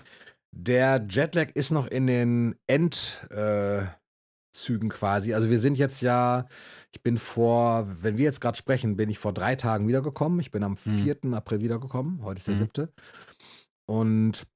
Der 0.52 1.06
Jetlag 1.10 1.52
ist 1.54 1.72
noch 1.72 1.88
in 1.88 2.08
den 2.08 2.56
Endzügen 2.68 3.30
äh, 3.32 4.90
quasi. 4.90 5.34
Also 5.34 5.50
wir 5.50 5.60
sind 5.60 5.78
jetzt 5.78 6.02
ja, 6.02 6.48
ich 6.92 7.02
bin 7.02 7.18
vor, 7.18 7.88
wenn 8.02 8.18
wir 8.18 8.26
jetzt 8.26 8.42
gerade 8.42 8.58
sprechen, 8.58 8.96
bin 8.98 9.10
ich 9.10 9.20
vor 9.20 9.34
drei 9.34 9.56
Tagen 9.56 9.88
wiedergekommen. 9.88 10.40
Ich 10.40 10.52
bin 10.52 10.64
am 10.64 10.76
4. 10.76 11.18
April 11.34 11.62
wiedergekommen. 11.62 12.24
Heute 12.24 12.40
ist 12.40 12.48
der 12.48 12.56
Mhm. 12.56 12.70
7. 12.76 12.90
Und 13.88 14.48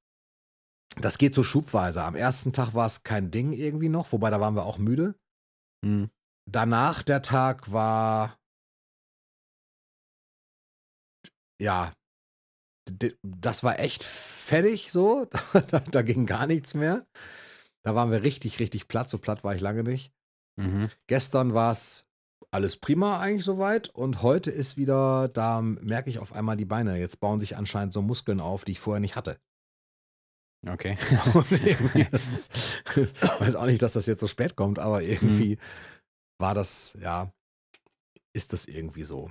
das 0.99 1.17
geht 1.17 1.33
so 1.35 1.43
schubweise. 1.43 2.03
Am 2.03 2.15
ersten 2.15 2.53
Tag 2.53 2.73
war 2.73 2.85
es 2.85 3.03
kein 3.03 3.31
Ding 3.31 3.53
irgendwie 3.53 3.89
noch, 3.89 4.11
wobei 4.11 4.29
da 4.29 4.39
waren 4.39 4.55
wir 4.55 4.65
auch 4.65 4.77
müde. 4.77 5.15
Mhm. 5.83 6.09
Danach 6.49 7.03
der 7.03 7.21
Tag 7.21 7.71
war 7.71 8.37
ja, 11.61 11.93
das 13.21 13.63
war 13.63 13.79
echt 13.79 14.03
fertig 14.03 14.91
so. 14.91 15.27
da, 15.69 15.79
da 15.79 16.01
ging 16.01 16.25
gar 16.25 16.47
nichts 16.47 16.73
mehr. 16.73 17.05
Da 17.83 17.95
waren 17.95 18.11
wir 18.11 18.23
richtig, 18.23 18.59
richtig 18.59 18.87
platt. 18.87 19.09
So 19.09 19.17
platt 19.17 19.43
war 19.43 19.55
ich 19.55 19.61
lange 19.61 19.83
nicht. 19.83 20.13
Mhm. 20.59 20.89
Gestern 21.07 21.53
war 21.53 21.71
es 21.71 22.07
alles 22.51 22.77
prima 22.77 23.19
eigentlich 23.19 23.45
soweit. 23.45 23.89
Und 23.89 24.21
heute 24.21 24.51
ist 24.51 24.77
wieder, 24.77 25.27
da 25.27 25.61
merke 25.61 26.09
ich 26.09 26.19
auf 26.19 26.33
einmal 26.33 26.57
die 26.57 26.65
Beine. 26.65 26.97
Jetzt 26.97 27.19
bauen 27.19 27.39
sich 27.39 27.57
anscheinend 27.57 27.93
so 27.93 28.01
Muskeln 28.01 28.39
auf, 28.39 28.63
die 28.63 28.73
ich 28.73 28.79
vorher 28.79 29.01
nicht 29.01 29.15
hatte. 29.15 29.39
Okay. 30.65 30.97
Ist, 32.11 32.55
ich 32.95 33.21
weiß 33.21 33.55
auch 33.55 33.65
nicht, 33.65 33.81
dass 33.81 33.93
das 33.93 34.05
jetzt 34.05 34.21
so 34.21 34.27
spät 34.27 34.55
kommt, 34.55 34.79
aber 34.79 35.01
irgendwie 35.01 35.57
war 36.39 36.53
das, 36.53 36.97
ja, 37.01 37.33
ist 38.33 38.53
das 38.53 38.65
irgendwie 38.65 39.03
so. 39.03 39.29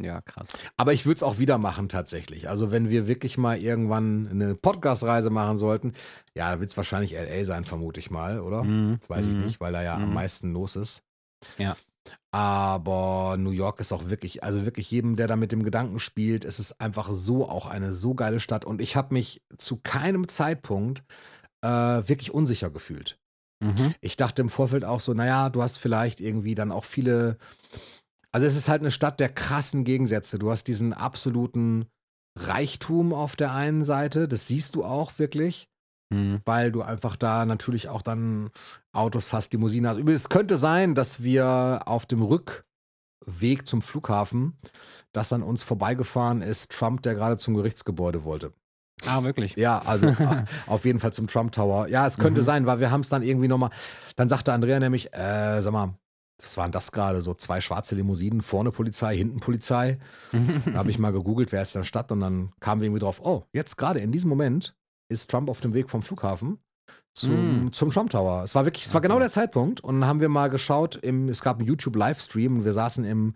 Ja, 0.00 0.20
krass. 0.20 0.50
Aber 0.76 0.92
ich 0.92 1.06
würde 1.06 1.16
es 1.16 1.22
auch 1.22 1.38
wieder 1.38 1.58
machen 1.58 1.88
tatsächlich. 1.88 2.48
Also 2.48 2.70
wenn 2.70 2.90
wir 2.90 3.08
wirklich 3.08 3.38
mal 3.38 3.58
irgendwann 3.58 4.28
eine 4.28 4.54
Podcast-Reise 4.54 5.30
machen 5.30 5.56
sollten, 5.56 5.92
ja, 6.34 6.52
da 6.52 6.60
wird 6.60 6.70
es 6.70 6.76
wahrscheinlich 6.76 7.12
LA 7.14 7.44
sein, 7.44 7.64
vermute 7.64 8.00
ich 8.00 8.10
mal, 8.10 8.40
oder? 8.40 8.64
Mhm. 8.64 9.00
Weiß 9.08 9.26
ich 9.26 9.32
Mhm. 9.34 9.42
nicht, 9.44 9.60
weil 9.60 9.72
da 9.72 9.82
ja 9.82 9.94
am 9.96 10.08
Mhm. 10.08 10.14
meisten 10.14 10.52
los 10.52 10.76
ist. 10.76 11.02
Ja. 11.56 11.76
Aber 12.30 13.36
New 13.38 13.50
York 13.50 13.80
ist 13.80 13.92
auch 13.92 14.08
wirklich, 14.10 14.42
also 14.44 14.64
wirklich 14.66 14.90
jedem, 14.90 15.16
der 15.16 15.26
da 15.26 15.36
mit 15.36 15.50
dem 15.52 15.62
Gedanken 15.62 15.98
spielt, 15.98 16.44
es 16.44 16.58
ist 16.58 16.80
einfach 16.80 17.08
so 17.12 17.48
auch 17.48 17.66
eine 17.66 17.92
so 17.92 18.14
geile 18.14 18.40
Stadt. 18.40 18.64
Und 18.64 18.80
ich 18.80 18.96
habe 18.96 19.14
mich 19.14 19.42
zu 19.56 19.76
keinem 19.82 20.28
Zeitpunkt 20.28 21.02
äh, 21.62 21.68
wirklich 21.68 22.32
unsicher 22.32 22.70
gefühlt. 22.70 23.18
Mhm. 23.60 23.94
Ich 24.00 24.16
dachte 24.16 24.42
im 24.42 24.50
Vorfeld 24.50 24.84
auch 24.84 25.00
so, 25.00 25.14
naja, 25.14 25.48
du 25.48 25.62
hast 25.62 25.78
vielleicht 25.78 26.20
irgendwie 26.20 26.54
dann 26.54 26.70
auch 26.70 26.84
viele. 26.84 27.38
Also 28.32 28.46
es 28.46 28.56
ist 28.56 28.68
halt 28.68 28.82
eine 28.82 28.90
Stadt 28.90 29.20
der 29.20 29.28
krassen 29.30 29.84
Gegensätze. 29.84 30.38
Du 30.38 30.50
hast 30.50 30.64
diesen 30.64 30.92
absoluten 30.92 31.86
Reichtum 32.38 33.12
auf 33.12 33.36
der 33.36 33.52
einen 33.54 33.84
Seite, 33.84 34.28
das 34.28 34.46
siehst 34.46 34.74
du 34.74 34.84
auch 34.84 35.18
wirklich, 35.18 35.68
Mhm. 36.12 36.40
weil 36.46 36.72
du 36.72 36.80
einfach 36.82 37.16
da 37.16 37.44
natürlich 37.44 37.88
auch 37.88 38.00
dann 38.02 38.50
Autos 38.92 39.32
hast, 39.32 39.52
Limousinen 39.52 39.90
hast. 39.90 39.98
Übrigens, 39.98 40.22
es 40.22 40.28
könnte 40.30 40.56
sein, 40.56 40.94
dass 40.94 41.22
wir 41.22 41.82
auf 41.86 42.06
dem 42.06 42.22
Rückweg 42.22 43.66
zum 43.66 43.82
Flughafen, 43.82 44.56
dass 45.12 45.32
an 45.32 45.42
uns 45.42 45.62
vorbeigefahren 45.62 46.40
ist 46.42 46.70
Trump, 46.72 47.02
der 47.02 47.14
gerade 47.14 47.36
zum 47.36 47.54
Gerichtsgebäude 47.54 48.24
wollte. 48.24 48.52
Ah, 49.06 49.22
wirklich? 49.22 49.54
Ja, 49.56 49.80
also 49.84 50.06
auf 50.66 50.84
jeden 50.84 50.98
Fall 50.98 51.12
zum 51.12 51.26
Trump 51.28 51.52
Tower. 51.52 51.88
Ja, 51.88 52.06
es 52.06 52.16
könnte 52.18 52.40
Mhm. 52.40 52.44
sein, 52.46 52.66
weil 52.66 52.80
wir 52.80 52.90
haben 52.90 53.02
es 53.02 53.08
dann 53.08 53.22
irgendwie 53.22 53.48
nochmal. 53.48 53.70
Dann 54.16 54.28
sagte 54.28 54.52
Andrea 54.52 54.80
nämlich, 54.80 55.12
äh, 55.14 55.60
sag 55.60 55.72
mal, 55.72 55.94
was 56.40 56.56
waren 56.56 56.72
das 56.72 56.92
gerade? 56.92 57.20
So 57.22 57.34
zwei 57.34 57.60
schwarze 57.60 57.94
Limousinen, 57.94 58.40
vorne 58.42 58.70
Polizei, 58.70 59.16
hinten 59.16 59.40
Polizei. 59.40 59.98
Da 60.66 60.74
habe 60.74 60.90
ich 60.90 60.98
mal 60.98 61.12
gegoogelt, 61.12 61.50
wer 61.52 61.62
ist 61.62 61.74
in 61.74 61.80
der 61.80 61.84
Stadt 61.86 62.12
und 62.12 62.20
dann 62.20 62.52
kamen 62.60 62.80
wir 62.80 62.86
irgendwie 62.86 63.00
drauf, 63.00 63.20
oh, 63.24 63.44
jetzt 63.52 63.76
gerade 63.76 64.00
in 64.00 64.12
diesem 64.12 64.28
Moment 64.28 64.76
ist 65.08 65.30
Trump 65.30 65.48
auf 65.50 65.60
dem 65.60 65.74
Weg 65.74 65.90
vom 65.90 66.02
Flughafen 66.02 66.58
zum, 67.14 67.66
Mm. 67.66 67.72
zum 67.72 67.90
Trump 67.90 68.10
Tower. 68.10 68.42
Es 68.44 68.54
war 68.54 68.64
wirklich, 68.64 68.86
es 68.86 68.94
war 68.94 69.00
Okay. 69.00 69.08
genau 69.08 69.18
der 69.18 69.30
Zeitpunkt 69.30 69.80
und 69.80 70.00
dann 70.00 70.08
haben 70.08 70.20
wir 70.20 70.28
mal 70.28 70.48
geschaut, 70.48 70.96
im, 70.96 71.28
es 71.28 71.42
gab 71.42 71.58
einen 71.58 71.66
YouTube-Livestream 71.66 72.58
und 72.58 72.64
wir 72.64 72.72
saßen 72.72 73.04
im, 73.04 73.34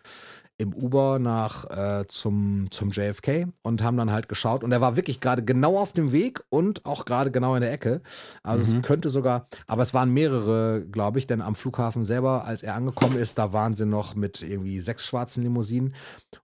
im 0.58 0.72
Uber 0.74 1.18
nach 1.18 1.64
äh, 1.70 2.06
zum, 2.06 2.70
zum 2.70 2.90
JFK 2.90 3.48
und 3.62 3.82
haben 3.82 3.96
dann 3.96 4.12
halt 4.12 4.28
geschaut 4.28 4.62
und 4.62 4.70
er 4.70 4.80
war 4.80 4.94
wirklich 4.96 5.18
gerade 5.20 5.42
genau 5.44 5.78
auf 5.78 5.92
dem 5.92 6.12
Weg 6.12 6.42
und 6.50 6.84
auch 6.86 7.04
gerade 7.04 7.30
genau 7.30 7.54
in 7.56 7.62
der 7.62 7.72
Ecke. 7.72 8.00
Also 8.42 8.72
Mhm. 8.74 8.80
es 8.80 8.86
könnte 8.86 9.08
sogar, 9.08 9.48
aber 9.66 9.82
es 9.82 9.92
waren 9.94 10.10
mehrere, 10.10 10.84
glaube 10.86 11.18
ich, 11.18 11.26
denn 11.26 11.40
am 11.40 11.54
Flughafen 11.56 12.04
selber, 12.04 12.44
als 12.44 12.62
er 12.62 12.74
angekommen 12.74 13.16
ist, 13.16 13.38
da 13.38 13.52
waren 13.52 13.74
sie 13.74 13.86
noch 13.86 14.14
mit 14.14 14.42
irgendwie 14.42 14.78
sechs 14.78 15.04
schwarzen 15.06 15.42
Limousinen 15.42 15.94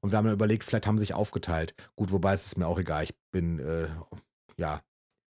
und 0.00 0.10
wir 0.12 0.16
haben 0.18 0.24
dann 0.24 0.34
überlegt, 0.34 0.64
vielleicht 0.64 0.86
haben 0.86 0.98
sie 0.98 1.04
sich 1.04 1.14
aufgeteilt. 1.14 1.74
Gut, 1.94 2.10
wobei 2.10 2.32
es 2.32 2.44
ist 2.46 2.58
mir 2.58 2.66
auch 2.66 2.78
egal. 2.78 3.04
Ich 3.04 3.14
bin, 3.30 3.58
äh, 3.60 3.88
ja. 4.56 4.80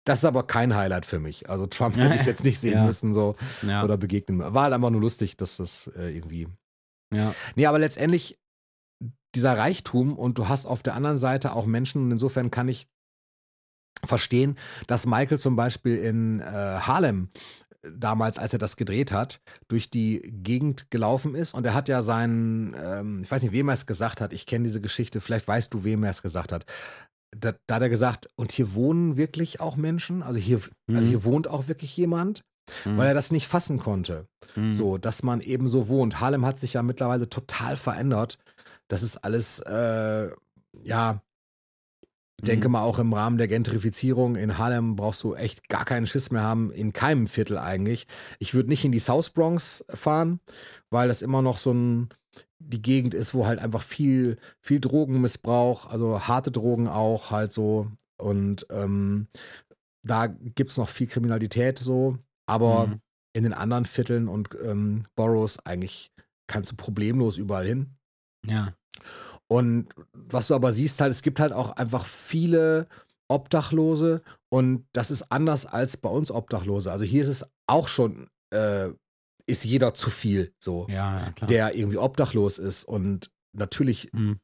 Das 0.04 0.18
ist 0.18 0.24
aber 0.24 0.42
kein 0.44 0.74
Highlight 0.74 1.06
für 1.06 1.20
mich. 1.20 1.48
Also 1.48 1.66
Trump 1.66 1.96
hätte 1.96 2.16
ich 2.16 2.26
jetzt 2.26 2.42
nicht 2.42 2.58
sehen 2.60 2.72
Ja. 2.78 2.84
müssen 2.86 3.14
so 3.14 3.36
ja. 3.64 3.84
oder 3.84 3.96
begegnen. 3.96 4.40
War 4.40 4.64
halt 4.64 4.72
einfach 4.74 4.90
nur 4.90 5.00
lustig, 5.00 5.36
dass 5.36 5.58
das 5.58 5.88
äh, 5.96 6.16
irgendwie 6.16 6.48
ja. 7.14 7.34
Nee, 7.56 7.66
aber 7.66 7.78
letztendlich 7.78 8.38
dieser 9.35 9.57
Reichtum 9.57 10.16
und 10.18 10.39
du 10.39 10.49
hast 10.49 10.66
auf 10.66 10.83
der 10.83 10.95
anderen 10.95 11.18
Seite 11.18 11.55
auch 11.55 11.66
Menschen 11.66 12.03
und 12.05 12.11
insofern 12.11 12.51
kann 12.51 12.68
ich 12.68 12.87
verstehen, 14.05 14.57
dass 14.87 15.07
Michael 15.07 15.39
zum 15.39 15.57
Beispiel 15.57 15.97
in 15.97 16.41
äh, 16.41 16.45
Harlem 16.45 17.28
äh, 17.83 17.89
damals, 17.97 18.39
als 18.39 18.53
er 18.53 18.59
das 18.59 18.76
gedreht 18.76 19.12
hat, 19.12 19.41
durch 19.68 19.91
die 19.91 20.20
Gegend 20.43 20.91
gelaufen 20.91 21.35
ist 21.35 21.55
und 21.55 21.64
er 21.64 21.74
hat 21.74 21.89
ja 21.89 22.03
seinen, 22.03 22.74
ähm, 22.76 23.20
ich 23.22 23.30
weiß 23.30 23.43
nicht, 23.43 23.53
wem 23.53 23.68
er 23.68 23.74
es 23.74 23.87
gesagt 23.87 24.20
hat, 24.20 24.33
ich 24.33 24.47
kenne 24.47 24.64
diese 24.64 24.80
Geschichte, 24.80 25.20
vielleicht 25.20 25.47
weißt 25.47 25.72
du, 25.72 25.85
wem 25.85 26.03
er 26.05 26.11
es 26.11 26.22
gesagt 26.22 26.53
hat. 26.53 26.66
Da, 27.35 27.55
da 27.66 27.76
hat 27.76 27.83
er 27.83 27.89
gesagt, 27.89 28.28
und 28.37 28.53
hier 28.53 28.74
wohnen 28.74 29.16
wirklich 29.16 29.61
auch 29.61 29.76
Menschen, 29.76 30.22
also 30.22 30.39
hier, 30.39 30.57
also 30.57 30.72
Mhm. 30.89 31.09
hier 31.09 31.24
wohnt 31.24 31.49
auch 31.49 31.68
wirklich 31.68 31.97
jemand, 31.97 32.43
Mhm. 32.85 32.97
weil 32.99 33.09
er 33.09 33.14
das 33.14 33.30
nicht 33.30 33.49
fassen 33.49 33.78
konnte. 33.78 34.26
Mhm. 34.55 34.74
So, 34.74 34.99
dass 34.99 35.22
man 35.22 35.41
eben 35.41 35.66
so 35.68 35.89
wohnt. 35.89 36.20
Harlem 36.20 36.45
hat 36.45 36.61
sich 36.61 36.74
ja 36.74 36.83
mittlerweile 36.83 37.28
total 37.28 37.76
verändert. 37.76 38.39
Das 38.93 39.03
ist 39.03 39.16
alles, 39.24 39.59
äh, 39.61 40.28
ja, 40.82 41.22
ich 42.36 42.45
denke 42.45 42.68
Mhm. 42.68 42.72
mal 42.72 42.82
auch 42.82 42.99
im 42.99 43.14
Rahmen 43.14 43.38
der 43.38 43.49
Gentrifizierung 43.49 44.36
in 44.36 44.59
Harlem 44.59 44.97
brauchst 44.97 45.22
du 45.22 45.34
echt 45.34 45.70
gar 45.70 45.86
keinen 45.86 46.05
Schiss 46.07 46.30
mehr 46.30 46.43
haben, 46.43 46.70
in 46.70 46.93
keinem 46.93 47.26
Viertel 47.26 47.57
eigentlich. 47.57 48.07
Ich 48.38 48.53
würde 48.53 48.68
nicht 48.68 48.84
in 48.84 48.93
die 48.93 48.99
South 48.99 49.30
Bronx 49.30 49.82
fahren, 49.88 50.40
weil 50.90 51.09
das 51.09 51.22
immer 51.22 51.40
noch 51.40 51.57
so 51.57 51.72
ein, 51.72 52.11
die 52.59 52.82
Gegend 52.82 53.14
ist, 53.14 53.32
wo 53.32 53.47
halt 53.47 53.61
einfach 53.61 53.80
viel, 53.80 54.36
viel 54.61 54.78
Drogenmissbrauch, 54.78 55.86
also 55.86 56.20
harte 56.28 56.51
Drogen 56.51 56.86
auch 56.86 57.30
halt 57.30 57.51
so. 57.51 57.90
Und 58.18 58.66
ähm, 58.70 59.26
da 60.03 60.26
gibt 60.26 60.70
es 60.70 60.76
noch 60.76 60.90
viel 60.90 61.07
Kriminalität 61.07 61.78
so. 61.78 62.18
Aber 62.47 62.88
Mhm. 62.88 63.01
in 63.32 63.45
den 63.45 63.55
anderen 63.55 63.86
Vierteln 63.86 64.28
und 64.28 64.51
ähm, 64.62 65.05
Boroughs 65.14 65.61
eigentlich 65.61 66.12
kannst 66.47 66.72
du 66.72 66.76
problemlos 66.76 67.38
überall 67.38 67.66
hin. 67.66 67.97
Ja. 68.47 68.74
Und 69.49 69.88
was 70.12 70.49
du 70.49 70.55
aber 70.55 70.72
siehst 70.72 71.01
halt, 71.01 71.11
es 71.11 71.22
gibt 71.22 71.40
halt 71.40 71.53
auch 71.53 71.72
einfach 71.76 72.07
viele 72.07 72.86
Obdachlose 73.28 74.22
und 74.51 74.86
das 74.93 75.11
ist 75.11 75.30
anders 75.30 75.66
als 75.66 75.97
bei 75.97 76.09
uns 76.09 76.30
Obdachlose. 76.30 76.90
Also 76.90 77.05
hier 77.05 77.22
ist 77.22 77.28
es 77.28 77.47
auch 77.66 77.88
schon, 77.88 78.28
äh, 78.51 78.90
ist 79.47 79.64
jeder 79.64 79.95
zu 79.95 80.11
viel 80.11 80.55
so, 80.59 80.86
Ja, 80.88 81.32
ja, 81.40 81.47
der 81.47 81.74
irgendwie 81.74 81.99
obdachlos 81.99 82.59
ist 82.59 82.84
und 82.84 83.30
natürlich 83.55 84.11
Mhm. 84.12 84.38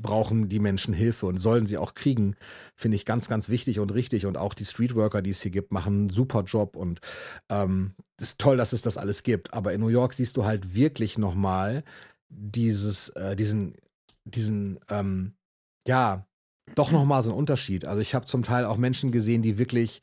brauchen 0.00 0.48
die 0.48 0.60
Menschen 0.60 0.94
Hilfe 0.94 1.26
und 1.26 1.36
sollen 1.38 1.66
sie 1.66 1.76
auch 1.76 1.92
kriegen, 1.94 2.36
finde 2.74 2.94
ich 2.96 3.04
ganz, 3.04 3.28
ganz 3.28 3.50
wichtig 3.50 3.78
und 3.80 3.92
richtig. 3.92 4.24
Und 4.24 4.38
auch 4.38 4.54
die 4.54 4.64
Streetworker, 4.64 5.20
die 5.20 5.30
es 5.30 5.42
hier 5.42 5.50
gibt, 5.50 5.72
machen 5.72 5.94
einen 5.94 6.10
super 6.10 6.42
Job 6.44 6.74
und 6.74 7.00
ähm, 7.50 7.94
es 8.16 8.28
ist 8.30 8.40
toll, 8.40 8.56
dass 8.56 8.72
es 8.72 8.80
das 8.82 8.96
alles 8.96 9.22
gibt. 9.22 9.52
Aber 9.52 9.72
in 9.74 9.80
New 9.82 9.88
York 9.88 10.14
siehst 10.14 10.36
du 10.38 10.44
halt 10.46 10.74
wirklich 10.74 11.18
nochmal 11.18 11.84
dieses, 12.28 13.08
äh, 13.10 13.36
diesen, 13.36 13.74
diesen, 14.24 14.78
ähm, 14.88 15.34
ja, 15.86 16.26
doch 16.74 16.90
nochmal 16.90 17.22
so 17.22 17.30
einen 17.30 17.38
Unterschied. 17.38 17.84
Also 17.86 18.00
ich 18.02 18.14
habe 18.14 18.26
zum 18.26 18.42
Teil 18.42 18.64
auch 18.64 18.76
Menschen 18.76 19.10
gesehen, 19.10 19.42
die 19.42 19.58
wirklich 19.58 20.02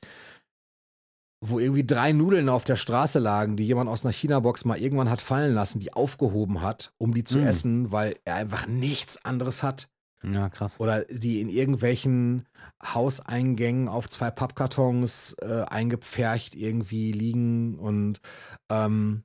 wo 1.41 1.59
irgendwie 1.59 1.85
drei 1.85 2.11
Nudeln 2.11 2.49
auf 2.49 2.63
der 2.63 2.75
Straße 2.75 3.19
lagen, 3.19 3.55
die 3.55 3.65
jemand 3.67 3.89
aus 3.89 4.03
einer 4.03 4.13
China-Box 4.13 4.65
mal 4.65 4.79
irgendwann 4.79 5.09
hat 5.09 5.21
fallen 5.21 5.53
lassen, 5.53 5.79
die 5.79 5.93
aufgehoben 5.93 6.61
hat, 6.61 6.93
um 6.97 7.13
die 7.13 7.23
zu 7.23 7.37
Mm. 7.39 7.47
essen, 7.47 7.91
weil 7.91 8.15
er 8.25 8.35
einfach 8.35 8.65
nichts 8.67 9.23
anderes 9.23 9.61
hat. 9.61 9.87
Ja, 10.23 10.49
krass. 10.49 10.79
Oder 10.79 11.05
die 11.05 11.41
in 11.41 11.49
irgendwelchen 11.49 12.47
Hauseingängen 12.83 13.89
auf 13.89 14.09
zwei 14.09 14.31
Pappkartons 14.31 15.35
äh, 15.41 15.65
eingepfercht 15.67 16.55
irgendwie 16.55 17.11
liegen 17.11 17.77
und 17.77 18.21
ähm, 18.69 19.23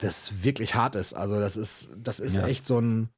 das 0.00 0.42
wirklich 0.42 0.74
hart 0.74 0.94
ist. 0.96 1.14
Also 1.14 1.38
das 1.38 1.56
ist, 1.56 1.90
das 1.96 2.20
ist 2.20 2.36
Ja. 2.36 2.46
echt 2.46 2.64
so 2.64 2.78
ein. 2.80 3.08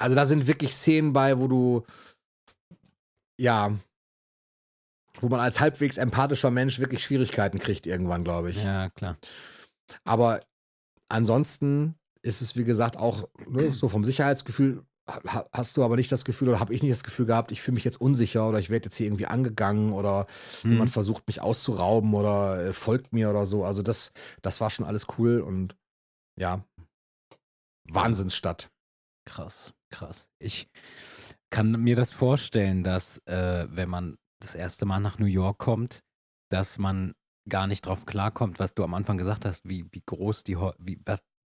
Also 0.00 0.14
da 0.14 0.26
sind 0.26 0.46
wirklich 0.46 0.72
Szenen 0.74 1.12
bei, 1.12 1.38
wo 1.38 1.48
du 1.48 1.84
ja, 3.40 3.76
wo 5.20 5.28
man 5.28 5.40
als 5.40 5.60
halbwegs 5.60 5.96
empathischer 5.96 6.50
Mensch 6.50 6.78
wirklich 6.78 7.02
Schwierigkeiten 7.02 7.58
kriegt 7.58 7.86
irgendwann, 7.86 8.24
glaube 8.24 8.50
ich. 8.50 8.62
Ja, 8.64 8.90
klar. 8.90 9.16
Aber 10.04 10.40
ansonsten 11.08 11.94
ist 12.22 12.40
es, 12.40 12.56
wie 12.56 12.64
gesagt, 12.64 12.96
auch 12.96 13.28
ne, 13.46 13.72
so 13.72 13.88
vom 13.88 14.04
Sicherheitsgefühl 14.04 14.84
hast 15.52 15.76
du 15.76 15.84
aber 15.84 15.96
nicht 15.96 16.12
das 16.12 16.24
Gefühl 16.24 16.50
oder 16.50 16.60
habe 16.60 16.74
ich 16.74 16.82
nicht 16.82 16.92
das 16.92 17.02
Gefühl 17.02 17.26
gehabt, 17.26 17.50
ich 17.50 17.62
fühle 17.62 17.76
mich 17.76 17.84
jetzt 17.84 18.00
unsicher 18.00 18.48
oder 18.48 18.58
ich 18.58 18.68
werde 18.70 18.86
jetzt 18.86 18.96
hier 18.96 19.06
irgendwie 19.06 19.26
angegangen 19.26 19.92
oder 19.92 20.26
Mhm. 20.64 20.72
jemand 20.72 20.90
versucht 20.90 21.26
mich 21.26 21.40
auszurauben 21.40 22.14
oder 22.14 22.66
äh, 22.66 22.72
folgt 22.72 23.12
mir 23.12 23.30
oder 23.30 23.46
so. 23.46 23.64
Also 23.64 23.82
das, 23.82 24.12
das 24.42 24.60
war 24.60 24.70
schon 24.70 24.86
alles 24.86 25.06
cool 25.18 25.40
und 25.40 25.76
ja, 26.38 26.62
Wahnsinnsstadt. 27.88 28.70
Krass, 29.26 29.72
krass. 29.90 30.28
Ich 30.38 30.68
kann 31.50 31.72
mir 31.72 31.96
das 31.96 32.12
vorstellen, 32.12 32.84
dass 32.84 33.18
äh, 33.26 33.66
wenn 33.70 33.88
man 33.88 34.18
das 34.40 34.54
erste 34.54 34.86
Mal 34.86 35.00
nach 35.00 35.18
New 35.18 35.26
York 35.26 35.58
kommt, 35.58 36.00
dass 36.50 36.78
man 36.78 37.14
gar 37.48 37.66
nicht 37.66 37.86
drauf 37.86 38.04
klarkommt, 38.04 38.58
was 38.58 38.74
du 38.74 38.84
am 38.84 38.94
Anfang 38.94 39.16
gesagt 39.16 39.44
hast, 39.44 39.68
wie, 39.68 39.86
wie 39.90 40.02
groß 40.04 40.44
die, 40.44 40.56
wie, 40.78 41.00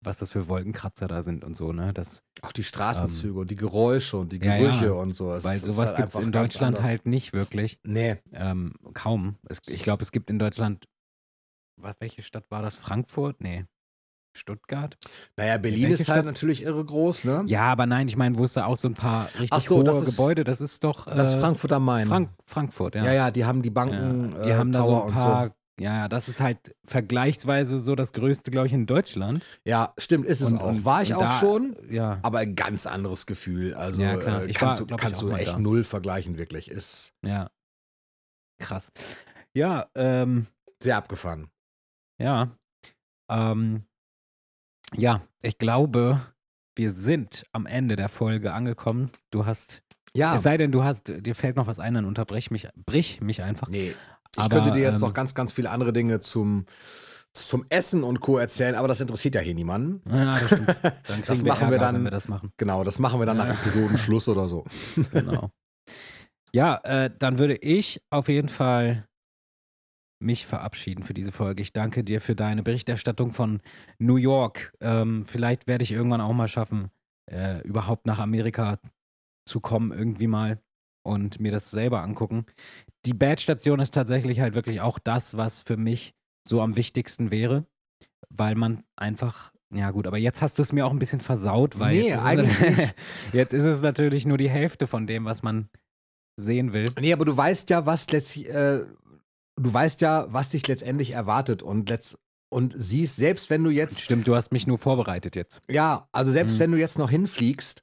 was, 0.05 0.19
das 0.19 0.31
für 0.33 0.49
Wolkenkratzer 0.49 1.07
da 1.09 1.23
sind 1.23 1.45
und 1.45 1.57
so, 1.57 1.73
ne? 1.73 1.93
Das, 1.93 2.23
Auch 2.43 2.53
die 2.53 2.65
Straßenzüge 2.65 3.39
und 3.39 3.51
die 3.51 3.57
Geräusche 3.57 4.16
und 4.16 4.33
die 4.33 4.37
Ähm, 4.41 4.43
Ja, 4.51 4.57
Gerüche 4.59 4.87
ja. 4.87 4.93
und 4.93 5.12
so. 5.15 5.33
Es 5.35 5.45
weil 5.45 5.57
ist 5.57 5.65
sowas 5.65 5.89
halt 5.89 5.97
gibt 5.97 6.15
es 6.15 6.20
in 6.20 6.33
Deutschland 6.33 6.77
anders. 6.77 6.91
halt 6.91 7.07
nicht 7.07 7.33
wirklich. 7.33 7.79
Nee, 7.85 8.16
Ähm, 8.33 8.74
kaum. 8.95 9.37
Es, 9.49 9.59
ich 9.66 9.83
glaube, 9.83 10.03
es 10.03 10.12
gibt 10.12 10.31
in 10.31 10.39
Deutschland, 10.39 10.85
was, 11.81 11.97
welche 12.01 12.23
Stadt 12.23 12.45
war 12.51 12.62
das? 12.62 12.74
Frankfurt? 12.77 13.41
Nee. 13.41 13.65
Stuttgart? 14.35 14.97
naja, 15.37 15.59
Berlin 15.59 15.91
ist 15.91 16.09
halt 16.09 16.16
Stadt? 16.20 16.24
natürlich 16.24 16.62
irre 16.62 16.83
groß, 16.83 17.24
ne? 17.24 17.45
Ja, 17.47 17.65
aber 17.70 17.85
nein, 17.85 18.09
ich 18.09 18.16
meine, 18.16 18.39
wo 18.39 18.45
es 18.45 18.55
da 18.55 18.65
auch 18.65 18.79
so 18.79 18.89
ein 18.89 18.95
paar 18.95 19.29
richtig 19.39 19.65
so, 19.69 19.77
hohe 19.77 19.85
das 19.85 19.99
ist- 20.03 20.16
Gebäude, 20.16 20.43
das 20.43 20.62
ist 20.62 20.83
doch. 20.85 21.05
Das 21.05 21.29
ist 21.29 21.35
äh, 21.35 21.41
Frankfurt 21.41 21.73
am 21.73 21.85
Main. 21.85 22.09
Frank 22.09 22.31
Frankfurt, 22.47 22.95
ja. 22.95 23.05
Ja, 23.05 23.12
ja, 23.12 23.31
die 23.31 23.45
haben 23.45 23.61
die 23.61 23.69
Banken, 23.70 24.33
Ja, 24.33 24.43
die 24.45 24.51
äh, 24.51 24.55
haben 24.57 24.73
da 24.73 24.85
so 24.85 25.03
ein 25.03 25.09
und 25.11 25.19
so. 25.19 25.51
Ja, 25.81 26.07
das 26.09 26.28
ist 26.28 26.40
halt 26.40 26.74
vergleichsweise 26.85 27.78
so 27.78 27.94
das 27.94 28.12
Größte, 28.12 28.51
glaube 28.51 28.66
ich, 28.66 28.73
in 28.74 28.86
Deutschland. 28.86 29.43
Ja, 29.65 29.94
stimmt, 29.97 30.27
ist 30.27 30.40
es 30.43 30.53
Und- 30.53 30.59
auch. 30.61 30.66
und- 30.69 30.85
War 30.85 31.03
ich 31.03 31.15
auch 31.15 31.20
da- 31.23 31.39
schon, 31.40 31.77
Ja. 31.90 32.19
aber 32.23 32.40
ein 32.40 32.55
ganz 32.55 32.86
anderes 32.86 33.24
Gefühl. 33.27 33.74
Also 33.74 34.03
Ja, 34.03 34.16
klar. 34.16 34.43
äh, 34.43 34.47
Ich 34.51 34.57
kannst 34.57 34.81
war, 34.81 34.86
du, 34.86 34.97
kannst 34.97 35.23
du 35.23 35.31
echt 35.31 35.55
da. 35.55 35.59
null 35.59 35.82
vergleichen, 35.85 36.36
wirklich. 36.39 36.70
Ist 36.70 37.15
Ja. 37.24 37.51
Krass. 38.61 38.93
Ja, 39.55 39.89
ähm, 39.94 40.47
sehr 40.82 40.97
abgefahren. 40.97 41.51
ja. 42.20 42.57
Ähm, 43.31 43.85
ja, 44.94 45.23
ich 45.40 45.57
glaube, 45.57 46.20
wir 46.77 46.90
sind 46.93 47.47
am 47.53 47.65
Ende 47.66 47.97
der 47.97 48.11
Folge 48.11 48.53
angekommen. 48.53 49.11
Du 49.31 49.47
hast, 49.47 49.82
Ja, 50.15 50.35
es 50.35 50.43
sei 50.43 50.59
denn, 50.59 50.70
du 50.70 50.85
hast, 50.85 51.09
dir 51.09 51.35
fällt 51.35 51.57
noch 51.57 51.66
was 51.66 51.78
ein, 51.78 51.94
dann 51.94 52.05
unterbrech 52.05 52.51
mich, 52.51 52.69
brich 52.77 53.20
mich 53.23 53.43
einfach. 53.43 53.69
nee. 53.69 53.94
Ich 54.36 54.42
Aber, 54.42 54.56
könnte 54.56 54.72
dir 54.72 54.82
jetzt 54.82 54.94
ähm, 54.96 55.00
noch 55.02 55.14
ganz, 55.14 55.34
ganz 55.34 55.52
viele 55.52 55.70
andere 55.70 55.92
Dinge 55.92 56.20
zum, 56.20 56.64
zum 57.34 57.64
Essen 57.68 58.02
und 58.02 58.20
Co. 58.20 58.38
erzählen, 58.38 58.74
aber 58.74 58.88
das 58.88 59.00
interessiert 59.00 59.34
ja 59.34 59.40
hier 59.40 59.54
niemanden. 59.54 60.02
Ja, 60.14 60.38
das 60.38 60.46
stimmt. 60.46 60.68
Dann 60.68 61.22
Das 61.26 61.44
wir 61.44 61.52
machen 61.52 61.66
wir 61.68 61.72
Ärger, 61.74 61.78
dann- 61.78 61.94
wenn 61.96 62.04
wir 62.04 62.10
das 62.10 62.28
machen. 62.28 62.50
Genau, 62.56 62.82
das 62.84 62.98
machen 62.98 63.20
wir 63.20 63.26
dann 63.26 63.36
Ja. 63.38 63.44
nach 63.46 63.60
Episodenschluss 63.60 64.28
oder 64.28 64.48
so. 64.48 64.64
Genau. 65.12 65.50
Ja, 66.54 66.76
äh, 66.84 67.10
dann 67.18 67.38
würde 67.38 67.56
ich 67.56 68.02
auf 68.10 68.28
jeden 68.28 68.50
Fall 68.50 69.06
mich 70.22 70.46
verabschieden 70.46 71.02
für 71.02 71.14
diese 71.14 71.32
Folge. 71.32 71.62
Ich 71.62 71.72
danke 71.72 72.04
dir 72.04 72.20
für 72.20 72.34
deine 72.36 72.62
Berichterstattung 72.62 73.32
von 73.32 73.60
New 73.98 74.16
York. 74.16 74.72
Ähm, 74.80 75.24
vielleicht 75.26 75.66
werde 75.66 75.82
ich 75.84 75.92
irgendwann 75.92 76.20
auch 76.20 76.32
mal 76.32 76.48
schaffen, 76.48 76.90
äh, 77.30 77.60
überhaupt 77.62 78.06
nach 78.06 78.18
Amerika 78.18 78.78
zu 79.48 79.60
kommen, 79.60 79.90
irgendwie 79.92 80.26
mal 80.28 80.60
und 81.03 81.41
mir 81.41 81.53
das 81.53 81.70
selber 81.70 82.03
angucken. 82.03 82.47
Die 83.07 83.15
Bad-Station 83.15 83.81
ist 83.81 83.95
tatsächlich 83.95 84.41
halt 84.41 84.55
wirklich 84.55 84.81
auch 84.81 84.99
das, 84.99 85.37
was 85.37 85.62
für 85.62 85.77
mich 85.77 86.15
so 86.47 86.61
am 86.61 86.77
wichtigsten 86.77 87.31
wäre, 87.31 87.66
weil 88.29 88.55
man 88.55 88.83
einfach, 88.97 89.53
ja 89.73 89.91
gut, 89.91 90.07
aber 90.07 90.19
jetzt 90.19 90.43
hast 90.43 90.59
du 90.59 90.62
es 90.62 90.73
mir 90.73 90.87
auch 90.87 90.91
ein 90.91 90.99
bisschen 90.99 91.20
versaut, 91.20 91.79
weil 91.79 91.97
Nee, 91.97 92.09
jetzt, 92.09 92.16
ist 92.16 92.24
eigentlich 92.24 92.61
es, 92.79 92.95
jetzt 93.33 93.53
ist 93.53 93.65
es 93.65 93.81
natürlich 93.81 94.27
nur 94.27 94.39
die 94.39 94.51
Hälfte 94.51 94.87
von 94.87 95.07
dem, 95.07 95.24
was 95.24 95.43
man 95.43 95.69
sehen 96.37 96.73
will. 96.73 96.87
Nee, 97.01 97.12
aber 97.12 97.24
du 97.24 97.37
weißt 97.37 97.70
ja, 97.70 97.87
was 97.87 98.11
letztlich, 98.11 98.49
äh, 98.49 98.81
du 99.57 99.74
weißt 99.74 100.01
ja, 100.01 100.27
was 100.33 100.51
dich 100.51 100.66
letztendlich 100.66 101.12
erwartet 101.12 101.62
und 101.62 101.89
letzt 101.89 102.19
und 102.53 102.74
siehst, 102.77 103.16
selbst 103.16 103.51
wenn 103.51 103.65
du 103.65 103.70
jetzt 103.70 104.01
Stimmt, 104.01 104.29
du 104.29 104.37
hast 104.37 104.53
mich 104.53 104.66
nur 104.66 104.79
vorbereitet 104.79 105.35
jetzt. 105.37 105.61
Ja, 105.69 106.09
also 106.12 106.31
selbst 106.31 106.55
Mhm. 106.55 106.59
wenn 106.61 106.73
du 106.73 106.79
jetzt 106.79 106.99
noch 106.99 107.11
hinfliegst 107.11 107.83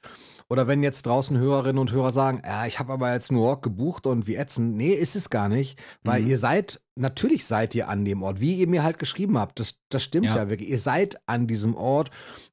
oder 0.50 0.68
wenn 0.68 0.82
jetzt 0.84 1.06
draußen 1.06 1.38
Hörerinnen 1.38 1.78
und 1.80 1.92
Hörer 1.92 2.12
sagen, 2.12 2.42
ja, 2.46 2.66
ich 2.66 2.80
habe 2.80 2.94
aber 2.94 3.14
jetzt 3.14 3.32
New 3.32 3.42
York 3.44 3.64
gebucht 3.64 4.08
und 4.08 4.26
wie 4.28 4.36
ätzend. 4.36 4.76
Nee, 4.78 4.94
ist 4.94 5.16
es 5.16 5.30
gar 5.30 5.50
nicht, 5.50 5.80
weil 6.04 6.22
Mhm. 6.22 6.28
ihr 6.30 6.38
seid, 6.38 6.82
natürlich 6.96 7.46
seid 7.46 7.76
ihr 7.76 7.88
an 7.90 8.06
dem 8.06 8.24
Ort, 8.24 8.40
wie 8.40 8.56
ihr 8.56 8.68
mir 8.68 8.84
halt 8.84 8.98
geschrieben 9.00 9.38
habt. 9.38 9.60
Das, 9.60 9.76
das 9.90 10.04
stimmt 10.04 10.28
ja. 10.28 10.36
Ja. 10.38 10.50
wirklich. 10.50 10.70
Ihr 10.70 10.80
seid 10.80 11.18
an 11.28 11.48
diesem 11.48 11.76
Ort 11.76 12.10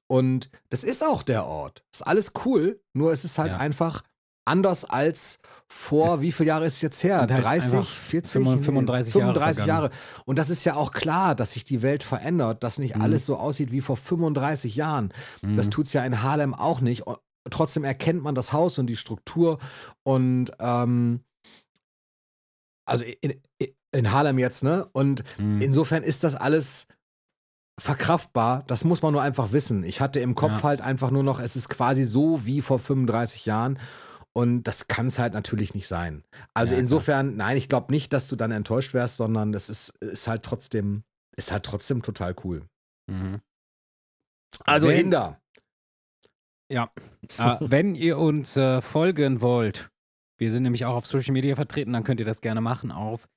und 0.07 0.51
das 0.71 0.85
ist 0.85 1.05
auch 1.05 1.23
der 1.23 1.47
Ort. 1.47 1.85
Ist 1.93 2.07
alles 2.07 2.33
cool, 2.45 2.81
nur 2.93 3.13
es 3.13 3.25
ist 3.25 3.39
halt 3.39 3.53
Ja. 3.53 3.59
einfach 3.59 4.03
anders 4.47 4.85
als 4.85 5.39
vor, 5.69 6.15
Es 6.17 6.21
wie 6.21 6.31
viele 6.33 6.49
Jahre 6.49 6.65
ist 6.67 6.75
es 6.77 6.81
jetzt 6.83 7.03
her? 7.03 7.19
halt 7.19 7.31
30, 7.31 7.73
einfach 7.75 7.89
40? 7.91 8.33
35 8.43 9.15
Jahre 9.15 9.27
35 9.35 9.67
Jahre. 9.67 9.91
vergangen. 9.91 10.23
Und 10.25 10.39
das 10.39 10.49
ist 10.51 10.65
ja 10.65 10.75
auch 10.77 10.93
klar, 10.93 11.35
dass 11.35 11.53
sich 11.53 11.65
die 11.65 11.83
Welt 11.83 12.03
verändert, 12.05 12.63
dass 12.63 12.79
nicht 12.79 12.95
Mhm. 12.97 13.03
alles 13.03 13.27
so 13.27 13.37
aussieht 13.37 13.73
wie 13.73 13.81
vor 13.81 13.97
35 13.97 14.77
Jahren. 14.77 15.13
Das 15.43 15.67
Mhm. 15.67 15.71
tut's 15.73 15.93
ja 15.93 16.05
in 16.05 16.23
Harlem 16.23 16.55
auch 16.55 16.81
nicht. 16.81 17.03
Und 17.07 17.19
trotzdem 17.51 17.83
erkennt 17.85 18.23
man 18.23 18.35
das 18.37 18.53
Haus 18.53 18.79
und 18.79 18.87
die 18.87 18.97
Struktur. 18.97 19.59
Und 20.05 20.53
ähm, 20.61 21.21
also 22.89 23.05
in, 23.21 23.35
in 23.93 24.13
Harlem 24.13 24.39
jetzt, 24.39 24.63
ne? 24.63 24.89
Und 24.93 25.25
Mhm. 25.39 25.61
insofern 25.61 26.03
ist 26.05 26.23
das 26.23 26.37
alles 26.37 26.87
verkraftbar. 27.79 28.63
Das 28.69 28.85
muss 28.85 29.03
man 29.03 29.13
nur 29.13 29.23
einfach 29.23 29.53
wissen. 29.53 29.83
Ich 29.85 30.01
hatte 30.01 30.21
im 30.21 30.35
Kopf 30.35 30.59
Ja. 30.59 30.63
halt 30.63 30.81
einfach 30.81 31.11
nur 31.11 31.23
noch, 31.23 31.41
es 31.41 31.57
ist 31.57 31.69
quasi 31.69 32.05
so 32.05 32.45
wie 32.47 32.63
vor 32.63 32.79
35 32.79 33.45
Jahren. 33.47 33.79
Und 34.37 34.65
das 34.65 34.87
kann 34.87 35.07
es 35.07 35.19
halt 35.19 35.33
natürlich 35.33 35.73
nicht 35.73 35.87
sein. 35.89 36.23
Also 36.53 36.73
Ja, 36.73 36.75
klar. 36.75 36.81
insofern, 36.81 37.37
nein, 37.37 37.57
ich 37.57 37.71
glaube 37.71 37.91
nicht, 37.91 38.13
dass 38.13 38.29
du 38.29 38.37
dann 38.37 38.51
enttäuscht 38.51 38.93
wärst, 38.93 39.17
sondern 39.17 39.51
das 39.51 39.71
ist, 39.71 39.97
ist 40.03 40.29
halt 40.29 40.43
trotzdem, 40.43 41.05
ist 41.39 41.53
halt 41.53 41.65
trotzdem 41.65 42.03
total 42.03 42.35
cool. 42.45 42.67
Mhm. 43.11 43.41
Also 44.67 44.89
Wenn- 44.89 44.97
Hinder. 44.97 45.41
Ja, 46.71 46.91
äh, 47.39 47.57
wenn 47.61 47.95
ihr 47.95 48.19
uns 48.19 48.59
äh, 48.59 48.83
folgen 48.83 49.41
wollt, 49.41 49.89
wir 50.39 50.51
sind 50.51 50.65
nämlich 50.65 50.85
auch 50.85 50.97
auf 50.97 51.07
Social 51.07 51.33
Media 51.33 51.55
vertreten, 51.55 51.95
dann 51.95 52.05
könnt 52.05 52.21
ihr 52.21 52.27
das 52.27 52.43
gerne 52.43 52.61
machen 52.61 52.91
auf 52.91 53.29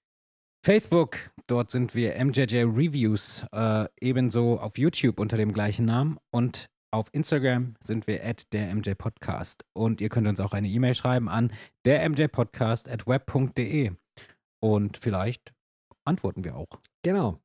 Facebook. 0.66 1.32
Dort 1.48 1.72
sind 1.72 1.96
wir 1.96 2.22
MJJ 2.26 2.64
Reviews, 2.64 3.46
äh, 3.54 3.88
ebenso 4.02 4.60
auf 4.60 4.78
YouTube 4.78 5.18
unter 5.20 5.38
dem 5.38 5.54
gleichen 5.54 5.86
Namen 5.86 6.18
und 6.34 6.70
auf 6.91 7.10
Instagram 7.11 7.76
sind 7.82 8.07
wir 8.07 8.26
at 8.26 8.52
der 8.53 8.74
MJ 8.74 8.91
Podcast. 8.95 9.66
Und 9.74 10.02
ihr 10.02 10.10
könnt 10.10 10.28
uns 10.28 10.40
auch 10.40 10.53
eine 10.53 10.68
E-Mail 10.68 10.95
schreiben 10.95 11.30
an 11.30 11.52
der 11.86 12.07
MJ 12.10 12.28
Podcast 12.28 12.90
at 12.90 13.07
web.de. 13.07 13.91
Und 14.60 14.98
vielleicht 14.98 15.53
antworten 16.06 16.44
wir 16.44 16.56
auch. 16.56 16.68
Genau. 17.03 17.40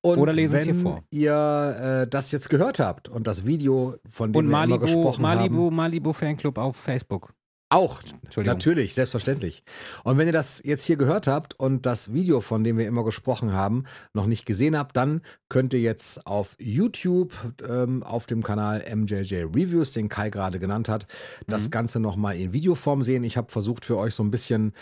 Und 0.00 0.18
Oder 0.18 0.32
lesen 0.32 0.54
wenn 0.54 0.64
hier 0.64 0.74
vor. 0.74 1.04
ihr 1.10 2.02
äh, 2.02 2.08
das 2.08 2.30
jetzt 2.30 2.50
gehört 2.50 2.78
habt 2.78 3.08
und 3.08 3.26
das 3.26 3.46
Video, 3.46 3.96
von 4.08 4.32
dem 4.32 4.38
Und 4.38 4.44
wir 4.46 4.50
immer 4.50 4.66
Malibu, 4.66 4.78
gesprochen 4.80 5.22
Malibu, 5.22 5.66
haben, 5.66 5.76
Malibu 5.76 6.12
Fanclub 6.12 6.58
auf 6.58 6.76
Facebook. 6.76 7.32
Auch, 7.68 8.00
natürlich, 8.36 8.94
selbstverständlich. 8.94 9.64
Und 10.04 10.18
wenn 10.18 10.28
ihr 10.28 10.32
das 10.32 10.62
jetzt 10.64 10.84
hier 10.84 10.96
gehört 10.96 11.26
habt 11.26 11.58
und 11.58 11.84
das 11.84 12.12
Video, 12.12 12.40
von 12.40 12.62
dem 12.62 12.78
wir 12.78 12.86
immer 12.86 13.04
gesprochen 13.04 13.52
haben, 13.52 13.84
noch 14.14 14.26
nicht 14.26 14.46
gesehen 14.46 14.78
habt, 14.78 14.96
dann 14.96 15.20
könnt 15.48 15.74
ihr 15.74 15.80
jetzt 15.80 16.26
auf 16.26 16.56
YouTube 16.60 17.32
ähm, 17.68 18.04
auf 18.04 18.26
dem 18.26 18.44
Kanal 18.44 18.84
MJJ 18.94 19.46
Reviews, 19.54 19.90
den 19.90 20.08
Kai 20.08 20.30
gerade 20.30 20.60
genannt 20.60 20.88
hat, 20.88 21.06
das 21.48 21.64
Mhm. 21.66 21.70
Ganze 21.70 22.00
nochmal 22.00 22.36
in 22.36 22.52
Videoform 22.52 23.02
sehen. 23.02 23.24
Ich 23.24 23.36
habe 23.36 23.50
versucht 23.50 23.84
für 23.84 23.98
euch 23.98 24.14
so 24.14 24.22
ein 24.22 24.30
bisschen 24.30 24.72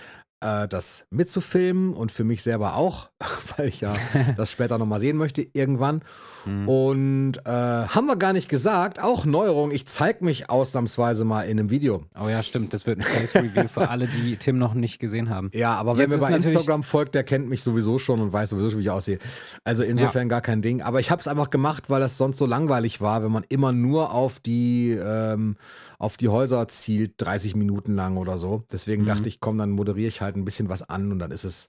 äh, 0.45 0.69
das 0.69 1.07
mitzufilmen 1.11 1.95
und 1.95 2.13
für 2.13 2.23
mich 2.25 2.43
selber 2.43 2.77
auch, 2.77 3.09
weil 3.57 3.69
ich 3.69 3.81
ja 3.81 3.95
das 4.37 4.51
später 4.51 4.79
nochmal 4.79 5.01
sehen 5.01 5.17
möchte, 5.17 5.47
irgendwann. 5.53 6.03
Mhm. 6.45 6.69
Und 6.69 7.33
äh, 7.47 7.51
haben 7.51 8.07
wir 8.07 8.17
gar 8.17 8.33
nicht 8.35 8.49
gesagt, 8.49 9.03
auch 9.03 9.25
Neuerung, 9.25 9.71
ich 9.71 9.87
zeige 9.87 10.25
mich 10.25 10.51
ausnahmsweise 10.51 11.25
mal 11.25 11.43
in 11.43 11.59
einem 11.59 11.71
Video. 11.71 12.03
Oh 12.23 12.29
ja, 12.29 12.43
stimmt. 12.43 12.75
Das 12.75 12.87
wird 12.87 12.99
ein 12.99 13.05
Face 13.05 13.35
Review 13.35 13.67
für 13.69 13.89
alle, 13.89 14.07
die 14.07 14.37
Tim 14.39 14.59
noch 14.59 14.75
nicht 14.75 14.99
gesehen 14.99 15.31
haben. 15.31 15.51
Ja, 15.55 15.75
aber 15.77 15.97
wer 15.97 16.07
mir 16.09 16.19
bei 16.19 16.35
Instagram 16.37 16.83
folgt, 16.83 17.15
der 17.15 17.25
kennt 17.25 17.49
mich 17.49 17.63
sowieso 17.63 17.99
schon 17.99 18.21
und 18.21 18.33
weiß 18.33 18.51
sowieso 18.51 18.71
schon, 18.71 18.79
wie 18.81 18.83
ich 18.83 18.91
aussehe. 18.91 19.19
Also 19.65 19.83
insofern 19.83 20.29
gar 20.29 20.43
kein 20.43 20.61
Ding. 20.61 20.83
Aber 20.83 21.01
ich 21.01 21.11
habe 21.11 21.21
es 21.21 21.29
einfach 21.29 21.49
gemacht, 21.51 21.89
weil 21.89 22.01
das 22.01 22.19
sonst 22.19 22.37
so 22.39 22.45
langweilig 22.47 23.01
war, 23.01 23.25
wenn 23.25 23.33
man 23.33 23.45
immer 23.49 23.73
nur 23.73 24.13
auf 24.13 24.39
die, 24.41 24.91
ähm, 24.91 25.57
auf 25.99 26.19
die 26.19 26.29
Häuser 26.29 26.69
zielt, 26.69 27.15
30 27.19 27.57
Minuten 27.57 27.95
lang 27.95 28.19
oder 28.19 28.37
so. 28.37 28.65
Deswegen 28.71 29.03
Mhm. 29.03 29.07
dachte 29.07 29.29
ich, 29.29 29.41
komm, 29.41 29.57
dann 29.57 29.71
moderiere 29.71 30.09
ich 30.09 30.21
halt 30.21 30.34
ein 30.37 30.45
bisschen 30.45 30.69
was 30.69 30.83
an 30.83 31.13
und 31.13 31.19
dann 31.19 31.31
ist 31.31 31.45
es 31.45 31.67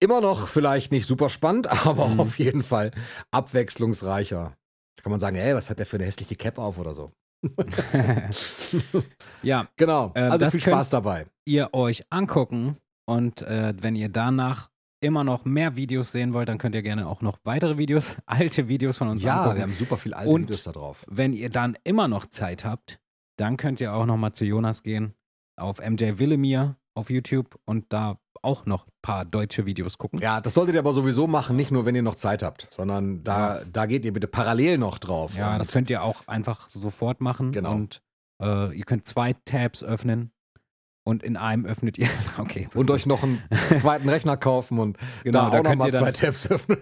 immer 0.00 0.20
noch 0.20 0.48
vielleicht 0.48 0.92
nicht 0.92 1.06
super 1.06 1.28
spannend, 1.28 1.66
aber 1.86 2.08
Mhm. 2.08 2.20
auf 2.20 2.38
jeden 2.38 2.62
Fall 2.62 2.90
abwechslungsreicher. 3.30 4.54
Da 4.96 5.02
kann 5.02 5.10
man 5.10 5.20
sagen, 5.20 5.36
ey, 5.36 5.54
was 5.54 5.68
hat 5.70 5.78
der 5.78 5.86
für 5.86 5.96
eine 5.96 6.06
hässliche 6.06 6.36
Cap 6.36 6.58
auf 6.58 6.78
oder 6.78 6.94
so. 6.94 7.12
ja, 9.42 9.68
Genau. 9.76 10.12
Ähm, 10.14 10.32
also 10.32 10.50
viel 10.50 10.60
Spaß 10.60 10.90
dabei. 10.90 11.26
ihr 11.44 11.72
euch 11.74 12.04
angucken 12.10 12.76
und 13.08 13.42
äh, 13.42 13.74
wenn 13.80 13.94
ihr 13.96 14.08
danach 14.08 14.70
immer 15.02 15.22
noch 15.24 15.44
mehr 15.44 15.76
Videos 15.76 16.12
sehen 16.12 16.32
wollt, 16.32 16.48
dann 16.48 16.58
könnt 16.58 16.74
ihr 16.74 16.82
gerne 16.82 17.06
auch 17.06 17.20
noch 17.20 17.38
weitere 17.44 17.76
Videos, 17.78 18.16
alte 18.26 18.68
Videos 18.68 18.96
von 18.98 19.08
uns 19.08 19.22
Ja, 19.22 19.38
angucken. 19.40 19.56
wir 19.56 19.62
haben 19.64 19.74
super 19.74 19.96
viel 19.98 20.14
alte 20.14 20.30
Und- 20.30 20.42
Videos 20.44 20.64
da 20.64 20.72
drauf. 20.72 21.04
Wenn 21.08 21.32
ihr 21.32 21.50
dann 21.50 21.76
immer 21.84 22.08
noch 22.08 22.26
Zeit 22.26 22.64
habt, 22.64 22.98
dann 23.38 23.56
könnt 23.56 23.80
ihr 23.80 23.92
auch 23.92 24.06
noch 24.06 24.16
mal 24.16 24.32
zu 24.32 24.44
Jonas 24.44 24.82
gehen 24.82 25.14
auf 25.58 25.78
MJ 25.78 26.18
Willemir 26.18 26.76
auf 26.96 27.10
YouTube 27.10 27.56
und 27.64 27.92
da 27.92 28.18
auch 28.42 28.64
noch 28.66 28.86
ein 28.86 28.92
paar 29.02 29.24
deutsche 29.24 29.66
Videos 29.66 29.98
gucken. 29.98 30.20
Ja, 30.20 30.40
das 30.40 30.54
solltet 30.54 30.74
ihr 30.76 30.78
aber 30.80 30.92
sowieso 30.92 31.26
machen, 31.26 31.56
nicht 31.56 31.72
nur, 31.72 31.84
wenn 31.84 31.94
ihr 31.96 32.02
noch 32.02 32.14
Zeit 32.14 32.42
habt, 32.42 32.68
sondern 32.70 33.24
da, 33.24 33.62
da 33.72 33.86
geht 33.86 34.04
ihr 34.04 34.12
bitte 34.12 34.28
parallel 34.28 34.78
noch 34.78 34.98
drauf. 34.98 35.36
Ja, 35.36 35.58
das 35.58 35.72
könnt 35.72 35.90
ihr 35.90 36.02
auch 36.02 36.26
einfach 36.28 36.68
sofort 36.70 37.20
machen. 37.20 37.50
Genau. 37.52 37.72
Und 37.72 38.02
äh, 38.42 38.76
ihr 38.76 38.84
könnt 38.84 39.08
zwei 39.08 39.32
Tabs 39.46 39.82
öffnen 39.82 40.30
und 41.04 41.22
in 41.24 41.36
einem 41.36 41.66
öffnet 41.66 41.98
ihr. 41.98 42.08
Okay. 42.38 42.68
und 42.74 42.90
euch 42.90 43.06
noch 43.06 43.22
einen 43.22 43.42
zweiten 43.74 44.08
Rechner 44.08 44.36
kaufen 44.36 44.78
und 44.78 44.96
Genau, 45.24 45.44
da 45.46 45.50
da 45.50 45.58
auch 45.58 45.62
noch 45.62 45.70
könnt 45.70 45.78
mal 45.80 45.86
ihr 45.86 45.92
dann- 45.92 46.02
zwei 46.04 46.12
Tabs 46.12 46.50
öffnen. 46.50 46.78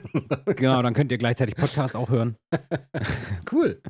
Genau, 0.56 0.82
dann 0.82 0.92
könnt 0.92 1.12
ihr 1.12 1.18
gleichzeitig 1.18 1.54
Podcast 1.56 1.96
auch 1.96 2.10
hören. 2.10 2.36
cool. 3.52 3.80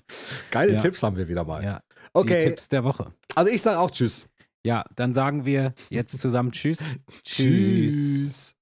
Geile 0.50 0.72
Ja. 0.72 0.78
Tipps 0.78 1.02
haben 1.02 1.16
wir 1.16 1.26
wieder 1.28 1.44
mal. 1.44 1.64
Ja. 1.64 1.80
Die 2.16 2.20
okay, 2.20 2.48
Tipps 2.50 2.68
der 2.68 2.84
Woche. 2.84 3.12
also 3.34 3.50
ich 3.50 3.60
sage 3.62 3.78
auch 3.80 3.90
Tschüss. 3.90 4.28
Ja, 4.64 4.84
dann 4.96 5.12
sagen 5.14 5.44
wir 5.44 5.74
jetzt 5.90 6.18
zusammen 6.18 6.50
Tschüss. 6.52 6.84
Tschüss. 7.22 8.56